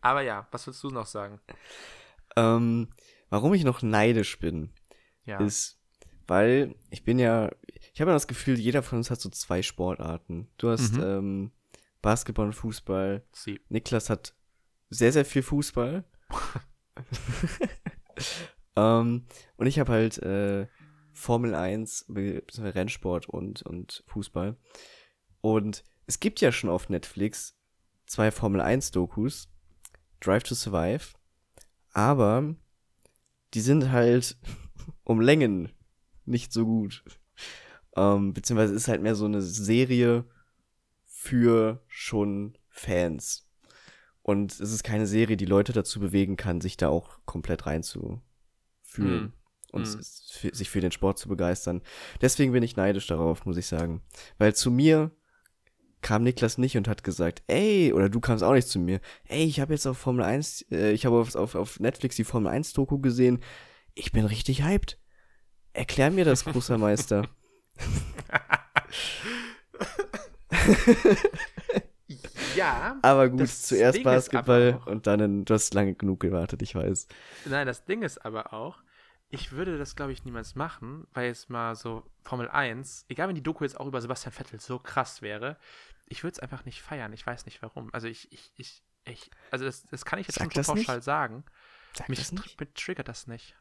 Aber 0.00 0.20
ja, 0.22 0.46
was 0.50 0.66
willst 0.66 0.82
du 0.82 0.88
noch 0.90 1.06
sagen? 1.06 1.40
Ähm, 2.36 2.88
warum 3.30 3.54
ich 3.54 3.64
noch 3.64 3.82
neidisch 3.82 4.38
bin, 4.38 4.70
Ja, 5.24 5.38
ist, 5.38 5.78
weil 6.26 6.74
ich 6.90 7.04
bin 7.04 7.18
ja, 7.18 7.50
ich 7.94 8.00
habe 8.00 8.10
ja 8.10 8.16
das 8.16 8.26
Gefühl, 8.26 8.58
jeder 8.58 8.82
von 8.82 8.98
uns 8.98 9.10
hat 9.10 9.20
so 9.20 9.28
zwei 9.30 9.62
Sportarten. 9.62 10.48
Du 10.58 10.68
hast 10.70 10.94
Mhm. 10.94 11.02
ähm, 11.02 11.52
Basketball 12.02 12.46
und 12.46 12.52
Fußball. 12.54 13.24
sie. 13.32 13.60
Niklas 13.68 14.10
hat 14.10 14.34
sehr, 14.90 15.12
sehr 15.12 15.24
viel 15.24 15.42
Fußball. 15.42 16.04
ähm, 18.76 19.26
und 19.56 19.66
ich 19.66 19.78
habe 19.78 19.92
halt 19.92 20.18
äh, 20.18 20.66
Formel 21.12 21.54
1, 21.54 22.06
beziehungsweise 22.08 22.74
Rennsport 22.74 23.28
und, 23.28 23.62
und 23.62 24.04
Fußball. 24.06 24.56
Und 25.40 25.84
es 26.06 26.20
gibt 26.20 26.40
ja 26.40 26.52
schon 26.52 26.70
auf 26.70 26.88
Netflix 26.88 27.56
zwei 28.06 28.30
Formel 28.30 28.60
1 28.60 28.90
Dokus, 28.90 29.48
Drive 30.20 30.44
to 30.44 30.54
Survive, 30.54 31.14
aber 31.92 32.54
die 33.54 33.60
sind 33.60 33.90
halt 33.90 34.38
um 35.04 35.20
Längen 35.20 35.72
nicht 36.24 36.52
so 36.52 36.64
gut. 36.64 37.04
Ähm, 37.96 38.32
beziehungsweise 38.32 38.74
ist 38.74 38.88
halt 38.88 39.02
mehr 39.02 39.14
so 39.14 39.26
eine 39.26 39.42
Serie 39.42 40.24
für 41.04 41.84
schon 41.88 42.56
Fans. 42.70 43.48
Und 44.22 44.52
es 44.52 44.72
ist 44.72 44.84
keine 44.84 45.06
Serie, 45.06 45.36
die 45.36 45.46
Leute 45.46 45.72
dazu 45.72 46.00
bewegen 46.00 46.36
kann, 46.36 46.60
sich 46.60 46.76
da 46.76 46.88
auch 46.88 47.18
komplett 47.24 47.66
reinzufühlen 47.66 48.22
Mhm. 48.96 49.32
Und 49.72 49.88
Mhm. 49.88 50.00
sich 50.52 50.70
für 50.70 50.80
den 50.80 50.92
Sport 50.92 51.18
zu 51.18 51.28
begeistern. 51.28 51.82
Deswegen 52.20 52.52
bin 52.52 52.62
ich 52.62 52.76
neidisch 52.76 53.06
darauf, 53.08 53.44
muss 53.46 53.56
ich 53.56 53.66
sagen. 53.66 54.02
Weil 54.38 54.54
zu 54.54 54.70
mir 54.70 55.10
kam 56.02 56.22
Niklas 56.24 56.58
nicht 56.58 56.76
und 56.76 56.88
hat 56.88 57.04
gesagt, 57.04 57.42
ey, 57.46 57.92
oder 57.92 58.08
du 58.08 58.20
kamst 58.20 58.42
auch 58.44 58.52
nicht 58.54 58.68
zu 58.68 58.78
mir, 58.78 59.00
ey, 59.28 59.44
ich 59.44 59.60
habe 59.60 59.72
jetzt 59.72 59.86
auf 59.86 59.98
Formel 59.98 60.24
1, 60.24 60.66
äh, 60.70 60.92
ich 60.92 61.06
habe 61.06 61.16
auf, 61.16 61.34
auf, 61.34 61.54
auf 61.54 61.80
Netflix 61.80 62.16
die 62.16 62.24
Formel 62.24 62.50
1 62.52 62.72
Doku 62.72 62.98
gesehen, 62.98 63.40
ich 63.94 64.12
bin 64.12 64.24
richtig 64.24 64.64
hyped. 64.64 64.98
Erklär 65.74 66.10
mir 66.10 66.24
das, 66.24 66.44
großer 66.44 66.78
Meister. 66.78 67.28
Ja, 72.56 72.98
Aber 73.00 73.30
gut, 73.30 73.48
zuerst 73.48 73.96
Ding 73.96 74.04
Basketball 74.04 74.78
und 74.84 75.06
dann, 75.06 75.46
du 75.46 75.54
hast 75.54 75.72
lange 75.72 75.94
genug 75.94 76.20
gewartet, 76.20 76.60
ich 76.60 76.74
weiß. 76.74 77.06
Nein, 77.46 77.66
das 77.66 77.84
Ding 77.84 78.02
ist 78.02 78.24
aber 78.24 78.52
auch, 78.52 78.81
ich 79.32 79.52
würde 79.52 79.78
das, 79.78 79.96
glaube 79.96 80.12
ich, 80.12 80.24
niemals 80.24 80.54
machen, 80.54 81.06
weil 81.14 81.30
es 81.30 81.48
mal 81.48 81.74
so 81.74 82.04
Formel 82.22 82.48
1, 82.50 83.06
egal 83.08 83.28
wenn 83.28 83.34
die 83.34 83.42
Doku 83.42 83.64
jetzt 83.64 83.80
auch 83.80 83.86
über 83.86 84.00
Sebastian 84.00 84.32
Vettel 84.32 84.60
so 84.60 84.78
krass 84.78 85.22
wäre, 85.22 85.56
ich 86.06 86.22
würde 86.22 86.34
es 86.34 86.38
einfach 86.38 86.66
nicht 86.66 86.82
feiern. 86.82 87.14
Ich 87.14 87.26
weiß 87.26 87.46
nicht 87.46 87.62
warum. 87.62 87.88
Also 87.94 88.08
ich, 88.08 88.30
ich, 88.30 88.52
ich, 88.56 88.82
ich, 89.06 89.30
also 89.50 89.64
das, 89.64 89.84
das 89.86 90.04
kann 90.04 90.18
ich 90.18 90.26
jetzt 90.26 90.38
schon 90.38 90.50
das 90.50 90.66
so 90.66 90.74
nicht. 90.74 90.86
pauschal 90.86 91.02
sagen. 91.02 91.44
Sag 91.96 92.10
Mich, 92.10 92.18
das 92.18 92.32
nicht. 92.32 92.60
mich 92.60 92.74
triggert 92.74 93.08
das 93.08 93.26
nicht. 93.26 93.56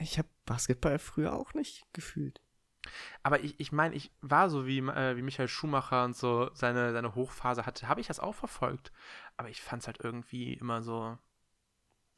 Ich 0.00 0.18
habe 0.18 0.28
Basketball 0.44 0.98
früher 0.98 1.32
auch 1.34 1.54
nicht 1.54 1.86
gefühlt. 1.92 2.40
Aber 3.22 3.38
ich, 3.44 3.60
ich 3.60 3.70
meine, 3.70 3.94
ich 3.94 4.10
war 4.22 4.50
so 4.50 4.66
wie, 4.66 4.78
äh, 4.78 5.16
wie 5.16 5.22
Michael 5.22 5.46
Schumacher 5.46 6.04
und 6.04 6.16
so 6.16 6.50
seine, 6.54 6.92
seine 6.92 7.14
Hochphase 7.14 7.64
hatte, 7.64 7.86
habe 7.86 8.00
ich 8.00 8.08
das 8.08 8.18
auch 8.18 8.34
verfolgt. 8.34 8.90
Aber 9.36 9.48
ich 9.50 9.60
fand 9.60 9.82
es 9.82 9.86
halt 9.86 10.00
irgendwie 10.02 10.54
immer 10.54 10.82
so. 10.82 11.16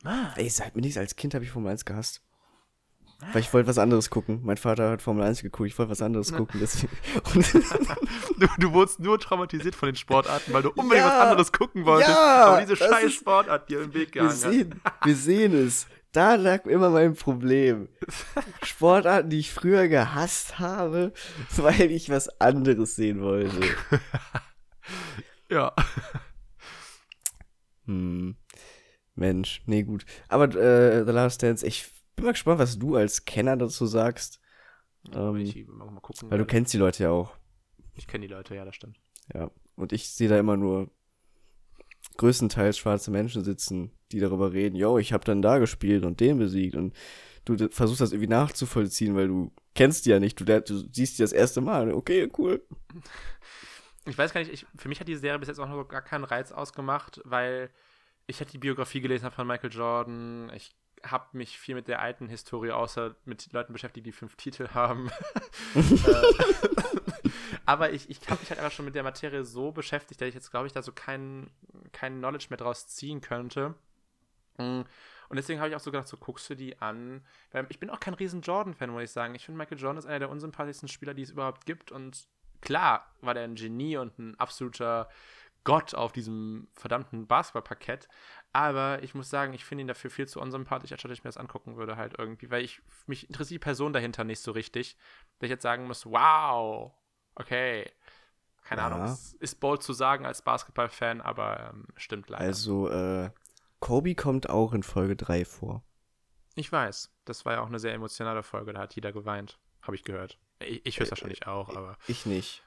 Ah, 0.04 0.32
Ey, 0.36 0.48
sag 0.48 0.74
mir 0.74 0.80
nichts, 0.80 0.96
als 0.96 1.16
Kind 1.16 1.34
habe 1.34 1.44
ich 1.44 1.50
Formel 1.50 1.70
1 1.70 1.84
gehasst. 1.84 2.22
Weil 3.32 3.40
ich 3.40 3.52
wollte 3.54 3.68
was 3.68 3.78
anderes 3.78 4.10
gucken. 4.10 4.40
Mein 4.44 4.56
Vater 4.58 4.90
hat 4.90 5.02
Formel 5.02 5.24
1 5.24 5.42
geguckt, 5.42 5.68
ich 5.68 5.78
wollte 5.78 5.90
was 5.90 6.02
anderes 6.02 6.32
gucken. 6.32 6.60
Deswegen. 6.60 6.92
Du, 8.38 8.46
du 8.58 8.72
wurdest 8.72 8.98
nur 9.00 9.18
traumatisiert 9.20 9.74
von 9.76 9.88
den 9.88 9.96
Sportarten, 9.96 10.52
weil 10.52 10.62
du 10.62 10.70
unbedingt 10.70 11.06
Ja, 11.06 11.06
was 11.20 11.28
anderes 11.28 11.52
gucken 11.52 11.84
wolltest. 11.86 12.10
ja, 12.10 12.44
aber 12.46 12.60
diese 12.62 12.76
scheiß 12.76 13.04
ist- 13.04 13.14
Sportart 13.14 13.68
dir 13.70 13.82
im 13.82 13.94
Weg 13.94 14.14
wir 14.14 14.22
gehangen 14.22 14.30
hat. 14.30 14.50
sehen, 14.52 14.80
wir 15.04 15.14
sehen 15.16 15.54
es. 15.66 15.86
Da 16.12 16.34
lag 16.36 16.66
immer 16.66 16.90
mein 16.90 17.14
Problem. 17.14 17.88
Sportarten, 18.62 19.30
die 19.30 19.38
ich 19.40 19.52
früher 19.52 19.88
gehasst 19.88 20.58
habe, 20.58 21.12
weil 21.56 21.90
ich 21.90 22.08
was 22.10 22.28
anderes 22.40 22.96
sehen 22.96 23.20
wollte. 23.20 23.56
Ja. 25.50 25.72
Hm. 27.86 28.36
Mensch, 29.14 29.62
nee, 29.66 29.82
gut. 29.82 30.04
Aber 30.28 30.44
äh, 30.54 31.04
The 31.04 31.12
Last 31.12 31.42
Dance, 31.42 31.66
ich 31.66 31.90
bin 32.14 32.24
mal 32.24 32.32
gespannt, 32.32 32.58
was 32.58 32.78
du 32.78 32.96
als 32.96 33.24
Kenner 33.24 33.56
dazu 33.56 33.86
sagst. 33.86 34.40
Ähm, 35.12 35.36
ich 35.36 35.66
mal, 35.66 35.90
mal 35.90 36.00
gucken. 36.00 36.30
Weil 36.30 36.38
du 36.38 36.46
kennst 36.46 36.72
die 36.72 36.78
Leute 36.78 37.04
ja 37.04 37.10
auch. 37.10 37.36
Ich 37.94 38.06
kenne 38.06 38.26
die 38.26 38.32
Leute, 38.32 38.54
ja, 38.54 38.64
das 38.64 38.74
stimmt. 38.74 38.98
Ja. 39.32 39.50
Und 39.76 39.92
ich 39.92 40.08
sehe 40.10 40.28
da 40.28 40.38
immer 40.38 40.56
nur 40.56 40.90
größtenteils 42.16 42.78
schwarze 42.78 43.10
Menschen 43.10 43.42
sitzen, 43.42 43.90
die 44.12 44.20
darüber 44.20 44.52
reden, 44.52 44.76
yo, 44.76 44.98
ich 44.98 45.12
habe 45.12 45.24
dann 45.24 45.42
da 45.42 45.58
gespielt 45.58 46.04
und 46.04 46.20
den 46.20 46.38
besiegt 46.38 46.76
und 46.76 46.94
du 47.44 47.68
versuchst 47.70 48.00
das 48.00 48.12
irgendwie 48.12 48.28
nachzuvollziehen, 48.28 49.16
weil 49.16 49.28
du 49.28 49.52
kennst 49.74 50.06
die 50.06 50.10
ja 50.10 50.20
nicht, 50.20 50.38
du, 50.38 50.44
du 50.44 50.76
siehst 50.92 51.18
die 51.18 51.22
das 51.22 51.32
erste 51.32 51.60
Mal. 51.60 51.92
Okay, 51.92 52.30
cool. 52.38 52.64
Ich 54.06 54.16
weiß 54.16 54.32
gar 54.32 54.40
nicht, 54.40 54.52
ich, 54.52 54.66
für 54.76 54.88
mich 54.88 55.00
hat 55.00 55.08
die 55.08 55.16
Serie 55.16 55.38
bis 55.38 55.48
jetzt 55.48 55.58
auch 55.58 55.68
noch 55.68 55.88
gar 55.88 56.02
keinen 56.02 56.24
Reiz 56.24 56.52
ausgemacht, 56.52 57.20
weil 57.24 57.70
ich 58.26 58.40
hätte 58.40 58.52
die 58.52 58.58
Biografie 58.58 59.00
gelesen 59.00 59.30
von 59.30 59.46
Michael 59.46 59.72
Jordan. 59.72 60.50
Ich 60.54 60.74
habe 61.04 61.26
mich 61.36 61.58
viel 61.58 61.74
mit 61.74 61.88
der 61.88 62.00
alten 62.00 62.28
Historie 62.28 62.72
außer 62.72 63.14
mit 63.24 63.52
Leuten 63.52 63.72
beschäftigt, 63.72 64.06
die 64.06 64.12
fünf 64.12 64.36
Titel 64.36 64.68
haben. 64.74 65.10
Äh, 65.74 67.18
Aber 67.66 67.92
ich, 67.92 68.10
ich 68.10 68.20
habe 68.28 68.40
mich 68.40 68.50
halt 68.50 68.60
einfach 68.60 68.72
schon 68.72 68.84
mit 68.84 68.94
der 68.94 69.02
Materie 69.02 69.44
so 69.44 69.72
beschäftigt, 69.72 70.20
dass 70.20 70.28
ich 70.28 70.34
jetzt, 70.34 70.50
glaube 70.50 70.66
ich, 70.66 70.72
da 70.72 70.82
so 70.82 70.92
kein, 70.92 71.50
kein 71.92 72.18
Knowledge 72.18 72.46
mehr 72.50 72.58
draus 72.58 72.88
ziehen 72.88 73.20
könnte. 73.20 73.74
Mm, 74.58 74.82
Und 74.82 75.36
deswegen 75.36 75.60
habe 75.60 75.70
ich 75.70 75.76
auch 75.76 75.80
so 75.80 75.90
gedacht, 75.90 76.08
so 76.08 76.16
guckst 76.16 76.48
du 76.50 76.54
die 76.54 76.78
an. 76.80 77.24
Ich 77.68 77.78
bin 77.80 77.90
auch 77.90 78.00
kein 78.00 78.14
riesen 78.14 78.42
Jordan-Fan, 78.42 78.90
muss 78.90 79.02
ich 79.04 79.10
sagen. 79.10 79.34
Ich 79.34 79.44
finde, 79.44 79.58
Michael 79.58 79.78
Jordan 79.78 79.98
ist 79.98 80.06
einer 80.06 80.18
der 80.20 80.30
unsympathischsten 80.30 80.88
Spieler, 80.88 81.14
die 81.14 81.22
es 81.22 81.30
überhaupt 81.30 81.64
gibt. 81.66 81.90
Und 81.90 82.26
klar 82.60 83.10
war 83.20 83.34
der 83.34 83.44
ein 83.44 83.54
Genie 83.54 83.96
und 83.96 84.18
ein 84.18 84.38
absoluter 84.38 85.08
Gott 85.64 85.94
auf 85.94 86.12
diesem 86.12 86.68
verdammten 86.74 87.26
Basketballparkett. 87.26 88.08
Aber 88.52 89.02
ich 89.02 89.14
muss 89.14 89.30
sagen, 89.30 89.52
ich 89.54 89.64
finde 89.64 89.82
ihn 89.82 89.88
dafür 89.88 90.10
viel 90.10 90.28
zu 90.28 90.40
unsympathisch, 90.40 90.92
als 90.92 91.04
ich 91.04 91.24
mir 91.24 91.28
das 91.28 91.36
angucken 91.36 91.76
würde, 91.76 91.96
halt 91.96 92.14
irgendwie, 92.18 92.50
weil 92.50 92.62
ich 92.62 92.82
mich 93.06 93.28
interessiert 93.28 93.62
die 93.62 93.64
Person 93.64 93.92
dahinter 93.92 94.24
nicht 94.24 94.40
so 94.40 94.52
richtig. 94.52 94.96
Dass 95.38 95.46
ich 95.46 95.50
jetzt 95.50 95.62
sagen 95.62 95.86
muss, 95.86 96.06
wow, 96.06 96.92
okay. 97.34 97.90
Keine 98.62 98.80
ja. 98.80 98.86
Ahnung, 98.86 99.02
es 99.04 99.34
ist 99.34 99.60
bold 99.60 99.82
zu 99.82 99.92
sagen 99.92 100.24
als 100.24 100.42
Basketballfan, 100.42 101.20
aber 101.20 101.70
ähm, 101.70 101.86
stimmt 101.96 102.30
leider. 102.30 102.44
Also, 102.44 102.88
äh, 102.88 103.30
Kobe 103.78 104.14
kommt 104.14 104.48
auch 104.48 104.72
in 104.72 104.82
Folge 104.82 105.16
3 105.16 105.44
vor. 105.44 105.84
Ich 106.54 106.70
weiß. 106.72 107.12
Das 107.26 107.44
war 107.44 107.54
ja 107.54 107.60
auch 107.60 107.66
eine 107.66 107.78
sehr 107.78 107.92
emotionale 107.92 108.42
Folge, 108.42 108.72
da 108.72 108.80
hat 108.80 108.94
jeder 108.94 109.12
geweint. 109.12 109.58
Habe 109.82 109.96
ich 109.96 110.04
gehört. 110.04 110.38
Ich, 110.60 110.86
ich 110.86 110.98
höre 110.98 111.02
es 111.02 111.08
äh, 111.08 111.12
wahrscheinlich 111.12 111.46
auch, 111.46 111.68
aber. 111.68 111.98
Ich 112.06 112.24
nicht. 112.24 112.63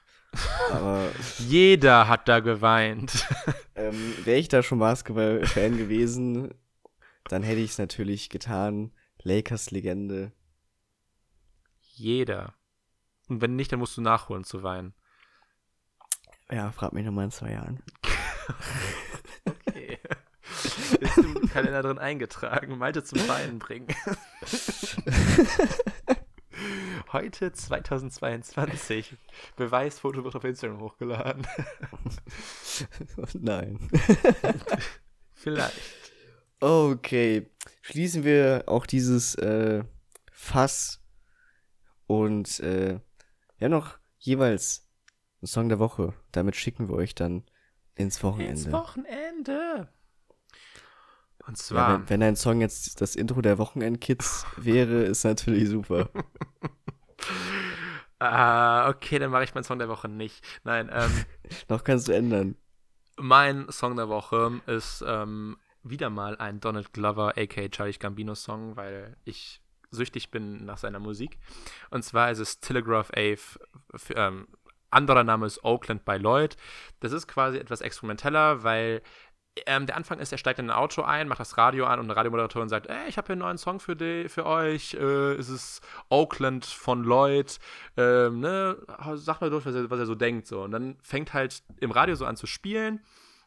Aber 0.70 1.10
Jeder 1.38 2.08
hat 2.08 2.28
da 2.28 2.40
geweint. 2.40 3.26
ähm, 3.74 4.14
Wäre 4.24 4.38
ich 4.38 4.48
da 4.48 4.62
schon 4.62 4.78
Basketball-Fan 4.78 5.76
gewesen, 5.78 6.54
dann 7.24 7.42
hätte 7.42 7.60
ich 7.60 7.70
es 7.72 7.78
natürlich 7.78 8.28
getan. 8.28 8.92
Lakers-Legende. 9.22 10.32
Jeder. 11.80 12.54
Und 13.28 13.40
wenn 13.40 13.56
nicht, 13.56 13.72
dann 13.72 13.78
musst 13.80 13.96
du 13.96 14.00
nachholen 14.00 14.44
zu 14.44 14.62
weinen. 14.62 14.94
Ja, 16.50 16.70
frag 16.72 16.92
mich 16.92 17.04
nochmal 17.04 17.26
in 17.26 17.30
zwei 17.30 17.52
Jahren. 17.52 17.82
okay. 19.44 19.98
Ist 21.00 21.18
im 21.18 21.48
Kalender 21.50 21.82
drin 21.82 21.98
eingetragen. 21.98 22.78
Malte 22.78 23.04
zum 23.04 23.26
Weinen 23.28 23.58
bringen. 23.58 23.88
Heute 27.10 27.52
2022. 27.52 29.16
Beweisfoto 29.56 30.24
wird 30.24 30.36
auf 30.36 30.44
Instagram 30.44 30.80
hochgeladen. 30.80 31.46
Nein. 33.32 33.78
Vielleicht. 35.32 35.80
Okay. 36.60 37.50
Schließen 37.80 38.24
wir 38.24 38.64
auch 38.66 38.84
dieses 38.84 39.34
äh, 39.36 39.84
Fass 40.30 41.02
und 42.06 42.60
äh, 42.60 43.00
ja 43.58 43.68
noch 43.70 43.98
jeweils 44.18 44.86
einen 45.40 45.46
Song 45.46 45.70
der 45.70 45.78
Woche. 45.78 46.12
Damit 46.32 46.56
schicken 46.56 46.88
wir 46.90 46.96
euch 46.96 47.14
dann 47.14 47.44
ins 47.94 48.22
Wochenende. 48.22 48.52
Ins 48.52 48.72
Wochenende. 48.72 49.88
Und 51.46 51.56
zwar. 51.56 51.88
Ja, 51.88 52.00
wenn, 52.00 52.10
wenn 52.10 52.22
ein 52.22 52.36
Song 52.36 52.60
jetzt 52.60 53.00
das 53.00 53.16
Intro 53.16 53.40
der 53.40 53.56
Wochenendkids 53.56 54.44
wäre, 54.58 55.04
ist 55.04 55.24
natürlich 55.24 55.70
super. 55.70 56.10
Ah, 58.20 58.88
okay, 58.88 59.20
dann 59.20 59.30
mache 59.30 59.44
ich 59.44 59.54
meinen 59.54 59.62
Song 59.62 59.78
der 59.78 59.88
Woche 59.88 60.08
nicht. 60.08 60.44
Nein, 60.64 60.90
ähm. 60.92 61.24
Noch 61.68 61.84
kannst 61.84 62.08
du 62.08 62.12
ändern. 62.12 62.56
Mein 63.16 63.70
Song 63.70 63.94
der 63.96 64.08
Woche 64.08 64.60
ist 64.66 65.04
ähm, 65.06 65.56
wieder 65.84 66.10
mal 66.10 66.36
ein 66.38 66.58
Donald 66.58 66.92
Glover, 66.92 67.34
aka 67.36 67.68
Charlie 67.68 67.92
Gambino 67.92 68.34
Song, 68.34 68.76
weil 68.76 69.16
ich 69.24 69.60
süchtig 69.90 70.32
bin 70.32 70.64
nach 70.64 70.78
seiner 70.78 70.98
Musik. 70.98 71.38
Und 71.90 72.02
zwar 72.02 72.30
ist 72.30 72.40
es 72.40 72.58
Telegraph 72.60 73.10
Ave, 73.12 73.38
ähm, 74.14 74.48
anderer 74.90 75.24
Name 75.24 75.46
ist 75.46 75.64
Oakland 75.64 76.04
by 76.04 76.16
Lloyd. 76.16 76.56
Das 77.00 77.12
ist 77.12 77.28
quasi 77.28 77.58
etwas 77.58 77.80
experimenteller, 77.80 78.62
weil 78.62 79.02
ähm, 79.66 79.86
der 79.86 79.96
Anfang 79.96 80.18
ist, 80.18 80.32
er 80.32 80.38
steigt 80.38 80.58
in 80.58 80.70
ein 80.70 80.76
Auto 80.76 81.02
ein, 81.02 81.28
macht 81.28 81.40
das 81.40 81.56
Radio 81.58 81.86
an 81.86 81.98
und 81.98 82.06
eine 82.06 82.16
Radiomoderatorin 82.16 82.68
sagt, 82.68 82.86
ey, 82.86 83.08
ich 83.08 83.16
habe 83.16 83.26
hier 83.26 83.32
einen 83.34 83.40
neuen 83.40 83.58
Song 83.58 83.80
für, 83.80 83.96
die, 83.96 84.28
für 84.28 84.46
euch, 84.46 84.94
äh, 84.94 85.34
es 85.34 85.48
ist 85.48 85.80
Oakland 86.08 86.64
von 86.66 87.04
Lloyd, 87.04 87.58
ähm, 87.96 88.40
ne, 88.40 88.76
sag 89.14 89.40
mal 89.40 89.50
durch, 89.50 89.66
was 89.66 89.74
er, 89.74 89.90
was 89.90 89.98
er 89.98 90.06
so 90.06 90.14
denkt, 90.14 90.46
so. 90.46 90.62
Und 90.62 90.72
dann 90.72 90.96
fängt 91.02 91.32
halt 91.34 91.62
im 91.80 91.90
Radio 91.90 92.14
so 92.14 92.26
an 92.26 92.36
zu 92.36 92.46
spielen 92.46 93.00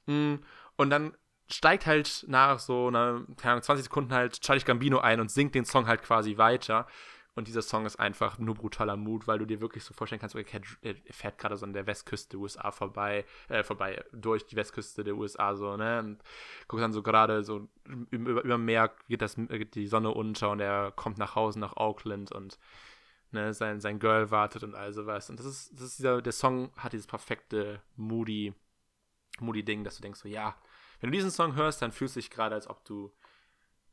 mm, 0.06 0.36
und 0.78 0.90
dann 0.90 1.14
steigt 1.50 1.86
halt 1.86 2.26
nach 2.28 2.60
so 2.60 2.88
einer, 2.88 3.22
keine 3.38 3.54
Ahnung, 3.54 3.64
20 3.64 3.84
Sekunden 3.84 4.14
halt 4.14 4.42
Charlie 4.42 4.64
Gambino 4.64 5.00
ein 5.00 5.20
und 5.20 5.30
singt 5.30 5.56
den 5.56 5.66
Song 5.66 5.88
halt 5.88 6.02
quasi 6.02 6.38
weiter. 6.38 6.88
Und 7.34 7.48
dieser 7.48 7.62
Song 7.62 7.86
ist 7.86 7.98
einfach 7.98 8.40
nur 8.40 8.56
brutaler 8.56 8.98
Mut, 8.98 9.26
weil 9.26 9.40
du 9.40 9.46
dir 9.46 9.62
wirklich 9.62 9.86
so 9.86 9.94
vorstellen 9.94 10.20
kannst, 10.20 10.36
okay, 10.36 10.62
er 10.82 10.96
fährt 11.14 11.38
gerade 11.38 11.56
so 11.56 11.66
an 11.66 11.72
der 11.72 11.88
Westküste 11.88 12.32
der 12.32 12.40
USA 12.40 12.72
vorbei, 12.72 13.26
äh, 13.48 13.64
vorbei, 13.64 14.04
durch 14.12 14.46
die 14.46 14.58
Westküste 14.58 15.06
der 15.06 15.16
USA 15.16 15.56
so, 15.56 15.78
ne? 15.78 16.00
Und 16.00 16.24
guckst 16.68 16.84
dann 16.84 16.92
so 16.92 17.02
gerade 17.02 17.44
so 17.44 17.70
über, 18.10 18.44
über 18.44 18.58
Meer 18.58 18.94
geht, 19.08 19.22
das, 19.22 19.36
geht 19.36 19.76
die 19.76 19.88
Sonne 19.88 20.12
unter 20.12 20.50
und 20.50 20.60
er 20.60 20.92
kommt 20.92 21.18
nach 21.18 21.36
Hause 21.36 21.60
nach 21.60 21.78
Auckland 21.78 22.34
und 22.34 22.60
ne, 23.32 23.54
sein, 23.54 23.80
sein 23.80 24.00
Girl 24.00 24.30
wartet 24.30 24.64
und 24.64 24.76
all 24.76 24.92
sowas. 24.92 25.30
Und 25.30 25.40
das 25.40 25.46
ist, 25.46 25.72
das 25.74 25.84
ist 25.84 26.00
dieser, 26.00 26.22
der 26.22 26.34
Song 26.34 26.72
hat 26.76 26.92
dieses 26.92 27.08
perfekte 27.08 27.82
Moody, 27.96 28.54
Moody-Ding, 29.40 29.86
dass 29.86 29.96
du 29.96 30.02
denkst 30.02 30.20
so, 30.20 30.28
ja, 30.28 30.56
wenn 31.00 31.12
du 31.12 31.16
diesen 31.16 31.32
Song 31.32 31.56
hörst, 31.56 31.82
dann 31.82 31.94
fühlst 31.94 32.16
du 32.16 32.20
dich 32.20 32.30
gerade, 32.30 32.56
als 32.56 32.70
ob 32.70 32.84
du 32.86 33.12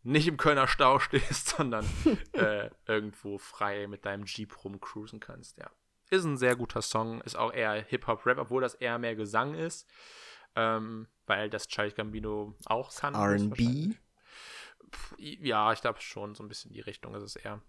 nicht 0.03 0.29
im 0.29 0.37
Kölner 0.37 0.69
Stau 0.69 0.99
stehst, 0.99 1.49
sondern 1.49 1.87
äh, 2.33 2.71
irgendwo 2.87 3.39
frei 3.39 3.87
mit 3.87 4.05
deinem 4.05 4.25
Jeep 4.25 4.65
rumcruisen 4.65 5.21
kannst, 5.21 5.59
ja. 5.59 5.71
Ist 6.11 6.25
ein 6.25 6.39
sehr 6.39 6.57
guter 6.57 6.81
Song, 6.81 7.21
ist 7.21 7.37
auch 7.37 7.53
eher 7.53 7.83
Hip-Hop-Rap, 7.83 8.39
obwohl 8.39 8.63
das 8.63 8.75
eher 8.75 8.99
mehr 8.99 9.15
Gesang 9.15 9.55
ist, 9.55 9.87
ähm, 10.57 11.07
weil 11.27 11.51
das 11.51 11.69
Charlie 11.69 11.93
Gambino 11.93 12.55
auch 12.65 12.95
kann. 12.95 13.15
R&B? 13.15 13.91
Ja, 15.19 15.71
ich 15.75 15.83
glaube 15.83 16.01
schon, 16.01 16.35
so 16.35 16.43
ein 16.43 16.49
bisschen 16.49 16.73
die 16.73 16.81
Richtung 16.81 17.15
ist 17.15 17.23
es 17.23 17.37
eher. 17.37 17.61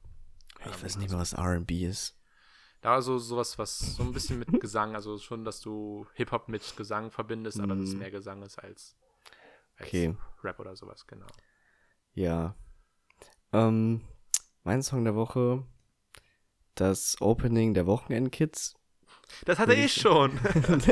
Ich 0.61 0.67
ähm, 0.67 0.83
weiß 0.83 0.97
nicht 0.97 1.09
mehr, 1.09 1.19
was 1.19 1.33
R&B 1.33 1.85
ist. 1.85 2.17
Da 2.81 3.01
so 3.01 3.17
sowas, 3.17 3.57
was 3.57 3.77
so 3.77 4.03
ein 4.03 4.13
bisschen 4.13 4.39
mit 4.39 4.61
Gesang, 4.61 4.95
also 4.95 5.17
schon, 5.17 5.43
dass 5.43 5.59
du 5.59 6.07
Hip-Hop 6.13 6.47
mit 6.47 6.77
Gesang 6.77 7.11
verbindest, 7.11 7.59
aber 7.59 7.75
dass 7.75 7.89
es 7.89 7.93
mhm. 7.93 7.99
mehr 7.99 8.11
Gesang 8.11 8.41
ist 8.41 8.57
als, 8.57 8.95
als 9.75 9.87
okay. 9.89 10.15
Rap 10.43 10.59
oder 10.59 10.77
sowas, 10.77 11.05
genau. 11.05 11.27
Ja. 12.19 12.53
Ähm, 13.53 14.01
mein 14.65 14.83
Song 14.83 15.05
der 15.05 15.15
Woche, 15.15 15.63
das 16.75 17.15
Opening 17.21 17.73
der 17.73 17.85
Wochenendkids. 17.85 18.75
Das 19.45 19.57
hatte 19.57 19.73
ich 19.73 19.93
schon. 19.93 20.37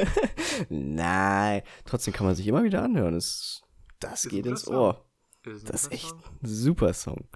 Nein, 0.70 1.64
trotzdem 1.84 2.14
kann 2.14 2.28
man 2.28 2.36
sich 2.36 2.48
immer 2.48 2.64
wieder 2.64 2.82
anhören. 2.82 3.16
Das, 3.16 3.62
das 4.00 4.30
geht 4.30 4.46
ins. 4.46 4.70
Ohr. 4.70 5.06
Ist 5.44 5.70
das 5.70 5.84
ist 5.84 5.92
echt 5.92 6.10
Song? 6.12 6.24
ein 6.24 6.48
super 6.48 6.94
Song. 6.94 7.28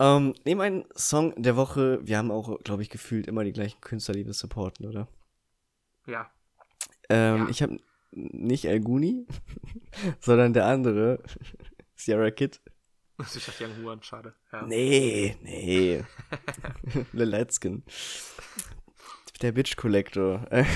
Ähm, 0.00 0.34
neben 0.44 0.60
einen 0.60 0.84
Song 0.96 1.40
der 1.40 1.54
Woche, 1.54 2.00
wir 2.02 2.18
haben 2.18 2.32
auch, 2.32 2.58
glaube 2.64 2.82
ich, 2.82 2.90
gefühlt 2.90 3.28
immer 3.28 3.44
die 3.44 3.52
gleichen 3.52 3.80
Künstler, 3.80 4.14
die 4.14 4.26
wir 4.26 4.34
supporten, 4.34 4.86
oder? 4.86 5.06
Ja. 6.08 6.32
Ähm, 7.08 7.44
ja. 7.44 7.48
Ich 7.48 7.62
habe 7.62 7.78
nicht 8.10 8.64
El 8.64 8.80
Guni, 8.80 9.28
sondern 10.18 10.52
der 10.52 10.66
andere, 10.66 11.22
Sierra 11.94 12.32
Kid. 12.32 12.60
Das 13.22 13.36
ist 13.36 13.60
Young 13.60 13.76
Huan, 13.82 14.02
schade. 14.02 14.34
Ja. 14.52 14.62
Nee, 14.62 15.36
nee. 15.42 16.02
Leletzkin. 17.12 17.84
Der 19.40 19.52
Bitch 19.52 19.76
Collector. 19.76 20.44
Nein. 20.50 20.68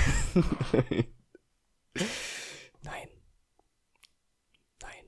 Nein. 4.81 5.03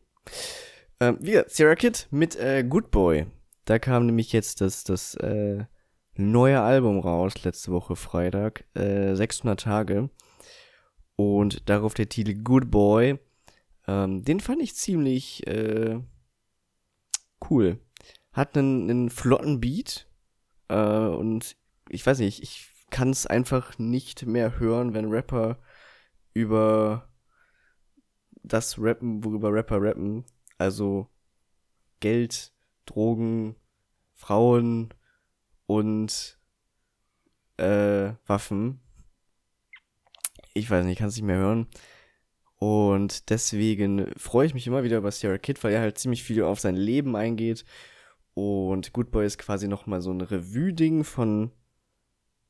Ähm, 0.99 1.17
wir, 1.21 1.45
Sierra 1.47 1.75
Kid 1.75 2.09
mit 2.11 2.35
äh, 2.35 2.65
Good 2.67 2.91
Boy. 2.91 3.27
Da 3.63 3.79
kam 3.79 4.05
nämlich 4.05 4.33
jetzt 4.33 4.59
das, 4.59 4.83
das 4.83 5.15
äh, 5.15 5.63
neue 6.15 6.59
Album 6.59 6.99
raus, 6.99 7.41
letzte 7.45 7.71
Woche 7.71 7.95
Freitag. 7.95 8.65
Äh, 8.73 9.15
600 9.15 9.61
Tage. 9.61 10.09
Und 11.15 11.69
darauf 11.69 11.93
der 11.93 12.09
Titel 12.09 12.33
Good 12.43 12.69
Boy. 12.69 13.17
Ähm, 13.87 14.25
den 14.25 14.41
fand 14.41 14.61
ich 14.61 14.75
ziemlich 14.75 15.47
äh, 15.47 16.01
cool. 17.49 17.79
Hat 18.33 18.57
einen, 18.57 18.89
einen 18.89 19.09
flotten 19.09 19.59
Beat 19.59 20.07
äh, 20.67 21.07
und 21.07 21.55
ich 21.89 22.05
weiß 22.05 22.19
nicht, 22.19 22.41
ich 22.41 22.69
kann 22.89 23.09
es 23.09 23.27
einfach 23.27 23.77
nicht 23.77 24.25
mehr 24.25 24.59
hören, 24.59 24.93
wenn 24.93 25.11
Rapper 25.11 25.59
über 26.33 27.09
das 28.43 28.79
rappen, 28.79 29.23
worüber 29.23 29.51
Rapper 29.51 29.81
rappen. 29.81 30.25
Also 30.57 31.09
Geld, 31.99 32.53
Drogen, 32.85 33.55
Frauen 34.13 34.93
und 35.65 36.39
äh, 37.57 38.13
Waffen. 38.25 38.81
Ich 40.53 40.69
weiß 40.69 40.83
nicht, 40.83 40.93
ich 40.93 40.99
kann 40.99 41.09
es 41.09 41.15
nicht 41.15 41.25
mehr 41.25 41.37
hören. 41.37 41.67
Und 42.60 43.30
deswegen 43.30 44.11
freue 44.18 44.45
ich 44.45 44.53
mich 44.53 44.68
immer 44.68 44.84
wieder 44.84 44.98
über 44.98 45.11
Sierra 45.11 45.38
Kid, 45.38 45.64
weil 45.64 45.73
er 45.73 45.81
halt 45.81 45.98
ziemlich 45.98 46.23
viel 46.23 46.44
auf 46.44 46.60
sein 46.60 46.76
Leben 46.76 47.15
eingeht. 47.15 47.64
Und 48.34 48.91
Good 48.94 49.11
Boy 49.11 49.26
ist 49.26 49.38
quasi 49.38 49.68
nochmal 49.68 50.02
so 50.02 50.11
ein 50.11 50.22
Revue-Ding 50.22 51.06
von. 51.06 51.52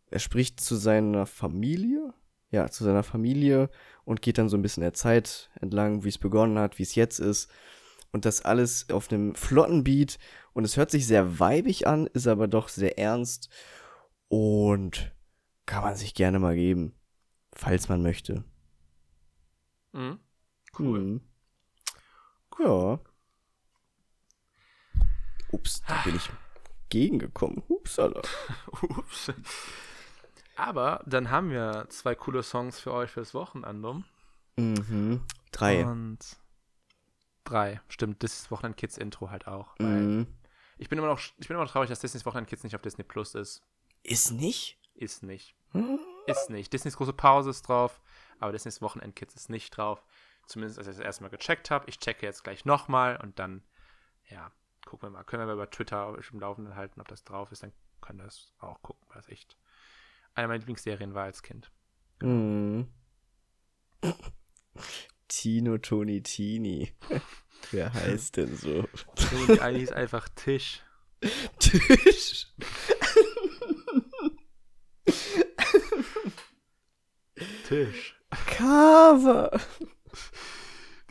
Er 0.10 0.20
spricht 0.20 0.60
zu 0.60 0.76
seiner 0.76 1.28
Familie. 1.28 2.14
Ja, 2.52 2.68
zu 2.72 2.84
seiner 2.84 3.04
Familie 3.04 3.70
und 4.06 4.24
geht 4.24 4.40
dann 4.40 4.50
so 4.50 4.58
ein 4.58 4.64
bisschen 4.64 4.82
der 4.82 4.94
Zeit 4.94 5.52
entlang, 5.62 6.04
wie 6.04 6.10
es 6.10 6.18
begonnen 6.18 6.58
hat, 6.58 6.80
wie 6.80 6.84
es 6.84 6.96
jetzt 6.96 7.20
ist. 7.20 7.48
Und 8.12 8.26
das 8.26 8.44
alles 8.44 8.90
auf 8.90 9.12
einem 9.12 9.36
flotten 9.36 9.84
Beat. 9.84 10.18
Und 10.54 10.64
es 10.64 10.76
hört 10.76 10.90
sich 10.90 11.06
sehr 11.06 11.40
weibig 11.40 11.86
an, 11.86 12.08
ist 12.08 12.26
aber 12.26 12.48
doch 12.48 12.70
sehr 12.70 12.98
ernst. 12.98 13.50
Und 14.30 15.12
kann 15.68 15.84
man 15.84 15.96
sich 15.96 16.16
gerne 16.16 16.40
mal 16.40 16.56
geben. 16.56 16.96
Falls 17.54 17.88
man 17.88 18.02
möchte. 18.02 18.44
Mhm. 19.92 20.20
Cool. 20.78 21.00
Mhm. 21.00 21.22
Ja. 22.60 23.00
Ups, 25.52 25.82
da 25.88 26.02
bin 26.04 26.16
ich 26.16 26.30
gegengekommen. 26.90 27.64
Upsala. 27.68 28.22
Ups. 28.82 29.32
Aber 30.56 31.02
dann 31.06 31.32
haben 31.32 31.50
wir 31.50 31.88
zwei 31.90 32.16
coole 32.16 32.44
Songs 32.44 32.80
für 32.80 32.94
euch 32.94 33.12
fürs 33.12 33.34
Wochenende. 33.34 34.04
Mhm. 34.58 35.22
Drei. 35.52 35.86
Und 35.86 36.20
drei. 37.46 37.82
Stimmt, 37.88 38.22
Disney's 38.22 38.52
Wochenend 38.52 38.78
Kids 38.78 38.98
Intro 38.98 39.30
halt 39.30 39.48
auch. 39.48 39.78
Mhm. 39.80 40.28
ich, 40.78 40.90
bin 40.90 41.00
immer 41.00 41.08
noch, 41.08 41.20
ich 41.20 41.48
bin 41.48 41.56
immer 41.56 41.64
noch 41.64 41.72
traurig, 41.72 41.90
dass 41.90 42.02
Disney's 42.02 42.26
Wochenend 42.26 42.48
Kids 42.48 42.64
nicht 42.64 42.76
auf 42.76 42.82
Disney 42.82 43.04
Plus 43.04 43.36
ist. 43.36 43.64
Ist 44.04 44.32
nicht? 44.32 44.78
Ist 44.94 45.24
nicht. 45.24 45.56
Hm? 45.72 46.00
Ist 46.26 46.50
nicht. 46.50 46.74
Disneys 46.74 46.98
große 46.98 47.14
Pause 47.14 47.50
ist 47.52 47.64
drauf, 47.64 48.02
aber 48.40 48.52
Disneys 48.52 48.82
Wochenend 48.82 49.16
Kids 49.16 49.36
ist 49.36 49.50
nicht 49.50 49.76
drauf. 49.76 50.04
Zumindest 50.46 50.80
als 50.80 50.88
ich 50.88 50.96
das 50.96 51.06
erste 51.06 51.24
Mal 51.24 51.30
gecheckt 51.30 51.70
habe. 51.70 51.88
Ich 51.88 52.00
checke 52.00 52.26
jetzt 52.26 52.44
gleich 52.44 52.66
nochmal 52.66 53.18
und 53.18 53.38
dann, 53.40 53.64
ja, 54.30 54.52
gucken 54.86 55.10
wir 55.10 55.12
mal. 55.12 55.24
Können 55.24 55.48
wir 55.48 55.54
über 55.54 55.70
Twitter 55.70 56.18
im 56.32 56.40
Laufenden 56.40 56.76
halten, 56.76 57.00
ob 57.02 57.08
das 57.08 57.24
drauf 57.24 57.52
ist, 57.52 57.64
dann 57.64 57.74
können 58.02 58.20
wir 58.20 58.26
das 58.26 58.52
auch 58.60 58.82
gucken, 58.82 59.06
weil 59.10 59.20
es 59.20 59.30
echt 59.30 59.58
eine 60.34 60.48
meiner 60.48 60.60
Lieblingsserien 60.60 61.14
war 61.14 61.26
als 61.26 61.44
Kind. 61.44 61.72
Mhm. 62.22 62.88
Tino 65.28 65.78
Toni 65.78 66.24
Tini. 66.24 66.94
Wer 67.72 67.94
heißt 67.94 68.38
denn 68.38 68.56
so? 68.56 68.88
Die 69.48 69.60
eine 69.60 69.78
hieß 69.78 69.92
einfach 69.92 70.28
Tisch. 70.30 70.82
Tisch. 71.60 72.48
Tisch. 77.68 78.19
Cover. 78.32 79.60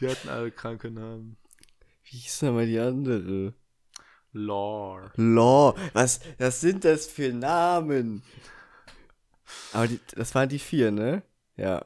Die 0.00 0.08
hatten 0.08 0.28
alle 0.28 0.50
kranke 0.50 0.90
Namen. 0.90 1.36
Wie 2.04 2.16
hieß 2.18 2.40
denn 2.40 2.54
mal 2.54 2.66
die 2.66 2.78
andere? 2.78 3.54
Lore. 4.32 5.10
Law. 5.16 5.74
Was, 5.94 6.20
was 6.38 6.60
sind 6.60 6.84
das 6.84 7.06
für 7.06 7.32
Namen? 7.32 8.22
Aber 9.72 9.88
die, 9.88 10.00
das 10.14 10.34
waren 10.34 10.48
die 10.48 10.58
vier, 10.58 10.90
ne? 10.90 11.22
Ja. 11.56 11.84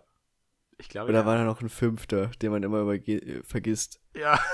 Ich 0.79 0.89
glaube, 0.89 1.11
Oder 1.11 1.21
ja. 1.21 1.27
war 1.27 1.37
da 1.37 1.45
noch 1.45 1.61
ein 1.63 1.69
fünfter, 1.69 2.27
den 2.43 2.51
man 2.51 2.63
immer 2.63 2.79
überge- 2.81 3.23
äh, 3.23 3.43
vergisst? 3.45 4.01
ja. 4.15 4.39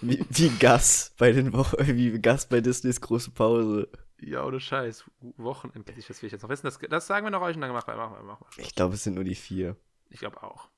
Wie, 0.00 0.24
wie 0.30 0.48
Gas 0.48 1.12
bei 1.18 1.30
den 1.32 1.52
Wo 1.52 1.62
wie 1.78 2.18
Gas 2.18 2.46
bei 2.48 2.62
Disneys 2.62 3.02
große 3.02 3.32
Pause. 3.32 3.90
Ja, 4.18 4.42
ohne 4.42 4.58
Scheiß. 4.58 5.04
Wochenend, 5.36 5.86
das 5.90 6.22
will 6.22 6.26
ich 6.28 6.32
jetzt 6.32 6.40
noch 6.40 6.48
wissen. 6.48 6.64
Das, 6.64 6.78
das 6.78 7.06
sagen 7.06 7.26
wir 7.26 7.30
noch 7.30 7.42
euch 7.42 7.54
und 7.54 7.60
dann 7.60 7.70
machen 7.70 7.88
wir, 7.88 7.96
machen 7.96 8.14
wir, 8.16 8.22
machen 8.22 8.46
wir. 8.56 8.64
Ich 8.64 8.74
glaube, 8.74 8.94
es 8.94 9.04
sind 9.04 9.12
nur 9.14 9.24
die 9.24 9.34
vier. 9.34 9.76
Ich 10.10 10.20
glaube 10.20 10.42
auch. 10.42 10.68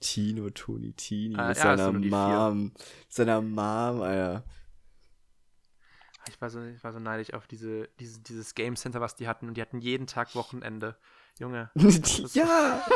Tino, 0.00 0.50
Toni, 0.50 0.92
Tini. 0.92 1.36
Ah, 1.36 1.48
mit 1.48 1.56
ja, 1.56 1.76
seiner 1.76 1.98
vier. 1.98 2.10
Mom. 2.10 2.72
Seiner 3.08 3.40
Mom, 3.40 4.02
Alter. 4.02 4.44
Ich 6.28 6.40
war 6.40 6.50
so, 6.50 6.62
ich 6.62 6.84
war 6.84 6.92
so 6.92 7.00
neidisch 7.00 7.32
auf 7.34 7.46
diese, 7.46 7.88
diese, 7.98 8.20
dieses 8.20 8.54
Game 8.54 8.76
Center, 8.76 9.00
was 9.00 9.16
die 9.16 9.26
hatten. 9.26 9.48
Und 9.48 9.56
die 9.56 9.62
hatten 9.62 9.80
jeden 9.80 10.06
Tag 10.06 10.34
Wochenende. 10.34 10.96
Junge. 11.38 11.70
ja! 12.34 12.82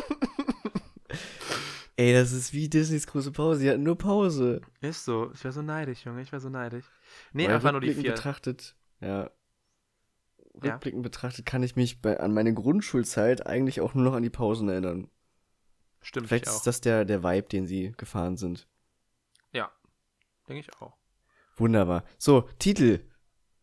Ey, 1.96 2.12
das 2.12 2.32
ist 2.32 2.52
wie 2.52 2.68
Disneys 2.68 3.06
große 3.06 3.30
Pause. 3.32 3.62
Die 3.62 3.70
hatten 3.70 3.84
nur 3.84 3.96
Pause. 3.96 4.60
Ist 4.80 5.04
so. 5.04 5.30
Ich 5.32 5.44
war 5.44 5.52
so 5.52 5.62
neidisch, 5.62 6.04
Junge. 6.04 6.22
Ich 6.22 6.32
war 6.32 6.40
so 6.40 6.48
neidisch. 6.48 6.84
Nee, 7.32 7.48
einfach 7.48 7.72
nur 7.72 7.80
die 7.80 7.94
vier. 7.94 8.12
betrachtet, 8.12 8.74
ja. 9.00 9.30
Ja. 10.62 10.72
Rückblickend 10.74 11.02
betrachtet 11.02 11.46
kann 11.46 11.62
ich 11.62 11.74
mich 11.76 12.00
bei, 12.00 12.20
an 12.20 12.32
meine 12.32 12.54
Grundschulzeit 12.54 13.46
eigentlich 13.46 13.80
auch 13.80 13.94
nur 13.94 14.04
noch 14.04 14.14
an 14.14 14.22
die 14.22 14.30
Pausen 14.30 14.68
erinnern. 14.68 15.08
Stimmt, 16.00 16.28
Vielleicht 16.28 16.46
ist 16.46 16.66
das 16.66 16.80
der, 16.80 17.04
der 17.04 17.22
Vibe, 17.24 17.48
den 17.48 17.66
sie 17.66 17.92
gefahren 17.96 18.36
sind. 18.36 18.68
Ja. 19.52 19.70
Denke 20.48 20.60
ich 20.60 20.80
auch. 20.80 20.96
Wunderbar. 21.56 22.04
So, 22.18 22.42
Titel. 22.58 23.00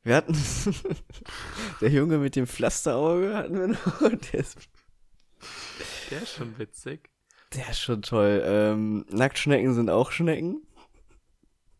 Wir 0.03 0.15
hatten 0.15 0.33
der 1.81 1.89
Junge 1.89 2.17
mit 2.17 2.35
dem 2.35 2.47
Pflasterauge 2.47 3.35
hatten 3.35 3.59
wir 3.59 3.67
noch. 3.67 3.99
Der 4.31 4.39
ist, 4.39 4.57
Der 6.09 6.21
ist 6.23 6.33
schon 6.33 6.57
witzig. 6.57 7.09
der 7.53 7.69
ist 7.69 7.79
schon 7.79 8.01
toll. 8.01 8.41
Ähm, 8.43 9.05
Nacktschnecken 9.09 9.73
sind 9.75 9.89
auch 9.91 10.11
Schnecken. 10.11 10.65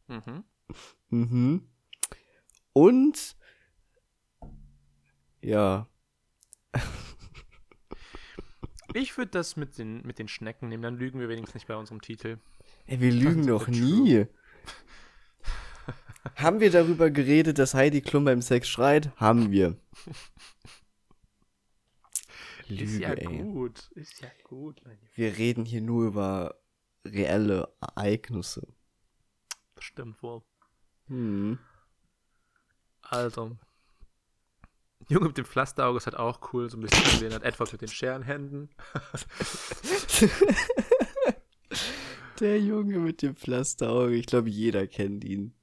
Mhm. 0.07 0.43
Mhm. 1.09 1.67
Und 2.73 3.35
ja, 5.41 5.88
Ich 8.93 9.18
würde 9.18 9.31
das 9.31 9.55
mit 9.55 9.77
den, 9.77 10.01
mit 10.05 10.19
den 10.19 10.27
Schnecken 10.27 10.68
nehmen, 10.68 10.84
dann 10.84 10.97
lügen 10.97 11.19
wir 11.19 11.30
wenigstens 11.30 11.55
nicht 11.55 11.68
bei 11.68 11.76
unserem 11.76 12.01
Titel. 12.01 12.39
ey, 12.88 12.99
wir 12.99 13.11
lügen 13.11 13.47
doch 13.47 13.65
true. 13.65 13.76
nie. 13.76 14.26
Haben 16.35 16.59
wir 16.59 16.72
darüber 16.72 17.09
geredet, 17.09 17.57
dass 17.57 17.73
Heidi 17.73 18.01
Klum 18.01 18.26
beim 18.26 18.41
Sex 18.41 18.68
schreit? 18.68 19.11
Haben 19.15 19.51
wir. 19.51 19.77
Lüge, 22.68 22.84
ist 22.84 22.99
ja 22.99 23.13
ey. 23.13 23.26
gut. 23.26 23.89
Ist 23.95 24.22
ja 24.22 24.30
gut. 24.43 24.81
Wir 25.15 25.38
reden 25.38 25.65
hier 25.65 25.81
nur 25.81 26.07
über 26.07 26.55
reelle 27.05 27.73
Ereignisse. 27.80 28.68
Das 29.76 29.85
stimmt 29.85 30.22
wohl. 30.22 30.43
Hm. 31.07 31.57
Also. 33.01 33.57
Junge 35.07 35.28
mit 35.28 35.38
dem 35.38 35.45
Pflasterauge 35.45 35.98
ist 35.98 36.06
halt 36.06 36.18
auch 36.18 36.53
cool, 36.53 36.69
so 36.69 36.78
ein 36.78 36.82
bisschen 36.82 37.03
gesehen 37.03 37.34
hat. 37.34 37.44
Edward 37.44 37.72
mit 37.72 37.82
den 37.82 37.88
Scherenhänden. 37.90 38.69
Der 42.40 42.60
Junge 42.60 42.98
mit 42.99 43.22
dem 43.22 43.36
Pflasterauge. 43.36 44.15
Ich 44.15 44.26
glaube, 44.26 44.49
jeder 44.49 44.88
kennt 44.88 45.23
ihn. 45.23 45.53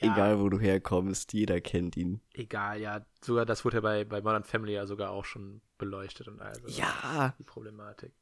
Egal, 0.00 0.38
wo 0.38 0.48
du 0.50 0.58
herkommst, 0.60 1.32
jeder 1.32 1.60
kennt 1.62 1.96
ihn. 1.96 2.20
Egal, 2.34 2.80
ja. 2.80 3.06
Sogar 3.22 3.46
das 3.46 3.64
wurde 3.64 3.78
ja 3.78 3.80
bei, 3.80 4.04
bei 4.04 4.20
Modern 4.20 4.44
Family 4.44 4.74
ja 4.74 4.86
sogar 4.86 5.10
auch 5.10 5.24
schon 5.24 5.62
beleuchtet 5.78 6.28
und 6.28 6.42
also 6.42 6.68
Ja, 6.68 7.34
die 7.38 7.44
Problematik. 7.44 8.12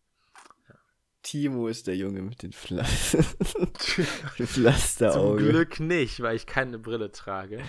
Timo 1.23 1.69
ist 1.69 1.87
der 1.87 1.97
Junge 1.97 2.23
mit 2.23 2.43
den 2.43 2.53
Pflaster 2.53 3.23
Zum 4.37 4.47
Pflasterauge. 4.47 5.49
Glück 5.49 5.81
nicht, 5.81 6.21
weil 6.21 6.37
ich 6.37 6.47
keine 6.47 6.79
Brille 6.79 7.11
trage. 7.13 7.63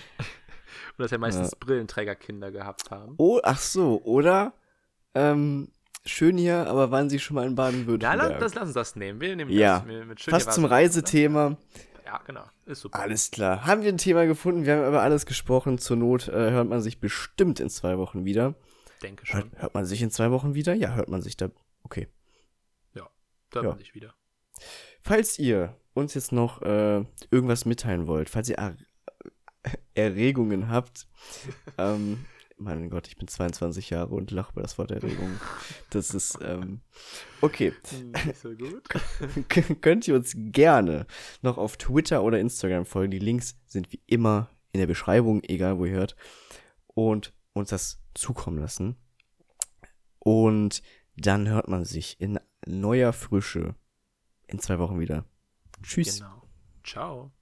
Und 0.96 1.02
dass 1.02 1.10
ja 1.10 1.18
meistens 1.18 1.50
Ja. 1.52 1.56
Brillenträgerkinder 1.60 2.50
gehabt 2.50 2.90
haben. 2.90 3.14
Oh, 3.18 3.40
ach 3.42 3.58
so, 3.58 4.02
oder? 4.04 4.52
Ähm, 5.14 5.68
schön 6.04 6.36
hier, 6.36 6.66
aber 6.66 6.90
waren 6.90 7.08
Sie 7.10 7.18
schon 7.18 7.34
mal 7.36 7.44
in 7.44 7.50
Ja, 7.52 7.54
Baden-Württemberg? 7.56 8.18
lass, 8.32 8.38
das, 8.40 8.54
lass 8.54 8.64
uns 8.64 8.74
das 8.74 8.96
nehmen. 8.96 9.20
Wir 9.20 9.36
nehmen 9.36 9.50
Ja. 9.50 9.78
das. 9.78 9.86
Mit, 9.86 10.06
mit 10.06 10.20
schön 10.20 10.32
Fast 10.32 10.52
zum 10.52 10.64
Reisethema. 10.64 11.56
Ja, 12.04 12.20
genau. 12.26 12.44
Ist 12.66 12.80
super. 12.82 12.98
Alles 13.00 13.30
klar. 13.30 13.66
Haben 13.66 13.82
wir 13.82 13.88
ein 13.92 13.98
Thema 13.98 14.26
gefunden? 14.26 14.64
Wir 14.66 14.76
haben 14.76 14.88
über 14.88 15.02
alles 15.02 15.26
gesprochen. 15.26 15.78
Zur 15.78 15.96
Not 15.96 16.28
äh, 16.28 16.50
hört 16.50 16.68
man 16.68 16.80
sich 16.82 17.00
bestimmt 17.00 17.60
in 17.60 17.70
zwei 17.70 17.98
Wochen 17.98 18.24
wieder. 18.24 18.54
Denke 19.02 19.24
Hört, 19.32 19.44
schon. 19.44 19.52
hört 19.60 19.74
man 19.74 19.84
sich 19.84 20.02
in 20.02 20.10
zwei 20.10 20.30
Wochen 20.30 20.54
wieder? 20.54 20.74
Ja, 20.74 20.94
hört 20.94 21.08
man 21.08 21.22
sich 21.22 21.36
da. 21.36 21.50
Okay. 21.82 22.08
Da 23.50 23.62
ja. 23.62 23.70
bin 23.70 23.80
ich 23.80 23.94
wieder. 23.94 24.12
Falls 25.00 25.38
ihr 25.38 25.76
uns 25.92 26.14
jetzt 26.14 26.32
noch 26.32 26.60
äh, 26.62 27.04
irgendwas 27.30 27.66
mitteilen 27.66 28.08
wollt, 28.08 28.28
falls 28.28 28.48
ihr 28.48 28.58
Erregungen 29.94 30.68
habt, 30.68 31.06
ähm, 31.78 32.24
mein 32.56 32.88
Gott, 32.88 33.08
ich 33.08 33.16
bin 33.16 33.26
22 33.26 33.90
Jahre 33.90 34.14
und 34.14 34.30
lache 34.30 34.52
über 34.52 34.62
das 34.62 34.78
Wort 34.78 34.90
Erregung. 34.92 35.40
Das 35.90 36.10
ist, 36.14 36.38
ähm, 36.42 36.80
okay. 37.40 37.72
Hm. 37.90 38.12
K- 39.48 39.74
könnt 39.80 40.06
ihr 40.06 40.14
uns 40.14 40.32
gerne 40.36 41.06
noch 41.42 41.58
auf 41.58 41.76
Twitter 41.76 42.22
oder 42.22 42.38
Instagram 42.38 42.86
folgen. 42.86 43.10
Die 43.10 43.18
Links 43.18 43.58
sind 43.66 43.90
wie 43.92 44.00
immer 44.06 44.50
in 44.72 44.78
der 44.80 44.86
Beschreibung, 44.86 45.42
egal 45.42 45.78
wo 45.78 45.84
ihr 45.84 45.92
hört. 45.94 46.14
Und 46.86 47.32
uns 47.54 47.70
das 47.70 48.00
zukommen 48.14 48.58
lassen. 48.58 48.96
Und 50.20 50.80
dann 51.16 51.48
hört 51.48 51.68
man 51.68 51.84
sich 51.84 52.20
in 52.20 52.38
neuer 52.66 53.12
Frische 53.12 53.74
in 54.46 54.58
zwei 54.58 54.78
Wochen 54.78 54.98
wieder. 55.00 55.24
Tschüss. 55.82 56.18
Genau. 56.18 56.42
Ciao. 56.84 57.32